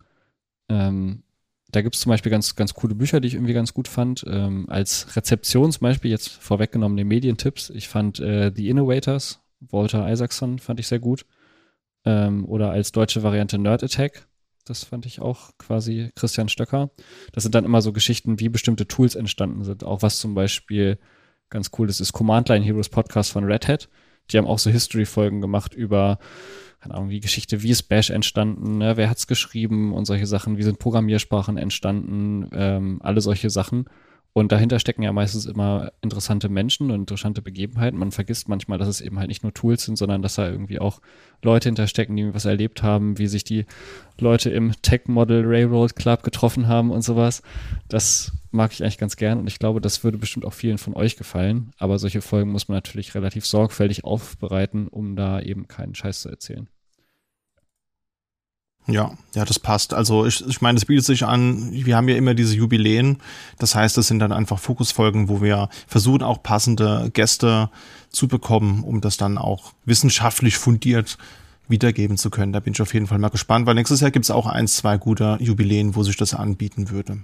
Ähm, 0.68 1.24
da 1.70 1.82
gibt 1.82 1.94
es 1.94 2.00
zum 2.00 2.10
Beispiel 2.10 2.30
ganz, 2.30 2.56
ganz 2.56 2.74
coole 2.74 2.94
Bücher, 2.94 3.20
die 3.20 3.28
ich 3.28 3.34
irgendwie 3.34 3.52
ganz 3.52 3.74
gut 3.74 3.88
fand. 3.88 4.24
Ähm, 4.26 4.66
als 4.68 5.06
Beispiel, 5.80 6.10
jetzt 6.10 6.28
vorweggenommene 6.28 7.04
Medientipps. 7.04 7.70
Ich 7.70 7.88
fand 7.88 8.20
äh, 8.20 8.50
The 8.54 8.70
Innovators, 8.70 9.40
Walter 9.60 10.10
Isaacson, 10.10 10.58
fand 10.58 10.80
ich 10.80 10.88
sehr 10.88 10.98
gut. 10.98 11.26
Ähm, 12.04 12.46
oder 12.46 12.70
als 12.70 12.92
deutsche 12.92 13.22
Variante 13.22 13.58
Nerd 13.58 13.84
Attack. 13.84 14.26
Das 14.64 14.84
fand 14.84 15.04
ich 15.06 15.20
auch 15.20 15.50
quasi 15.58 16.10
Christian 16.14 16.48
Stöcker. 16.48 16.90
Das 17.32 17.42
sind 17.42 17.54
dann 17.54 17.64
immer 17.64 17.82
so 17.82 17.92
Geschichten, 17.92 18.40
wie 18.40 18.48
bestimmte 18.48 18.86
Tools 18.86 19.14
entstanden 19.14 19.64
sind. 19.64 19.84
Auch 19.84 20.02
was 20.02 20.20
zum 20.20 20.34
Beispiel 20.34 20.98
ganz 21.50 21.70
cool 21.78 21.88
ist, 21.88 22.00
ist 22.00 22.12
Command 22.12 22.48
Line 22.48 22.64
Heroes 22.64 22.88
Podcast 22.88 23.32
von 23.32 23.44
Red 23.44 23.68
Hat. 23.68 23.88
Die 24.32 24.38
haben 24.38 24.46
auch 24.46 24.58
so 24.58 24.70
History-Folgen 24.70 25.40
gemacht 25.40 25.74
über 25.74 26.18
keine 26.80 26.94
Ahnung, 26.94 27.08
die 27.08 27.20
Geschichte, 27.20 27.62
wie 27.62 27.70
ist 27.70 27.84
Bash 27.84 28.10
entstanden, 28.10 28.78
ne? 28.78 28.96
wer 28.96 29.10
hat's 29.10 29.26
geschrieben 29.26 29.92
und 29.92 30.04
solche 30.04 30.26
Sachen, 30.26 30.58
wie 30.58 30.62
sind 30.62 30.78
Programmiersprachen 30.78 31.56
entstanden, 31.56 32.48
ähm, 32.52 33.00
alle 33.02 33.20
solche 33.20 33.50
Sachen. 33.50 33.86
Und 34.32 34.52
dahinter 34.52 34.78
stecken 34.78 35.02
ja 35.02 35.12
meistens 35.12 35.46
immer 35.46 35.90
interessante 36.00 36.48
Menschen 36.48 36.92
und 36.92 37.00
interessante 37.00 37.42
Begebenheiten. 37.42 37.98
Man 37.98 38.12
vergisst 38.12 38.48
manchmal, 38.48 38.78
dass 38.78 38.86
es 38.86 39.00
eben 39.00 39.18
halt 39.18 39.28
nicht 39.28 39.42
nur 39.42 39.52
Tools 39.52 39.84
sind, 39.84 39.96
sondern 39.96 40.22
dass 40.22 40.36
da 40.36 40.48
irgendwie 40.48 40.78
auch 40.78 41.00
Leute 41.42 41.68
hinterstecken, 41.68 42.14
die 42.14 42.32
was 42.32 42.44
erlebt 42.44 42.84
haben, 42.84 43.18
wie 43.18 43.26
sich 43.26 43.42
die 43.42 43.66
Leute 44.20 44.50
im 44.50 44.72
Tech 44.82 45.02
Model 45.06 45.42
Railroad 45.44 45.96
Club 45.96 46.22
getroffen 46.22 46.68
haben 46.68 46.92
und 46.92 47.02
sowas. 47.02 47.42
Das 47.88 48.32
mag 48.50 48.72
ich 48.72 48.82
eigentlich 48.82 48.98
ganz 48.98 49.16
gern 49.16 49.38
und 49.38 49.46
ich 49.46 49.58
glaube, 49.58 49.80
das 49.80 50.04
würde 50.04 50.18
bestimmt 50.18 50.44
auch 50.44 50.54
vielen 50.54 50.78
von 50.78 50.94
euch 50.94 51.16
gefallen. 51.16 51.70
Aber 51.78 51.98
solche 51.98 52.22
Folgen 52.22 52.50
muss 52.50 52.68
man 52.68 52.76
natürlich 52.76 53.14
relativ 53.14 53.46
sorgfältig 53.46 54.04
aufbereiten, 54.04 54.88
um 54.88 55.16
da 55.16 55.40
eben 55.40 55.68
keinen 55.68 55.94
Scheiß 55.94 56.22
zu 56.22 56.28
erzählen. 56.28 56.68
Ja, 58.86 59.12
ja, 59.34 59.44
das 59.44 59.58
passt. 59.58 59.92
Also 59.92 60.24
ich, 60.24 60.44
ich 60.46 60.62
meine, 60.62 60.78
es 60.78 60.86
bietet 60.86 61.04
sich 61.04 61.26
an, 61.26 61.70
wir 61.72 61.94
haben 61.94 62.08
ja 62.08 62.16
immer 62.16 62.32
diese 62.32 62.56
Jubiläen. 62.56 63.18
Das 63.58 63.74
heißt, 63.74 63.98
das 63.98 64.06
sind 64.06 64.18
dann 64.18 64.32
einfach 64.32 64.58
Fokusfolgen, 64.58 65.28
wo 65.28 65.42
wir 65.42 65.68
versuchen, 65.86 66.22
auch 66.22 66.42
passende 66.42 67.10
Gäste 67.12 67.68
zu 68.08 68.28
bekommen, 68.28 68.82
um 68.84 69.02
das 69.02 69.18
dann 69.18 69.36
auch 69.36 69.74
wissenschaftlich 69.84 70.56
fundiert 70.56 71.18
wiedergeben 71.68 72.16
zu 72.16 72.30
können. 72.30 72.54
Da 72.54 72.60
bin 72.60 72.72
ich 72.72 72.80
auf 72.80 72.94
jeden 72.94 73.06
Fall 73.06 73.18
mal 73.18 73.28
gespannt, 73.28 73.66
weil 73.66 73.74
nächstes 73.74 74.00
Jahr 74.00 74.10
gibt 74.10 74.24
es 74.24 74.30
auch 74.30 74.46
ein, 74.46 74.66
zwei 74.66 74.96
gute 74.96 75.36
Jubiläen, 75.38 75.94
wo 75.94 76.02
sich 76.02 76.16
das 76.16 76.32
anbieten 76.32 76.88
würde. 76.88 77.18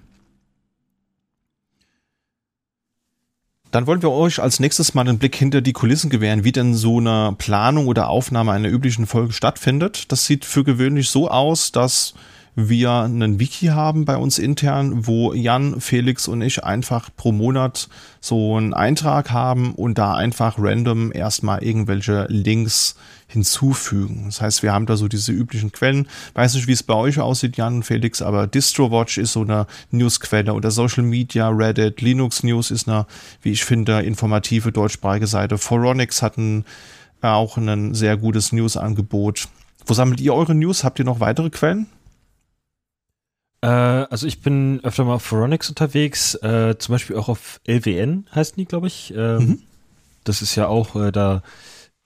Dann 3.74 3.88
wollen 3.88 4.02
wir 4.02 4.12
euch 4.12 4.40
als 4.40 4.60
nächstes 4.60 4.94
mal 4.94 5.00
einen 5.00 5.18
Blick 5.18 5.34
hinter 5.34 5.60
die 5.60 5.72
Kulissen 5.72 6.08
gewähren, 6.08 6.44
wie 6.44 6.52
denn 6.52 6.74
so 6.74 6.98
eine 6.98 7.34
Planung 7.36 7.88
oder 7.88 8.08
Aufnahme 8.08 8.52
einer 8.52 8.68
üblichen 8.68 9.04
Folge 9.04 9.32
stattfindet. 9.32 10.12
Das 10.12 10.26
sieht 10.26 10.44
für 10.44 10.62
gewöhnlich 10.62 11.08
so 11.08 11.28
aus, 11.28 11.72
dass 11.72 12.14
wir 12.54 12.92
einen 12.92 13.40
Wiki 13.40 13.66
haben 13.66 14.04
bei 14.04 14.16
uns 14.16 14.38
intern, 14.38 15.08
wo 15.08 15.32
Jan, 15.32 15.80
Felix 15.80 16.28
und 16.28 16.40
ich 16.40 16.62
einfach 16.62 17.10
pro 17.16 17.32
Monat 17.32 17.88
so 18.20 18.56
einen 18.56 18.74
Eintrag 18.74 19.32
haben 19.32 19.74
und 19.74 19.98
da 19.98 20.14
einfach 20.14 20.54
random 20.56 21.10
erstmal 21.12 21.64
irgendwelche 21.64 22.26
Links 22.28 22.94
hinzufügen. 23.34 24.24
Das 24.26 24.40
heißt, 24.40 24.62
wir 24.62 24.72
haben 24.72 24.86
da 24.86 24.96
so 24.96 25.06
diese 25.06 25.32
üblichen 25.32 25.70
Quellen. 25.70 26.08
Weiß 26.32 26.54
nicht, 26.54 26.66
wie 26.66 26.72
es 26.72 26.82
bei 26.82 26.94
euch 26.94 27.20
aussieht, 27.20 27.56
Jan 27.56 27.76
und 27.76 27.82
Felix, 27.82 28.22
aber 28.22 28.46
DistroWatch 28.46 29.18
ist 29.18 29.32
so 29.32 29.42
eine 29.42 29.66
Newsquelle 29.90 30.54
oder 30.54 30.70
Social 30.70 31.04
Media, 31.04 31.48
Reddit, 31.50 32.00
Linux 32.00 32.42
News 32.42 32.70
ist 32.70 32.88
eine, 32.88 33.06
wie 33.42 33.52
ich 33.52 33.64
finde, 33.64 34.00
informative 34.00 34.72
deutschsprachige 34.72 35.26
Seite. 35.26 35.58
Foronix 35.58 36.22
hat 36.22 36.38
ein, 36.38 36.64
auch 37.20 37.56
ein 37.58 37.94
sehr 37.94 38.16
gutes 38.16 38.52
News-Angebot. 38.52 39.48
Wo 39.86 39.94
sammelt 39.94 40.20
ihr 40.20 40.34
eure 40.34 40.54
News? 40.54 40.82
Habt 40.82 40.98
ihr 40.98 41.04
noch 41.04 41.20
weitere 41.20 41.50
Quellen? 41.50 41.86
Äh, 43.60 43.66
also 43.66 44.26
ich 44.26 44.40
bin 44.40 44.80
öfter 44.82 45.04
mal 45.04 45.14
auf 45.14 45.22
Foronix 45.22 45.68
unterwegs, 45.68 46.34
äh, 46.36 46.76
zum 46.78 46.94
Beispiel 46.94 47.16
auch 47.16 47.28
auf 47.28 47.60
LWN 47.66 48.26
heißen 48.34 48.56
die, 48.56 48.66
glaube 48.66 48.86
ich. 48.86 49.14
Äh, 49.14 49.38
mhm. 49.38 49.62
Das 50.24 50.42
ist 50.42 50.54
ja 50.54 50.68
auch 50.68 50.96
äh, 50.96 51.12
da 51.12 51.42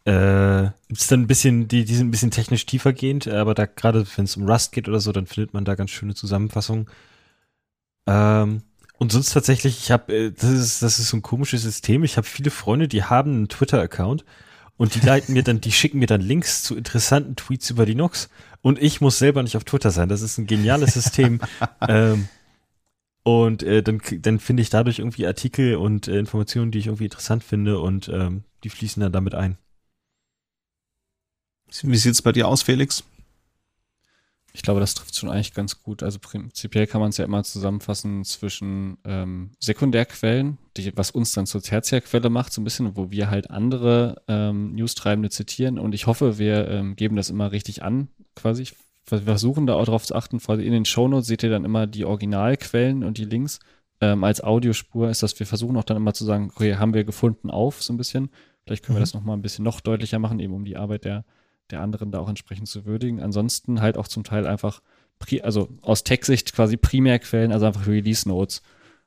äh, 0.08 0.70
gibt 0.88 1.00
es 1.00 1.06
dann 1.06 1.20
ein 1.20 1.26
bisschen, 1.26 1.68
die, 1.68 1.84
die 1.84 1.94
sind 1.94 2.08
ein 2.08 2.10
bisschen 2.10 2.30
technisch 2.30 2.64
tiefergehend, 2.64 3.28
aber 3.28 3.52
da 3.52 3.66
gerade 3.66 4.06
wenn 4.16 4.24
es 4.24 4.38
um 4.38 4.48
Rust 4.48 4.72
geht 4.72 4.88
oder 4.88 5.00
so, 5.00 5.12
dann 5.12 5.26
findet 5.26 5.52
man 5.52 5.66
da 5.66 5.74
ganz 5.74 5.90
schöne 5.90 6.14
Zusammenfassungen. 6.14 6.86
Ähm, 8.06 8.62
und 8.96 9.12
sonst 9.12 9.34
tatsächlich, 9.34 9.78
ich 9.78 9.90
habe, 9.90 10.14
äh, 10.14 10.32
das 10.32 10.50
ist, 10.50 10.82
das 10.82 10.98
ist 10.98 11.10
so 11.10 11.18
ein 11.18 11.22
komisches 11.22 11.60
System. 11.60 12.04
Ich 12.04 12.16
habe 12.16 12.26
viele 12.26 12.50
Freunde, 12.50 12.88
die 12.88 13.04
haben 13.04 13.32
einen 13.32 13.48
Twitter-Account 13.48 14.24
und 14.78 14.94
die 14.94 15.00
leiten 15.04 15.34
mir 15.34 15.42
dann, 15.42 15.60
die 15.60 15.72
schicken 15.72 15.98
mir 15.98 16.06
dann 16.06 16.22
Links 16.22 16.62
zu 16.62 16.74
interessanten 16.74 17.36
Tweets 17.36 17.68
über 17.68 17.84
Linux 17.84 18.30
und 18.62 18.80
ich 18.82 19.02
muss 19.02 19.18
selber 19.18 19.42
nicht 19.42 19.58
auf 19.58 19.64
Twitter 19.64 19.90
sein. 19.90 20.08
Das 20.08 20.22
ist 20.22 20.38
ein 20.38 20.46
geniales 20.46 20.94
System. 20.94 21.40
ähm, 21.86 22.28
und 23.24 23.62
äh, 23.62 23.82
dann, 23.82 24.00
dann 24.20 24.38
finde 24.38 24.62
ich 24.62 24.70
dadurch 24.70 25.00
irgendwie 25.00 25.26
Artikel 25.26 25.76
und 25.76 26.08
äh, 26.08 26.18
Informationen, 26.18 26.70
die 26.70 26.78
ich 26.78 26.86
irgendwie 26.86 27.04
interessant 27.04 27.44
finde 27.44 27.78
und 27.78 28.08
ähm, 28.08 28.44
die 28.64 28.70
fließen 28.70 29.02
dann 29.02 29.12
damit 29.12 29.34
ein. 29.34 29.58
Wie 31.82 31.96
sieht 31.96 32.12
es 32.12 32.22
bei 32.22 32.32
dir 32.32 32.48
aus, 32.48 32.62
Felix? 32.62 33.04
ich 34.58 34.62
glaube, 34.62 34.80
das 34.80 34.94
trifft 34.94 35.14
schon 35.14 35.30
eigentlich 35.30 35.54
ganz 35.54 35.84
gut. 35.84 36.02
Also 36.02 36.18
prinzipiell 36.18 36.88
kann 36.88 37.00
man 37.00 37.10
es 37.10 37.16
ja 37.16 37.24
immer 37.24 37.44
zusammenfassen 37.44 38.24
zwischen 38.24 38.98
ähm, 39.04 39.50
Sekundärquellen, 39.60 40.58
die, 40.76 40.96
was 40.96 41.12
uns 41.12 41.32
dann 41.32 41.46
zur 41.46 41.62
Tertiärquelle 41.62 42.28
macht, 42.28 42.52
so 42.52 42.60
ein 42.60 42.64
bisschen, 42.64 42.96
wo 42.96 43.12
wir 43.12 43.30
halt 43.30 43.50
andere 43.50 44.20
ähm, 44.26 44.74
News-Treibende 44.74 45.30
zitieren. 45.30 45.78
Und 45.78 45.94
ich 45.94 46.08
hoffe, 46.08 46.38
wir 46.38 46.66
ähm, 46.68 46.96
geben 46.96 47.14
das 47.14 47.30
immer 47.30 47.52
richtig 47.52 47.84
an, 47.84 48.08
quasi. 48.34 48.66
Wir 49.08 49.20
versuchen 49.20 49.68
da 49.68 49.74
auch 49.74 49.84
darauf 49.84 50.04
zu 50.04 50.16
achten. 50.16 50.38
In 50.38 50.72
den 50.72 50.84
Shownotes 50.84 51.28
seht 51.28 51.44
ihr 51.44 51.50
dann 51.50 51.64
immer 51.64 51.86
die 51.86 52.04
Originalquellen 52.04 53.04
und 53.04 53.16
die 53.16 53.26
Links. 53.26 53.60
Ähm, 54.00 54.24
als 54.24 54.42
Audiospur 54.42 55.08
ist 55.08 55.22
das, 55.22 55.38
wir 55.38 55.46
versuchen 55.46 55.76
auch 55.76 55.84
dann 55.84 55.96
immer 55.96 56.14
zu 56.14 56.24
sagen, 56.24 56.50
okay, 56.52 56.74
haben 56.74 56.94
wir 56.94 57.04
gefunden 57.04 57.48
auf, 57.48 57.80
so 57.80 57.92
ein 57.92 57.96
bisschen. 57.96 58.30
Vielleicht 58.64 58.84
können 58.84 58.96
mhm. 58.96 59.00
wir 59.00 59.04
das 59.04 59.14
nochmal 59.14 59.36
ein 59.36 59.42
bisschen 59.42 59.64
noch 59.64 59.80
deutlicher 59.80 60.18
machen, 60.18 60.40
eben 60.40 60.52
um 60.52 60.64
die 60.64 60.76
Arbeit 60.76 61.04
der 61.04 61.24
der 61.70 61.80
anderen 61.80 62.10
da 62.10 62.18
auch 62.20 62.28
entsprechend 62.28 62.68
zu 62.68 62.84
würdigen. 62.84 63.20
Ansonsten 63.20 63.80
halt 63.80 63.96
auch 63.96 64.08
zum 64.08 64.24
Teil 64.24 64.46
einfach, 64.46 64.82
also 65.42 65.68
aus 65.82 66.04
Tech-Sicht 66.04 66.54
quasi 66.54 66.76
Primärquellen, 66.76 67.52
also 67.52 67.66
einfach 67.66 67.86
Release 67.86 68.28
Notes. 68.28 68.62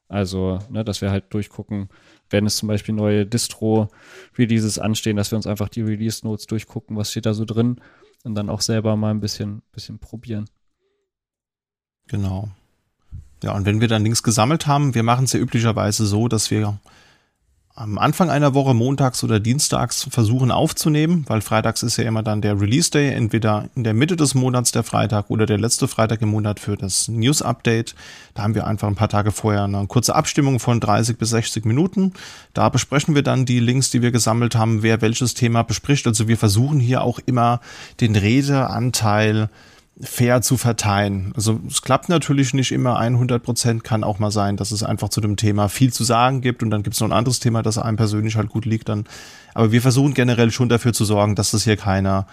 Also, 0.07 0.59
ne, 0.69 0.83
dass 0.83 1.01
wir 1.01 1.09
halt 1.09 1.33
durchgucken, 1.33 1.87
wenn 2.29 2.45
es 2.45 2.57
zum 2.57 2.67
Beispiel 2.67 2.93
neue 2.93 3.25
Distro-Releases 3.25 4.77
anstehen, 4.77 5.15
dass 5.15 5.31
wir 5.31 5.37
uns 5.37 5.47
einfach 5.47 5.69
die 5.69 5.81
Release 5.81 6.25
Notes 6.25 6.47
durchgucken, 6.47 6.97
was 6.97 7.11
steht 7.11 7.25
da 7.25 7.33
so 7.33 7.45
drin 7.45 7.79
und 8.23 8.35
dann 8.35 8.49
auch 8.49 8.61
selber 8.61 8.95
mal 8.97 9.11
ein 9.11 9.21
bisschen, 9.21 9.61
bisschen 9.71 9.99
probieren. 9.99 10.49
Genau. 12.07 12.49
Ja, 13.41 13.55
und 13.55 13.65
wenn 13.65 13.79
wir 13.79 13.87
dann 13.87 14.03
Links 14.03 14.21
gesammelt 14.21 14.67
haben, 14.67 14.93
wir 14.93 15.03
machen 15.03 15.25
es 15.25 15.33
ja 15.33 15.39
üblicherweise 15.39 16.05
so, 16.05 16.27
dass 16.27 16.51
wir 16.51 16.79
am 17.73 17.97
Anfang 17.97 18.29
einer 18.29 18.53
Woche, 18.53 18.73
montags 18.73 19.23
oder 19.23 19.39
dienstags, 19.39 20.07
versuchen 20.09 20.51
aufzunehmen, 20.51 21.23
weil 21.27 21.41
freitags 21.41 21.83
ist 21.83 21.97
ja 21.97 22.03
immer 22.03 22.21
dann 22.21 22.41
der 22.41 22.59
Release 22.59 22.91
Day, 22.91 23.11
entweder 23.11 23.69
in 23.75 23.83
der 23.83 23.93
Mitte 23.93 24.15
des 24.15 24.35
Monats 24.35 24.71
der 24.71 24.83
Freitag 24.83 25.29
oder 25.29 25.45
der 25.45 25.57
letzte 25.57 25.87
Freitag 25.87 26.21
im 26.21 26.29
Monat 26.29 26.59
für 26.59 26.75
das 26.75 27.07
News 27.07 27.41
Update. 27.41 27.95
Da 28.33 28.43
haben 28.43 28.55
wir 28.55 28.67
einfach 28.67 28.87
ein 28.87 28.95
paar 28.95 29.09
Tage 29.09 29.31
vorher 29.31 29.63
eine 29.63 29.87
kurze 29.87 30.15
Abstimmung 30.15 30.59
von 30.59 30.79
30 30.79 31.17
bis 31.17 31.29
60 31.29 31.65
Minuten. 31.65 32.13
Da 32.53 32.69
besprechen 32.69 33.15
wir 33.15 33.23
dann 33.23 33.45
die 33.45 33.59
Links, 33.59 33.89
die 33.89 34.01
wir 34.01 34.11
gesammelt 34.11 34.55
haben, 34.55 34.83
wer 34.83 35.01
welches 35.01 35.33
Thema 35.33 35.63
bespricht. 35.63 36.05
Also 36.07 36.27
wir 36.27 36.37
versuchen 36.37 36.79
hier 36.79 37.01
auch 37.03 37.19
immer 37.25 37.61
den 38.01 38.15
Redeanteil 38.15 39.49
fair 40.03 40.41
zu 40.41 40.57
verteilen. 40.57 41.31
Also 41.35 41.59
es 41.67 41.81
klappt 41.81 42.09
natürlich 42.09 42.53
nicht 42.53 42.71
immer 42.71 42.97
100 42.97 43.41
Prozent, 43.41 43.83
kann 43.83 44.03
auch 44.03 44.19
mal 44.19 44.31
sein, 44.31 44.57
dass 44.57 44.71
es 44.71 44.83
einfach 44.83 45.09
zu 45.09 45.21
dem 45.21 45.35
Thema 45.35 45.69
viel 45.69 45.93
zu 45.93 46.03
sagen 46.03 46.41
gibt 46.41 46.63
und 46.63 46.71
dann 46.71 46.83
gibt 46.83 46.95
es 46.95 46.99
noch 46.99 47.09
ein 47.09 47.13
anderes 47.13 47.39
Thema, 47.39 47.61
das 47.61 47.77
einem 47.77 47.97
persönlich 47.97 48.35
halt 48.35 48.49
gut 48.49 48.65
liegt 48.65 48.89
dann. 48.89 49.05
Aber 49.53 49.71
wir 49.71 49.81
versuchen 49.81 50.13
generell 50.13 50.51
schon 50.51 50.69
dafür 50.69 50.93
zu 50.93 51.05
sorgen, 51.05 51.35
dass 51.35 51.53
es 51.53 51.63
hier 51.63 51.77
keine 51.77 52.25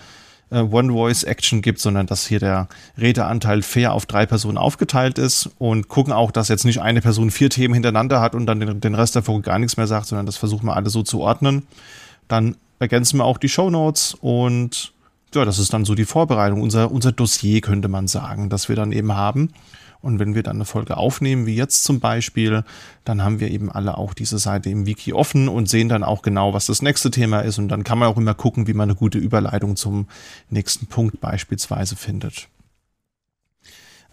äh, 0.50 0.60
One-Voice-Action 0.60 1.60
gibt, 1.60 1.78
sondern 1.80 2.06
dass 2.06 2.26
hier 2.26 2.38
der 2.40 2.68
Redeanteil 2.96 3.62
fair 3.62 3.92
auf 3.92 4.06
drei 4.06 4.24
Personen 4.24 4.58
aufgeteilt 4.58 5.18
ist 5.18 5.50
und 5.58 5.88
gucken 5.88 6.12
auch, 6.12 6.30
dass 6.30 6.48
jetzt 6.48 6.64
nicht 6.64 6.80
eine 6.80 7.00
Person 7.00 7.30
vier 7.30 7.50
Themen 7.50 7.74
hintereinander 7.74 8.20
hat 8.20 8.34
und 8.34 8.46
dann 8.46 8.60
den, 8.60 8.80
den 8.80 8.94
Rest 8.94 9.14
der 9.14 9.22
gar 9.42 9.58
nichts 9.58 9.76
mehr 9.76 9.86
sagt, 9.86 10.06
sondern 10.06 10.26
das 10.26 10.36
versuchen 10.36 10.66
wir 10.66 10.76
alle 10.76 10.90
so 10.90 11.02
zu 11.02 11.20
ordnen. 11.20 11.66
Dann 12.28 12.56
ergänzen 12.78 13.18
wir 13.18 13.24
auch 13.24 13.38
die 13.38 13.48
Show 13.48 13.70
Notes 13.70 14.14
und 14.14 14.92
ja, 15.34 15.44
das 15.44 15.58
ist 15.58 15.72
dann 15.72 15.84
so 15.84 15.94
die 15.94 16.04
Vorbereitung, 16.04 16.62
unser, 16.62 16.90
unser 16.90 17.12
Dossier 17.12 17.60
könnte 17.60 17.88
man 17.88 18.08
sagen, 18.08 18.48
das 18.48 18.68
wir 18.68 18.76
dann 18.76 18.92
eben 18.92 19.12
haben. 19.12 19.50
Und 20.00 20.20
wenn 20.20 20.34
wir 20.34 20.44
dann 20.44 20.56
eine 20.56 20.64
Folge 20.64 20.96
aufnehmen, 20.96 21.46
wie 21.46 21.56
jetzt 21.56 21.82
zum 21.82 21.98
Beispiel, 21.98 22.62
dann 23.04 23.22
haben 23.22 23.40
wir 23.40 23.50
eben 23.50 23.70
alle 23.70 23.98
auch 23.98 24.14
diese 24.14 24.38
Seite 24.38 24.70
im 24.70 24.86
Wiki 24.86 25.12
offen 25.12 25.48
und 25.48 25.68
sehen 25.68 25.88
dann 25.88 26.04
auch 26.04 26.22
genau, 26.22 26.54
was 26.54 26.66
das 26.66 26.82
nächste 26.82 27.10
Thema 27.10 27.40
ist. 27.40 27.58
Und 27.58 27.68
dann 27.68 27.82
kann 27.82 27.98
man 27.98 28.08
auch 28.08 28.16
immer 28.16 28.34
gucken, 28.34 28.68
wie 28.68 28.74
man 28.74 28.88
eine 28.88 28.96
gute 28.96 29.18
Überleitung 29.18 29.74
zum 29.74 30.06
nächsten 30.50 30.86
Punkt 30.86 31.20
beispielsweise 31.20 31.96
findet. 31.96 32.48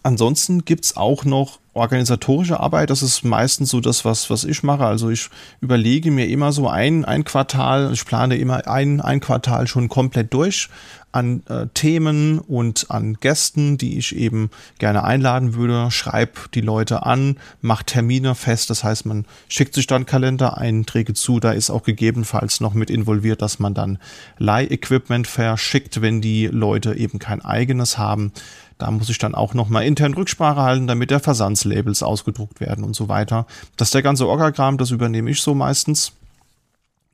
Ansonsten 0.05 0.65
gibt's 0.65 0.97
auch 0.97 1.25
noch 1.25 1.57
organisatorische 1.73 2.59
Arbeit. 2.59 2.91
Das 2.91 3.01
ist 3.01 3.23
meistens 3.23 3.71
so 3.71 3.81
das, 3.81 4.05
was, 4.05 4.29
was 4.29 4.43
ich 4.43 4.61
mache. 4.61 4.85
Also 4.85 5.09
ich 5.09 5.31
überlege 5.61 6.11
mir 6.11 6.27
immer 6.27 6.51
so 6.51 6.69
ein, 6.69 7.05
ein 7.05 7.23
Quartal, 7.23 7.91
ich 7.91 8.05
plane 8.05 8.37
immer 8.37 8.67
ein, 8.67 9.01
ein 9.01 9.19
Quartal 9.19 9.65
schon 9.65 9.89
komplett 9.89 10.31
durch 10.31 10.69
an 11.15 11.43
äh, 11.47 11.67
Themen 11.73 12.39
und 12.39 12.91
an 12.91 13.15
Gästen, 13.21 13.77
die 13.77 13.97
ich 13.97 14.13
eben 14.15 14.49
gerne 14.79 15.05
einladen 15.05 15.53
würde, 15.55 15.89
schreib 15.89 16.51
die 16.51 16.61
Leute 16.61 17.05
an, 17.05 17.37
macht 17.61 17.87
Termine 17.87 18.35
fest, 18.35 18.69
das 18.69 18.83
heißt, 18.83 19.05
man 19.05 19.25
schickt 19.47 19.75
sich 19.75 19.87
dann 19.87 20.05
Kalendereinträge 20.05 21.13
zu, 21.13 21.39
da 21.39 21.51
ist 21.51 21.69
auch 21.69 21.83
gegebenenfalls 21.83 22.59
noch 22.59 22.73
mit 22.73 22.89
involviert, 22.89 23.41
dass 23.41 23.59
man 23.59 23.73
dann 23.73 23.97
Leih-Equipment 24.39 25.25
verschickt, 25.25 26.01
wenn 26.01 26.19
die 26.19 26.47
Leute 26.47 26.95
eben 26.95 27.17
kein 27.17 27.43
eigenes 27.43 27.97
haben. 27.97 28.33
Da 28.77 28.91
muss 28.91 29.09
ich 29.09 29.17
dann 29.17 29.35
auch 29.35 29.53
nochmal 29.53 29.85
intern 29.85 30.13
Rücksprache 30.13 30.61
halten, 30.61 30.87
damit 30.87 31.11
der 31.11 31.21
Versandslabels 31.21 32.03
ausgedruckt 32.03 32.59
werden 32.59 32.83
und 32.83 32.95
so 32.95 33.07
weiter. 33.07 33.45
Das 33.77 33.89
ist 33.89 33.93
der 33.93 34.01
ganze 34.01 34.27
Orgagramm, 34.27 34.77
das 34.77 34.91
übernehme 34.91 35.31
ich 35.31 35.41
so 35.41 35.55
meistens. 35.55 36.11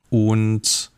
Und 0.10 0.92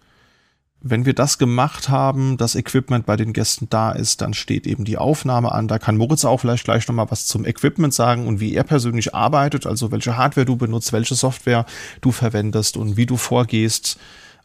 wenn 0.86 1.06
wir 1.06 1.14
das 1.14 1.38
gemacht 1.38 1.88
haben, 1.88 2.36
das 2.36 2.56
Equipment 2.56 3.06
bei 3.06 3.16
den 3.16 3.32
Gästen 3.32 3.70
da 3.70 3.94
ist, 3.94 4.22
dann 4.22 4.34
steht 4.34 4.68
eben 4.68 4.84
die 4.84 4.98
Aufnahme 4.98 5.52
an. 5.54 5.70
Da 5.70 5.80
kann 5.80 5.96
Moritz 5.96 6.26
auch 6.26 6.40
vielleicht 6.40 6.66
gleich 6.66 6.88
nochmal 6.88 7.10
was 7.10 7.26
zum 7.26 7.46
Equipment 7.46 7.94
sagen 7.94 8.28
und 8.28 8.42
wie 8.42 8.54
er 8.54 8.66
persönlich 8.66 9.16
arbeitet, 9.16 9.66
also 9.66 9.92
welche 9.92 10.18
Hardware 10.18 10.46
du 10.46 10.58
benutzt, 10.58 10.92
welche 10.92 11.16
Software 11.16 11.66
du 12.02 12.12
verwendest 12.12 12.76
und 12.76 12.98
wie 12.98 13.06
du 13.06 13.16
vorgehst, 13.16 13.98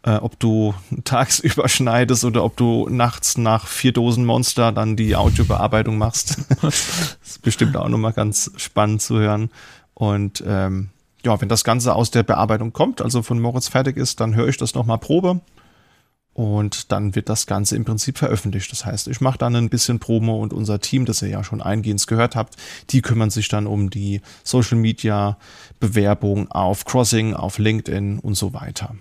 äh, 0.08 0.16
ob 0.16 0.38
du 0.38 0.74
tagsüber 1.04 1.68
schneidest 1.68 2.24
oder 2.24 2.42
ob 2.42 2.56
du 2.56 2.88
nachts 2.88 3.36
nach 3.36 3.66
vier 3.66 3.92
Dosen 3.92 4.24
Monster 4.24 4.72
dann 4.72 4.96
die 4.96 5.16
Audiobearbeitung 5.16 5.98
machst. 5.98 6.38
das 6.62 7.16
ist 7.24 7.42
bestimmt 7.42 7.76
auch 7.76 7.88
nochmal 7.88 8.14
ganz 8.14 8.50
spannend 8.56 9.02
zu 9.02 9.18
hören. 9.18 9.50
Und 9.94 10.42
ähm, 10.46 10.90
ja, 11.24 11.40
wenn 11.40 11.48
das 11.48 11.64
Ganze 11.64 11.94
aus 11.94 12.10
der 12.10 12.22
Bearbeitung 12.22 12.72
kommt, 12.72 13.02
also 13.02 13.22
von 13.22 13.40
Moritz 13.40 13.68
fertig 13.68 13.96
ist, 13.96 14.20
dann 14.20 14.34
höre 14.34 14.48
ich 14.48 14.56
das 14.56 14.74
nochmal 14.74 14.98
Probe 14.98 15.40
und 16.32 16.92
dann 16.92 17.16
wird 17.16 17.28
das 17.28 17.46
Ganze 17.46 17.74
im 17.74 17.84
Prinzip 17.84 18.16
veröffentlicht. 18.16 18.70
Das 18.70 18.86
heißt, 18.86 19.08
ich 19.08 19.20
mache 19.20 19.38
dann 19.38 19.56
ein 19.56 19.68
bisschen 19.68 19.98
Promo 19.98 20.40
und 20.40 20.52
unser 20.52 20.80
Team, 20.80 21.04
das 21.04 21.20
ihr 21.20 21.28
ja 21.28 21.42
schon 21.42 21.60
eingehend 21.60 22.06
gehört 22.06 22.36
habt, 22.36 22.56
die 22.90 23.02
kümmern 23.02 23.30
sich 23.30 23.48
dann 23.48 23.66
um 23.66 23.90
die 23.90 24.22
Social 24.44 24.78
Media 24.78 25.36
Bewerbung 25.80 26.48
auf 26.50 26.84
Crossing, 26.84 27.34
auf 27.34 27.58
LinkedIn 27.58 28.20
und 28.20 28.36
so 28.36 28.54
weiter. 28.54 28.94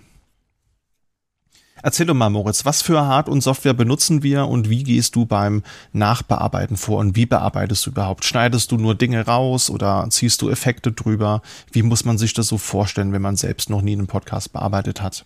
Erzähl 1.82 2.06
doch 2.06 2.14
mal, 2.14 2.30
Moritz, 2.30 2.64
was 2.64 2.82
für 2.82 3.06
Hard- 3.06 3.28
und 3.28 3.42
Software 3.42 3.74
benutzen 3.74 4.22
wir 4.22 4.46
und 4.46 4.68
wie 4.68 4.82
gehst 4.82 5.14
du 5.16 5.26
beim 5.26 5.62
Nachbearbeiten 5.92 6.76
vor 6.76 6.98
und 6.98 7.16
wie 7.16 7.26
bearbeitest 7.26 7.86
du 7.86 7.90
überhaupt? 7.90 8.24
Schneidest 8.24 8.72
du 8.72 8.76
nur 8.76 8.94
Dinge 8.94 9.26
raus 9.26 9.70
oder 9.70 10.06
ziehst 10.10 10.42
du 10.42 10.50
Effekte 10.50 10.92
drüber? 10.92 11.42
Wie 11.72 11.82
muss 11.82 12.04
man 12.04 12.18
sich 12.18 12.34
das 12.34 12.48
so 12.48 12.58
vorstellen, 12.58 13.12
wenn 13.12 13.22
man 13.22 13.36
selbst 13.36 13.70
noch 13.70 13.82
nie 13.82 13.92
einen 13.92 14.06
Podcast 14.06 14.52
bearbeitet 14.52 15.02
hat? 15.02 15.24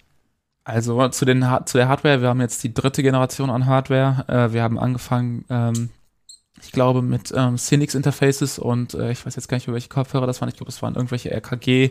Also 0.64 1.08
zu, 1.08 1.24
den, 1.24 1.44
zu 1.64 1.78
der 1.78 1.88
Hardware, 1.88 2.20
wir 2.20 2.28
haben 2.28 2.40
jetzt 2.40 2.62
die 2.62 2.72
dritte 2.72 3.02
Generation 3.02 3.50
an 3.50 3.66
Hardware. 3.66 4.24
Äh, 4.28 4.52
wir 4.52 4.62
haben 4.62 4.78
angefangen, 4.78 5.44
ähm, 5.50 5.90
ich 6.62 6.72
glaube, 6.72 7.02
mit 7.02 7.32
ähm, 7.36 7.56
Cinix 7.56 7.94
Interfaces 7.94 8.58
und 8.58 8.94
äh, 8.94 9.10
ich 9.10 9.24
weiß 9.26 9.36
jetzt 9.36 9.48
gar 9.48 9.56
nicht, 9.56 9.70
welche 9.70 9.88
Kopfhörer 9.88 10.26
das 10.26 10.40
waren. 10.40 10.48
Ich 10.48 10.56
glaube, 10.56 10.70
es 10.70 10.80
waren 10.82 10.94
irgendwelche 10.94 11.30
RKG 11.30 11.90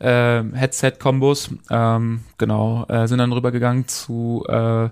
äh, 0.00 0.42
Headset-Kombos. 0.52 1.50
Ähm, 1.70 2.20
genau, 2.36 2.84
äh, 2.88 3.06
sind 3.06 3.18
dann 3.18 3.32
rübergegangen 3.32 3.86
zu 3.86 4.44
äh, 4.48 4.88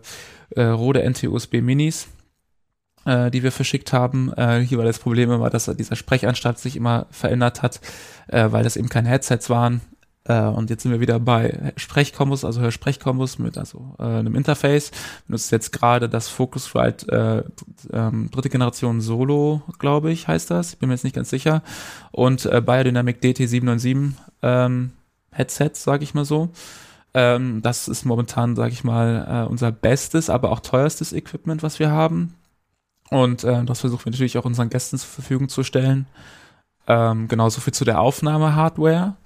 äh, 0.51 0.62
Rode 0.62 1.03
NT-USB 1.03 1.55
Minis 1.61 2.09
äh, 3.07 3.31
die 3.31 3.43
wir 3.43 3.53
verschickt 3.53 3.93
haben. 3.93 4.33
Äh, 4.37 4.61
hier 4.61 4.79
war 4.79 4.85
das 4.85 4.99
Problem 4.99 5.31
immer, 5.31 5.49
dass 5.49 5.66
dieser 5.66 5.97
Sprechanstalt 5.97 6.59
sich 6.59 6.77
immer 6.77 7.07
verändert 7.11 7.62
hat, 7.62 7.81
äh, 8.29 8.51
weil 8.51 8.64
das 8.64 8.77
eben 8.77 8.89
keine 8.89 9.09
Headsets 9.09 9.49
waren. 9.49 9.81
Äh, 10.29 10.43
und 10.43 10.70
jetzt 10.70 10.83
sind 10.83 10.93
wir 10.93 11.01
wieder 11.01 11.18
bei 11.20 11.72
Sprechkombos, 11.77 12.45
also 12.45 12.61
Hörsprechkombos 12.61 13.39
mit 13.39 13.59
also 13.59 13.95
äh, 13.99 14.03
einem 14.03 14.35
Interface. 14.35 14.91
Benutzt 15.27 15.53
jetzt 15.53 15.72
gerade 15.72 16.09
das 16.09 16.29
Focusrite 16.29 17.45
äh, 17.93 17.97
ähm, 17.97 18.31
dritte 18.31 18.51
Generation 18.51 19.01
Solo, 19.01 19.62
glaube 19.79 20.11
ich, 20.11 20.29
heißt 20.29 20.51
das. 20.51 20.74
Ich 20.74 20.79
bin 20.79 20.89
mir 20.89 20.95
jetzt 20.95 21.05
nicht 21.05 21.16
ganz 21.16 21.31
sicher. 21.31 21.62
Und 22.11 22.47
äh, 22.47 22.61
Biodynamic 22.61 23.20
DT797 23.22 24.12
ähm, 24.43 24.93
Headset, 25.31 25.70
sage 25.74 26.03
ich 26.03 26.14
mal 26.14 26.24
so. 26.24 26.51
Ähm, 27.14 27.62
das 27.62 27.89
ist 27.89 28.05
momentan, 28.05 28.57
sage 28.57 28.72
ich 28.72 28.85
mal, 28.85 29.45
äh, 29.47 29.49
unser 29.49 29.72
bestes, 29.72 30.29
aber 30.29 30.51
auch 30.51 30.61
teuerstes 30.61 31.12
Equipment, 31.12 31.62
was 31.62 31.79
wir 31.79 31.91
haben. 31.91 32.35
Und 33.11 33.45
äh, 33.45 33.64
das 33.64 33.81
versuchen 33.81 34.05
wir 34.05 34.12
natürlich 34.12 34.39
auch 34.39 34.45
unseren 34.45 34.70
Gästen 34.70 34.99
zur 34.99 35.09
Verfügung 35.09 35.49
zu 35.49 35.62
stellen. 35.62 36.07
Ähm, 36.89 37.29
genauso 37.29 37.61
viel 37.61 37.74
zu 37.74 37.85
der 37.85 38.01
Aufnahme-Hardware. 38.01 39.16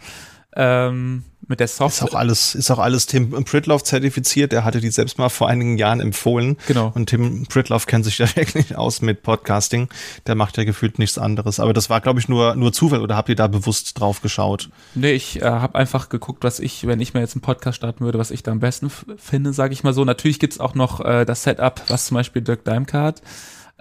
Ähm, 0.57 1.25
mit 1.51 1.59
der 1.59 1.69
Software. 1.69 2.07
Ist 2.07 2.15
auch 2.15 2.19
alles, 2.19 2.55
ist 2.55 2.71
auch 2.71 2.79
alles 2.79 3.07
Tim 3.07 3.45
Pritloff 3.45 3.83
zertifiziert. 3.83 4.53
Der 4.53 4.65
hatte 4.65 4.81
die 4.81 4.91
selbst 4.91 5.19
mal 5.19 5.29
vor 5.29 5.49
einigen 5.49 5.77
Jahren 5.79 6.01
empfohlen. 6.01 6.57
Genau. 6.69 6.93
Und 6.95 7.07
Tim 7.07 7.45
Pritloff 7.47 7.87
kennt 7.87 8.05
sich 8.05 8.19
ja 8.19 8.37
wirklich 8.37 8.77
aus 8.77 9.03
mit 9.03 9.23
Podcasting. 9.23 9.89
Der 10.27 10.37
macht 10.37 10.57
ja 10.57 10.65
gefühlt 10.65 10.99
nichts 10.99 11.19
anderes. 11.19 11.59
Aber 11.59 11.73
das 11.73 11.91
war, 11.91 12.01
glaube 12.01 12.21
ich, 12.21 12.29
nur, 12.29 12.55
nur 12.55 12.73
Zufall 12.73 13.03
oder 13.03 13.17
habt 13.17 13.29
ihr 13.29 13.35
da 13.35 13.49
bewusst 13.49 13.99
drauf 13.99 14.23
geschaut? 14.23 14.71
Nee, 14.95 15.13
ich 15.13 15.43
äh, 15.43 15.45
habe 15.45 15.75
einfach 15.75 16.09
geguckt, 16.09 16.45
was 16.45 16.61
ich, 16.61 16.87
wenn 16.87 17.01
ich 17.01 17.15
mir 17.15 17.21
jetzt 17.21 17.35
einen 17.35 17.43
Podcast 17.43 17.77
starten 17.77 18.05
würde, 18.05 18.19
was 18.19 18.31
ich 18.31 18.45
da 18.45 18.53
am 18.53 18.61
besten 18.61 18.91
finde, 19.17 19.53
sage 19.53 19.73
ich 19.73 19.83
mal 19.83 19.93
so. 19.93 20.05
Natürlich 20.05 20.39
gibt's 20.39 20.61
auch 20.61 20.75
noch 20.75 21.05
äh, 21.05 21.25
das 21.25 21.43
Setup, 21.43 21.83
was 21.89 22.07
zum 22.07 22.15
Beispiel 22.15 22.43
Dirk 22.43 22.65
Daimke 22.65 22.99
hat. 22.99 23.23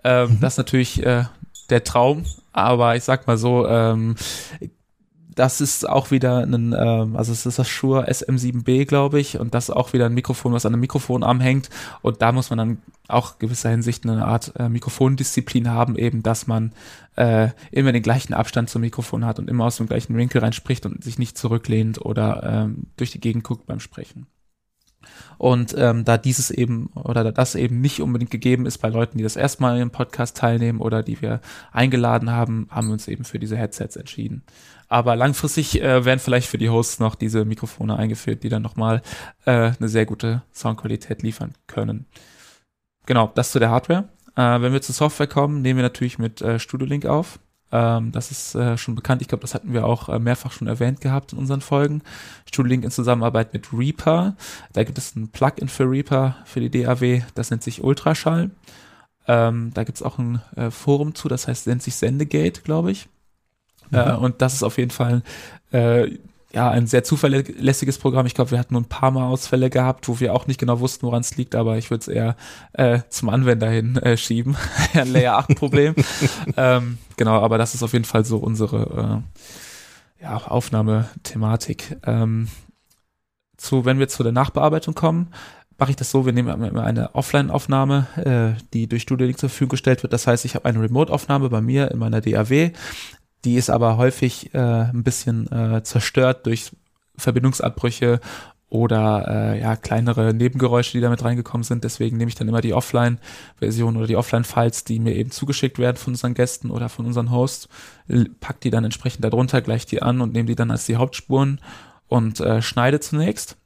Ähm, 0.03 0.31
mhm. 0.31 0.39
Das 0.39 0.57
natürlich 0.57 1.05
äh, 1.05 1.25
der 1.69 1.83
Traum, 1.83 2.25
aber 2.51 2.95
ich 2.95 3.03
sag 3.03 3.27
mal 3.27 3.37
so, 3.37 3.67
ähm, 3.67 4.15
das 5.39 5.61
ist 5.61 5.87
auch 5.87 6.11
wieder 6.11 6.39
ein, 6.39 6.75
ähm, 6.77 7.15
also 7.15 7.31
es 7.31 7.45
ist 7.45 7.57
das 7.57 7.69
Shure 7.69 8.09
SM7B, 8.09 8.85
glaube 8.85 9.21
ich, 9.21 9.39
und 9.39 9.53
das 9.53 9.69
ist 9.69 9.75
auch 9.75 9.93
wieder 9.93 10.07
ein 10.07 10.13
Mikrofon, 10.13 10.51
was 10.51 10.65
an 10.65 10.73
einem 10.73 10.81
Mikrofonarm 10.81 11.39
hängt. 11.39 11.69
Und 12.01 12.21
da 12.21 12.33
muss 12.33 12.49
man 12.49 12.57
dann 12.57 12.77
auch 13.07 13.39
gewisser 13.39 13.69
Hinsicht 13.69 14.03
eine 14.05 14.25
Art 14.25 14.51
äh, 14.57 14.67
Mikrofondisziplin 14.67 15.69
haben, 15.69 15.97
eben, 15.97 16.23
dass 16.23 16.45
man 16.45 16.73
äh, 17.15 17.49
immer 17.71 17.93
den 17.93 18.03
gleichen 18.03 18.33
Abstand 18.33 18.69
zum 18.69 18.81
Mikrofon 18.81 19.25
hat 19.25 19.39
und 19.39 19.49
immer 19.49 19.63
aus 19.63 19.77
dem 19.77 19.87
gleichen 19.87 20.17
Winkel 20.17 20.41
reinspricht 20.41 20.85
und 20.85 21.03
sich 21.05 21.17
nicht 21.17 21.37
zurücklehnt 21.37 22.03
oder 22.03 22.43
ähm, 22.43 22.87
durch 22.97 23.11
die 23.11 23.21
Gegend 23.21 23.45
guckt 23.45 23.65
beim 23.65 23.79
Sprechen. 23.79 24.27
Und 25.37 25.73
ähm, 25.77 26.03
da 26.03 26.17
dieses 26.17 26.51
eben 26.51 26.87
oder 26.87 27.23
da 27.23 27.31
das 27.31 27.55
eben 27.55 27.79
nicht 27.79 28.01
unbedingt 28.01 28.31
gegeben 28.31 28.65
ist 28.65 28.79
bei 28.79 28.89
Leuten, 28.89 29.17
die 29.17 29.23
das 29.23 29.37
erstmal 29.37 29.79
im 29.79 29.89
Podcast 29.89 30.35
teilnehmen 30.35 30.81
oder 30.81 31.01
die 31.01 31.21
wir 31.21 31.39
eingeladen 31.71 32.29
haben, 32.29 32.67
haben 32.69 32.87
wir 32.87 32.93
uns 32.93 33.07
eben 33.07 33.23
für 33.23 33.39
diese 33.39 33.55
Headsets 33.55 33.95
entschieden. 33.95 34.43
Aber 34.89 35.15
langfristig 35.15 35.81
äh, 35.81 36.03
werden 36.03 36.19
vielleicht 36.19 36.49
für 36.49 36.57
die 36.57 36.69
Hosts 36.69 36.99
noch 36.99 37.15
diese 37.15 37.45
Mikrofone 37.45 37.95
eingeführt, 37.95 38.43
die 38.43 38.49
dann 38.49 38.63
nochmal 38.63 39.01
äh, 39.45 39.71
eine 39.79 39.87
sehr 39.87 40.05
gute 40.05 40.41
Soundqualität 40.51 41.21
liefern 41.21 41.53
können. 41.67 42.07
Genau, 43.05 43.31
das 43.35 43.51
zu 43.51 43.59
der 43.59 43.69
Hardware. 43.69 44.09
Äh, 44.35 44.61
wenn 44.61 44.73
wir 44.73 44.81
zur 44.81 44.95
Software 44.95 45.27
kommen, 45.27 45.61
nehmen 45.61 45.77
wir 45.77 45.83
natürlich 45.83 46.17
mit 46.17 46.41
äh, 46.41 46.59
Studio 46.59 46.87
Link 46.87 47.05
auf. 47.05 47.39
Ähm, 47.71 48.11
das 48.11 48.31
ist 48.31 48.55
äh, 48.55 48.77
schon 48.77 48.95
bekannt. 48.95 49.21
Ich 49.21 49.27
glaube, 49.27 49.41
das 49.41 49.53
hatten 49.53 49.73
wir 49.73 49.85
auch 49.85 50.09
äh, 50.09 50.17
mehrfach 50.17 50.51
schon 50.51 50.67
erwähnt 50.67 51.01
gehabt 51.01 51.33
in 51.33 51.39
unseren 51.39 51.61
Folgen. 51.61 52.01
Studio 52.47 52.69
Link 52.69 52.83
in 52.83 52.91
Zusammenarbeit 52.91 53.53
mit 53.53 53.71
Reaper. 53.71 54.35
Da 54.73 54.83
gibt 54.83 54.97
es 54.97 55.15
ein 55.15 55.29
Plugin 55.29 55.69
für 55.69 55.89
Reaper 55.89 56.37
für 56.45 56.61
die 56.61 56.71
DAW. 56.71 57.21
Das 57.35 57.51
nennt 57.51 57.61
sich 57.61 57.83
Ultraschall. 57.83 58.49
Ähm, 59.27 59.71
da 59.75 59.83
gibt 59.83 59.97
es 59.97 60.03
auch 60.03 60.17
ein 60.17 60.41
äh, 60.55 60.71
Forum 60.71 61.13
zu, 61.13 61.27
das 61.27 61.47
heißt, 61.47 61.67
nennt 61.67 61.83
sich 61.83 61.95
Sendegate, 61.95 62.61
glaube 62.61 62.91
ich. 62.91 63.07
Äh, 63.91 64.13
Mhm. 64.13 64.17
und 64.19 64.41
das 64.41 64.53
ist 64.53 64.63
auf 64.63 64.77
jeden 64.77 64.91
Fall 64.91 65.21
äh, 65.71 66.11
ja 66.51 66.69
ein 66.71 66.87
sehr 66.87 67.03
zuverlässiges 67.03 67.99
Programm. 67.99 68.25
Ich 68.25 68.33
glaube, 68.33 68.51
wir 68.51 68.59
hatten 68.59 68.73
nur 68.73 68.81
ein 68.81 68.89
paar 68.89 69.11
Mal 69.11 69.27
Ausfälle 69.27 69.69
gehabt, 69.69 70.07
wo 70.07 70.19
wir 70.19 70.33
auch 70.33 70.47
nicht 70.47 70.59
genau 70.59 70.79
wussten, 70.79 71.05
woran 71.05 71.21
es 71.21 71.37
liegt, 71.37 71.53
aber 71.53 71.77
ich 71.77 71.91
würde 71.91 72.01
es 72.01 72.07
eher 72.07 72.35
äh, 72.73 73.01
zum 73.09 73.29
Anwender 73.29 73.69
hin 73.69 73.97
äh, 73.97 74.17
schieben. 74.17 74.57
ein 74.93 75.11
Layer 75.11 75.37
8 75.37 75.55
Problem. 75.55 75.93
ähm, 76.57 76.97
genau, 77.17 77.39
aber 77.39 77.57
das 77.57 77.75
ist 77.75 77.83
auf 77.83 77.93
jeden 77.93 78.05
Fall 78.05 78.25
so 78.25 78.37
unsere 78.37 79.23
äh, 80.19 80.23
ja, 80.23 80.37
Aufnahmethematik. 80.37 81.97
Ähm, 82.05 82.47
zu, 83.57 83.85
wenn 83.85 83.99
wir 83.99 84.07
zu 84.07 84.23
der 84.23 84.31
Nachbearbeitung 84.31 84.95
kommen, 84.95 85.27
mache 85.77 85.91
ich 85.91 85.95
das 85.97 86.11
so, 86.11 86.25
wir 86.25 86.33
nehmen 86.33 86.63
immer 86.63 86.83
eine 86.83 87.15
Offline-Aufnahme, 87.15 88.07
äh, 88.57 88.61
die 88.73 88.87
durch 88.87 89.03
Studio 89.03 89.25
Link 89.27 89.37
zur 89.39 89.49
Verfügung 89.49 89.69
gestellt 89.71 90.03
wird. 90.03 90.13
Das 90.13 90.27
heißt, 90.27 90.45
ich 90.45 90.55
habe 90.55 90.65
eine 90.65 90.81
Remote-Aufnahme 90.81 91.49
bei 91.49 91.61
mir 91.61 91.91
in 91.91 91.99
meiner 91.99 92.21
DAW. 92.21 92.71
Die 93.45 93.55
ist 93.55 93.69
aber 93.69 93.97
häufig 93.97 94.53
äh, 94.53 94.59
ein 94.59 95.03
bisschen 95.03 95.51
äh, 95.51 95.83
zerstört 95.83 96.45
durch 96.45 96.71
Verbindungsabbrüche 97.17 98.19
oder 98.69 99.25
äh, 99.27 99.61
ja 99.61 99.75
kleinere 99.75 100.33
Nebengeräusche, 100.33 100.91
die 100.93 101.01
damit 101.01 101.23
reingekommen 101.23 101.63
sind. 101.63 101.83
Deswegen 101.83 102.17
nehme 102.17 102.29
ich 102.29 102.35
dann 102.35 102.47
immer 102.47 102.61
die 102.61 102.73
Offline-Version 102.73 103.97
oder 103.97 104.07
die 104.07 104.15
Offline-Files, 104.15 104.83
die 104.83 104.99
mir 104.99 105.15
eben 105.15 105.31
zugeschickt 105.31 105.79
werden 105.79 105.97
von 105.97 106.13
unseren 106.13 106.35
Gästen 106.35 106.69
oder 106.69 106.87
von 106.87 107.05
unseren 107.05 107.31
Hosts, 107.31 107.67
pack 108.39 108.61
die 108.61 108.69
dann 108.69 108.83
entsprechend 108.83 109.23
darunter, 109.23 109.61
gleich 109.61 109.85
die 109.85 110.01
an 110.01 110.21
und 110.21 110.33
nehme 110.33 110.45
die 110.45 110.55
dann 110.55 110.71
als 110.71 110.85
die 110.85 110.97
Hauptspuren 110.97 111.59
und 112.07 112.39
äh, 112.41 112.61
schneide 112.61 112.99
zunächst. 112.99 113.57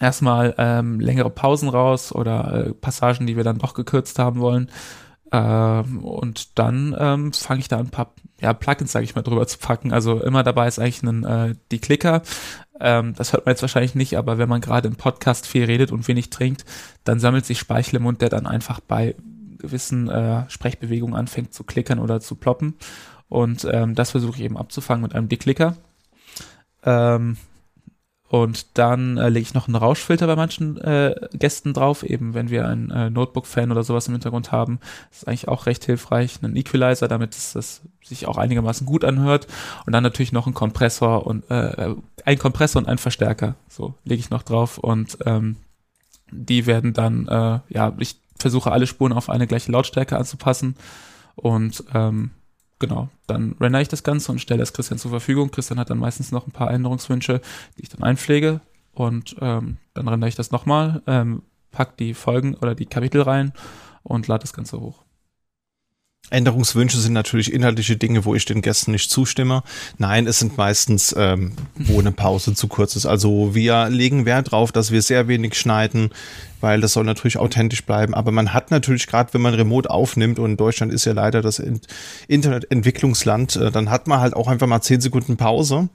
Erstmal 0.00 0.54
ähm, 0.58 1.00
längere 1.00 1.30
Pausen 1.30 1.68
raus 1.68 2.12
oder 2.12 2.66
äh, 2.66 2.74
Passagen, 2.74 3.26
die 3.26 3.36
wir 3.36 3.44
dann 3.44 3.58
doch 3.58 3.74
gekürzt 3.74 4.18
haben 4.18 4.40
wollen. 4.40 4.70
Ähm, 5.34 6.04
und 6.04 6.56
dann 6.60 6.94
ähm, 6.96 7.32
fange 7.32 7.58
ich 7.58 7.66
da 7.66 7.78
ein 7.78 7.90
paar 7.90 8.12
ja, 8.40 8.52
Plugins, 8.52 8.92
sage 8.92 9.04
ich 9.04 9.16
mal, 9.16 9.22
drüber 9.22 9.48
zu 9.48 9.58
packen. 9.58 9.92
Also 9.92 10.22
immer 10.22 10.44
dabei 10.44 10.68
ist 10.68 10.78
eigentlich 10.78 11.02
ein, 11.02 11.24
äh, 11.24 11.54
die 11.72 11.80
Klicker. 11.80 12.22
Ähm, 12.78 13.14
das 13.16 13.32
hört 13.32 13.44
man 13.44 13.52
jetzt 13.52 13.62
wahrscheinlich 13.62 13.96
nicht, 13.96 14.16
aber 14.16 14.38
wenn 14.38 14.48
man 14.48 14.60
gerade 14.60 14.86
im 14.86 14.94
Podcast 14.94 15.48
viel 15.48 15.64
redet 15.64 15.90
und 15.90 16.06
wenig 16.06 16.30
trinkt, 16.30 16.64
dann 17.02 17.18
sammelt 17.18 17.46
sich 17.46 17.58
Speichel 17.58 17.96
im 17.96 18.04
Mund, 18.04 18.20
der 18.22 18.28
dann 18.28 18.46
einfach 18.46 18.78
bei 18.78 19.16
gewissen 19.58 20.08
äh, 20.08 20.48
Sprechbewegungen 20.48 21.16
anfängt 21.16 21.52
zu 21.52 21.64
klickern 21.64 21.98
oder 21.98 22.20
zu 22.20 22.36
ploppen. 22.36 22.74
Und 23.28 23.66
ähm, 23.72 23.96
das 23.96 24.12
versuche 24.12 24.36
ich 24.36 24.44
eben 24.44 24.56
abzufangen 24.56 25.02
mit 25.02 25.16
einem 25.16 25.28
Deklicker. 25.28 25.76
Ähm, 26.84 27.38
und 28.28 28.78
dann 28.78 29.18
äh, 29.18 29.28
lege 29.28 29.42
ich 29.42 29.54
noch 29.54 29.68
einen 29.68 29.76
Rauschfilter 29.76 30.26
bei 30.26 30.34
manchen 30.34 30.78
äh, 30.78 31.14
Gästen 31.34 31.74
drauf, 31.74 32.02
eben 32.02 32.34
wenn 32.34 32.48
wir 32.48 32.66
einen 32.66 32.90
äh, 32.90 33.10
Notebook-Fan 33.10 33.70
oder 33.70 33.84
sowas 33.84 34.08
im 34.08 34.14
Hintergrund 34.14 34.50
haben. 34.50 34.80
Das 35.10 35.18
ist 35.18 35.28
eigentlich 35.28 35.48
auch 35.48 35.66
recht 35.66 35.84
hilfreich. 35.84 36.38
Einen 36.42 36.56
Equalizer, 36.56 37.06
damit 37.06 37.34
es 37.34 37.52
das 37.52 37.82
sich 38.02 38.26
auch 38.26 38.38
einigermaßen 38.38 38.86
gut 38.86 39.04
anhört. 39.04 39.46
Und 39.86 39.92
dann 39.92 40.02
natürlich 40.02 40.32
noch 40.32 40.46
ein 40.46 40.54
Kompressor 40.54 41.26
und 41.26 41.48
äh, 41.50 41.94
ein 42.24 42.38
Kompressor 42.38 42.80
und 42.80 42.88
ein 42.88 42.98
Verstärker. 42.98 43.56
So 43.68 43.94
lege 44.04 44.20
ich 44.20 44.30
noch 44.30 44.42
drauf. 44.42 44.78
Und 44.78 45.18
ähm, 45.26 45.56
die 46.30 46.66
werden 46.66 46.94
dann, 46.94 47.28
äh, 47.28 47.60
ja, 47.68 47.92
ich 47.98 48.16
versuche 48.36 48.72
alle 48.72 48.86
Spuren 48.86 49.12
auf 49.12 49.28
eine 49.28 49.46
gleiche 49.46 49.70
Lautstärke 49.70 50.16
anzupassen. 50.16 50.76
Und 51.36 51.84
ähm, 51.94 52.30
genau, 52.86 53.08
dann 53.26 53.56
rendere 53.60 53.82
ich 53.82 53.88
das 53.88 54.02
Ganze 54.02 54.30
und 54.32 54.40
stelle 54.40 54.62
es 54.62 54.72
Christian 54.72 54.98
zur 54.98 55.10
Verfügung. 55.10 55.50
Christian 55.50 55.78
hat 55.78 55.90
dann 55.90 55.98
meistens 55.98 56.32
noch 56.32 56.46
ein 56.46 56.52
paar 56.52 56.70
Änderungswünsche, 56.70 57.40
die 57.76 57.82
ich 57.82 57.88
dann 57.88 58.02
einpflege 58.02 58.60
und 58.92 59.36
ähm, 59.40 59.78
dann 59.94 60.08
rendere 60.08 60.28
ich 60.28 60.34
das 60.34 60.50
nochmal, 60.50 61.02
ähm, 61.06 61.42
pack 61.70 61.96
die 61.96 62.14
Folgen 62.14 62.54
oder 62.54 62.74
die 62.74 62.86
Kapitel 62.86 63.22
rein 63.22 63.52
und 64.02 64.28
lade 64.28 64.42
das 64.42 64.52
Ganze 64.52 64.80
hoch. 64.80 65.03
Änderungswünsche 66.34 66.98
sind 66.98 67.14
natürlich 67.14 67.52
inhaltliche 67.52 67.96
Dinge, 67.96 68.24
wo 68.24 68.34
ich 68.34 68.44
den 68.44 68.60
Gästen 68.60 68.90
nicht 68.92 69.10
zustimme. 69.10 69.62
Nein, 69.98 70.26
es 70.26 70.40
sind 70.40 70.56
meistens, 70.56 71.14
ähm, 71.16 71.52
wo 71.74 71.98
eine 71.98 72.12
Pause 72.12 72.54
zu 72.54 72.68
kurz 72.68 72.96
ist. 72.96 73.06
Also 73.06 73.54
wir 73.54 73.88
legen 73.88 74.26
Wert 74.26 74.50
drauf, 74.50 74.72
dass 74.72 74.90
wir 74.90 75.00
sehr 75.00 75.28
wenig 75.28 75.54
schneiden, 75.54 76.10
weil 76.60 76.80
das 76.80 76.92
soll 76.92 77.04
natürlich 77.04 77.38
authentisch 77.38 77.84
bleiben. 77.84 78.14
Aber 78.14 78.32
man 78.32 78.52
hat 78.52 78.70
natürlich 78.70 79.06
gerade, 79.06 79.32
wenn 79.32 79.42
man 79.42 79.54
remote 79.54 79.88
aufnimmt 79.90 80.38
und 80.38 80.58
Deutschland 80.58 80.92
ist 80.92 81.04
ja 81.04 81.12
leider 81.12 81.40
das 81.40 81.58
In- 81.58 81.80
Internetentwicklungsland, 82.28 83.56
äh, 83.56 83.70
dann 83.70 83.90
hat 83.90 84.06
man 84.06 84.20
halt 84.20 84.34
auch 84.34 84.48
einfach 84.48 84.66
mal 84.66 84.82
zehn 84.82 85.00
Sekunden 85.00 85.36
Pause. 85.36 85.88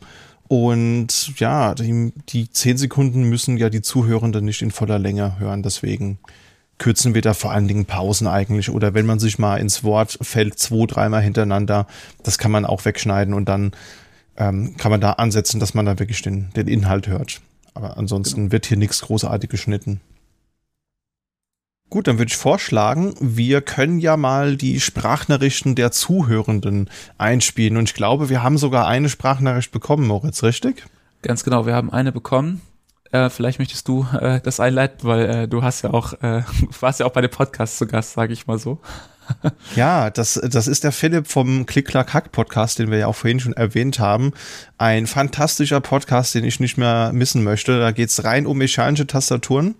Und 0.47 1.39
ja, 1.39 1.75
die, 1.75 2.11
die 2.29 2.49
zehn 2.49 2.77
Sekunden 2.77 3.23
müssen 3.23 3.57
ja 3.57 3.69
die 3.69 3.83
Zuhörenden 3.83 4.45
nicht 4.45 4.63
in 4.63 4.71
voller 4.71 4.97
Länge 4.97 5.37
hören. 5.39 5.61
Deswegen 5.61 6.17
kürzen 6.79 7.13
wir 7.13 7.21
da 7.21 7.33
vor 7.33 7.51
allen 7.51 7.67
Dingen 7.67 7.85
Pausen 7.85 8.27
eigentlich. 8.27 8.71
Oder 8.71 8.95
wenn 8.95 9.05
man 9.05 9.19
sich 9.19 9.37
mal 9.37 9.57
ins 9.57 9.83
Wort 9.83 10.17
fällt, 10.21 10.57
zwei, 10.57 10.87
dreimal 10.87 11.21
hintereinander, 11.21 11.85
das 12.23 12.39
kann 12.39 12.51
man 12.51 12.65
auch 12.65 12.85
wegschneiden 12.85 13.33
und 13.33 13.47
dann 13.47 13.71
ähm, 14.37 14.75
kann 14.77 14.89
man 14.89 15.01
da 15.01 15.13
ansetzen, 15.13 15.59
dass 15.59 15.73
man 15.75 15.85
da 15.85 15.99
wirklich 15.99 16.21
den, 16.23 16.49
den 16.55 16.67
Inhalt 16.67 17.07
hört. 17.07 17.41
Aber 17.75 17.97
ansonsten 17.97 18.51
wird 18.51 18.65
hier 18.65 18.77
nichts 18.77 19.01
großartig 19.01 19.49
geschnitten. 19.49 20.01
Gut, 21.89 22.07
dann 22.07 22.19
würde 22.19 22.29
ich 22.29 22.37
vorschlagen, 22.37 23.15
wir 23.19 23.61
können 23.61 23.99
ja 23.99 24.15
mal 24.15 24.57
die 24.57 24.79
Sprachnachrichten 24.79 25.73
der 25.73 25.91
Zuhörenden 25.91 26.87
einspielen. 27.17 27.77
Und 27.77 27.89
ich 27.89 27.95
glaube, 27.95 28.29
wir 28.29 28.43
haben 28.43 28.59
sogar 28.59 28.87
eine 28.87 29.09
Sprachnachricht 29.09 29.71
bekommen, 29.71 30.05
Moritz, 30.05 30.43
richtig? 30.43 30.85
Ganz 31.23 31.43
genau, 31.43 31.65
wir 31.65 31.73
haben 31.73 31.91
eine 31.91 32.11
bekommen. 32.11 32.61
Äh, 33.11 33.29
vielleicht 33.29 33.59
möchtest 33.59 33.87
du 33.87 34.05
äh, 34.19 34.39
das 34.41 34.59
einleiten, 34.59 35.07
weil 35.07 35.29
äh, 35.29 35.47
du 35.47 35.63
hast 35.63 35.81
ja 35.81 35.91
auch, 35.91 36.13
äh, 36.21 36.43
warst 36.79 36.99
ja 36.99 37.05
auch 37.05 37.11
bei 37.11 37.21
dem 37.21 37.31
Podcast 37.31 37.77
zu 37.77 37.87
Gast, 37.87 38.13
sage 38.13 38.33
ich 38.33 38.47
mal 38.47 38.59
so. 38.59 38.79
Ja, 39.75 40.09
das, 40.09 40.41
das 40.43 40.67
ist 40.67 40.83
der 40.83 40.91
Philipp 40.91 41.27
vom 41.27 41.67
Klick-Klack-Hack-Podcast, 41.67 42.79
den 42.79 42.89
wir 42.89 42.97
ja 42.97 43.07
auch 43.07 43.15
vorhin 43.15 43.39
schon 43.39 43.53
erwähnt 43.53 43.99
haben. 43.99 44.33
Ein 44.79 45.05
fantastischer 45.05 45.81
Podcast, 45.81 46.33
den 46.33 46.43
ich 46.43 46.59
nicht 46.59 46.77
mehr 46.77 47.11
missen 47.13 47.43
möchte. 47.43 47.79
Da 47.79 47.91
geht's 47.91 48.23
rein 48.23 48.47
um 48.47 48.57
mechanische 48.57 49.05
Tastaturen, 49.05 49.75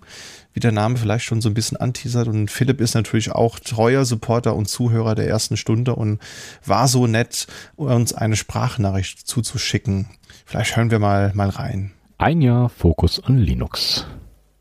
wie 0.54 0.60
der 0.60 0.72
Name 0.72 0.98
vielleicht 0.98 1.26
schon 1.26 1.42
so 1.42 1.50
ein 1.50 1.56
bisschen 1.56 1.78
anteasert. 1.78 2.28
Und 2.28 2.52
Philipp 2.52 2.80
ist 2.80 2.94
natürlich 2.94 3.32
auch 3.32 3.60
treuer 3.60 4.06
Supporter 4.06 4.56
und 4.56 4.68
Zuhörer 4.68 5.16
der 5.16 5.28
ersten 5.28 5.58
Stunde 5.58 5.96
und 5.96 6.20
war 6.66 6.88
so 6.88 7.08
nett, 7.08 7.48
uns 7.76 8.14
eine 8.14 8.36
Sprachnachricht 8.36 9.28
zuzuschicken. 9.28 10.08
Vielleicht 10.46 10.76
hören 10.76 10.92
wir 10.92 11.00
mal, 11.00 11.32
mal 11.34 11.50
rein. 11.50 11.92
Ein 12.22 12.42
Jahr 12.42 12.68
Fokus 12.68 13.24
on 13.24 13.38
Linux. 13.38 14.06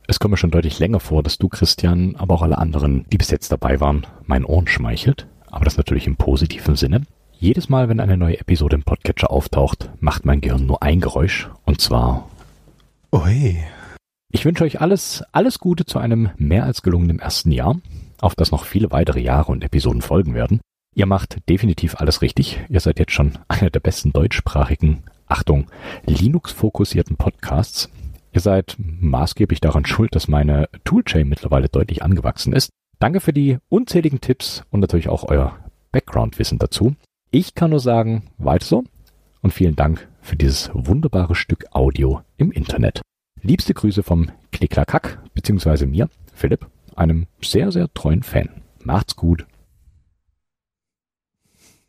Es 0.07 0.21
kommt 0.21 0.31
mir 0.31 0.37
schon 0.37 0.53
deutlich 0.53 0.79
länger 0.79 1.01
vor, 1.01 1.25
dass 1.25 1.39
du, 1.39 1.49
Christian, 1.49 2.15
aber 2.15 2.37
auch 2.37 2.43
alle 2.43 2.57
anderen, 2.57 3.05
die 3.11 3.19
bis 3.19 3.33
jetzt 3.33 3.51
dabei 3.51 3.81
waren, 3.81 4.07
meinen 4.27 4.45
Ohren 4.45 4.69
schmeichelt. 4.69 5.27
Aber 5.49 5.65
das 5.65 5.77
natürlich 5.77 6.07
im 6.07 6.15
positiven 6.15 6.77
Sinne. 6.77 7.03
Jedes 7.33 7.69
Mal, 7.69 7.89
wenn 7.89 7.99
eine 7.99 8.17
neue 8.17 8.39
Episode 8.39 8.77
im 8.77 8.85
Podcatcher 8.85 9.33
auftaucht, 9.33 9.91
macht 9.99 10.25
mein 10.25 10.41
Gehirn 10.41 10.67
nur 10.67 10.85
ein 10.85 11.01
Geräusch. 11.01 11.51
Und 11.65 11.81
zwar, 11.81 12.29
Ui. 13.13 13.59
ich 14.31 14.45
wünsche 14.45 14.63
euch 14.63 14.81
alles, 14.81 15.25
alles 15.33 15.59
Gute 15.59 15.85
zu 15.85 15.99
einem 15.99 16.31
mehr 16.37 16.63
als 16.63 16.83
gelungenen 16.83 17.19
ersten 17.19 17.51
Jahr, 17.51 17.75
auf 18.21 18.37
das 18.37 18.53
noch 18.53 18.67
viele 18.67 18.93
weitere 18.93 19.21
Jahre 19.21 19.51
und 19.51 19.65
Episoden 19.65 20.03
folgen 20.03 20.35
werden. 20.35 20.61
Ihr 20.95 21.07
macht 21.07 21.39
definitiv 21.49 21.97
alles 21.97 22.23
richtig. 22.23 22.61
Ihr 22.69 22.79
seid 22.79 23.01
jetzt 23.01 23.13
schon 23.13 23.33
einer 23.49 23.71
der 23.71 23.81
besten 23.81 24.13
deutschsprachigen, 24.13 25.03
Achtung, 25.29 25.67
Linux-fokussierten 26.07 27.17
Podcasts. 27.17 27.91
Ihr 28.33 28.41
seid 28.41 28.77
maßgeblich 28.79 29.61
daran 29.61 29.85
schuld, 29.85 30.15
dass 30.15 30.29
meine 30.29 30.69
Toolchain 30.85 31.29
mittlerweile 31.29 31.69
deutlich 31.69 32.03
angewachsen 32.03 32.53
ist. 32.53 32.71
Danke 32.99 33.21
für 33.21 33.33
die 33.33 33.59
unzähligen 33.69 34.21
Tipps 34.21 34.65
und 34.71 34.81
natürlich 34.81 35.09
auch 35.09 35.25
euer 35.25 35.59
Background-Wissen 35.93 36.59
dazu. 36.59 36.97
Ich 37.31 37.55
kann 37.55 37.71
nur 37.71 37.81
sagen, 37.81 38.25
weiter 38.39 38.65
so 38.65 38.85
und 39.43 39.53
vielen 39.53 39.77
Dank 39.77 40.09
für 40.21 40.37
dieses 40.37 40.71
wunderbare 40.73 41.35
Stück 41.35 41.67
Audio 41.73 42.23
im 42.39 42.51
Internet. 42.51 43.03
Liebste 43.43 43.75
Grüße 43.75 44.03
vom 44.03 44.31
Klicklakack, 44.51 45.23
beziehungsweise 45.35 45.87
mir, 45.87 46.09
Philipp, 46.35 46.67
einem 46.97 47.27
sehr, 47.41 47.71
sehr 47.71 47.93
treuen 47.93 48.23
Fan. 48.23 48.49
Macht's 48.83 49.15
gut. 49.15 49.47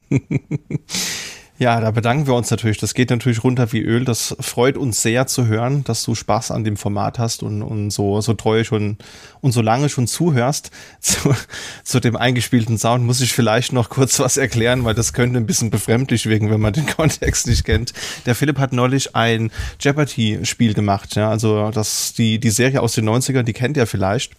Ja, 1.59 1.81
da 1.81 1.91
bedanken 1.91 2.25
wir 2.25 2.35
uns 2.35 2.49
natürlich. 2.51 2.77
Das 2.77 2.93
geht 2.93 3.09
natürlich 3.09 3.43
runter 3.43 3.73
wie 3.73 3.81
Öl. 3.81 4.05
Das 4.05 4.33
freut 4.39 4.77
uns 4.77 5.01
sehr 5.01 5.27
zu 5.27 5.45
hören, 5.45 5.83
dass 5.83 6.03
du 6.03 6.15
Spaß 6.15 6.51
an 6.51 6.63
dem 6.63 6.77
Format 6.77 7.19
hast 7.19 7.43
und, 7.43 7.61
und 7.61 7.89
so, 7.89 8.21
so 8.21 8.33
treu 8.33 8.63
schon 8.63 8.97
und 9.41 9.51
so 9.51 9.61
lange 9.61 9.89
schon 9.89 10.07
zuhörst. 10.07 10.71
Zu, 11.01 11.35
zu 11.83 11.99
dem 11.99 12.15
eingespielten 12.15 12.77
Sound 12.77 13.05
muss 13.05 13.19
ich 13.19 13.33
vielleicht 13.33 13.73
noch 13.73 13.89
kurz 13.89 14.19
was 14.19 14.37
erklären, 14.37 14.85
weil 14.85 14.93
das 14.93 15.11
könnte 15.11 15.37
ein 15.37 15.45
bisschen 15.45 15.69
befremdlich 15.69 16.27
wirken, 16.27 16.49
wenn 16.49 16.61
man 16.61 16.71
den 16.71 16.85
Kontext 16.97 17.47
nicht 17.47 17.65
kennt. 17.65 17.93
Der 18.25 18.35
Philipp 18.35 18.57
hat 18.57 18.71
neulich 18.71 19.17
ein 19.17 19.51
Jeopardy-Spiel 19.81 20.73
gemacht. 20.73 21.15
Ja, 21.15 21.29
also 21.29 21.71
das, 21.71 22.13
die, 22.13 22.39
die 22.39 22.51
Serie 22.51 22.81
aus 22.81 22.93
den 22.93 23.09
90ern, 23.09 23.43
die 23.43 23.53
kennt 23.53 23.75
ihr 23.75 23.85
vielleicht. 23.85 24.31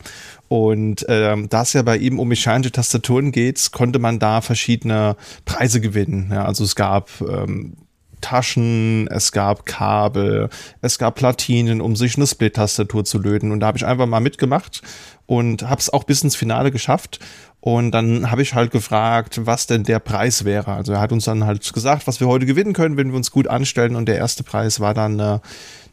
Und 0.51 1.07
ähm, 1.09 1.49
da 1.49 1.63
es 1.63 1.75
ja 1.75 1.83
bei 1.83 1.97
ihm 1.97 2.19
um 2.19 2.27
mechanische 2.27 2.73
Tastaturen 2.73 3.31
geht, 3.31 3.71
konnte 3.71 4.01
man 4.01 4.19
da 4.19 4.41
verschiedene 4.41 5.15
Preise 5.45 5.81
gewinnen. 5.81 6.31
Ja, 6.33 6.45
also 6.45 6.65
es 6.65 6.75
gab 6.75 7.09
ähm, 7.21 7.77
Taschen, 8.21 9.07
es 9.13 9.31
gab 9.31 9.65
Kabel, 9.65 10.49
es 10.81 10.99
gab 10.99 11.15
Platinen, 11.15 11.81
um 11.81 11.95
sich 11.95 12.17
eine 12.17 12.27
Split-Tastatur 12.27 13.05
zu 13.05 13.21
löten. 13.21 13.53
Und 13.53 13.61
da 13.61 13.69
habe 13.69 13.79
ich 13.79 13.87
einfach 13.87 14.07
mal 14.07 14.19
mitgemacht 14.19 14.83
und 15.27 15.63
habe 15.63 15.81
es 15.81 15.89
auch 15.89 16.03
bis 16.03 16.25
ins 16.25 16.35
Finale 16.35 16.73
geschafft. 16.73 17.21
Und 17.61 17.93
dann 17.93 18.33
habe 18.33 18.43
ich 18.43 18.55
halt 18.55 18.73
gefragt, 18.73 19.43
was 19.45 19.69
denn 19.69 19.85
der 19.85 20.01
Preis 20.01 20.45
wäre. 20.45 20.73
Also 20.73 20.95
er 20.95 21.01
hat 21.01 21.13
uns 21.13 21.27
dann 21.27 21.45
halt 21.45 21.73
gesagt, 21.73 22.09
was 22.09 22.19
wir 22.19 22.27
heute 22.27 22.47
gewinnen 22.47 22.73
können, 22.73 22.97
wenn 22.97 23.11
wir 23.11 23.17
uns 23.17 23.31
gut 23.31 23.47
anstellen. 23.47 23.95
Und 23.95 24.07
der 24.07 24.17
erste 24.17 24.43
Preis 24.43 24.81
war 24.81 24.95
dann 24.95 25.21
eine, 25.21 25.43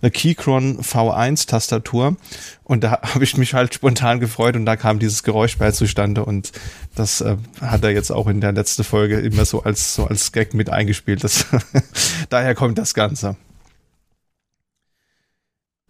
eine 0.01 0.11
Keychron 0.11 0.79
V1 0.81 1.47
Tastatur. 1.47 2.17
Und 2.63 2.83
da 2.83 3.01
habe 3.13 3.23
ich 3.23 3.37
mich 3.37 3.53
halt 3.53 3.73
spontan 3.73 4.19
gefreut 4.19 4.55
und 4.55 4.65
da 4.65 4.75
kam 4.75 4.99
dieses 4.99 5.23
Geräusch 5.23 5.57
bei 5.57 5.71
zustande. 5.71 6.25
Und 6.25 6.51
das 6.95 7.21
äh, 7.21 7.37
hat 7.61 7.83
er 7.83 7.91
jetzt 7.91 8.11
auch 8.11 8.27
in 8.27 8.41
der 8.41 8.51
letzten 8.51 8.83
Folge 8.83 9.19
immer 9.19 9.45
so 9.45 9.63
als, 9.63 9.95
so 9.95 10.05
als 10.05 10.31
Gag 10.31 10.53
mit 10.53 10.69
eingespielt. 10.69 11.23
Das, 11.23 11.45
daher 12.29 12.55
kommt 12.55 12.77
das 12.77 12.93
Ganze. 12.93 13.35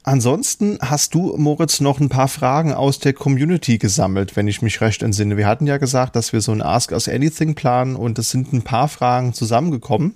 Ansonsten 0.07 0.77
hast 0.79 1.13
du, 1.15 1.35
Moritz, 1.35 1.81
noch 1.81 1.99
ein 1.99 2.07
paar 2.07 2.29
Fragen 2.29 2.71
aus 2.71 2.99
der 2.99 3.11
Community 3.11 3.77
gesammelt, 3.77 4.38
wenn 4.38 4.47
ich 4.47 4.61
mich 4.61 4.79
recht 4.79 5.03
entsinne. 5.03 5.35
Wir 5.35 5.47
hatten 5.47 5.67
ja 5.67 5.79
gesagt, 5.79 6.15
dass 6.15 6.31
wir 6.31 6.39
so 6.39 6.53
ein 6.53 6.61
Ask 6.61 6.93
Us 6.93 7.09
Anything 7.09 7.55
planen 7.55 7.97
und 7.97 8.17
es 8.17 8.29
sind 8.29 8.53
ein 8.53 8.61
paar 8.61 8.88
Fragen 8.88 9.34
zusammengekommen. 9.34 10.13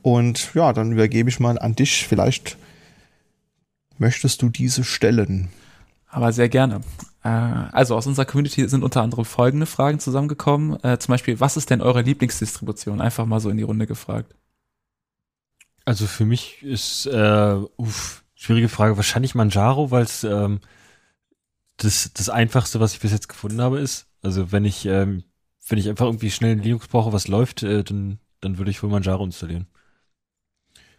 Und 0.00 0.54
ja, 0.54 0.72
dann 0.72 0.92
übergebe 0.92 1.28
ich 1.28 1.40
mal 1.40 1.58
an 1.58 1.74
dich. 1.74 2.06
Vielleicht 2.06 2.56
möchtest 4.02 4.42
du 4.42 4.50
diese 4.50 4.84
stellen. 4.84 5.48
Aber 6.08 6.32
sehr 6.32 6.50
gerne. 6.50 6.82
Äh, 7.24 7.28
also 7.28 7.96
aus 7.96 8.06
unserer 8.06 8.26
Community 8.26 8.68
sind 8.68 8.84
unter 8.84 9.00
anderem 9.00 9.24
folgende 9.24 9.64
Fragen 9.64 9.98
zusammengekommen. 9.98 10.82
Äh, 10.84 10.98
zum 10.98 11.12
Beispiel, 11.12 11.40
was 11.40 11.56
ist 11.56 11.70
denn 11.70 11.80
eure 11.80 12.02
Lieblingsdistribution? 12.02 13.00
Einfach 13.00 13.24
mal 13.24 13.40
so 13.40 13.48
in 13.48 13.56
die 13.56 13.62
Runde 13.62 13.86
gefragt. 13.86 14.34
Also 15.86 16.06
für 16.06 16.26
mich 16.26 16.62
ist, 16.62 17.06
äh, 17.06 17.56
uff, 17.76 18.22
Schwierige 18.42 18.68
Frage. 18.68 18.96
Wahrscheinlich 18.96 19.36
Manjaro, 19.36 19.92
weil 19.92 20.02
es 20.02 20.24
ähm, 20.24 20.58
das, 21.76 22.12
das 22.12 22.28
einfachste, 22.28 22.80
was 22.80 22.92
ich 22.92 22.98
bis 22.98 23.12
jetzt 23.12 23.28
gefunden 23.28 23.60
habe, 23.60 23.78
ist. 23.78 24.08
Also 24.20 24.50
wenn 24.50 24.64
ich, 24.64 24.84
ähm, 24.84 25.22
wenn 25.68 25.78
ich 25.78 25.88
einfach 25.88 26.06
irgendwie 26.06 26.32
schnell 26.32 26.54
in 26.54 26.62
Linux 26.62 26.88
brauche, 26.88 27.12
was 27.12 27.28
läuft, 27.28 27.62
äh, 27.62 27.84
dann, 27.84 28.18
dann 28.40 28.58
würde 28.58 28.72
ich 28.72 28.82
wohl 28.82 28.90
Manjaro 28.90 29.24
installieren. 29.24 29.68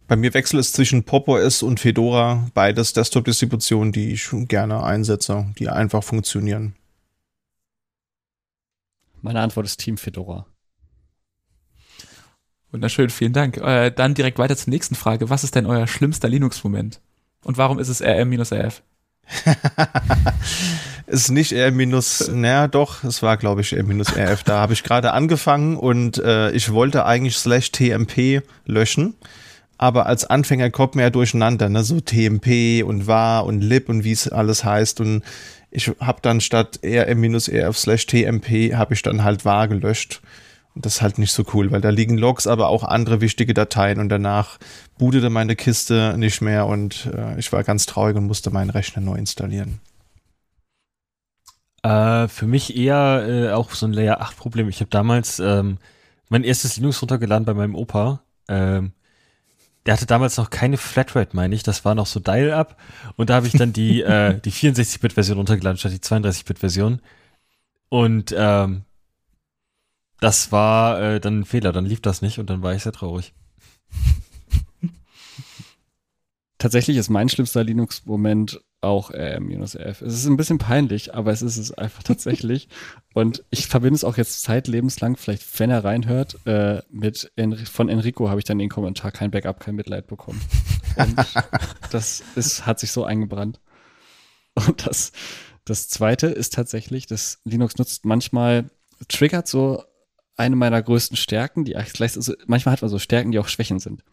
Bei 0.07 0.15
mir 0.15 0.33
wechselt 0.33 0.59
es 0.59 0.73
zwischen 0.73 1.03
Pop 1.03 1.27
OS 1.27 1.63
und 1.63 1.79
Fedora, 1.79 2.49
beides 2.53 2.93
Desktop-Distributionen, 2.93 3.91
die 3.91 4.11
ich 4.11 4.29
gerne 4.47 4.83
einsetze, 4.83 5.47
die 5.57 5.69
einfach 5.69 6.03
funktionieren. 6.03 6.75
Meine 9.21 9.39
Antwort 9.39 9.65
ist 9.65 9.77
Team 9.77 9.97
Fedora. 9.97 10.45
Wunderschön, 12.71 13.09
vielen 13.09 13.33
Dank. 13.33 13.57
Äh, 13.57 13.91
dann 13.91 14.15
direkt 14.15 14.39
weiter 14.39 14.57
zur 14.57 14.71
nächsten 14.71 14.95
Frage. 14.95 15.29
Was 15.29 15.43
ist 15.43 15.55
denn 15.55 15.65
euer 15.65 15.87
schlimmster 15.87 16.27
Linux-Moment? 16.27 16.99
Und 17.43 17.57
warum 17.57 17.79
ist 17.79 17.87
es 17.87 18.01
RM-RF? 18.01 18.81
ist 21.07 21.29
nicht 21.29 21.53
R 21.53 21.71
minus, 21.71 22.29
naja 22.29 22.67
doch, 22.67 23.03
es 23.03 23.21
war 23.21 23.37
glaube 23.37 23.61
ich 23.61 23.73
R 23.73 23.83
minus 23.83 24.15
RF. 24.17 24.43
Da 24.43 24.59
habe 24.59 24.73
ich 24.73 24.83
gerade 24.83 25.13
angefangen 25.13 25.77
und 25.77 26.17
äh, 26.17 26.51
ich 26.51 26.73
wollte 26.73 27.05
eigentlich 27.05 27.37
slash 27.37 27.71
TMP 27.71 28.41
löschen, 28.65 29.15
aber 29.83 30.05
als 30.05 30.23
Anfänger 30.23 30.69
kommt 30.69 30.95
mir 30.95 31.01
ja 31.01 31.09
durcheinander, 31.09 31.67
ne? 31.67 31.83
so 31.83 31.99
TMP 31.99 32.85
und 32.85 33.05
war 33.05 33.45
und 33.45 33.59
lib 33.59 33.89
und 33.89 34.05
wie 34.05 34.13
es 34.13 34.29
alles 34.29 34.63
heißt 34.63 35.01
und 35.01 35.23
ich 35.71 35.91
habe 35.99 36.19
dann 36.21 36.39
statt 36.39 36.79
RM 36.85 37.19
minus 37.19 37.49
RF 37.49 37.77
slash 37.77 38.05
TMP 38.05 38.75
habe 38.75 38.93
ich 38.93 39.01
dann 39.01 39.25
halt 39.25 39.43
war 39.43 39.67
gelöscht 39.67 40.21
und 40.73 40.85
das 40.85 40.95
ist 40.95 41.01
halt 41.01 41.17
nicht 41.17 41.33
so 41.33 41.43
cool, 41.53 41.69
weil 41.71 41.81
da 41.81 41.89
liegen 41.89 42.17
Logs, 42.17 42.47
aber 42.47 42.69
auch 42.69 42.85
andere 42.85 43.19
wichtige 43.19 43.53
Dateien 43.53 43.99
und 43.99 44.07
danach 44.07 44.57
bootete 44.97 45.29
meine 45.29 45.57
Kiste 45.57 46.15
nicht 46.15 46.39
mehr 46.39 46.65
und 46.65 47.09
äh, 47.13 47.37
ich 47.37 47.51
war 47.51 47.65
ganz 47.65 47.85
traurig 47.85 48.15
und 48.15 48.25
musste 48.25 48.51
meinen 48.51 48.69
Rechner 48.69 49.01
neu 49.01 49.17
installieren. 49.17 49.81
Äh, 51.81 52.29
für 52.29 52.47
mich 52.47 52.77
eher 52.77 53.25
äh, 53.27 53.51
auch 53.51 53.71
so 53.71 53.85
ein 53.85 53.91
Layer 53.91 54.21
8 54.21 54.37
Problem. 54.37 54.69
Ich 54.69 54.79
habe 54.79 54.89
damals 54.89 55.39
ähm, 55.39 55.77
mein 56.29 56.45
erstes 56.45 56.77
Linux 56.77 57.01
runtergeladen 57.01 57.43
bei 57.43 57.53
meinem 57.53 57.75
Opa. 57.75 58.21
Ähm, 58.47 58.93
der 59.85 59.93
hatte 59.93 60.05
damals 60.05 60.37
noch 60.37 60.49
keine 60.49 60.77
Flatrate, 60.77 61.35
meine 61.35 61.53
ich. 61.55 61.63
Das 61.63 61.83
war 61.83 61.95
noch 61.95 62.05
so 62.05 62.19
Dial-Up. 62.19 62.77
Und 63.17 63.29
da 63.29 63.35
habe 63.35 63.47
ich 63.47 63.53
dann 63.53 63.73
die, 63.73 64.01
äh, 64.03 64.39
die 64.39 64.51
64-Bit-Version 64.51 65.37
runtergeladen 65.37 65.77
statt 65.77 65.91
die 65.91 65.99
32-Bit-Version. 65.99 67.01
Und 67.89 68.33
ähm, 68.37 68.83
das 70.19 70.51
war 70.51 71.01
äh, 71.01 71.19
dann 71.19 71.41
ein 71.41 71.45
Fehler, 71.45 71.73
dann 71.73 71.85
lief 71.85 72.01
das 72.01 72.21
nicht 72.21 72.39
und 72.39 72.49
dann 72.49 72.63
war 72.63 72.73
ich 72.73 72.83
sehr 72.83 72.93
traurig. 72.93 73.33
Tatsächlich 76.57 76.95
ist 76.95 77.09
mein 77.09 77.27
schlimmster 77.27 77.63
Linux-Moment 77.63 78.61
auch 78.83 79.11
RM-F. 79.11 80.01
Es 80.01 80.13
ist 80.13 80.25
ein 80.25 80.37
bisschen 80.37 80.57
peinlich, 80.57 81.13
aber 81.13 81.31
es 81.31 81.41
ist 81.41 81.57
es 81.57 81.71
einfach 81.71 82.03
tatsächlich. 82.03 82.67
und 83.13 83.43
ich 83.49 83.67
verbinde 83.67 83.95
es 83.95 84.03
auch 84.03 84.17
jetzt 84.17 84.41
zeitlebenslang, 84.41 85.17
vielleicht 85.17 85.59
wenn 85.59 85.69
er 85.69 85.83
reinhört, 85.83 86.45
äh, 86.45 86.81
mit 86.89 87.31
en 87.35 87.55
von 87.55 87.89
Enrico 87.89 88.29
habe 88.29 88.39
ich 88.39 88.45
dann 88.45 88.59
den 88.59 88.69
Kommentar, 88.69 89.11
kein 89.11 89.31
Backup, 89.31 89.59
kein 89.59 89.75
Mitleid 89.75 90.07
bekommen. 90.07 90.41
Und 90.95 91.15
das 91.91 92.23
ist, 92.35 92.65
hat 92.65 92.79
sich 92.79 92.91
so 92.91 93.03
eingebrannt. 93.03 93.59
Und 94.55 94.85
das, 94.85 95.11
das 95.65 95.89
zweite 95.89 96.27
ist 96.27 96.53
tatsächlich, 96.53 97.07
dass 97.07 97.39
Linux 97.45 97.77
nutzt 97.77 98.05
manchmal, 98.05 98.69
triggert 99.07 99.47
so 99.47 99.83
eine 100.35 100.55
meiner 100.55 100.81
größten 100.81 101.17
Stärken, 101.17 101.63
die 101.63 101.75
also 101.75 102.33
manchmal 102.47 102.73
hat 102.73 102.81
man 102.81 102.89
so 102.89 102.99
Stärken, 102.99 103.31
die 103.31 103.39
auch 103.39 103.47
Schwächen 103.47 103.79
sind. 103.79 104.03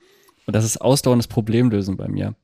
Und 0.47 0.55
das 0.55 0.65
ist 0.65 0.81
ausdauerndes 0.81 1.29
Problemlösen 1.29 1.97
bei 1.97 2.09
mir. 2.09 2.35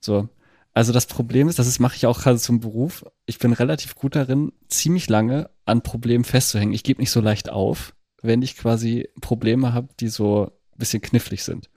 So. 0.00 0.28
Also 0.72 0.92
das 0.92 1.06
Problem 1.06 1.48
ist, 1.48 1.58
das 1.58 1.66
ist, 1.66 1.80
mache 1.80 1.96
ich 1.96 2.06
auch 2.06 2.20
gerade 2.20 2.38
zum 2.38 2.60
Beruf. 2.60 3.04
Ich 3.26 3.38
bin 3.38 3.52
relativ 3.52 3.96
gut 3.96 4.14
darin, 4.14 4.52
ziemlich 4.68 5.08
lange 5.08 5.50
an 5.64 5.82
Problemen 5.82 6.24
festzuhängen. 6.24 6.74
Ich 6.74 6.84
gebe 6.84 7.00
nicht 7.00 7.10
so 7.10 7.20
leicht 7.20 7.50
auf, 7.50 7.94
wenn 8.22 8.42
ich 8.42 8.56
quasi 8.56 9.08
Probleme 9.20 9.72
habe, 9.72 9.88
die 9.98 10.08
so 10.08 10.44
ein 10.44 10.78
bisschen 10.78 11.02
knifflig 11.02 11.42
sind. 11.42 11.68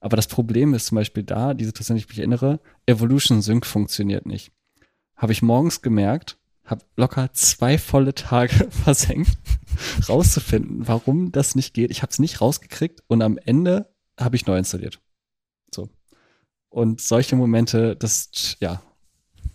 Aber 0.00 0.16
das 0.16 0.26
Problem 0.26 0.74
ist 0.74 0.86
zum 0.86 0.96
Beispiel 0.96 1.22
da, 1.22 1.54
diese 1.54 1.68
Situation, 1.68 1.96
ich 1.96 2.08
mich 2.08 2.18
erinnere, 2.18 2.60
Evolution 2.86 3.42
Sync 3.42 3.64
funktioniert 3.64 4.26
nicht. 4.26 4.52
Habe 5.16 5.32
ich 5.32 5.42
morgens 5.42 5.80
gemerkt, 5.80 6.38
habe 6.64 6.84
locker 6.96 7.32
zwei 7.32 7.78
volle 7.78 8.14
Tage 8.14 8.68
versenkt, 8.70 9.38
rauszufinden, 10.08 10.88
warum 10.88 11.32
das 11.32 11.54
nicht 11.54 11.74
geht. 11.74 11.90
Ich 11.90 12.02
habe 12.02 12.10
es 12.10 12.18
nicht 12.18 12.40
rausgekriegt 12.40 13.02
und 13.06 13.22
am 13.22 13.38
Ende 13.38 13.88
habe 14.18 14.36
ich 14.36 14.46
neu 14.46 14.58
installiert. 14.58 15.00
Und 16.76 17.00
solche 17.00 17.36
Momente, 17.36 17.96
das, 17.96 18.28
ja, 18.60 18.82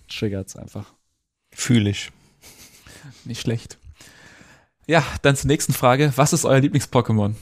triggert 0.10 0.48
es 0.48 0.56
einfach. 0.56 0.92
Fühle 1.54 1.92
ich. 1.92 2.10
Nicht 3.26 3.42
schlecht. 3.42 3.78
Ja, 4.88 5.06
dann 5.22 5.36
zur 5.36 5.50
nächsten 5.50 5.72
Frage. 5.72 6.14
Was 6.16 6.34
ist 6.34 6.46
euer 6.46 6.58
Lieblings-Pokémon? 6.58 7.36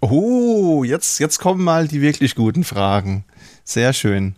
Oh, 0.00 0.84
jetzt, 0.84 1.18
jetzt 1.18 1.40
kommen 1.40 1.64
mal 1.64 1.88
die 1.88 2.00
wirklich 2.00 2.36
guten 2.36 2.62
Fragen. 2.62 3.24
Sehr 3.64 3.92
schön. 3.94 4.36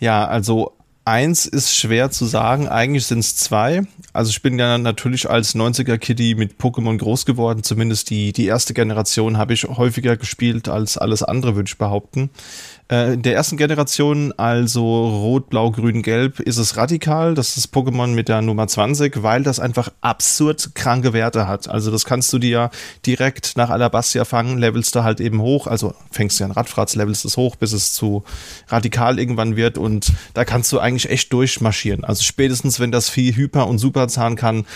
Ja, 0.00 0.26
also 0.26 0.76
Eins 1.10 1.46
ist 1.46 1.74
schwer 1.74 2.10
zu 2.10 2.26
sagen, 2.26 2.68
eigentlich 2.68 3.06
sind 3.06 3.20
es 3.20 3.34
zwei. 3.34 3.82
Also 4.12 4.30
ich 4.30 4.42
bin 4.42 4.58
ja 4.58 4.76
natürlich 4.76 5.30
als 5.30 5.54
90er-Kitty 5.54 6.34
mit 6.36 6.60
Pokémon 6.60 6.98
groß 6.98 7.24
geworden, 7.24 7.62
zumindest 7.62 8.10
die, 8.10 8.32
die 8.32 8.44
erste 8.44 8.74
Generation 8.74 9.38
habe 9.38 9.54
ich 9.54 9.64
häufiger 9.64 10.18
gespielt 10.18 10.68
als 10.68 10.98
alles 10.98 11.22
andere, 11.22 11.56
würde 11.56 11.68
ich 11.68 11.78
behaupten. 11.78 12.30
Äh, 12.90 13.14
in 13.14 13.22
der 13.22 13.34
ersten 13.34 13.56
Generation, 13.56 14.32
also 14.36 15.08
Rot, 15.08 15.48
Blau, 15.48 15.70
Grün, 15.70 16.02
Gelb, 16.02 16.40
ist 16.40 16.56
es 16.56 16.76
radikal. 16.76 17.34
Das 17.34 17.56
ist 17.56 17.72
Pokémon 17.72 18.08
mit 18.08 18.28
der 18.28 18.42
Nummer 18.42 18.66
20, 18.66 19.22
weil 19.22 19.44
das 19.44 19.60
einfach 19.60 19.90
absurd 20.00 20.74
kranke 20.74 21.12
Werte 21.12 21.46
hat. 21.46 21.68
Also 21.68 21.92
das 21.92 22.04
kannst 22.04 22.32
du 22.32 22.38
dir 22.38 22.70
direkt 23.06 23.56
nach 23.56 23.70
Alabastia 23.70 24.24
fangen, 24.24 24.58
levelst 24.58 24.94
du 24.96 25.04
halt 25.04 25.20
eben 25.20 25.40
hoch. 25.40 25.68
Also 25.68 25.94
fängst 26.10 26.40
du 26.40 26.44
an 26.44 26.50
Radfratz, 26.50 26.96
levelst 26.96 27.24
es 27.24 27.36
hoch, 27.36 27.54
bis 27.54 27.72
es 27.72 27.92
zu 27.92 28.24
radikal 28.68 29.20
irgendwann 29.20 29.54
wird. 29.54 29.78
Und 29.78 30.12
da 30.34 30.44
kannst 30.44 30.72
du 30.72 30.80
eigentlich 30.80 31.10
echt 31.10 31.32
durchmarschieren. 31.32 32.02
Also 32.02 32.24
spätestens, 32.24 32.80
wenn 32.80 32.90
das 32.90 33.08
Vieh 33.08 33.36
Hyper- 33.36 33.68
und 33.68 33.78
Superzahn 33.78 34.34
kann, 34.34 34.66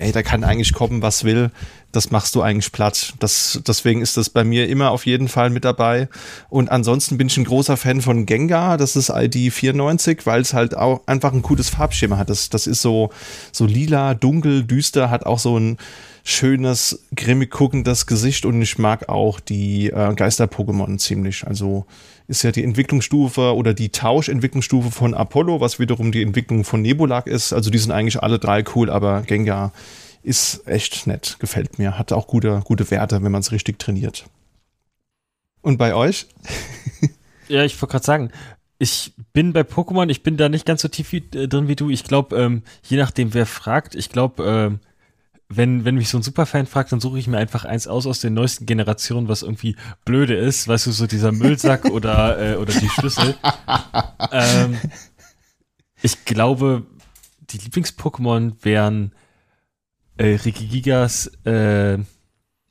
ey, 0.00 0.12
da 0.12 0.22
kann 0.22 0.44
eigentlich 0.44 0.72
kommen, 0.72 1.02
was 1.02 1.24
will. 1.24 1.50
Das 1.92 2.10
machst 2.10 2.34
du 2.34 2.42
eigentlich 2.42 2.72
platt. 2.72 3.14
Das, 3.18 3.60
deswegen 3.66 4.00
ist 4.00 4.16
das 4.16 4.30
bei 4.30 4.44
mir 4.44 4.68
immer 4.68 4.90
auf 4.90 5.06
jeden 5.06 5.28
Fall 5.28 5.50
mit 5.50 5.64
dabei. 5.64 6.08
Und 6.48 6.70
ansonsten 6.70 7.18
bin 7.18 7.26
ich 7.26 7.36
ein 7.36 7.44
großer 7.44 7.76
Fan 7.76 8.00
von 8.00 8.26
Gengar. 8.26 8.76
Das 8.78 8.96
ist 8.96 9.10
ID 9.10 9.52
94, 9.52 10.24
weil 10.24 10.40
es 10.40 10.54
halt 10.54 10.76
auch 10.76 11.02
einfach 11.06 11.32
ein 11.32 11.42
cooles 11.42 11.68
Farbschema 11.68 12.16
hat. 12.16 12.30
Das, 12.30 12.48
das 12.48 12.66
ist 12.66 12.80
so, 12.80 13.10
so 13.52 13.66
lila, 13.66 14.14
dunkel, 14.14 14.64
düster, 14.64 15.10
hat 15.10 15.26
auch 15.26 15.38
so 15.38 15.58
ein 15.58 15.78
schönes, 16.22 17.04
grimmig 17.14 17.50
guckendes 17.50 18.06
Gesicht 18.06 18.44
und 18.44 18.60
ich 18.62 18.78
mag 18.78 19.08
auch 19.08 19.40
die 19.40 19.88
äh, 19.90 20.14
Geister-Pokémon 20.14 20.98
ziemlich. 20.98 21.46
Also 21.46 21.86
ist 22.30 22.44
ja 22.44 22.52
die 22.52 22.62
Entwicklungsstufe 22.62 23.54
oder 23.56 23.74
die 23.74 23.90
Tauschentwicklungsstufe 23.90 24.92
von 24.92 25.14
Apollo, 25.14 25.60
was 25.60 25.80
wiederum 25.80 26.12
die 26.12 26.22
Entwicklung 26.22 26.64
von 26.64 26.80
Nebulak 26.80 27.26
ist. 27.26 27.52
Also 27.52 27.70
die 27.70 27.78
sind 27.78 27.90
eigentlich 27.90 28.22
alle 28.22 28.38
drei 28.38 28.64
cool, 28.74 28.88
aber 28.88 29.22
Gengar 29.22 29.72
ist 30.22 30.66
echt 30.68 31.08
nett, 31.08 31.36
gefällt 31.40 31.78
mir. 31.78 31.98
Hat 31.98 32.12
auch 32.12 32.28
gute, 32.28 32.62
gute 32.64 32.88
Werte, 32.90 33.22
wenn 33.22 33.32
man 33.32 33.40
es 33.40 33.50
richtig 33.50 33.80
trainiert. 33.80 34.26
Und 35.60 35.76
bei 35.76 35.92
euch? 35.94 36.28
ja, 37.48 37.64
ich 37.64 37.80
wollte 37.82 37.92
gerade 37.92 38.04
sagen, 38.04 38.30
ich 38.78 39.12
bin 39.32 39.52
bei 39.52 39.62
Pokémon, 39.62 40.08
ich 40.08 40.22
bin 40.22 40.36
da 40.36 40.48
nicht 40.48 40.64
ganz 40.64 40.82
so 40.82 40.88
tief 40.88 41.10
wie, 41.12 41.24
äh, 41.34 41.48
drin 41.48 41.66
wie 41.66 41.76
du. 41.76 41.90
Ich 41.90 42.04
glaube, 42.04 42.36
ähm, 42.36 42.62
je 42.84 42.96
nachdem, 42.96 43.34
wer 43.34 43.44
fragt, 43.44 43.96
ich 43.96 44.08
glaube, 44.08 44.44
ähm, 44.44 44.80
wenn, 45.52 45.84
wenn 45.84 45.96
mich 45.96 46.08
so 46.08 46.16
ein 46.16 46.22
Superfan 46.22 46.66
fragt, 46.66 46.92
dann 46.92 47.00
suche 47.00 47.18
ich 47.18 47.26
mir 47.26 47.38
einfach 47.38 47.64
eins 47.64 47.88
aus 47.88 48.06
aus 48.06 48.20
den 48.20 48.34
neuesten 48.34 48.66
Generationen, 48.66 49.26
was 49.26 49.42
irgendwie 49.42 49.74
blöde 50.04 50.36
ist, 50.36 50.68
weißt 50.68 50.86
du, 50.86 50.92
so 50.92 51.08
dieser 51.08 51.32
Müllsack 51.32 51.84
oder, 51.90 52.54
äh, 52.54 52.56
oder 52.56 52.72
die 52.72 52.88
Schlüssel. 52.88 53.34
ähm, 54.30 54.78
ich 56.02 56.24
glaube, 56.24 56.86
die 57.50 57.58
Lieblings-Pokémon 57.58 58.54
wären 58.62 59.12
äh, 60.18 60.36
Regigigas, 60.36 61.26
äh, 61.44 61.98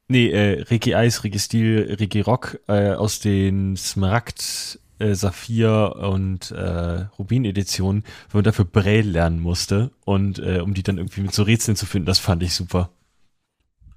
nee, 0.08 0.30
äh, 0.30 0.62
Regice, 0.62 1.26
Registil, 1.26 1.98
Regirock 2.00 2.62
äh, 2.70 2.94
aus 2.94 3.20
den 3.20 3.76
Smaragd, 3.76 4.80
äh, 5.00 5.16
Saphir 5.16 5.96
und 5.98 6.52
äh, 6.52 7.06
Rubin-Editionen, 7.18 8.04
wo 8.30 8.38
man 8.38 8.44
dafür 8.44 8.66
Braille 8.66 9.02
lernen 9.02 9.40
musste 9.40 9.92
und 10.06 10.40
äh, 10.40 10.60
um 10.60 10.74
die 10.74 10.84
dann 10.84 10.98
irgendwie 10.98 11.22
mit 11.22 11.34
so 11.34 11.44
Rätseln 11.44 11.76
zu 11.76 11.86
finden, 11.86 12.06
das 12.06 12.20
fand 12.20 12.44
ich 12.44 12.54
super. 12.54 12.92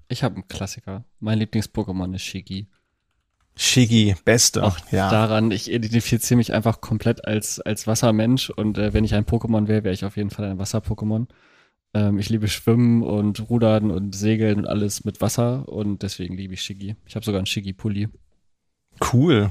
Ich 0.09 0.23
habe 0.23 0.37
einen 0.37 0.49
Klassiker. 0.49 1.05
Mein 1.21 1.39
Lieblings-Pokémon 1.39 2.15
ist 2.15 2.23
Shigi. 2.23 2.69
Shigi, 3.55 4.15
beste. 4.25 4.63
Auch 4.63 4.79
ja. 4.91 5.11
daran, 5.11 5.51
ich 5.51 5.71
identifiziere 5.71 6.39
mich 6.39 6.53
einfach 6.53 6.81
komplett 6.81 7.27
als, 7.27 7.61
als 7.61 7.87
Wassermensch 7.87 8.51
und 8.51 8.79
äh, 8.79 8.95
wenn 8.95 9.05
ich 9.05 9.15
ein 9.15 9.25
Pokémon 9.25 9.69
wäre, 9.69 9.85
wäre 9.85 9.95
ich 9.95 10.05
auf 10.05 10.17
jeden 10.17 10.31
Fall 10.31 10.47
ein 10.47 10.59
Wasser-Pokémon. 10.59 11.27
Ähm, 11.95 12.19
ich 12.19 12.31
liebe 12.31 12.49
Schwimmen 12.49 13.03
und 13.03 13.51
Rudern 13.51 13.91
und 13.91 14.15
Segeln 14.15 14.59
und 14.59 14.67
alles 14.67 15.05
mit 15.05 15.21
Wasser 15.21 15.69
und 15.69 16.03
deswegen 16.03 16.37
liebe 16.37 16.55
ich 16.55 16.63
Shigi. 16.63 16.97
Ich 17.07 17.15
habe 17.15 17.25
sogar 17.25 17.39
einen 17.39 17.47
Shigi-Pulli. 17.47 18.09
Cool. 19.13 19.51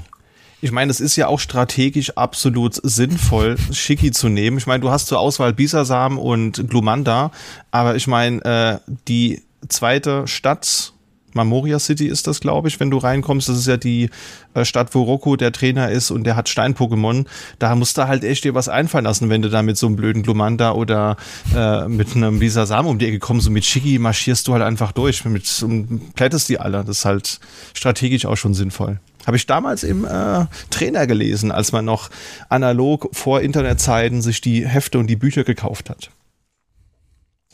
Ich 0.64 0.70
meine, 0.70 0.92
es 0.92 1.00
ist 1.00 1.16
ja 1.16 1.26
auch 1.26 1.40
strategisch 1.40 2.16
absolut 2.16 2.78
sinnvoll, 2.84 3.56
Shiki 3.72 4.12
zu 4.12 4.28
nehmen. 4.28 4.58
Ich 4.58 4.68
meine, 4.68 4.80
du 4.80 4.90
hast 4.90 5.08
zur 5.08 5.18
Auswahl 5.18 5.52
Bisasam 5.52 6.18
und 6.18 6.70
Glumanda, 6.70 7.32
aber 7.72 7.96
ich 7.96 8.06
meine, 8.06 8.44
äh, 8.44 8.92
die 9.08 9.42
zweite 9.68 10.28
Stadt 10.28 10.92
Mamoria 11.34 11.80
City 11.80 12.06
ist 12.06 12.28
das, 12.28 12.38
glaube 12.38 12.68
ich, 12.68 12.78
wenn 12.78 12.90
du 12.90 12.98
reinkommst. 12.98 13.48
Das 13.48 13.56
ist 13.56 13.66
ja 13.66 13.76
die 13.76 14.10
äh, 14.54 14.64
Stadt, 14.64 14.94
wo 14.94 15.02
Rocco 15.02 15.34
der 15.34 15.50
Trainer 15.50 15.90
ist 15.90 16.12
und 16.12 16.22
der 16.24 16.36
hat 16.36 16.48
Stein-Pokémon. 16.48 17.26
Da 17.58 17.74
musst 17.74 17.98
du 17.98 18.06
halt 18.06 18.22
echt 18.22 18.44
dir 18.44 18.54
was 18.54 18.68
einfallen 18.68 19.04
lassen, 19.04 19.30
wenn 19.30 19.42
du 19.42 19.48
da 19.48 19.62
mit 19.62 19.76
so 19.76 19.86
einem 19.88 19.96
blöden 19.96 20.22
Glumanda 20.22 20.72
oder 20.72 21.16
äh, 21.56 21.88
mit 21.88 22.14
einem 22.14 22.38
Bisasam 22.38 22.86
um 22.86 22.98
die 22.98 23.06
Ecke 23.06 23.18
kommst. 23.18 23.48
Und 23.48 23.54
mit 23.54 23.64
Shiki 23.64 23.98
marschierst 23.98 24.46
du 24.46 24.52
halt 24.52 24.62
einfach 24.62 24.92
durch. 24.92 25.24
Mit, 25.24 25.62
und 25.62 26.14
plättest 26.14 26.48
die 26.48 26.60
alle. 26.60 26.84
Das 26.84 26.98
ist 26.98 27.04
halt 27.04 27.40
strategisch 27.74 28.26
auch 28.26 28.36
schon 28.36 28.54
sinnvoll. 28.54 29.00
Habe 29.26 29.36
ich 29.36 29.46
damals 29.46 29.84
im 29.84 30.04
äh, 30.04 30.46
Trainer 30.70 31.06
gelesen, 31.06 31.52
als 31.52 31.72
man 31.72 31.84
noch 31.84 32.10
analog 32.48 33.08
vor 33.12 33.40
Internetzeiten 33.40 34.22
sich 34.22 34.40
die 34.40 34.66
Hefte 34.66 34.98
und 34.98 35.06
die 35.06 35.16
Bücher 35.16 35.44
gekauft 35.44 35.90
hat. 35.90 36.10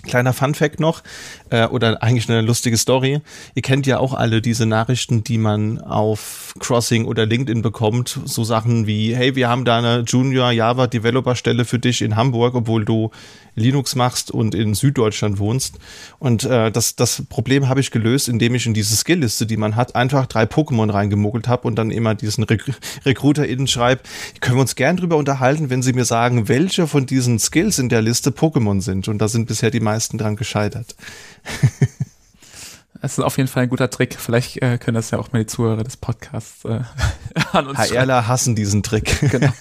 Kleiner 0.04 0.32
Fun 0.32 0.54
Fact 0.54 0.80
noch, 0.80 1.02
äh, 1.50 1.66
oder 1.66 2.02
eigentlich 2.02 2.28
eine 2.28 2.40
lustige 2.40 2.76
Story. 2.76 3.20
Ihr 3.54 3.62
kennt 3.62 3.86
ja 3.86 3.98
auch 3.98 4.14
alle 4.14 4.40
diese 4.40 4.64
Nachrichten, 4.64 5.24
die 5.24 5.38
man 5.38 5.80
auf 5.80 6.54
Crossing 6.60 7.04
oder 7.04 7.26
LinkedIn 7.26 7.62
bekommt. 7.62 8.20
So 8.24 8.44
Sachen 8.44 8.86
wie, 8.86 9.14
hey, 9.14 9.34
wir 9.34 9.48
haben 9.48 9.64
da 9.64 9.78
eine 9.78 10.00
Junior 10.06 10.50
Java 10.50 10.86
Developer 10.86 11.34
Stelle 11.34 11.64
für 11.64 11.78
dich 11.78 12.02
in 12.02 12.16
Hamburg, 12.16 12.54
obwohl 12.54 12.84
du 12.84 13.10
Linux 13.58 13.96
machst 13.96 14.30
und 14.30 14.54
in 14.54 14.74
Süddeutschland 14.74 15.38
wohnst. 15.38 15.78
Und 16.18 16.44
äh, 16.44 16.70
das, 16.70 16.96
das 16.96 17.24
Problem 17.28 17.68
habe 17.68 17.80
ich 17.80 17.90
gelöst, 17.90 18.28
indem 18.28 18.54
ich 18.54 18.66
in 18.66 18.74
diese 18.74 18.96
Skillliste, 18.96 19.46
die 19.46 19.56
man 19.56 19.76
hat, 19.76 19.94
einfach 19.96 20.26
drei 20.26 20.44
Pokémon 20.44 20.92
reingemuggelt 20.92 21.48
habe 21.48 21.66
und 21.66 21.76
dann 21.76 21.90
immer 21.90 22.14
diesen 22.14 22.44
Re 22.44 22.58
RecruiterInnen 23.04 23.66
schreibe, 23.66 24.02
können 24.40 24.56
wir 24.56 24.62
uns 24.62 24.76
gern 24.76 24.96
drüber 24.96 25.16
unterhalten, 25.16 25.70
wenn 25.70 25.82
sie 25.82 25.92
mir 25.92 26.04
sagen, 26.04 26.48
welche 26.48 26.86
von 26.86 27.06
diesen 27.06 27.38
Skills 27.38 27.78
in 27.78 27.88
der 27.88 28.02
Liste 28.02 28.30
Pokémon 28.30 28.80
sind. 28.80 29.08
Und 29.08 29.18
da 29.18 29.28
sind 29.28 29.46
bisher 29.46 29.70
die 29.70 29.80
meisten 29.80 29.97
dran 30.06 30.36
gescheitert. 30.36 30.94
Das 33.00 33.16
ist 33.16 33.24
auf 33.24 33.36
jeden 33.36 33.48
Fall 33.48 33.64
ein 33.64 33.68
guter 33.68 33.90
Trick. 33.90 34.16
Vielleicht 34.18 34.60
äh, 34.60 34.78
können 34.78 34.96
das 34.96 35.10
ja 35.10 35.18
auch 35.18 35.32
mal 35.32 35.40
die 35.40 35.46
Zuhörer 35.46 35.84
des 35.84 35.96
Podcasts 35.96 36.64
äh, 36.64 36.80
an 37.52 37.68
uns 37.68 37.78
HRler 37.78 38.26
hassen 38.26 38.56
diesen 38.56 38.82
Trick. 38.82 39.16
Genau. 39.30 39.52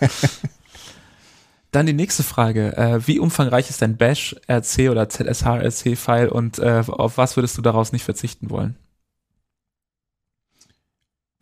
Dann 1.71 1.85
die 1.85 1.93
nächste 1.93 2.23
Frage. 2.23 2.75
Äh, 2.77 3.05
wie 3.05 3.19
umfangreich 3.19 3.69
ist 3.69 3.81
dein 3.81 3.97
Bash 3.97 4.35
RC 4.49 4.89
oder 4.89 5.09
ZSH 5.09 5.45
RC 5.45 5.97
File 5.97 6.29
und 6.29 6.59
äh, 6.59 6.83
auf 6.87 7.17
was 7.17 7.35
würdest 7.35 7.57
du 7.57 7.61
daraus 7.61 7.91
nicht 7.91 8.05
verzichten 8.05 8.49
wollen? 8.49 8.75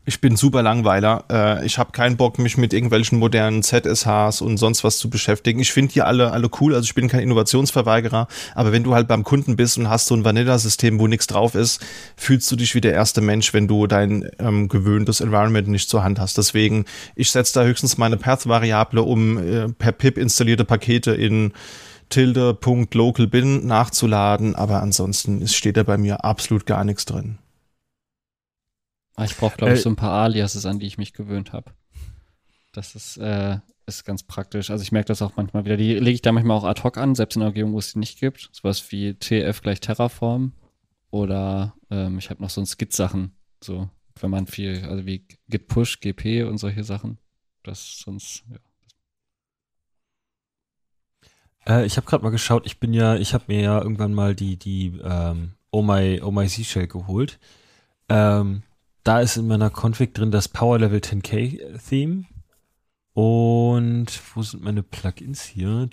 Ich 0.08 0.22
bin 0.22 0.36
super 0.36 0.62
Langweiler. 0.62 1.24
Äh, 1.32 1.66
ich 1.66 1.80
habe 1.80 1.92
keinen 1.92 2.16
Bock, 2.16 2.38
mich 2.38 2.58
mit 2.58 2.74
irgendwelchen 2.74 3.18
modernen 3.18 3.64
ZSHs 3.64 4.42
und 4.42 4.58
sonst 4.58 4.84
was 4.84 5.00
zu 5.00 5.10
beschäftigen. 5.10 5.60
Ich 5.60 5.72
finde 5.72 5.94
die 5.94 6.04
alle, 6.04 6.32
alle 6.32 6.48
cool. 6.62 6.76
Also 6.76 6.86
ich 6.86 6.94
bin 6.94 7.08
kein 7.08 7.22
Innovationsverweigerer. 7.22 8.28
Aber 8.54 8.72
wenn 8.72 8.84
du 8.84 8.94
halt 8.94 9.08
beim 9.08 9.24
Kunden 9.24 9.56
bist 9.56 9.80
und 9.80 9.90
hast 9.90 10.06
so 10.06 10.16
ein 10.16 10.24
Vanilla-System, 10.24 11.00
wo 11.00 11.08
nichts 11.08 11.26
drauf 11.26 11.56
ist, 11.56 11.84
fühlst 12.16 12.52
du 12.52 12.56
dich 12.56 12.76
wie 12.76 12.82
der 12.82 12.94
erste 12.94 13.22
Mensch, 13.22 13.52
wenn 13.56 13.68
du 13.68 13.88
dein 13.88 14.30
ähm, 14.38 14.68
gewöhntes 14.68 15.22
Environment 15.22 15.68
nicht 15.68 15.90
zur 15.90 16.04
Hand 16.04 16.20
hast. 16.20 16.38
Deswegen, 16.38 16.86
ich 17.16 17.32
setze 17.32 17.60
da 17.60 17.66
höchstens 17.66 17.98
meine 17.98 18.18
Path-Variable, 18.18 19.02
um 19.02 19.40
äh, 19.40 19.70
per 19.70 19.92
PIP 19.92 20.20
installierte 20.20 20.66
Pakete 20.66 21.16
in 21.16 21.52
tilde.localbin 22.10 23.66
nachzuladen. 23.66 24.56
Aber 24.56 24.84
ansonsten 24.84 25.48
steht 25.48 25.78
da 25.78 25.84
bei 25.84 25.98
mir 25.98 26.24
absolut 26.24 26.68
gar 26.68 26.84
nichts 26.84 27.06
drin. 27.06 27.40
Ah, 29.16 29.26
ich 29.26 29.36
brauche, 29.38 29.58
glaube 29.58 29.74
ich, 29.74 29.80
äh, 29.80 29.84
so 29.84 29.90
ein 29.90 29.96
paar 29.96 30.24
Aliases, 30.24 30.66
an 30.66 30.80
die 30.80 30.88
ich 30.88 30.98
mich 30.98 31.14
gewöhnt 31.14 31.54
habe. 31.54 31.72
Das 32.74 32.96
ist, 32.96 33.18
äh, 33.18 33.60
ist 33.86 34.04
ganz 34.04 34.24
praktisch. 34.24 34.70
Also 34.70 34.82
ich 34.82 34.92
merke 34.92 35.08
das 35.08 35.22
auch 35.22 35.38
manchmal 35.38 35.66
wieder. 35.66 35.78
Die 35.78 35.94
lege 35.94 36.16
ich 36.16 36.22
da 36.22 36.32
manchmal 36.32 36.58
auch 36.58 36.64
ad 36.66 36.84
hoc 36.84 36.98
an, 36.98 37.16
selbst 37.16 37.36
in 37.36 37.42
der 37.42 37.50
Umgebung, 37.50 37.74
wo 37.74 37.80
es 37.80 37.94
die 37.94 38.00
nicht 38.00 38.20
gibt. 38.20 38.50
Sowas 38.52 38.92
wie 38.92 39.14
TF 39.14 39.62
gleich 39.62 39.80
Terraform. 39.80 40.54
Oder 41.12 41.76
ähm, 41.90 42.18
ich 42.18 42.30
habe 42.30 42.42
noch 42.42 42.50
so 42.50 42.62
ein 42.62 42.66
Skit-Sachen. 42.66 43.36
So, 43.64 43.90
wenn 44.20 44.32
man 44.32 44.48
viel, 44.48 44.84
also 44.86 45.06
wie 45.06 45.26
Git 45.48 45.68
Push, 45.68 46.02
GP 46.02 46.44
und 46.44 46.58
solche 46.58 46.84
Sachen. 46.84 47.18
Das 47.64 48.00
sonst, 48.00 48.44
ja. 48.50 48.58
Äh, 51.68 51.86
ich 51.86 51.98
habe 51.98 52.06
gerade 52.06 52.24
mal 52.24 52.32
geschaut, 52.32 52.66
ich 52.66 52.80
bin 52.80 52.94
ja, 52.94 53.16
ich 53.16 53.34
habe 53.34 53.46
mir 53.48 53.62
ja 53.62 53.82
irgendwann 53.82 54.14
mal 54.14 54.36
die, 54.36 54.58
die 54.58 55.00
ähm, 55.04 55.54
Oh 55.72 55.82
My, 55.82 56.22
oh 56.22 56.32
My 56.32 56.48
C-Shell 56.48 56.88
geholt. 56.88 57.40
Ähm, 58.08 58.64
da 59.06 59.22
ist 59.22 59.38
in 59.38 59.48
meiner 59.48 59.70
Config 59.70 60.14
drin 60.14 60.32
das 60.32 60.50
Power 60.50 60.80
Level 60.80 61.00
10K 61.00 61.80
Theme. 61.88 62.26
Und 63.14 64.08
wo 64.34 64.42
sind 64.42 64.64
meine 64.64 64.84
Plugins 64.84 65.44
hier? 65.44 65.88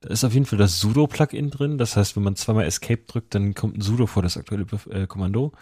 Da 0.00 0.08
ist 0.08 0.24
auf 0.24 0.34
jeden 0.34 0.44
Fall 0.44 0.58
das 0.58 0.80
Sudo-Plugin 0.80 1.50
drin. 1.50 1.78
Das 1.78 1.96
heißt, 1.96 2.16
wenn 2.16 2.24
man 2.24 2.36
zweimal 2.36 2.66
Escape 2.66 3.04
drückt, 3.06 3.34
dann 3.34 3.54
kommt 3.54 3.78
ein 3.78 3.80
Sudo 3.80 4.06
vor 4.06 4.22
das 4.22 4.36
aktuelle 4.36 4.66
äh, 4.90 5.06
Kommando. 5.06 5.52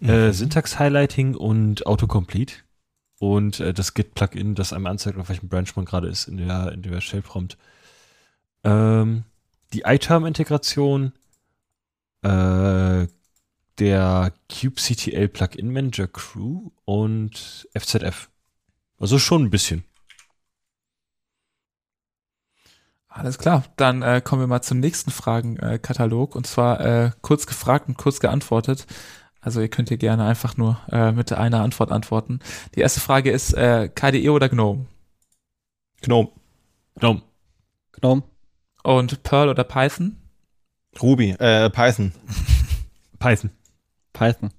Äh, 0.00 0.04
mhm. 0.04 0.10
Äh, 0.10 0.32
Syntax-Highlighting 0.32 1.34
und 1.34 1.84
Autocomplete. 1.84 2.54
Und 3.18 3.58
äh, 3.58 3.74
das 3.74 3.94
Git-Plugin, 3.94 4.54
das 4.54 4.72
einem 4.72 4.86
anzeigt, 4.86 5.18
auf 5.18 5.28
welchem 5.28 5.48
Branch 5.48 5.74
man 5.74 5.84
gerade 5.84 6.06
ist 6.06 6.28
in 6.28 6.36
der, 6.36 6.72
in 6.72 6.82
der 6.82 7.00
Shell-Prompt. 7.00 7.58
Ähm, 8.62 9.24
die 9.72 9.80
iTerm-Integration, 9.80 11.12
äh, 12.22 13.08
der 13.78 14.32
kubectl 14.50 15.28
Plugin 15.28 15.72
Manager 15.72 16.06
Crew 16.08 16.70
und 16.84 17.68
FZF. 17.76 18.30
Also 18.98 19.18
schon 19.18 19.44
ein 19.44 19.50
bisschen. 19.50 19.84
Alles 23.08 23.38
klar, 23.38 23.64
dann 23.76 24.02
äh, 24.02 24.20
kommen 24.22 24.42
wir 24.42 24.46
mal 24.46 24.62
zum 24.62 24.80
nächsten 24.80 25.10
Fragenkatalog 25.10 26.36
und 26.36 26.46
zwar 26.46 26.80
äh, 26.80 27.10
kurz 27.20 27.46
gefragt 27.46 27.88
und 27.88 27.96
kurz 27.96 28.20
geantwortet. 28.20 28.86
Also 29.40 29.60
ihr 29.60 29.68
könnt 29.68 29.88
hier 29.88 29.98
gerne 29.98 30.24
einfach 30.24 30.56
nur 30.56 30.80
äh, 30.90 31.10
mit 31.12 31.32
einer 31.32 31.62
Antwort 31.62 31.90
antworten. 31.90 32.40
Die 32.74 32.80
erste 32.80 33.00
Frage 33.00 33.30
ist 33.30 33.54
äh, 33.54 33.88
KDE 33.88 34.30
oder 34.30 34.48
GNOME? 34.48 34.86
Gnome. 36.02 36.30
Gnome. 36.98 37.22
Gnome. 37.92 38.22
Und 38.82 39.22
Perl 39.22 39.48
oder 39.48 39.64
Python? 39.64 40.16
Ruby, 41.00 41.30
äh, 41.38 41.70
Python. 41.70 42.12
Python. 43.18 43.50
Python. 44.18 44.50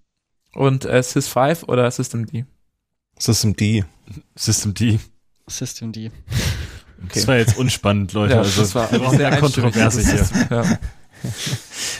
Und 0.53 0.85
äh, 0.85 0.99
Sys5 0.99 1.65
oder 1.65 1.89
Systemd? 1.91 2.45
System 3.17 3.55
D. 3.55 3.83
System 4.35 4.73
D. 4.73 4.99
System 5.47 5.91
D. 5.91 6.11
Das 7.13 7.27
war 7.27 7.37
jetzt 7.37 7.57
unspannend, 7.57 8.13
Leute. 8.13 8.33
Ja, 8.33 8.39
also, 8.39 8.61
das 8.61 8.75
war 8.75 8.91
wir 8.91 8.99
brauchen 8.99 9.17
sehr 9.17 9.37
Kontroverse 9.39 10.01
hier. 10.01 10.27
Ja. 10.49 10.79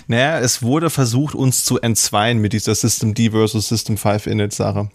Naja, 0.08 0.40
es 0.40 0.62
wurde 0.62 0.90
versucht, 0.90 1.36
uns 1.36 1.66
zu 1.66 1.78
entzweien 1.82 2.38
mit 2.40 2.54
dieser 2.54 2.74
System 2.74 3.14
D 3.14 3.32
versus 3.32 3.68
System 3.68 3.98
5 3.98 4.28
Init 4.28 4.54
Sache. 4.54 4.90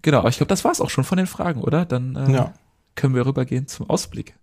Genau, 0.00 0.18
aber 0.20 0.30
ich 0.30 0.38
glaube, 0.38 0.48
das 0.48 0.64
war's 0.64 0.80
auch 0.80 0.88
schon 0.90 1.04
von 1.04 1.18
den 1.18 1.26
Fragen, 1.26 1.60
oder? 1.60 1.84
Dann 1.84 2.16
äh, 2.16 2.32
Ja. 2.32 2.54
können 2.94 3.14
wir 3.14 3.26
rübergehen 3.26 3.68
zum 3.68 3.88
Ausblick. 3.90 4.34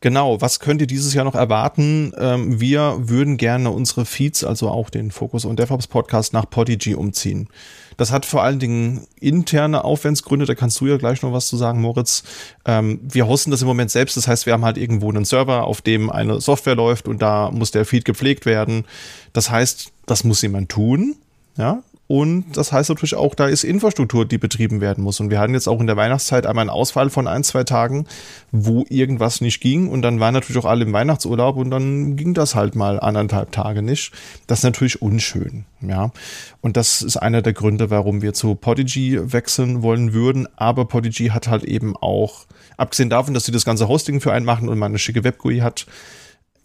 Genau, 0.00 0.40
was 0.40 0.60
könnt 0.60 0.80
ihr 0.80 0.86
dieses 0.86 1.14
Jahr 1.14 1.24
noch 1.24 1.34
erwarten? 1.34 2.12
Ähm, 2.18 2.60
wir 2.60 2.96
würden 2.98 3.36
gerne 3.36 3.70
unsere 3.70 4.04
Feeds, 4.04 4.44
also 4.44 4.68
auch 4.68 4.90
den 4.90 5.10
Focus 5.10 5.44
und 5.44 5.58
DevOps 5.58 5.86
Podcast 5.86 6.32
nach 6.32 6.48
Podigy 6.48 6.94
umziehen. 6.94 7.48
Das 7.96 8.12
hat 8.12 8.26
vor 8.26 8.42
allen 8.42 8.58
Dingen 8.58 9.06
interne 9.20 9.84
Aufwandsgründe, 9.84 10.44
da 10.44 10.54
kannst 10.54 10.80
du 10.80 10.86
ja 10.86 10.98
gleich 10.98 11.22
noch 11.22 11.32
was 11.32 11.46
zu 11.46 11.56
sagen, 11.56 11.80
Moritz. 11.80 12.24
Ähm, 12.66 13.00
wir 13.02 13.26
hosten 13.26 13.50
das 13.50 13.62
im 13.62 13.68
Moment 13.68 13.90
selbst, 13.90 14.16
das 14.16 14.28
heißt, 14.28 14.44
wir 14.44 14.52
haben 14.52 14.64
halt 14.64 14.76
irgendwo 14.76 15.08
einen 15.08 15.24
Server, 15.24 15.64
auf 15.64 15.80
dem 15.80 16.10
eine 16.10 16.40
Software 16.40 16.74
läuft 16.74 17.08
und 17.08 17.22
da 17.22 17.50
muss 17.50 17.70
der 17.70 17.86
Feed 17.86 18.04
gepflegt 18.04 18.44
werden. 18.44 18.84
Das 19.32 19.50
heißt, 19.50 19.92
das 20.04 20.24
muss 20.24 20.42
jemand 20.42 20.68
tun, 20.68 21.16
ja. 21.56 21.82
Und 22.08 22.56
das 22.56 22.70
heißt 22.70 22.88
natürlich 22.88 23.16
auch, 23.16 23.34
da 23.34 23.46
ist 23.46 23.64
Infrastruktur, 23.64 24.26
die 24.26 24.38
betrieben 24.38 24.80
werden 24.80 25.02
muss. 25.02 25.18
Und 25.18 25.30
wir 25.30 25.40
hatten 25.40 25.54
jetzt 25.54 25.68
auch 25.68 25.80
in 25.80 25.88
der 25.88 25.96
Weihnachtszeit 25.96 26.46
einmal 26.46 26.62
einen 26.62 26.70
Ausfall 26.70 27.10
von 27.10 27.26
ein, 27.26 27.42
zwei 27.42 27.64
Tagen, 27.64 28.06
wo 28.52 28.84
irgendwas 28.88 29.40
nicht 29.40 29.60
ging. 29.60 29.88
Und 29.88 30.02
dann 30.02 30.20
waren 30.20 30.32
natürlich 30.32 30.62
auch 30.62 30.68
alle 30.68 30.84
im 30.84 30.92
Weihnachtsurlaub 30.92 31.56
und 31.56 31.70
dann 31.70 32.16
ging 32.16 32.32
das 32.32 32.54
halt 32.54 32.76
mal 32.76 33.00
anderthalb 33.00 33.50
Tage 33.50 33.82
nicht. 33.82 34.12
Das 34.46 34.60
ist 34.60 34.64
natürlich 34.64 35.02
unschön, 35.02 35.64
ja. 35.80 36.12
Und 36.60 36.76
das 36.76 37.02
ist 37.02 37.16
einer 37.16 37.42
der 37.42 37.54
Gründe, 37.54 37.90
warum 37.90 38.22
wir 38.22 38.34
zu 38.34 38.54
Podigy 38.54 39.32
wechseln 39.32 39.82
wollen 39.82 40.12
würden. 40.12 40.46
Aber 40.56 40.84
Podigy 40.84 41.28
hat 41.28 41.48
halt 41.48 41.64
eben 41.64 41.96
auch, 41.96 42.46
abgesehen 42.76 43.10
davon, 43.10 43.34
dass 43.34 43.46
sie 43.46 43.52
das 43.52 43.64
ganze 43.64 43.88
Hosting 43.88 44.20
für 44.20 44.32
einen 44.32 44.46
machen 44.46 44.68
und 44.68 44.78
man 44.78 44.92
eine 44.92 45.00
schicke 45.00 45.24
Web-GUI 45.24 45.58
hat, 45.58 45.86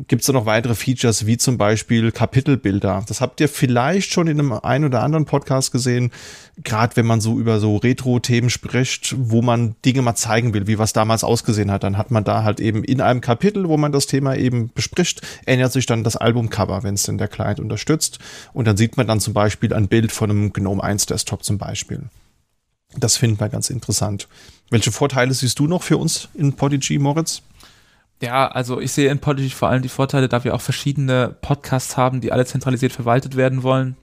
gibt 0.07 0.21
es 0.21 0.27
da 0.27 0.33
noch 0.33 0.45
weitere 0.45 0.75
Features, 0.75 1.25
wie 1.25 1.37
zum 1.37 1.57
Beispiel 1.57 2.11
Kapitelbilder. 2.11 3.03
Das 3.07 3.21
habt 3.21 3.39
ihr 3.41 3.49
vielleicht 3.49 4.11
schon 4.11 4.27
in 4.27 4.39
einem 4.39 4.53
ein 4.53 4.85
oder 4.85 5.03
anderen 5.03 5.25
Podcast 5.25 5.71
gesehen, 5.71 6.11
gerade 6.63 6.95
wenn 6.95 7.05
man 7.05 7.21
so 7.21 7.39
über 7.39 7.59
so 7.59 7.77
Retro-Themen 7.77 8.49
spricht, 8.49 9.15
wo 9.17 9.41
man 9.41 9.75
Dinge 9.85 10.01
mal 10.01 10.15
zeigen 10.15 10.53
will, 10.53 10.67
wie 10.67 10.79
was 10.79 10.93
damals 10.93 11.23
ausgesehen 11.23 11.71
hat. 11.71 11.83
Dann 11.83 11.97
hat 11.97 12.11
man 12.11 12.23
da 12.23 12.43
halt 12.43 12.59
eben 12.59 12.83
in 12.83 13.01
einem 13.01 13.21
Kapitel, 13.21 13.67
wo 13.67 13.77
man 13.77 13.91
das 13.91 14.07
Thema 14.07 14.35
eben 14.35 14.71
bespricht, 14.73 15.21
ändert 15.45 15.73
sich 15.73 15.85
dann 15.85 16.03
das 16.03 16.17
Albumcover, 16.17 16.83
wenn 16.83 16.95
es 16.95 17.03
denn 17.03 17.17
der 17.17 17.27
Client 17.27 17.59
unterstützt. 17.59 18.19
Und 18.53 18.67
dann 18.67 18.77
sieht 18.77 18.97
man 18.97 19.07
dann 19.07 19.19
zum 19.19 19.33
Beispiel 19.33 19.73
ein 19.73 19.87
Bild 19.87 20.11
von 20.11 20.29
einem 20.29 20.53
GNOME 20.53 20.83
1 20.83 21.05
Desktop 21.07 21.43
zum 21.43 21.57
Beispiel. 21.57 22.03
Das 22.97 23.17
finden 23.17 23.39
wir 23.39 23.49
ganz 23.49 23.69
interessant. 23.69 24.27
Welche 24.69 24.91
Vorteile 24.91 25.33
siehst 25.33 25.59
du 25.59 25.67
noch 25.67 25.83
für 25.83 25.97
uns 25.97 26.29
in 26.33 26.53
Podigy, 26.53 26.99
Moritz? 26.99 27.41
Ja, 28.21 28.47
also 28.47 28.79
ich 28.79 28.91
sehe 28.91 29.09
in 29.09 29.19
Podigy 29.19 29.49
vor 29.49 29.69
allem 29.69 29.81
die 29.81 29.89
Vorteile, 29.89 30.29
da 30.29 30.43
wir 30.43 30.53
auch 30.53 30.61
verschiedene 30.61 31.35
Podcasts 31.41 31.97
haben, 31.97 32.21
die 32.21 32.31
alle 32.31 32.45
zentralisiert 32.45 32.93
verwaltet 32.93 33.35
werden 33.35 33.63
wollen, 33.63 33.97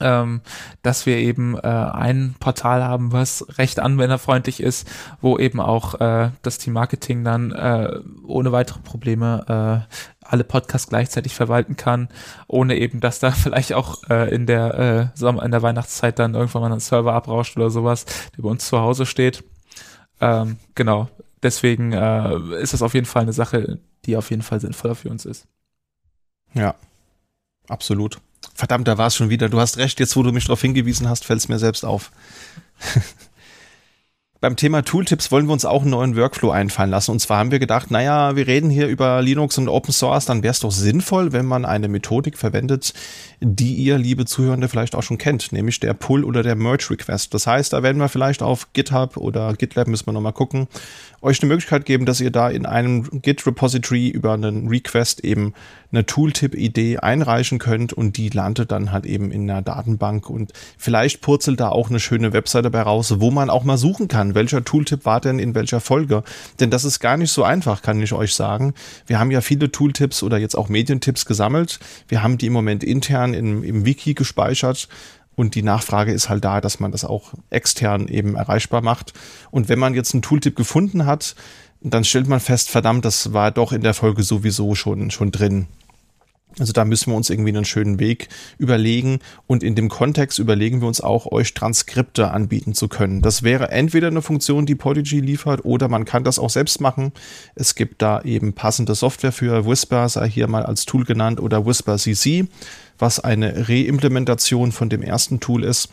ähm, 0.00 0.40
dass 0.82 1.04
wir 1.04 1.18
eben 1.18 1.58
äh, 1.58 1.60
ein 1.60 2.34
Portal 2.40 2.82
haben, 2.82 3.12
was 3.12 3.46
recht 3.58 3.78
anwenderfreundlich 3.78 4.60
ist, 4.60 4.88
wo 5.20 5.38
eben 5.38 5.60
auch 5.60 6.00
äh, 6.00 6.30
das 6.40 6.56
Team 6.56 6.72
Marketing 6.72 7.24
dann 7.24 7.52
äh, 7.52 8.00
ohne 8.26 8.52
weitere 8.52 8.80
Probleme 8.80 9.84
äh, 9.86 9.94
alle 10.24 10.44
Podcasts 10.44 10.88
gleichzeitig 10.88 11.34
verwalten 11.34 11.76
kann, 11.76 12.08
ohne 12.46 12.78
eben, 12.78 13.00
dass 13.00 13.18
da 13.18 13.30
vielleicht 13.32 13.74
auch 13.74 14.02
äh, 14.08 14.34
in 14.34 14.46
der 14.46 15.12
äh, 15.14 15.18
Sommer, 15.18 15.44
in 15.44 15.50
der 15.50 15.62
Weihnachtszeit 15.62 16.18
dann 16.18 16.34
irgendwann 16.34 16.62
mal 16.62 16.72
ein 16.72 16.80
Server 16.80 17.12
abrauscht 17.12 17.58
oder 17.58 17.68
sowas, 17.68 18.06
der 18.34 18.42
bei 18.44 18.48
uns 18.48 18.66
zu 18.66 18.78
Hause 18.80 19.04
steht. 19.04 19.44
Ähm, 20.22 20.56
genau, 20.74 21.10
deswegen 21.42 21.92
äh, 21.92 22.60
ist 22.60 22.72
das 22.72 22.82
auf 22.82 22.94
jeden 22.94 23.06
Fall 23.06 23.22
eine 23.22 23.32
Sache, 23.32 23.78
die 24.04 24.16
auf 24.16 24.30
jeden 24.30 24.42
Fall 24.42 24.60
sinnvoller 24.60 24.94
für 24.94 25.08
uns 25.08 25.24
ist. 25.24 25.46
Ja, 26.54 26.74
absolut. 27.68 28.18
Verdammt, 28.54 28.88
da 28.88 28.98
war 28.98 29.06
es 29.06 29.16
schon 29.16 29.30
wieder. 29.30 29.48
Du 29.48 29.60
hast 29.60 29.78
recht, 29.78 30.00
jetzt 30.00 30.16
wo 30.16 30.22
du 30.22 30.32
mich 30.32 30.44
darauf 30.44 30.60
hingewiesen 30.60 31.08
hast, 31.08 31.24
fällt 31.24 31.40
es 31.40 31.48
mir 31.48 31.58
selbst 31.58 31.84
auf. 31.84 32.10
Beim 34.42 34.56
Thema 34.56 34.82
Tooltips 34.82 35.30
wollen 35.30 35.46
wir 35.46 35.52
uns 35.52 35.64
auch 35.64 35.82
einen 35.82 35.92
neuen 35.92 36.16
Workflow 36.16 36.50
einfallen 36.50 36.90
lassen. 36.90 37.12
Und 37.12 37.20
zwar 37.20 37.38
haben 37.38 37.52
wir 37.52 37.60
gedacht, 37.60 37.92
naja, 37.92 38.34
wir 38.34 38.48
reden 38.48 38.70
hier 38.70 38.88
über 38.88 39.22
Linux 39.22 39.56
und 39.56 39.68
Open 39.68 39.92
Source, 39.92 40.24
dann 40.24 40.42
wäre 40.42 40.50
es 40.50 40.58
doch 40.58 40.72
sinnvoll, 40.72 41.32
wenn 41.32 41.46
man 41.46 41.64
eine 41.64 41.86
Methodik 41.86 42.36
verwendet, 42.36 42.92
die 43.38 43.74
ihr, 43.74 43.98
liebe 43.98 44.24
Zuhörende, 44.24 44.68
vielleicht 44.68 44.96
auch 44.96 45.04
schon 45.04 45.16
kennt, 45.16 45.52
nämlich 45.52 45.78
der 45.78 45.94
Pull 45.94 46.24
oder 46.24 46.42
der 46.42 46.56
Merge 46.56 46.90
Request. 46.90 47.32
Das 47.34 47.46
heißt, 47.46 47.72
da 47.72 47.84
werden 47.84 47.98
wir 47.98 48.08
vielleicht 48.08 48.42
auf 48.42 48.72
GitHub 48.72 49.16
oder 49.16 49.54
GitLab, 49.54 49.86
müssen 49.86 50.08
wir 50.08 50.12
nochmal 50.12 50.32
gucken, 50.32 50.66
euch 51.20 51.40
eine 51.40 51.46
Möglichkeit 51.46 51.84
geben, 51.84 52.04
dass 52.04 52.20
ihr 52.20 52.32
da 52.32 52.50
in 52.50 52.66
einem 52.66 53.22
Git-Repository 53.22 54.08
über 54.08 54.32
einen 54.32 54.66
Request 54.66 55.22
eben 55.24 55.54
eine 55.92 56.06
Tooltip-Idee 56.06 56.98
einreichen 56.98 57.58
könnt 57.58 57.92
und 57.92 58.16
die 58.16 58.30
landet 58.30 58.72
dann 58.72 58.92
halt 58.92 59.04
eben 59.04 59.30
in 59.30 59.50
einer 59.50 59.62
Datenbank 59.62 60.30
und 60.30 60.52
vielleicht 60.78 61.20
purzelt 61.20 61.60
da 61.60 61.68
auch 61.68 61.90
eine 61.90 62.00
schöne 62.00 62.32
Webseite 62.32 62.70
bei 62.70 62.82
raus, 62.82 63.14
wo 63.18 63.30
man 63.30 63.50
auch 63.50 63.64
mal 63.64 63.76
suchen 63.76 64.08
kann, 64.08 64.34
welcher 64.34 64.64
Tooltip 64.64 65.04
war 65.04 65.20
denn 65.20 65.38
in 65.38 65.54
welcher 65.54 65.80
Folge. 65.80 66.24
Denn 66.60 66.70
das 66.70 66.84
ist 66.84 67.00
gar 67.00 67.16
nicht 67.16 67.30
so 67.30 67.44
einfach, 67.44 67.82
kann 67.82 68.00
ich 68.00 68.12
euch 68.12 68.34
sagen. 68.34 68.72
Wir 69.06 69.18
haben 69.18 69.30
ja 69.30 69.42
viele 69.42 69.70
Tooltips 69.70 70.22
oder 70.22 70.38
jetzt 70.38 70.56
auch 70.56 70.68
Medientipps 70.68 71.26
gesammelt. 71.26 71.78
Wir 72.08 72.22
haben 72.22 72.38
die 72.38 72.46
im 72.46 72.52
Moment 72.54 72.82
intern 72.82 73.34
im, 73.34 73.62
im 73.62 73.84
Wiki 73.84 74.14
gespeichert. 74.14 74.88
Und 75.34 75.54
die 75.54 75.62
Nachfrage 75.62 76.12
ist 76.12 76.28
halt 76.28 76.44
da, 76.44 76.60
dass 76.60 76.78
man 76.78 76.92
das 76.92 77.04
auch 77.04 77.32
extern 77.48 78.06
eben 78.08 78.34
erreichbar 78.34 78.82
macht. 78.82 79.14
Und 79.50 79.68
wenn 79.68 79.78
man 79.78 79.94
jetzt 79.94 80.14
einen 80.14 80.22
Tooltip 80.22 80.56
gefunden 80.56 81.06
hat, 81.06 81.34
dann 81.80 82.04
stellt 82.04 82.28
man 82.28 82.40
fest, 82.40 82.70
verdammt, 82.70 83.04
das 83.04 83.32
war 83.32 83.50
doch 83.50 83.72
in 83.72 83.80
der 83.80 83.94
Folge 83.94 84.22
sowieso 84.22 84.74
schon, 84.74 85.10
schon 85.10 85.32
drin. 85.32 85.66
Also 86.58 86.72
da 86.72 86.84
müssen 86.84 87.10
wir 87.10 87.16
uns 87.16 87.30
irgendwie 87.30 87.50
einen 87.50 87.64
schönen 87.64 87.98
Weg 87.98 88.28
überlegen 88.58 89.20
und 89.46 89.62
in 89.62 89.74
dem 89.74 89.88
Kontext 89.88 90.38
überlegen 90.38 90.80
wir 90.80 90.88
uns 90.88 91.00
auch, 91.00 91.30
euch 91.30 91.54
Transkripte 91.54 92.30
anbieten 92.30 92.74
zu 92.74 92.88
können. 92.88 93.22
Das 93.22 93.42
wäre 93.42 93.70
entweder 93.70 94.08
eine 94.08 94.22
Funktion, 94.22 94.66
die 94.66 94.74
Podigy 94.74 95.20
liefert 95.20 95.64
oder 95.64 95.88
man 95.88 96.04
kann 96.04 96.24
das 96.24 96.38
auch 96.38 96.50
selbst 96.50 96.80
machen. 96.80 97.12
Es 97.54 97.74
gibt 97.74 98.02
da 98.02 98.22
eben 98.22 98.52
passende 98.52 98.94
Software 98.94 99.32
für 99.32 99.66
Whisper, 99.66 100.08
sei 100.08 100.28
hier 100.28 100.48
mal 100.48 100.64
als 100.64 100.84
Tool 100.84 101.04
genannt 101.04 101.40
oder 101.40 101.66
Whisper 101.66 101.96
CC, 101.96 102.46
was 102.98 103.20
eine 103.20 103.68
Reimplementation 103.68 104.72
von 104.72 104.88
dem 104.88 105.02
ersten 105.02 105.40
Tool 105.40 105.64
ist 105.64 105.88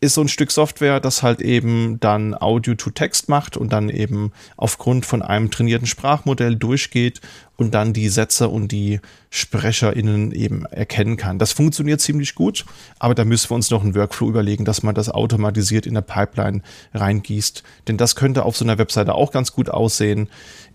ist 0.00 0.14
so 0.14 0.22
ein 0.22 0.28
Stück 0.28 0.50
Software, 0.50 0.98
das 0.98 1.22
halt 1.22 1.42
eben 1.42 2.00
dann 2.00 2.34
Audio 2.34 2.74
to 2.74 2.90
Text 2.90 3.28
macht 3.28 3.56
und 3.56 3.72
dann 3.72 3.90
eben 3.90 4.32
aufgrund 4.56 5.04
von 5.04 5.20
einem 5.20 5.50
trainierten 5.50 5.86
Sprachmodell 5.86 6.56
durchgeht 6.56 7.20
und 7.56 7.74
dann 7.74 7.92
die 7.92 8.08
Sätze 8.08 8.48
und 8.48 8.72
die 8.72 9.00
SprecherInnen 9.28 10.32
eben 10.32 10.64
erkennen 10.64 11.18
kann. 11.18 11.38
Das 11.38 11.52
funktioniert 11.52 12.00
ziemlich 12.00 12.34
gut, 12.34 12.64
aber 12.98 13.14
da 13.14 13.26
müssen 13.26 13.50
wir 13.50 13.54
uns 13.56 13.70
noch 13.70 13.84
einen 13.84 13.94
Workflow 13.94 14.30
überlegen, 14.30 14.64
dass 14.64 14.82
man 14.82 14.94
das 14.94 15.10
automatisiert 15.10 15.86
in 15.86 15.92
der 15.92 16.00
Pipeline 16.00 16.62
reingießt. 16.94 17.62
Denn 17.86 17.98
das 17.98 18.16
könnte 18.16 18.46
auf 18.46 18.56
so 18.56 18.64
einer 18.64 18.78
Webseite 18.78 19.14
auch 19.14 19.30
ganz 19.30 19.52
gut 19.52 19.68
aussehen. 19.68 20.30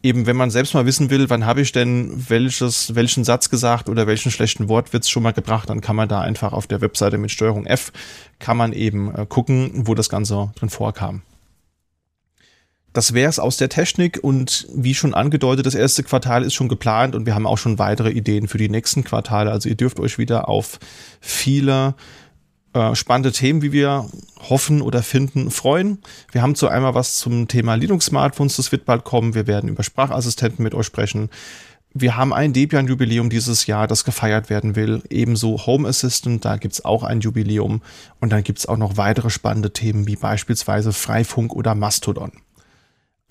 Eben, 0.06 0.28
wenn 0.28 0.36
man 0.36 0.52
selbst 0.52 0.76
mal 0.76 0.86
wissen 0.86 1.10
will, 1.10 1.32
wann 1.32 1.48
habe 1.48 1.62
ich 1.62 1.72
denn 1.72 2.12
welches, 2.30 2.94
welchen 2.94 3.24
Satz 3.24 3.50
gesagt 3.50 3.90
oder 3.90 4.06
welchen 4.06 4.30
schlechten 4.30 4.70
Wortwitz 4.70 5.10
schon 5.10 5.24
mal 5.24 5.34
gebracht, 5.34 5.68
dann 5.68 5.82
kann 5.82 5.96
man 5.96 6.08
da 6.08 6.22
einfach 6.22 6.54
auf 6.54 6.68
der 6.68 6.80
Webseite 6.82 7.18
mit 7.18 7.32
Steuerung 7.32 7.66
F 7.66 7.92
kann 8.38 8.56
man 8.56 8.72
eben 8.72 9.12
äh, 9.16 9.26
gucken, 9.26 9.72
wo 9.88 9.96
das 9.96 10.08
Ganze 10.08 10.52
drin 10.60 10.70
vorkam. 10.70 11.24
Das 12.94 13.16
wäre 13.16 13.32
es 13.32 13.40
aus 13.40 13.58
der 13.58 13.70
Technik 13.70 14.20
und 14.22 14.68
wie 14.76 14.94
schon 14.94 15.16
angedeutet, 15.16 15.66
das 15.66 15.74
erste 15.74 16.04
Quartal 16.04 16.44
ist 16.44 16.54
schon 16.54 16.70
geplant 16.70 17.16
und 17.16 17.26
wir 17.26 17.34
haben 17.34 17.48
auch 17.48 17.58
schon 17.58 17.80
weitere 17.80 18.12
Ideen 18.12 18.48
für 18.48 18.60
die 18.60 18.70
nächsten 18.70 19.04
Quartale. 19.04 19.50
Also 19.50 19.70
ihr 19.70 19.76
dürft 19.76 20.00
euch 20.00 20.20
wieder 20.20 20.48
auf 20.48 20.78
viele 21.20 21.96
äh, 22.76 22.94
spannende 22.94 23.32
Themen, 23.32 23.62
wie 23.62 23.72
wir 23.72 24.10
hoffen 24.50 24.82
oder 24.82 25.02
finden, 25.02 25.50
freuen. 25.50 26.00
Wir 26.34 26.42
haben 26.42 26.56
zu 26.56 26.68
einmal 26.68 26.94
was 26.94 27.18
zum 27.18 27.48
Thema 27.48 27.76
Linux-Smartphones, 27.76 28.58
das 28.58 28.74
wird 28.74 28.84
bald 28.84 29.06
kommen. 29.06 29.34
Wir 29.34 29.48
werden 29.48 29.70
über 29.70 29.82
Sprachassistenten 29.82 30.62
mit 30.62 30.76
euch 30.76 30.86
sprechen. 30.86 31.30
wir 31.98 32.18
haben 32.18 32.34
ein 32.34 32.52
Debian-Jubiläum 32.52 33.30
dieses 33.30 33.66
Jahr, 33.68 33.88
das 33.88 34.04
gefeiert 34.04 34.50
werden 34.50 34.76
will. 34.76 35.02
Ebenso 35.10 35.66
Home 35.66 35.88
Assistant, 35.88 36.44
da 36.44 36.58
gibt's 36.58 36.84
auch 36.84 37.04
ein 37.04 37.22
Jubiläum. 37.22 37.82
Und 38.20 38.34
dann 38.34 38.44
gibt's 38.44 38.66
auch 38.66 38.76
noch 38.76 38.98
weitere 38.98 39.30
spannende 39.30 39.72
Themen, 39.72 40.06
wie 40.06 40.18
beispielsweise 40.18 40.92
Freifunk 40.92 41.54
oder 41.56 41.74
Mastodon. 41.76 42.34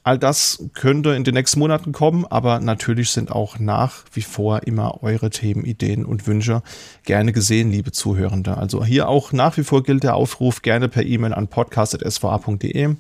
All 0.07 0.19
das 0.19 0.63
könnte 0.75 1.15
in 1.15 1.25
den 1.25 1.33
nächsten 1.33 1.61
Monaten 1.61 1.93
kommen, 1.93 2.27
aber 2.27 2.61
natürlich 2.61 3.09
sind 3.09 3.33
auch 3.33 3.59
nach 3.59 4.05
wie 4.13 4.21
vor 4.21 4.65
immer 4.65 5.03
eure 5.03 5.31
Themen, 5.31 5.65
Ideen 5.65 6.05
und 6.05 6.27
Wünsche 6.27 6.63
gerne 7.05 7.33
gesehen, 7.33 7.71
liebe 7.71 7.91
Zuhörende. 7.91 8.59
Also 8.59 8.85
hier 8.85 9.09
auch 9.09 9.33
nach 9.33 9.57
wie 9.57 9.65
vor 9.65 9.83
gilt 9.83 10.03
der 10.03 10.15
Aufruf 10.15 10.61
gerne 10.61 10.91
per 10.91 11.07
E-Mail 11.07 11.33
an 11.33 11.49
podcast.sva.de 11.49 12.97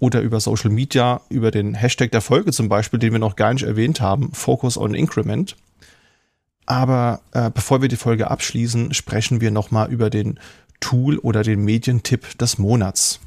oder 0.00 0.20
über 0.20 0.40
Social 0.40 0.72
Media, 0.72 1.20
über 1.28 1.52
den 1.52 1.74
Hashtag 1.74 2.10
der 2.10 2.20
Folge 2.20 2.50
zum 2.50 2.68
Beispiel, 2.68 2.98
den 2.98 3.12
wir 3.12 3.20
noch 3.20 3.36
gar 3.36 3.52
nicht 3.52 3.62
erwähnt 3.62 4.00
haben, 4.00 4.32
Focus 4.32 4.76
on 4.76 4.94
Increment. 4.94 5.54
Aber 6.66 7.20
äh, 7.34 7.50
bevor 7.54 7.82
wir 7.82 7.88
die 7.88 7.94
Folge 7.94 8.32
abschließen, 8.32 8.94
sprechen 8.94 9.40
wir 9.40 9.52
nochmal 9.52 9.92
über 9.92 10.10
den 10.10 10.40
Tool 10.80 11.18
oder 11.18 11.44
den 11.44 11.64
Medientipp 11.64 12.36
des 12.38 12.58
Monats. 12.58 13.20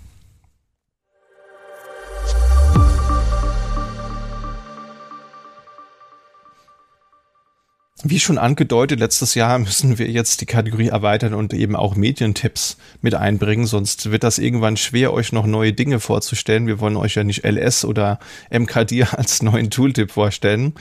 Wie 8.08 8.20
schon 8.20 8.38
angedeutet, 8.38 9.00
letztes 9.00 9.34
Jahr 9.34 9.58
müssen 9.58 9.98
wir 9.98 10.08
jetzt 10.08 10.40
die 10.40 10.46
Kategorie 10.46 10.90
erweitern 10.90 11.34
und 11.34 11.56
eben 11.56 11.76
auch 11.76 11.96
Medientipps 11.96 12.78
mit 13.02 13.16
einbringen, 13.16 13.66
sonst 13.66 14.12
wird 14.12 14.24
das 14.24 14.38
irgendwann 14.38 14.78
schwer, 14.78 15.12
euch 15.12 15.32
noch 15.32 15.48
neue 15.48 15.74
Dinge 15.74 16.00
vorzustellen. 16.00 16.68
Wir 16.68 16.80
wollen 16.80 16.98
euch 16.98 17.16
ja 17.16 17.24
nicht 17.24 17.44
LS 17.44 17.84
oder 17.84 18.20
MKD 18.52 19.02
als 19.12 19.42
neuen 19.42 19.72
Tooltip 19.72 20.12
vorstellen. 20.12 20.76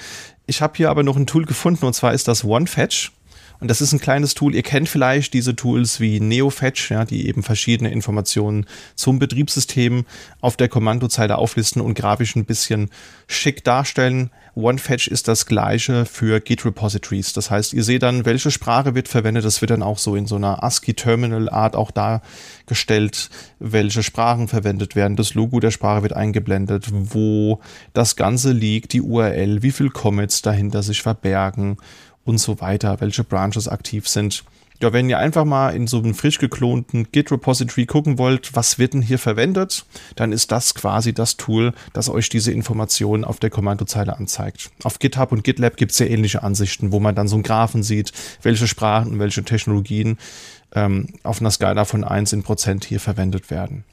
Ich 0.45 0.61
habe 0.61 0.75
hier 0.77 0.91
aber 0.91 1.03
noch 1.03 1.17
ein 1.17 1.27
Tool 1.27 1.47
gefunden 1.47 1.87
und 1.87 1.95
zwar 1.95 2.13
ist 2.13 2.29
das 2.29 2.45
OneFetch. 2.45 3.11
Und 3.59 3.69
das 3.69 3.81
ist 3.81 3.95
ein 3.95 4.01
kleines 4.01 4.35
Tool. 4.35 4.55
Ihr 4.55 4.63
kennt 4.63 4.91
vielleicht 4.91 5.33
diese 5.33 5.57
Tools 5.57 6.01
wie 6.01 6.21
NeoFetch, 6.21 6.91
ja, 6.91 7.07
die 7.07 7.27
eben 7.27 7.43
verschiedene 7.43 7.91
Informationen 7.91 8.67
zum 8.97 9.19
Betriebssystem 9.19 10.05
auf 10.43 10.59
der 10.59 10.69
Kommandozeile 10.69 11.39
auflisten 11.39 11.81
und 11.81 11.95
grafisch 11.95 12.37
ein 12.37 12.45
bisschen 12.45 12.91
schick 13.27 13.65
darstellen. 13.65 14.31
OneFetch 14.57 15.09
ist 15.09 15.27
das 15.29 15.47
gleiche 15.47 16.05
für 16.05 16.41
Git 16.41 16.65
Repositories. 16.65 17.33
Das 17.33 17.51
heißt, 17.51 17.73
ihr 17.73 17.83
seht 17.83 18.03
dann, 18.03 18.25
welche 18.25 18.51
Sprache 18.51 18.95
wird 18.95 19.09
verwendet. 19.09 19.45
Das 19.45 19.61
wird 19.61 19.71
dann 19.71 19.83
auch 19.83 19.99
so 19.99 20.15
in 20.15 20.27
so 20.27 20.37
einer 20.37 20.63
ASCII-Terminal-Art 20.63 21.75
auch 21.75 21.91
dargestellt, 21.91 23.31
welche 23.59 24.03
Sprachen 24.03 24.49
verwendet 24.49 24.95
werden. 24.95 25.17
Das 25.17 25.35
Logo 25.35 25.61
der 25.61 25.71
Sprache 25.71 26.03
wird 26.03 26.13
eingeblendet, 26.13 26.87
wo 26.91 27.61
das 27.93 28.17
Ganze 28.17 28.53
liegt, 28.53 28.93
die 28.93 29.03
URL, 29.03 29.63
wie 29.63 29.73
viel 29.73 29.91
Commits 29.91 30.43
dahinter 30.43 30.83
sich 30.83 31.03
verbergen 31.03 31.79
und 32.25 32.39
so 32.39 32.61
weiter, 32.61 33.01
welche 33.01 33.25
Branches 33.25 33.69
aktiv 33.69 34.09
sind. 34.09 34.45
Ja, 34.81 34.93
wenn 34.93 35.09
ihr 35.09 35.19
einfach 35.19 35.45
mal 35.45 35.71
in 35.71 35.87
so 35.87 35.99
einem 35.99 36.15
frisch 36.15 36.39
geklonten 36.39 37.11
Git-Repository 37.13 37.87
gucken 37.87 38.19
wollt, 38.19 38.55
was 38.55 38.79
wird 38.79 38.95
denn 38.95 39.03
hier 39.03 39.19
verwendet, 39.19 39.87
dann 40.17 40.33
ist 40.33 40.51
das 40.51 40.75
quasi 40.75 41.15
das 41.15 41.37
Tool, 41.37 41.73
das 41.93 42.09
euch 42.09 42.29
diese 42.29 42.51
Informationen 42.51 43.25
auf 43.25 43.39
der 43.39 43.51
Kommandozeile 43.51 44.17
anzeigt. 44.17 44.71
Auf 44.83 44.99
GitHub 44.99 45.31
und 45.31 45.45
GitLab 45.45 45.77
gibt 45.77 45.93
es 45.93 46.01
ja 46.01 46.07
ähnliche 46.07 46.43
Ansichten, 46.43 46.91
wo 46.91 46.99
man 46.99 47.15
dann 47.15 47.29
so 47.29 47.37
einen 47.37 47.45
Graphen 47.45 47.85
sieht, 47.85 48.13
welche 48.43 48.67
Sprachen 48.67 49.13
und 49.13 49.19
welche 49.21 49.45
Technologien 49.45 50.19
ähm, 50.73 51.07
auf 51.23 51.41
einer 51.41 51.53
Skala 51.53 51.85
von 51.85 52.03
1 52.03 52.33
in 52.33 52.43
Prozent 52.43 52.85
hier 52.85 52.99
verwendet 52.99 53.51
werden. 53.51 53.85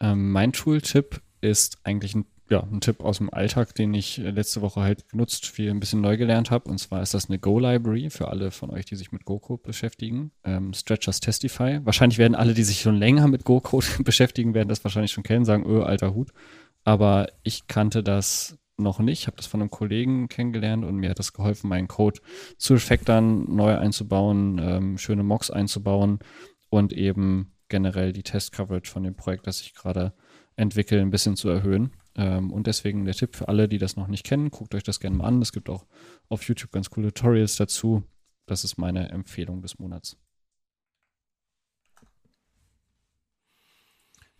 Ähm, 0.00 0.30
mein 0.30 0.52
Tooltip 0.52 1.20
ist 1.40 1.78
eigentlich 1.82 2.14
ein 2.14 2.26
ja, 2.50 2.62
ein 2.62 2.80
Tipp 2.80 3.00
aus 3.00 3.18
dem 3.18 3.32
Alltag, 3.32 3.74
den 3.74 3.94
ich 3.94 4.18
äh, 4.18 4.30
letzte 4.30 4.60
Woche 4.60 4.82
halt 4.82 5.08
genutzt, 5.08 5.46
viel 5.46 5.70
ein 5.70 5.80
bisschen 5.80 6.00
neu 6.00 6.16
gelernt 6.16 6.50
habe. 6.50 6.68
Und 6.70 6.78
zwar 6.78 7.02
ist 7.02 7.14
das 7.14 7.28
eine 7.28 7.38
Go-Library 7.38 8.10
für 8.10 8.28
alle 8.28 8.50
von 8.50 8.70
euch, 8.70 8.84
die 8.84 8.96
sich 8.96 9.12
mit 9.12 9.24
Go-Code 9.24 9.62
beschäftigen. 9.62 10.30
Ähm, 10.44 10.74
Stretchers 10.74 11.20
Testify. 11.20 11.80
Wahrscheinlich 11.84 12.18
werden 12.18 12.34
alle, 12.34 12.54
die 12.54 12.64
sich 12.64 12.80
schon 12.80 12.96
länger 12.96 13.28
mit 13.28 13.44
Go-Code 13.44 13.86
beschäftigen, 14.04 14.54
werden 14.54 14.68
das 14.68 14.84
wahrscheinlich 14.84 15.12
schon 15.12 15.24
kennen, 15.24 15.44
sagen, 15.44 15.64
öh, 15.66 15.82
alter 15.82 16.14
Hut. 16.14 16.32
Aber 16.84 17.28
ich 17.42 17.66
kannte 17.66 18.02
das 18.02 18.58
noch 18.76 18.98
nicht, 18.98 19.26
habe 19.26 19.36
das 19.36 19.46
von 19.46 19.60
einem 19.60 19.70
Kollegen 19.70 20.28
kennengelernt 20.28 20.84
und 20.84 20.96
mir 20.96 21.10
hat 21.10 21.18
das 21.18 21.32
geholfen, 21.32 21.68
meinen 21.68 21.88
Code 21.88 22.20
zu 22.58 22.74
refactoren, 22.74 23.54
neu 23.54 23.76
einzubauen, 23.78 24.58
ähm, 24.60 24.98
schöne 24.98 25.22
Mocks 25.22 25.50
einzubauen 25.50 26.18
und 26.70 26.92
eben 26.92 27.52
generell 27.68 28.12
die 28.12 28.24
Test-Coverage 28.24 28.90
von 28.90 29.04
dem 29.04 29.14
Projekt, 29.14 29.46
das 29.46 29.60
ich 29.60 29.74
gerade 29.74 30.12
entwickle, 30.56 31.00
ein 31.00 31.10
bisschen 31.10 31.36
zu 31.36 31.48
erhöhen. 31.48 31.92
Ähm, 32.16 32.52
und 32.52 32.66
deswegen 32.66 33.04
der 33.04 33.14
Tipp 33.14 33.36
für 33.36 33.48
alle, 33.48 33.68
die 33.68 33.78
das 33.78 33.96
noch 33.96 34.06
nicht 34.06 34.24
kennen, 34.24 34.50
guckt 34.50 34.74
euch 34.74 34.82
das 34.82 35.00
gerne 35.00 35.16
mal 35.16 35.26
an. 35.26 35.42
Es 35.42 35.52
gibt 35.52 35.68
auch 35.68 35.86
auf 36.28 36.42
YouTube 36.44 36.72
ganz 36.72 36.90
coole 36.90 37.12
Tutorials 37.12 37.56
dazu. 37.56 38.04
Das 38.46 38.64
ist 38.64 38.78
meine 38.78 39.08
Empfehlung 39.08 39.62
des 39.62 39.78
Monats. 39.78 40.16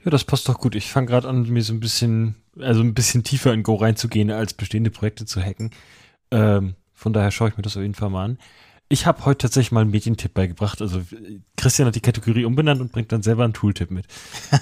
Ja, 0.04 0.10
das 0.10 0.24
passt 0.24 0.48
doch 0.48 0.58
gut. 0.58 0.74
Ich 0.74 0.90
fange 0.90 1.06
gerade 1.06 1.28
an, 1.28 1.48
mir 1.48 1.62
so 1.62 1.72
ein 1.72 1.80
bisschen, 1.80 2.34
also 2.58 2.82
ein 2.82 2.92
bisschen 2.92 3.24
tiefer 3.24 3.54
in 3.54 3.62
Go 3.62 3.76
reinzugehen, 3.76 4.30
als 4.30 4.52
bestehende 4.52 4.90
Projekte 4.90 5.24
zu 5.24 5.40
hacken. 5.40 5.70
Ähm, 6.30 6.74
von 6.92 7.14
daher 7.14 7.30
schaue 7.30 7.48
ich 7.48 7.56
mir 7.56 7.62
das 7.62 7.76
auf 7.76 7.82
jeden 7.82 7.94
Fall 7.94 8.10
mal 8.10 8.24
an. 8.24 8.38
Ich 8.90 9.06
habe 9.06 9.24
heute 9.24 9.38
tatsächlich 9.38 9.72
mal 9.72 9.80
einen 9.80 9.90
Medientipp 9.90 10.34
beigebracht. 10.34 10.82
Also 10.82 11.02
Christian 11.64 11.88
hat 11.88 11.94
die 11.94 12.00
Kategorie 12.00 12.44
umbenannt 12.44 12.82
und 12.82 12.92
bringt 12.92 13.10
dann 13.10 13.22
selber 13.22 13.42
einen 13.42 13.54
Tooltip 13.54 13.90
mit. 13.90 14.04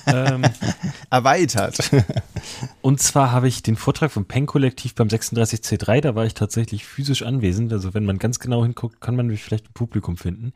ähm, 0.07 0.43
Erweitert. 1.11 1.91
und 2.81 3.01
zwar 3.01 3.33
habe 3.33 3.49
ich 3.49 3.61
den 3.65 3.75
Vortrag 3.75 4.13
vom 4.13 4.25
Pen-Kollektiv 4.25 4.95
beim 4.95 5.09
36C3, 5.09 6.01
da 6.01 6.15
war 6.15 6.27
ich 6.27 6.35
tatsächlich 6.35 6.85
physisch 6.85 7.25
anwesend. 7.25 7.73
Also 7.73 7.93
wenn 7.93 8.05
man 8.05 8.19
ganz 8.19 8.39
genau 8.39 8.63
hinguckt, 8.63 9.01
kann 9.01 9.17
man 9.17 9.27
mich 9.27 9.43
vielleicht 9.43 9.67
im 9.67 9.73
Publikum 9.73 10.17
finden. 10.17 10.53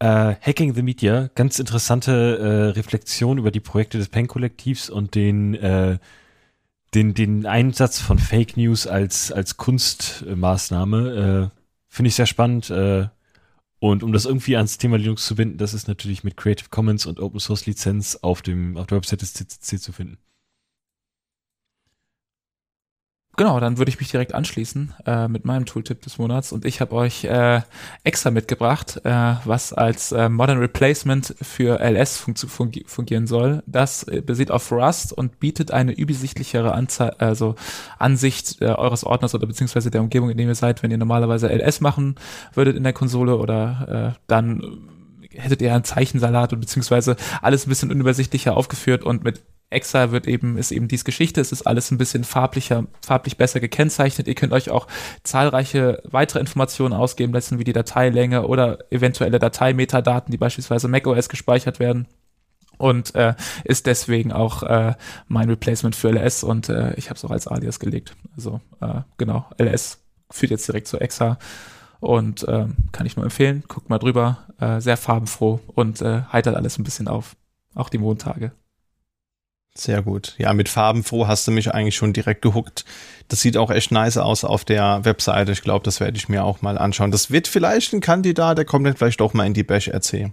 Äh, 0.00 0.34
Hacking 0.40 0.74
the 0.74 0.82
Media, 0.82 1.30
ganz 1.36 1.60
interessante 1.60 2.38
äh, 2.38 2.70
Reflexion 2.70 3.38
über 3.38 3.52
die 3.52 3.60
Projekte 3.60 3.98
des 3.98 4.08
Pen-Kollektivs 4.08 4.90
und 4.90 5.14
den 5.14 5.54
äh, 5.54 5.98
den, 6.92 7.14
den 7.14 7.46
Einsatz 7.46 8.00
von 8.00 8.18
Fake 8.18 8.56
News 8.56 8.88
als, 8.88 9.30
als 9.30 9.58
Kunstmaßnahme. 9.58 11.50
Äh, 11.52 11.58
Finde 11.86 12.08
ich 12.08 12.16
sehr 12.16 12.26
spannend. 12.26 12.68
Äh, 12.68 13.06
und 13.82 14.04
um 14.04 14.12
das 14.12 14.26
irgendwie 14.26 14.56
ans 14.56 14.78
Thema 14.78 14.96
Linux 14.96 15.26
zu 15.26 15.34
binden, 15.34 15.58
das 15.58 15.74
ist 15.74 15.88
natürlich 15.88 16.22
mit 16.22 16.36
Creative 16.36 16.68
Commons 16.70 17.04
und 17.04 17.18
Open 17.18 17.40
Source 17.40 17.66
Lizenz 17.66 18.14
auf 18.22 18.40
dem 18.40 18.76
auf 18.76 18.86
der 18.86 18.98
Website 18.98 19.22
des 19.22 19.34
CCC 19.34 19.80
zu 19.80 19.90
finden. 19.90 20.18
Genau, 23.42 23.58
dann 23.58 23.76
würde 23.76 23.88
ich 23.88 23.98
mich 23.98 24.08
direkt 24.08 24.36
anschließen 24.36 24.94
äh, 25.04 25.26
mit 25.26 25.44
meinem 25.44 25.66
Tooltip 25.66 26.00
des 26.02 26.16
Monats 26.16 26.52
und 26.52 26.64
ich 26.64 26.80
habe 26.80 26.94
euch 26.94 27.24
äh, 27.24 27.62
extra 28.04 28.30
mitgebracht, 28.30 29.00
äh, 29.02 29.34
was 29.44 29.72
als 29.72 30.12
äh, 30.12 30.28
Modern 30.28 30.58
Replacement 30.58 31.34
für 31.42 31.80
LS 31.80 32.18
fun 32.18 32.36
fungi 32.36 32.84
fungieren 32.86 33.26
soll. 33.26 33.64
Das 33.66 34.04
äh, 34.04 34.20
basiert 34.20 34.52
auf 34.52 34.70
Rust 34.70 35.12
und 35.12 35.40
bietet 35.40 35.72
eine 35.72 35.90
übersichtlichere 35.90 36.72
Anze 36.72 37.18
also 37.18 37.56
Ansicht 37.98 38.62
äh, 38.62 38.66
eures 38.66 39.02
Ordners 39.02 39.34
oder 39.34 39.48
beziehungsweise 39.48 39.90
der 39.90 40.02
Umgebung, 40.02 40.30
in 40.30 40.36
dem 40.36 40.46
ihr 40.46 40.54
seid, 40.54 40.84
wenn 40.84 40.92
ihr 40.92 40.98
normalerweise 40.98 41.48
LS 41.52 41.80
machen 41.80 42.14
würdet 42.54 42.76
in 42.76 42.84
der 42.84 42.92
Konsole 42.92 43.38
oder 43.38 44.14
äh, 44.14 44.20
dann 44.28 44.88
hättet 45.34 45.62
ihr 45.62 45.74
einen 45.74 45.82
Zeichensalat 45.82 46.52
und 46.52 46.60
beziehungsweise 46.60 47.16
alles 47.40 47.66
ein 47.66 47.70
bisschen 47.70 47.90
unübersichtlicher 47.90 48.56
aufgeführt 48.56 49.02
und 49.02 49.24
mit 49.24 49.42
Exa 49.72 50.10
wird 50.10 50.26
eben, 50.26 50.56
ist 50.56 50.70
eben 50.72 50.88
dies 50.88 51.04
Geschichte. 51.04 51.40
Es 51.40 51.52
ist 51.52 51.66
alles 51.66 51.90
ein 51.90 51.98
bisschen 51.98 52.24
farblicher, 52.24 52.86
farblich 53.04 53.36
besser 53.36 53.60
gekennzeichnet. 53.60 54.28
Ihr 54.28 54.34
könnt 54.34 54.52
euch 54.52 54.70
auch 54.70 54.86
zahlreiche 55.22 56.02
weitere 56.04 56.40
Informationen 56.40 56.94
ausgeben 56.94 57.32
lassen, 57.32 57.58
wie 57.58 57.64
die 57.64 57.72
Dateilänge 57.72 58.46
oder 58.46 58.78
eventuelle 58.90 59.38
Dateimetadaten, 59.38 60.30
die 60.30 60.38
beispielsweise 60.38 60.88
macOS 60.88 61.28
gespeichert 61.28 61.80
werden. 61.80 62.06
Und 62.78 63.14
äh, 63.14 63.34
ist 63.64 63.86
deswegen 63.86 64.32
auch 64.32 64.62
äh, 64.62 64.94
mein 65.28 65.48
Replacement 65.48 65.94
für 65.94 66.10
LS 66.10 66.42
und 66.42 66.68
äh, 66.68 66.94
ich 66.94 67.10
habe 67.10 67.16
es 67.16 67.24
auch 67.24 67.30
als 67.30 67.46
Alias 67.46 67.78
gelegt. 67.78 68.16
Also 68.34 68.60
äh, 68.80 69.02
genau, 69.18 69.46
LS 69.58 70.00
führt 70.30 70.50
jetzt 70.50 70.66
direkt 70.66 70.88
zu 70.88 70.98
Exa 70.98 71.38
und 72.00 72.42
äh, 72.48 72.66
kann 72.90 73.06
ich 73.06 73.16
nur 73.16 73.24
empfehlen. 73.24 73.62
Guckt 73.68 73.88
mal 73.88 73.98
drüber, 73.98 74.38
äh, 74.58 74.80
sehr 74.80 74.96
farbenfroh 74.96 75.60
und 75.68 76.02
äh, 76.02 76.22
heitert 76.32 76.56
alles 76.56 76.76
ein 76.78 76.82
bisschen 76.82 77.06
auf, 77.06 77.36
auch 77.74 77.88
die 77.88 77.98
Montage. 77.98 78.50
Sehr 79.74 80.02
gut. 80.02 80.34
Ja, 80.36 80.52
mit 80.52 80.68
Farbenfroh 80.68 81.26
hast 81.26 81.46
du 81.46 81.50
mich 81.50 81.72
eigentlich 81.72 81.96
schon 81.96 82.12
direkt 82.12 82.42
gehuckt. 82.42 82.84
Das 83.28 83.40
sieht 83.40 83.56
auch 83.56 83.70
echt 83.70 83.90
nice 83.90 84.18
aus 84.18 84.44
auf 84.44 84.66
der 84.66 85.04
Webseite. 85.04 85.52
Ich 85.52 85.62
glaube, 85.62 85.82
das 85.84 85.98
werde 85.98 86.18
ich 86.18 86.28
mir 86.28 86.44
auch 86.44 86.60
mal 86.60 86.76
anschauen. 86.76 87.10
Das 87.10 87.30
wird 87.30 87.48
vielleicht 87.48 87.94
ein 87.94 88.00
Kandidat, 88.00 88.58
der 88.58 88.66
kommt 88.66 88.86
dann 88.86 88.96
vielleicht 88.96 89.20
doch 89.20 89.32
mal 89.32 89.46
in 89.46 89.54
die 89.54 89.62
Bash 89.62 89.88
RC. 89.88 90.30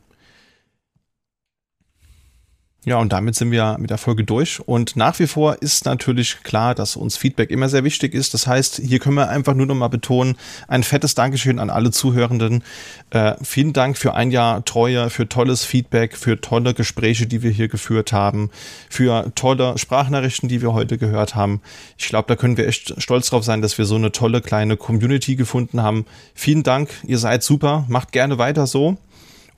Ja, 2.85 2.97
und 2.97 3.11
damit 3.11 3.35
sind 3.35 3.51
wir 3.51 3.75
mit 3.77 3.89
der 3.89 3.97
Folge 3.97 4.23
durch. 4.23 4.61
Und 4.65 4.95
nach 4.95 5.19
wie 5.19 5.27
vor 5.27 5.61
ist 5.61 5.83
natürlich 5.83 6.43
klar, 6.43 6.73
dass 6.73 6.95
uns 6.95 7.17
Feedback 7.17 7.51
immer 7.51 7.67
sehr 7.67 7.83
wichtig 7.83 8.13
ist. 8.13 8.33
Das 8.33 8.47
heißt, 8.47 8.77
hier 8.81 8.99
können 8.99 9.17
wir 9.17 9.27
einfach 9.27 9.53
nur 9.53 9.65
noch 9.65 9.75
mal 9.75 9.89
betonen, 9.89 10.37
ein 10.69 10.83
fettes 10.83 11.13
Dankeschön 11.13 11.59
an 11.59 11.69
alle 11.69 11.91
Zuhörenden. 11.91 12.63
Äh, 13.09 13.35
vielen 13.43 13.73
Dank 13.73 13.97
für 13.97 14.13
ein 14.13 14.31
Jahr 14.31 14.63
Treue, 14.63 15.09
für 15.09 15.27
tolles 15.27 15.65
Feedback, 15.65 16.15
für 16.15 16.39
tolle 16.39 16.73
Gespräche, 16.73 17.27
die 17.27 17.43
wir 17.43 17.51
hier 17.51 17.67
geführt 17.67 18.13
haben, 18.13 18.49
für 18.89 19.29
tolle 19.35 19.77
Sprachnachrichten, 19.77 20.47
die 20.47 20.61
wir 20.61 20.71
heute 20.71 20.97
gehört 20.97 21.35
haben. 21.35 21.61
Ich 21.97 22.07
glaube, 22.07 22.29
da 22.29 22.37
können 22.37 22.55
wir 22.55 22.65
echt 22.65 22.93
stolz 23.01 23.29
drauf 23.29 23.43
sein, 23.43 23.61
dass 23.61 23.77
wir 23.77 23.83
so 23.83 23.95
eine 23.95 24.13
tolle 24.13 24.39
kleine 24.39 24.77
Community 24.77 25.35
gefunden 25.35 25.83
haben. 25.83 26.05
Vielen 26.33 26.63
Dank, 26.63 26.89
ihr 27.03 27.17
seid 27.17 27.43
super, 27.43 27.83
macht 27.89 28.13
gerne 28.13 28.37
weiter 28.37 28.67
so 28.67 28.97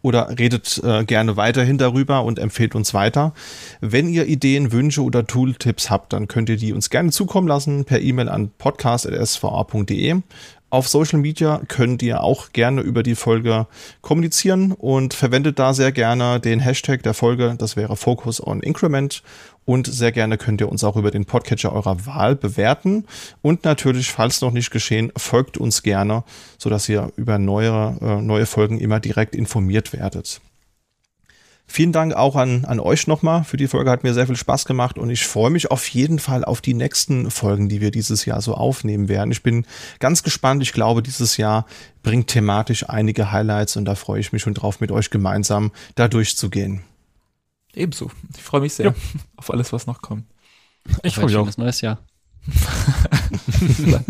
oder 0.02 0.38
redet 0.38 0.82
äh, 0.84 1.04
gerne 1.06 1.38
weiterhin 1.38 1.78
darüber 1.78 2.24
und 2.24 2.40
empfehlt 2.40 2.76
uns 2.76 2.94
weiter. 2.94 3.34
Wenn 3.82 4.10
ihr 4.10 4.28
Ideen, 4.28 4.72
Wünsche 4.72 5.04
oder 5.04 5.26
Tooltips 5.26 5.90
habt, 5.90 6.14
dann 6.14 6.28
könnt 6.28 6.50
ihr 6.50 6.58
die 6.58 6.74
uns 6.74 6.90
gerne 6.90 7.12
zukommen 7.12 7.48
lassen 7.48 7.86
per 7.86 8.02
E-Mail 8.02 8.30
an 8.30 8.52
podcast.sva.de. 8.58 10.22
Auf 10.72 10.88
Social 10.88 11.20
Media 11.20 11.62
könnt 11.68 12.02
ihr 12.02 12.24
auch 12.24 12.54
gerne 12.54 12.80
über 12.80 13.04
die 13.04 13.16
Folge 13.16 13.68
kommunizieren 14.00 14.72
und 14.72 15.14
verwendet 15.14 15.60
da 15.60 15.74
sehr 15.74 15.92
gerne 15.92 16.40
den 16.40 16.62
Hashtag 16.62 17.04
der 17.04 17.14
Folge, 17.14 17.56
das 17.58 17.76
wäre 17.76 17.98
Focus 17.98 18.42
on 18.42 18.62
Increment 18.62 19.22
und 19.66 19.88
sehr 19.88 20.12
gerne 20.12 20.38
könnt 20.38 20.62
ihr 20.62 20.70
uns 20.70 20.84
auch 20.84 20.96
über 20.98 21.12
den 21.12 21.26
Podcatcher 21.26 21.72
eurer 21.74 22.06
Wahl 22.06 22.36
bewerten. 22.36 23.06
Und 23.42 23.64
natürlich, 23.64 24.12
falls 24.12 24.42
noch 24.42 24.52
nicht 24.52 24.72
geschehen, 24.72 25.12
folgt 25.16 25.58
uns 25.58 25.84
gerne, 25.84 26.24
sodass 26.58 26.90
ihr 26.90 27.12
über 27.16 27.38
neue, 27.38 27.98
äh, 28.02 28.22
neue 28.22 28.46
Folgen 28.46 28.80
immer 28.80 29.00
direkt 29.00 29.36
informiert 29.36 29.94
werdet. 29.94 30.42
Vielen 31.68 31.94
Dank 31.94 32.14
auch 32.14 32.36
an, 32.36 32.66
an 32.66 32.82
euch 32.82 33.08
nochmal 33.08 33.46
für 33.46 33.56
die 33.56 33.70
Folge. 33.70 33.92
Hat 33.92 34.04
mir 34.04 34.14
sehr 34.14 34.28
viel 34.28 34.36
Spaß 34.36 34.66
gemacht 34.66 34.98
und 34.98 35.10
ich 35.10 35.26
freue 35.26 35.52
mich 35.52 35.72
auf 35.72 35.88
jeden 35.88 36.20
Fall 36.20 36.44
auf 36.44 36.60
die 36.60 36.74
nächsten 36.74 37.32
Folgen, 37.32 37.70
die 37.70 37.80
wir 37.80 37.92
dieses 37.92 38.26
Jahr 38.26 38.42
so 38.42 38.56
aufnehmen 38.56 39.08
werden. 39.08 39.32
Ich 39.32 39.42
bin 39.42 39.66
ganz 40.00 40.22
gespannt. 40.22 40.62
Ich 40.64 40.74
glaube, 40.74 41.02
dieses 41.02 41.38
Jahr 41.38 41.66
bringt 42.04 42.28
thematisch 42.28 42.90
einige 42.90 43.32
Highlights 43.32 43.78
und 43.78 43.86
da 43.86 43.96
freue 43.96 44.20
ich 44.20 44.34
mich 44.34 44.42
schon 44.42 44.54
drauf, 44.54 44.82
mit 44.82 44.92
euch 44.92 45.12
gemeinsam 45.12 45.72
da 45.96 46.10
durchzugehen. 46.10 46.82
Ebenso. 47.74 48.12
Ich 48.36 48.44
freue 48.44 48.62
mich 48.62 48.74
sehr 48.74 48.88
ja. 48.88 48.96
auf 49.38 49.52
alles, 49.52 49.72
was 49.74 49.88
noch 49.88 50.02
kommt. 50.02 50.26
Ich 51.04 51.16
freue 51.16 51.26
mich 51.26 51.36
auch. 51.38 51.58
neues 51.58 51.82
Jahr. 51.82 52.00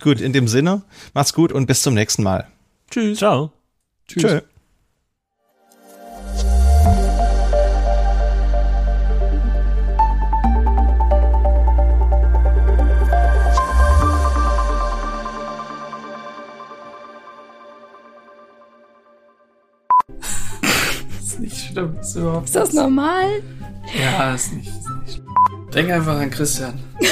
gut, 0.00 0.20
in 0.20 0.32
dem 0.32 0.48
Sinne, 0.48 0.82
macht's 1.12 1.34
gut 1.34 1.52
und 1.52 1.66
bis 1.66 1.82
zum 1.82 1.94
nächsten 1.94 2.22
Mal. 2.22 2.48
Tschüss. 2.90 3.18
Ciao. 3.18 3.52
Tschüss. 4.08 4.22
Tschö. 4.22 4.40
Schlimm. 21.80 21.96
Ist, 22.00 22.16
überhaupt 22.16 22.46
ist 22.46 22.56
das 22.56 22.72
normal? 22.72 23.42
Ja, 23.98 24.34
ist 24.34 24.52
nicht, 24.52 24.68
ist 24.68 24.88
nicht 25.06 25.22
Denk 25.74 25.90
einfach 25.90 26.18
an 26.18 26.30
Christian. 26.30 26.74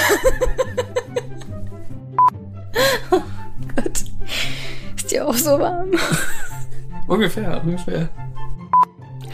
oh 3.10 3.22
Gott. 3.76 4.04
Ist 4.96 5.10
dir 5.10 5.26
auch 5.26 5.34
so 5.34 5.58
warm? 5.58 5.92
ungefähr, 7.06 7.62
ungefähr. 7.64 8.08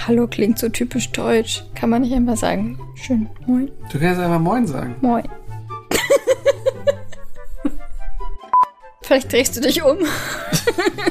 Hallo 0.07 0.27
klingt 0.27 0.59
so 0.59 0.69
typisch 0.69 1.11
deutsch. 1.13 1.65
Kann 1.75 1.89
man 1.89 2.03
nicht 2.03 2.13
einfach 2.13 2.37
sagen. 2.37 2.79
Schön, 2.95 3.31
moin. 3.47 3.71
Du 3.91 3.99
kannst 3.99 4.21
einfach 4.21 4.41
moin 4.41 4.67
sagen. 4.67 4.97
Moin. 5.01 5.25
Vielleicht 9.07 9.31
drehst 9.31 9.55
du 9.55 9.61
dich 9.61 9.83
um. 9.83 9.99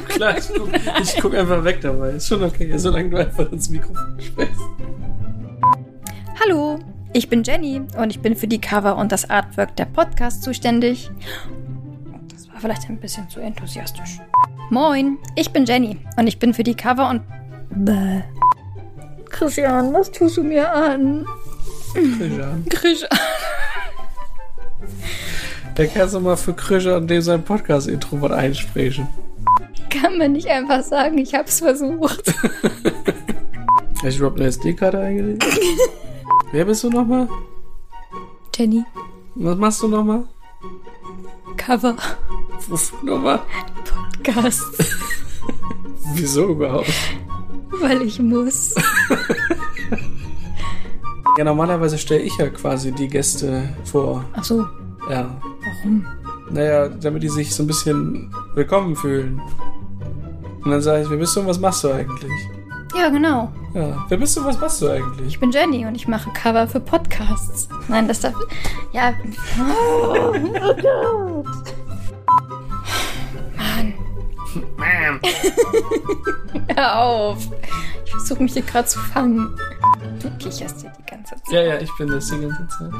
Klar, 0.08 0.36
ich 0.40 0.48
guck, 0.48 0.70
ich 1.00 1.16
guck 1.22 1.36
einfach 1.36 1.64
weg 1.64 1.80
dabei. 1.82 2.10
Ist 2.12 2.28
schon 2.28 2.42
okay, 2.42 2.76
solange 2.76 3.12
du 3.12 3.18
einfach 3.18 3.52
ins 3.52 3.70
Mikrofon 3.70 4.20
sprichst. 4.20 4.62
Hallo, 6.44 6.80
ich 7.14 7.30
bin 7.30 7.44
Jenny 7.44 7.84
und 7.96 8.10
ich 8.10 8.20
bin 8.20 8.36
für 8.36 8.48
die 8.48 8.60
Cover 8.60 8.98
und 8.98 9.12
das 9.12 9.30
Artwork 9.30 9.76
der 9.76 9.86
Podcast 9.86 10.42
zuständig. 10.42 11.12
Das 12.34 12.50
war 12.50 12.60
vielleicht 12.60 12.90
ein 12.90 13.00
bisschen 13.00 13.30
zu 13.30 13.40
enthusiastisch. 13.40 14.20
Moin, 14.72 15.20
ich 15.36 15.52
bin 15.52 15.66
Jenny 15.66 16.00
und 16.18 16.26
ich 16.26 16.40
bin 16.40 16.56
für 16.56 16.64
die 16.64 16.76
Cover 16.76 17.12
und. 17.12 17.22
Bäh. 17.76 18.24
Christian, 19.30 19.94
was 19.94 20.12
tust 20.12 20.38
du 20.38 20.44
mir 20.44 20.74
an? 20.74 21.28
Christian. 21.94 22.66
Christian. 22.70 23.20
Der 25.78 25.88
kannst 25.88 26.14
du 26.14 26.20
mal 26.20 26.38
für 26.38 26.54
Krischer 26.54 26.98
und 26.98 27.08
dem 27.08 27.22
sein 27.22 27.44
Podcast-Intro 27.44 28.16
mal 28.18 28.32
einsprechen. 28.34 29.08
Kann 29.90 30.18
man 30.18 30.34
nicht 30.34 30.48
einfach 30.48 30.84
sagen, 30.84 31.18
ich 31.18 31.34
hab's 31.34 31.60
versucht. 31.60 32.34
Hast 34.04 34.16
du 34.16 34.20
überhaupt 34.20 34.40
eine 34.40 34.50
SD-Karte 34.50 35.00
eingelegt? 35.00 35.46
Wer 36.52 36.66
bist 36.66 36.84
du 36.84 36.90
nochmal? 36.90 37.28
Jenny. 38.56 38.84
Was 39.36 39.58
machst 39.58 39.82
du 39.82 39.88
nochmal? 39.88 40.26
Cover. 41.58 41.96
Wofür 42.68 43.04
nochmal? 43.04 43.40
Podcast. 44.24 44.64
Wieso 46.14 46.50
überhaupt? 46.50 46.94
Weil 47.82 48.04
ich 48.04 48.20
muss. 48.20 48.76
ja, 51.38 51.44
normalerweise 51.44 51.98
stelle 51.98 52.22
ich 52.22 52.38
ja 52.38 52.50
quasi 52.50 52.92
die 52.92 53.08
Gäste 53.08 53.76
vor. 53.86 54.24
Ach 54.34 54.44
so. 54.44 54.66
Ja. 55.10 55.30
Warum? 55.66 56.06
Naja, 56.50 56.88
damit 56.88 57.24
die 57.24 57.30
sich 57.30 57.54
so 57.54 57.64
ein 57.64 57.68
bisschen 57.68 58.34
willkommen 58.54 58.96
fühlen. 58.96 59.42
Und 60.64 60.72
dann 60.72 60.82
sage 60.82 61.04
ich, 61.04 61.10
wer 61.10 61.18
bist 61.18 61.36
du 61.36 61.42
und 61.42 61.48
was 61.48 61.60
machst 61.60 61.84
du 61.84 61.92
eigentlich? 61.92 62.32
Ja, 62.96 63.10
genau. 63.10 63.52
Ja, 63.74 64.06
wer 64.08 64.18
bist 64.18 64.36
du 64.38 64.42
und 64.42 64.48
was 64.48 64.60
machst 64.60 64.82
du 64.82 64.90
eigentlich? 64.90 65.28
Ich 65.28 65.40
bin 65.40 65.52
Jenny 65.52 65.86
und 65.86 65.96
ich 65.96 66.08
mache 66.08 66.30
Cover 66.32 66.68
für 66.68 66.80
Podcasts. 66.80 67.68
Nein, 67.88 68.08
das 68.08 68.22
darf. 68.22 68.36
Ja. 68.92 69.14
Oh, 69.60 70.34
oh 70.34 71.44
Gott. 71.44 71.74
Mann. 74.56 75.20
Hör 76.76 77.00
auf. 77.00 77.48
Ich 78.06 78.12
versuche 78.12 78.44
mich 78.44 78.54
hier 78.54 78.62
gerade 78.62 78.88
zu 78.88 79.00
fangen. 79.00 79.56
Du 80.22 80.30
kicherst 80.38 80.82
hier 80.82 80.92
die 80.98 81.06
ganze 81.10 81.36
Zeit. 81.36 81.52
Ja, 81.52 81.62
ja, 81.62 81.80
ich 81.80 81.90
bin 81.98 82.08
das 82.10 82.28
die 82.28 82.40
ganze 82.40 82.68
Zeit. 82.68 82.92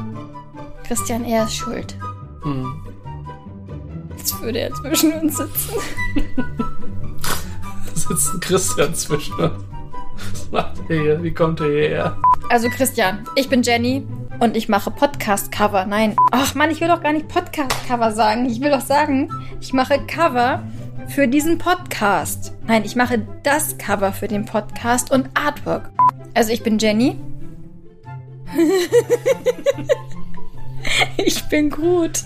Christian, 0.84 1.24
er 1.24 1.44
ist 1.44 1.54
schuld. 1.54 1.96
Hm. 2.42 2.82
Jetzt 4.16 4.40
würde 4.40 4.60
er 4.60 4.74
zwischen 4.74 5.12
uns 5.12 5.36
sitzen. 5.36 5.74
da 6.44 7.94
sitzt 7.94 8.34
ein 8.34 8.40
Christian 8.40 8.94
zwischen 8.94 9.34
uns. 9.34 9.64
Was 10.32 10.50
macht 10.50 10.90
er 10.90 11.00
hier? 11.00 11.22
Wie 11.22 11.32
kommt 11.32 11.60
er 11.60 11.66
hierher? 11.66 12.16
Also 12.50 12.68
Christian, 12.68 13.26
ich 13.36 13.48
bin 13.48 13.62
Jenny 13.62 14.06
und 14.40 14.56
ich 14.56 14.68
mache 14.68 14.90
Podcast-Cover. 14.90 15.86
Nein. 15.86 16.16
Ach 16.30 16.54
Mann, 16.54 16.70
ich 16.70 16.80
will 16.80 16.88
doch 16.88 17.02
gar 17.02 17.12
nicht 17.12 17.28
Podcast-Cover 17.28 18.12
sagen. 18.12 18.46
Ich 18.46 18.60
will 18.60 18.70
doch 18.70 18.80
sagen, 18.80 19.30
ich 19.60 19.72
mache 19.72 19.98
Cover 20.06 20.62
für 21.08 21.28
diesen 21.28 21.58
Podcast. 21.58 22.52
Nein, 22.66 22.84
ich 22.84 22.96
mache 22.96 23.26
das 23.42 23.78
Cover 23.78 24.12
für 24.12 24.28
den 24.28 24.44
Podcast 24.44 25.10
und 25.10 25.28
Artwork. 25.34 25.90
Also 26.34 26.52
ich 26.52 26.62
bin 26.62 26.78
Jenny. 26.78 27.16
Ich 31.16 31.42
bin 31.44 31.70
gut. 31.70 32.12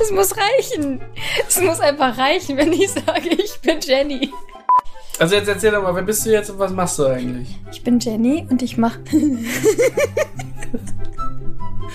Es 0.00 0.12
muss 0.12 0.34
reichen. 0.36 1.00
Es 1.48 1.60
muss 1.60 1.80
einfach 1.80 2.16
reichen, 2.16 2.56
wenn 2.56 2.72
ich 2.72 2.88
sage, 2.90 3.28
ich 3.30 3.58
bin 3.60 3.80
Jenny. 3.80 4.30
Also 5.18 5.34
jetzt 5.34 5.48
erzähl 5.48 5.72
doch 5.72 5.82
mal, 5.82 5.94
wer 5.94 6.02
bist 6.02 6.24
du 6.24 6.30
jetzt 6.30 6.50
und 6.50 6.58
was 6.60 6.70
machst 6.70 6.98
du 6.98 7.06
eigentlich? 7.06 7.58
Ich 7.72 7.82
bin 7.82 7.98
Jenny 7.98 8.46
und 8.48 8.62
ich 8.62 8.76
mach. 8.76 8.98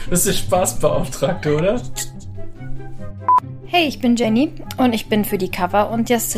Das 0.09 0.25
ist 0.25 0.35
die 0.35 0.43
Spaßbeauftragte, 0.45 1.55
oder? 1.55 1.81
Hey, 3.73 3.87
ich 3.87 4.01
bin 4.01 4.17
Jenny 4.17 4.51
und 4.75 4.91
ich 4.91 5.07
bin 5.07 5.23
für 5.23 5.37
die 5.37 5.49
Cover 5.49 5.91
und 5.91 6.09
jetzt. 6.09 6.37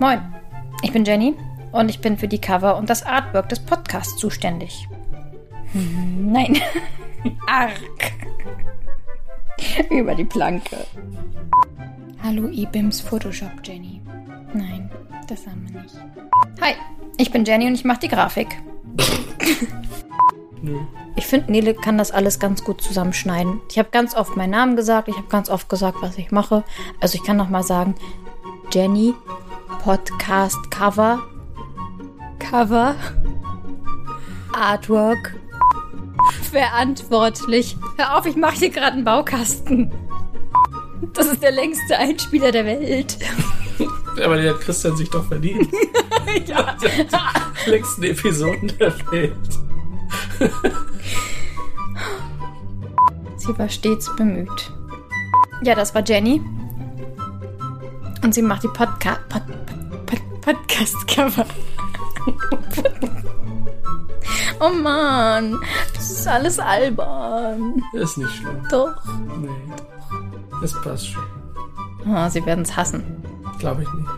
Moin, 0.00 0.20
ich 0.82 0.90
bin 0.90 1.04
Jenny 1.04 1.36
und 1.70 1.88
ich 1.88 2.00
bin 2.00 2.18
für 2.18 2.26
die 2.26 2.40
Cover 2.40 2.76
und 2.76 2.90
das 2.90 3.04
Artwork 3.04 3.48
des 3.50 3.60
Podcasts 3.60 4.16
zuständig. 4.16 4.88
Hm, 5.70 6.32
nein. 6.32 6.60
Arg. 7.46 7.78
Über 9.90 10.16
die 10.16 10.24
Planke. 10.24 10.78
Hallo 12.20 12.48
eBims 12.48 13.00
Photoshop 13.00 13.52
Jenny. 13.62 14.00
Nein, 14.54 14.90
das 15.28 15.46
haben 15.46 15.68
wir 15.70 15.82
nicht. 15.82 15.94
Hi, 16.60 16.72
ich 17.16 17.30
bin 17.30 17.44
Jenny 17.44 17.68
und 17.68 17.74
ich 17.74 17.84
mache 17.84 18.00
die 18.00 18.08
Grafik. 18.08 18.48
Nö. 20.62 20.78
Ich 21.16 21.26
finde, 21.26 21.52
Nele 21.52 21.74
kann 21.74 21.98
das 21.98 22.10
alles 22.10 22.38
ganz 22.38 22.64
gut 22.64 22.80
zusammenschneiden. 22.80 23.60
Ich 23.70 23.78
habe 23.78 23.88
ganz 23.90 24.14
oft 24.14 24.36
meinen 24.36 24.50
Namen 24.50 24.76
gesagt, 24.76 25.08
ich 25.08 25.16
habe 25.16 25.28
ganz 25.28 25.48
oft 25.48 25.68
gesagt, 25.68 25.98
was 26.00 26.18
ich 26.18 26.30
mache. 26.30 26.64
Also 27.00 27.16
ich 27.16 27.24
kann 27.24 27.36
noch 27.36 27.48
mal 27.48 27.62
sagen, 27.62 27.94
Jenny 28.72 29.14
Podcast 29.82 30.70
Cover 30.70 31.20
Cover, 32.38 32.94
Artwork, 34.52 35.34
verantwortlich. 36.50 37.76
Hör 37.96 38.16
auf, 38.16 38.26
ich 38.26 38.36
mache 38.36 38.56
hier 38.56 38.70
gerade 38.70 38.92
einen 38.92 39.04
Baukasten. 39.04 39.92
Das 41.12 41.26
ist 41.26 41.42
der 41.42 41.52
längste 41.52 41.98
Einspieler 41.98 42.50
der 42.50 42.64
Welt. 42.64 43.18
Aber 44.24 44.36
den 44.36 44.48
hat 44.48 44.60
Christian 44.60 44.96
sich 44.96 45.10
doch 45.10 45.26
verdient. 45.26 45.68
ja. 46.46 46.76
Die 47.66 47.70
längsten 47.70 48.02
Episoden 48.04 48.72
der 48.78 48.94
Welt. 49.10 49.36
Sie 53.36 53.58
war 53.58 53.68
stets 53.68 54.14
bemüht. 54.16 54.72
Ja, 55.62 55.74
das 55.74 55.94
war 55.94 56.02
Jenny. 56.04 56.40
Und 58.22 58.34
sie 58.34 58.42
macht 58.42 58.64
die 58.64 58.68
Podca 58.68 59.18
Pod 59.28 59.42
Pod 60.06 60.20
Podcast-Cover. 60.40 61.44
oh 64.60 64.70
Mann, 64.70 65.58
das 65.94 66.10
ist 66.10 66.26
alles 66.26 66.58
albern. 66.58 67.82
Ist 67.92 68.18
nicht 68.18 68.30
schlimm. 68.30 68.66
Doch. 68.70 68.96
Nee. 69.40 69.48
Es 70.62 70.72
passt 70.80 71.08
schon. 71.08 71.22
Oh, 72.06 72.28
sie 72.28 72.44
werden 72.46 72.62
es 72.62 72.76
hassen. 72.76 73.02
Glaube 73.58 73.82
ich 73.82 73.92
nicht. 73.92 74.08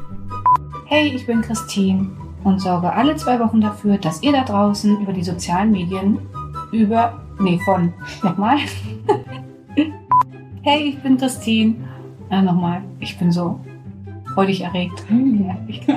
Hey, 0.86 1.14
ich 1.14 1.26
bin 1.26 1.42
Christine 1.42 2.10
und 2.44 2.60
sorge 2.60 2.92
alle 2.92 3.16
zwei 3.16 3.38
Wochen 3.40 3.60
dafür, 3.60 3.98
dass 3.98 4.22
ihr 4.22 4.32
da 4.32 4.44
draußen 4.44 5.00
über 5.00 5.12
die 5.12 5.22
sozialen 5.22 5.70
Medien 5.70 6.18
über. 6.72 7.20
Nee, 7.38 7.58
von. 7.64 7.92
Nochmal. 8.22 8.58
hey, 10.62 10.88
ich 10.88 11.02
bin 11.02 11.16
Christine. 11.16 11.76
Äh, 12.30 12.42
nochmal. 12.42 12.82
Ich 13.00 13.18
bin 13.18 13.32
so 13.32 13.58
freudig 14.34 14.60
erregt. 14.60 15.04
Ja, 15.08 15.56
ich. 15.66 15.82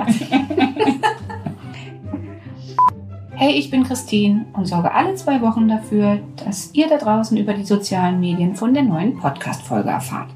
Hey, 3.36 3.56
ich 3.56 3.72
bin 3.72 3.84
Christine 3.84 4.46
und 4.54 4.68
sorge 4.68 4.94
alle 4.94 5.16
zwei 5.16 5.42
Wochen 5.42 5.68
dafür, 5.68 6.20
dass 6.46 6.70
ihr 6.74 6.88
da 6.88 6.98
draußen 6.98 7.36
über 7.36 7.54
die 7.54 7.66
sozialen 7.66 8.20
Medien 8.20 8.56
von 8.56 8.76
der 8.76 8.84
neuen 8.84 9.18
Podcast-Folge 9.18 9.90
erfahrt. 9.90 10.30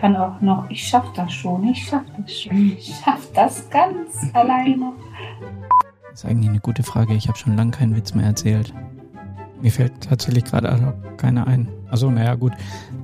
Kann 0.00 0.16
auch 0.16 0.40
noch, 0.40 0.64
ich 0.70 0.88
schaff 0.88 1.12
das 1.14 1.30
schon, 1.30 1.68
ich 1.68 1.86
schaff 1.86 2.04
das 2.16 2.40
schon, 2.40 2.72
ich 2.72 2.94
schaff 3.04 3.28
das 3.34 3.68
ganz 3.68 4.30
alleine. 4.32 4.94
Das 6.08 6.24
ist 6.24 6.30
eigentlich 6.30 6.48
eine 6.48 6.60
gute 6.60 6.82
Frage. 6.82 7.12
Ich 7.12 7.28
habe 7.28 7.36
schon 7.36 7.54
lange 7.54 7.72
keinen 7.72 7.94
Witz 7.94 8.14
mehr 8.14 8.24
erzählt. 8.24 8.72
Mir 9.60 9.70
fällt 9.70 10.00
tatsächlich 10.00 10.44
gerade 10.44 10.94
keiner 11.18 11.46
ein. 11.46 11.68
Also, 11.90 12.10
naja, 12.10 12.34
gut. 12.34 12.54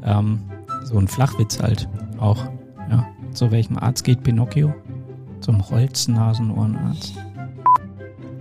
Ähm, 0.04 0.40
so 0.84 0.98
ein 0.98 1.06
Flachwitz 1.06 1.60
halt 1.60 1.86
auch. 2.18 2.42
Ja. 2.90 3.06
Zu 3.32 3.50
welchem 3.50 3.76
Arzt 3.76 4.04
geht 4.04 4.22
Pinocchio? 4.22 4.74
Zum 5.40 5.68
Holznasenohrenarzt. 5.68 7.14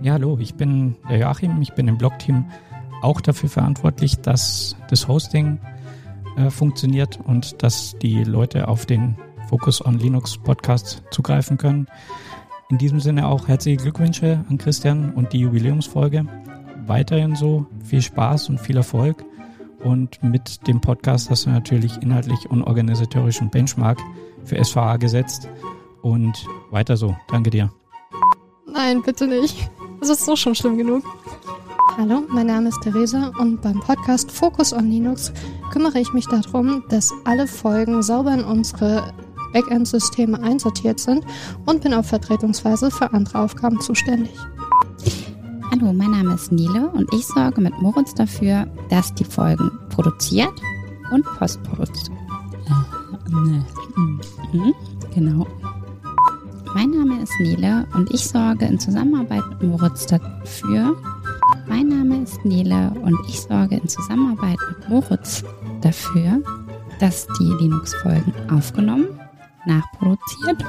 Ja, 0.00 0.14
hallo, 0.14 0.38
ich 0.40 0.54
bin 0.54 0.96
der 1.10 1.18
Joachim. 1.18 1.60
Ich 1.60 1.74
bin 1.74 1.88
im 1.88 1.98
Blogteam 1.98 2.46
auch 3.02 3.20
dafür 3.20 3.50
verantwortlich, 3.50 4.18
dass 4.20 4.76
das 4.88 5.08
Hosting 5.08 5.58
äh, 6.36 6.50
funktioniert 6.50 7.18
und 7.24 7.62
dass 7.62 7.96
die 8.00 8.24
Leute 8.24 8.68
auf 8.68 8.86
den 8.86 9.16
Focus 9.48 9.84
on 9.84 9.98
Linux 9.98 10.36
Podcast 10.38 11.02
zugreifen 11.10 11.56
können. 11.56 11.86
In 12.68 12.78
diesem 12.78 13.00
Sinne 13.00 13.28
auch 13.28 13.48
herzliche 13.48 13.76
Glückwünsche 13.76 14.44
an 14.48 14.58
Christian 14.58 15.12
und 15.14 15.32
die 15.32 15.40
Jubiläumsfolge. 15.40 16.26
Weiterhin 16.86 17.36
so 17.36 17.66
viel 17.84 18.02
Spaß 18.02 18.48
und 18.48 18.60
viel 18.60 18.76
Erfolg. 18.76 19.24
Und 19.84 20.22
mit 20.22 20.66
dem 20.66 20.80
Podcast 20.80 21.30
hast 21.30 21.46
du 21.46 21.50
natürlich 21.50 22.02
inhaltlich 22.02 22.50
und 22.50 22.62
organisatorischen 22.64 23.50
Benchmark 23.50 23.98
für 24.44 24.62
SVA 24.62 24.96
gesetzt. 24.96 25.48
Und 26.02 26.46
weiter 26.70 26.96
so. 26.96 27.16
Danke 27.28 27.50
dir. 27.50 27.70
Nein, 28.66 29.02
bitte 29.02 29.26
nicht. 29.26 29.70
Das 30.06 30.20
ist 30.20 30.26
so 30.26 30.36
schon 30.36 30.54
schlimm 30.54 30.78
genug. 30.78 31.02
Hallo, 31.98 32.22
mein 32.28 32.46
Name 32.46 32.68
ist 32.68 32.80
Theresa 32.80 33.32
und 33.40 33.60
beim 33.60 33.80
Podcast 33.80 34.30
Focus 34.30 34.72
on 34.72 34.88
Linux 34.88 35.32
kümmere 35.72 35.98
ich 35.98 36.12
mich 36.12 36.28
darum, 36.28 36.84
dass 36.88 37.12
alle 37.24 37.48
Folgen 37.48 38.04
sauber 38.04 38.32
in 38.32 38.44
unsere 38.44 39.12
Backend-Systeme 39.52 40.40
einsortiert 40.40 41.00
sind 41.00 41.24
und 41.64 41.82
bin 41.82 41.92
auf 41.92 42.06
Vertretungsweise 42.06 42.88
für 42.92 43.12
andere 43.12 43.40
Aufgaben 43.40 43.80
zuständig. 43.80 44.30
Hallo, 45.72 45.92
mein 45.92 46.12
Name 46.12 46.34
ist 46.34 46.52
Nele 46.52 46.88
und 46.90 47.12
ich 47.12 47.26
sorge 47.26 47.60
mit 47.60 47.76
Moritz 47.82 48.14
dafür, 48.14 48.68
dass 48.90 49.12
die 49.12 49.24
Folgen 49.24 49.72
produziert 49.88 50.52
und 51.10 51.24
postproduziert. 51.36 52.12
Mhm, 53.28 54.72
Genau. 55.12 55.48
Mein 56.74 56.90
Name 56.90 57.22
ist 57.22 57.32
Nele 57.40 57.86
und 57.94 58.12
ich 58.12 58.26
sorge 58.26 58.66
in 58.66 58.78
Zusammenarbeit 58.78 59.42
mit 59.48 59.62
Moritz 59.62 60.06
dafür. 60.06 60.96
Mein 61.66 61.88
Name 61.88 62.22
ist 62.22 62.44
Nele 62.44 62.92
und 63.02 63.16
ich 63.28 63.40
sorge 63.40 63.76
in 63.76 63.88
Zusammenarbeit 63.88 64.58
mit 64.68 64.88
Moritz 64.88 65.44
dafür, 65.80 66.42
dass 67.00 67.26
die 67.38 67.52
Linux-Folgen 67.60 68.32
aufgenommen, 68.50 69.06
nachproduziert 69.66 70.64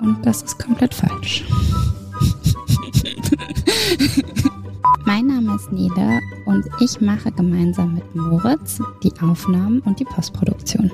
und 0.00 0.24
das 0.24 0.42
ist 0.42 0.58
komplett 0.58 0.94
falsch. 0.94 1.44
mein 5.06 5.26
Name 5.26 5.56
ist 5.56 5.72
Nele 5.72 6.20
und 6.44 6.66
ich 6.80 7.00
mache 7.00 7.32
gemeinsam 7.32 7.94
mit 7.94 8.14
Moritz 8.14 8.78
die 9.02 9.12
Aufnahmen 9.20 9.80
und 9.80 9.98
die 10.00 10.04
Postproduktion. 10.04 10.90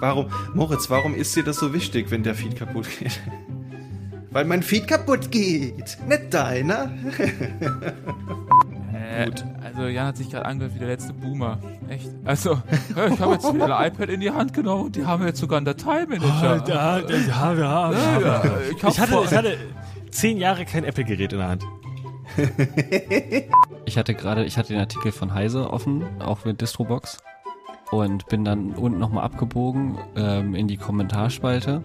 Warum, 0.00 0.26
Moritz, 0.54 0.90
warum 0.90 1.14
ist 1.14 1.34
dir 1.34 1.44
das 1.44 1.56
so 1.56 1.72
wichtig, 1.72 2.10
wenn 2.10 2.22
der 2.22 2.34
Feed 2.34 2.56
kaputt 2.56 2.86
geht? 2.98 3.20
Weil 4.34 4.44
mein 4.46 4.64
Feed 4.64 4.88
kaputt 4.88 5.30
geht, 5.30 5.96
nicht 6.06 6.34
deiner. 6.34 6.90
Äh, 8.94 9.30
also 9.62 9.82
Jan 9.82 10.06
hat 10.06 10.16
sich 10.16 10.30
gerade 10.30 10.46
angehört 10.46 10.74
wie 10.74 10.78
der 10.78 10.88
letzte 10.88 11.12
Boomer. 11.12 11.58
Echt. 11.88 12.08
Also, 12.24 12.62
ich 12.88 13.20
habe 13.20 13.34
jetzt 13.34 13.52
wieder 13.52 13.78
ein 13.78 13.92
iPad 13.92 14.08
in 14.08 14.20
die 14.20 14.30
Hand 14.30 14.54
genommen 14.54 14.86
und 14.86 14.96
die 14.96 15.04
haben 15.04 15.26
jetzt 15.26 15.40
sogar 15.40 15.58
einen 15.58 15.66
Dateimanager. 15.66 16.64
ja, 16.66 16.98
ja, 16.98 17.08
ja, 17.08 17.52
ja, 17.52 17.92
Ja, 17.92 18.20
ja, 18.20 18.42
ich 18.70 18.82
Ich 18.82 18.98
hatte, 18.98 19.20
ich 19.24 19.36
hatte 19.36 19.58
zehn 20.10 20.38
Jahre 20.38 20.64
kein 20.64 20.84
Apple-Gerät 20.84 21.32
in 21.32 21.38
der 21.38 21.48
Hand. 21.48 21.64
Ich 23.84 23.98
hatte 23.98 24.14
gerade, 24.14 24.44
ich 24.44 24.56
hatte 24.56 24.72
den 24.72 24.80
Artikel 24.80 25.12
von 25.12 25.34
Heise 25.34 25.70
offen, 25.70 26.04
auch 26.20 26.44
mit 26.46 26.60
Distrobox. 26.62 27.18
Und 27.90 28.26
bin 28.28 28.44
dann 28.44 28.72
unten 28.72 28.98
nochmal 28.98 29.24
abgebogen 29.24 29.98
ähm, 30.16 30.54
in 30.54 30.66
die 30.66 30.78
Kommentarspalte. 30.78 31.82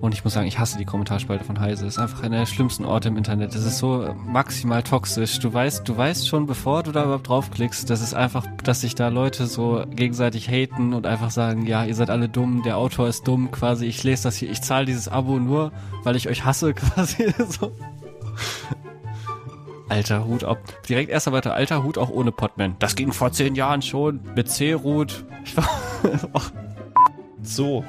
Und 0.00 0.14
ich 0.14 0.22
muss 0.22 0.34
sagen, 0.34 0.46
ich 0.46 0.58
hasse 0.58 0.78
die 0.78 0.84
Kommentarspalte 0.84 1.44
von 1.44 1.58
Heise. 1.58 1.84
Das 1.84 1.94
ist 1.94 1.98
einfach 1.98 2.22
einer 2.22 2.38
der 2.38 2.46
schlimmsten 2.46 2.84
Orte 2.84 3.08
im 3.08 3.16
Internet. 3.16 3.54
Das 3.54 3.64
ist 3.64 3.78
so 3.78 4.14
maximal 4.26 4.82
toxisch. 4.82 5.40
Du 5.40 5.52
weißt, 5.52 5.88
du 5.88 5.96
weißt 5.96 6.28
schon, 6.28 6.46
bevor 6.46 6.84
du 6.84 6.92
da 6.92 7.02
überhaupt 7.04 7.28
draufklickst, 7.28 7.90
das 7.90 8.00
ist 8.00 8.14
einfach, 8.14 8.46
dass 8.62 8.82
sich 8.82 8.94
da 8.94 9.08
Leute 9.08 9.46
so 9.46 9.84
gegenseitig 9.90 10.48
haten 10.48 10.94
und 10.94 11.06
einfach 11.06 11.30
sagen, 11.30 11.66
ja, 11.66 11.84
ihr 11.84 11.96
seid 11.96 12.10
alle 12.10 12.28
dumm, 12.28 12.62
der 12.62 12.76
Autor 12.76 13.08
ist 13.08 13.26
dumm, 13.26 13.50
quasi. 13.50 13.86
Ich 13.86 14.04
lese 14.04 14.22
das 14.24 14.36
hier, 14.36 14.50
ich 14.50 14.62
zahle 14.62 14.86
dieses 14.86 15.08
Abo 15.08 15.38
nur, 15.40 15.72
weil 16.04 16.14
ich 16.14 16.28
euch 16.28 16.44
hasse, 16.44 16.74
quasi. 16.74 17.34
so. 17.48 17.72
Alter 19.88 20.26
Hut 20.26 20.44
ab. 20.44 20.58
Direkt 20.88 21.10
erster 21.10 21.32
weiter, 21.32 21.54
alter 21.54 21.82
Hut 21.82 21.98
auch 21.98 22.10
ohne 22.10 22.30
Podman. 22.30 22.76
Das 22.78 22.94
ging 22.94 23.12
vor 23.12 23.32
zehn 23.32 23.54
Jahren 23.54 23.82
schon. 23.82 24.20
Mit 24.36 24.48
C-Root. 24.48 25.24
Ich 25.44 25.56
war. 25.56 25.68
So, 27.42 27.84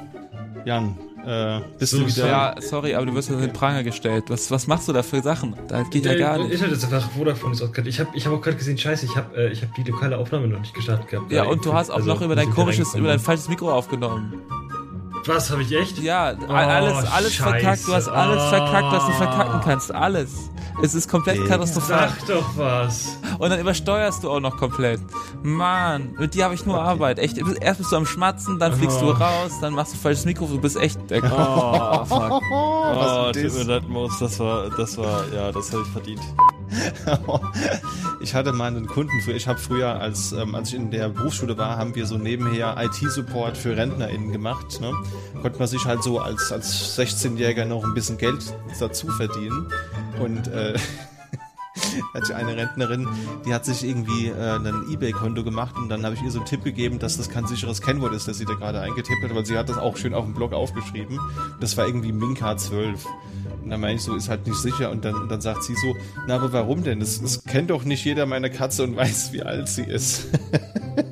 Jan, 0.64 0.96
äh, 1.26 1.60
bist 1.78 1.92
So, 1.92 1.98
du 2.00 2.06
wieder. 2.06 2.26
ja, 2.26 2.54
sorry, 2.60 2.94
aber 2.94 3.06
du 3.06 3.14
wirst 3.14 3.28
jetzt 3.28 3.38
in 3.38 3.46
den 3.46 3.52
Pranger 3.52 3.82
gestellt. 3.82 4.24
Was, 4.28 4.50
was 4.50 4.66
machst 4.66 4.88
du 4.88 4.92
da 4.92 5.02
für 5.02 5.20
Sachen? 5.22 5.54
Da 5.68 5.82
geht 5.82 6.04
ja 6.04 6.12
Der 6.12 6.20
gar 6.20 6.38
nicht. 6.38 6.52
Internet 6.52 6.72
ist 6.74 6.84
einfach 6.84 7.10
Vodafone 7.10 7.52
ist 7.54 7.62
auch 7.62 7.72
gerade. 7.72 7.88
Ich 7.88 8.00
habe 8.00 8.10
ich 8.14 8.26
hab 8.26 8.32
auch 8.32 8.40
gerade 8.40 8.56
gesehen, 8.56 8.78
scheiße, 8.78 9.06
ich 9.06 9.16
habe 9.16 9.36
äh, 9.36 9.52
ich 9.52 9.62
hab 9.62 9.74
die 9.74 9.82
lokale 9.84 10.16
Aufnahme 10.18 10.48
noch 10.48 10.60
nicht 10.60 10.74
gestartet 10.74 11.08
gehabt. 11.08 11.30
Ja, 11.30 11.44
und 11.44 11.64
du 11.64 11.72
hast 11.72 11.90
auch 11.90 11.96
also, 11.96 12.08
noch 12.08 12.22
über 12.22 12.34
dein 12.36 12.50
komisches, 12.50 12.94
über 12.94 13.08
dein 13.08 13.20
falsches 13.20 13.48
Mikro 13.48 13.70
aufgenommen. 13.72 14.34
Was, 15.26 15.50
habe 15.50 15.62
ich 15.62 15.72
echt? 15.72 15.98
Ja, 15.98 16.32
Oh, 16.48 16.52
alles, 16.52 17.06
alles 17.10 17.34
verkackt. 17.36 17.86
Du 17.86 17.94
hast 17.94 18.08
alles 18.08 18.42
Oh. 18.42 18.48
verkackt, 18.48 18.92
was 18.92 19.06
du 19.06 19.12
verkacken 19.12 19.60
kannst. 19.62 19.94
Alles. 19.94 20.30
Es 20.82 20.94
ist 20.94 21.10
komplett 21.10 21.36
Digga. 21.36 21.48
katastrophal. 21.48 22.08
Sag 22.08 22.26
doch 22.26 22.56
was. 22.56 23.18
Und 23.38 23.50
dann 23.50 23.60
übersteuerst 23.60 24.24
du 24.24 24.30
auch 24.30 24.40
noch 24.40 24.56
komplett. 24.56 25.00
Mann, 25.42 26.14
mit 26.18 26.32
dir 26.34 26.44
habe 26.44 26.54
ich 26.54 26.64
nur 26.64 26.80
Arbeit. 26.80 27.18
Echt, 27.18 27.36
erst 27.60 27.78
bist 27.78 27.92
du 27.92 27.96
am 27.96 28.06
Schmatzen, 28.06 28.58
dann 28.58 28.72
fliegst 28.72 29.00
du 29.02 29.08
Oh. 29.10 29.12
raus, 29.12 29.52
dann 29.60 29.74
machst 29.74 29.92
du 29.92 29.98
falsches 29.98 30.24
Mikro, 30.24 30.46
du 30.46 30.58
bist 30.58 30.76
echt 30.78 30.98
der 31.10 31.22
Oh, 31.24 32.04
fuck. 32.06 32.42
Oh, 32.52 33.30
ist 33.30 33.36
tut 33.36 33.44
das? 33.44 33.54
mir 33.58 33.64
leid, 33.74 33.88
Moritz, 33.88 34.18
das 34.20 34.38
war, 34.40 34.70
das 34.70 34.96
war, 34.96 35.24
ja, 35.34 35.52
das 35.52 35.70
habe 35.72 35.82
ich 35.82 35.88
verdient. 35.92 36.20
ich 38.20 38.34
hatte 38.34 38.52
mal 38.52 38.66
einen 38.68 38.86
Kunden 38.86 39.20
früher. 39.22 39.34
Ich 39.34 39.48
habe 39.48 39.58
früher, 39.58 40.00
als, 40.00 40.32
ähm, 40.32 40.54
als 40.54 40.68
ich 40.70 40.76
in 40.76 40.90
der 40.90 41.08
Berufsschule 41.08 41.56
war, 41.58 41.76
haben 41.76 41.94
wir 41.94 42.06
so 42.06 42.16
nebenher 42.16 42.76
IT-Support 42.78 43.56
für 43.56 43.76
RentnerInnen 43.76 44.32
gemacht. 44.32 44.80
Ne? 44.80 44.92
Konnte 45.42 45.58
man 45.58 45.68
sich 45.68 45.84
halt 45.84 46.02
so 46.02 46.18
als, 46.18 46.52
als 46.52 46.98
16-Jähriger 46.98 47.64
noch 47.64 47.84
ein 47.84 47.94
bisschen 47.94 48.18
Geld 48.18 48.54
dazu 48.78 49.08
verdienen. 49.08 49.68
Und 50.20 50.48
äh, 50.48 50.74
hatte 52.14 52.36
eine 52.36 52.56
Rentnerin, 52.56 53.08
die 53.46 53.54
hat 53.54 53.64
sich 53.64 53.84
irgendwie 53.84 54.28
äh, 54.28 54.56
ein 54.56 54.90
Ebay-Konto 54.90 55.44
gemacht 55.44 55.76
und 55.76 55.88
dann 55.88 56.04
habe 56.04 56.14
ich 56.14 56.22
ihr 56.22 56.30
so 56.30 56.38
einen 56.38 56.46
Tipp 56.46 56.64
gegeben, 56.64 56.98
dass 56.98 57.16
das 57.16 57.30
kein 57.30 57.46
sicheres 57.46 57.80
Kennwort 57.80 58.12
ist, 58.12 58.28
das 58.28 58.38
sie 58.38 58.44
da 58.44 58.54
gerade 58.54 58.80
eingetippt 58.80 59.22
hat, 59.22 59.34
weil 59.34 59.46
sie 59.46 59.56
hat 59.56 59.68
das 59.68 59.78
auch 59.78 59.96
schön 59.96 60.14
auf 60.14 60.24
dem 60.24 60.34
Blog 60.34 60.52
aufgeschrieben. 60.52 61.18
Das 61.60 61.76
war 61.76 61.86
irgendwie 61.86 62.12
Minka 62.12 62.56
12. 62.56 63.06
Und 63.62 63.70
dann 63.70 63.80
meine 63.80 63.94
ich 63.94 64.02
so, 64.02 64.14
ist 64.14 64.28
halt 64.28 64.46
nicht 64.46 64.58
sicher. 64.58 64.90
Und 64.90 65.04
dann, 65.04 65.14
und 65.14 65.30
dann 65.30 65.40
sagt 65.40 65.64
sie 65.64 65.74
so, 65.74 65.94
na, 66.26 66.36
aber 66.36 66.52
warum 66.52 66.82
denn? 66.82 67.00
Es 67.00 67.42
kennt 67.44 67.70
doch 67.70 67.84
nicht 67.84 68.04
jeder 68.04 68.26
meine 68.26 68.50
Katze 68.50 68.84
und 68.84 68.96
weiß, 68.96 69.32
wie 69.32 69.42
alt 69.42 69.68
sie 69.68 69.84
ist. 69.84 70.28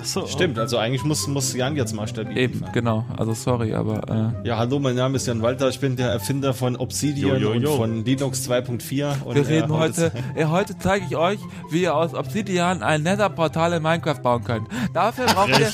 Achso, 0.00 0.26
Stimmt, 0.26 0.58
also 0.58 0.78
eigentlich 0.78 1.04
muss, 1.04 1.26
muss 1.26 1.54
Jan 1.54 1.76
jetzt 1.76 1.94
mal 1.94 2.08
stabil 2.08 2.36
Eben, 2.36 2.64
genau. 2.72 3.04
Also 3.18 3.34
sorry, 3.34 3.74
aber 3.74 4.32
äh, 4.42 4.48
Ja, 4.48 4.56
hallo, 4.56 4.78
mein 4.78 4.94
Name 4.94 5.16
ist 5.16 5.26
Jan 5.26 5.42
Walter, 5.42 5.68
ich 5.68 5.78
bin 5.78 5.96
der 5.96 6.10
Erfinder 6.10 6.54
von 6.54 6.76
Obsidian 6.76 7.38
Jo, 7.40 7.52
jo, 7.52 7.60
jo. 7.60 7.70
und 7.70 7.76
von 7.76 8.04
Linux 8.04 8.48
2.4. 8.48 9.22
und, 9.24 9.34
wir 9.34 9.42
äh, 9.42 9.46
reden 9.46 9.72
heute, 9.72 10.10
ja, 10.36 10.50
heute 10.50 10.78
zeige 10.78 11.04
ich 11.08 11.16
euch, 11.16 11.38
wie 11.70 11.82
ihr 11.82 11.94
aus 11.94 12.14
Obsidian 12.14 12.82
ein 12.82 13.02
Nether-Portal 13.02 13.74
in 13.74 13.82
Minecraft 13.82 14.20
bauen 14.22 14.42
könnt. 14.42 14.68
Dafür 14.94 15.26
braucht 15.26 15.58
ihr, 15.58 15.66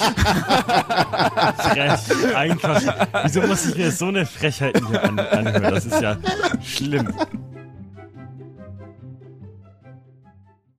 Frech. 1.59 2.35
Einfach. 2.35 2.83
Wieso 3.25 3.43
muss 3.43 3.67
ich 3.67 3.77
mir 3.77 3.91
so 3.93 4.07
eine 4.07 4.27
Frechheit 4.27 4.81
hier 4.89 5.05
an, 5.05 5.19
anhören? 5.19 5.63
Das 5.63 5.87
ist 5.87 6.01
ja 6.01 6.17
schlimm. 6.63 7.13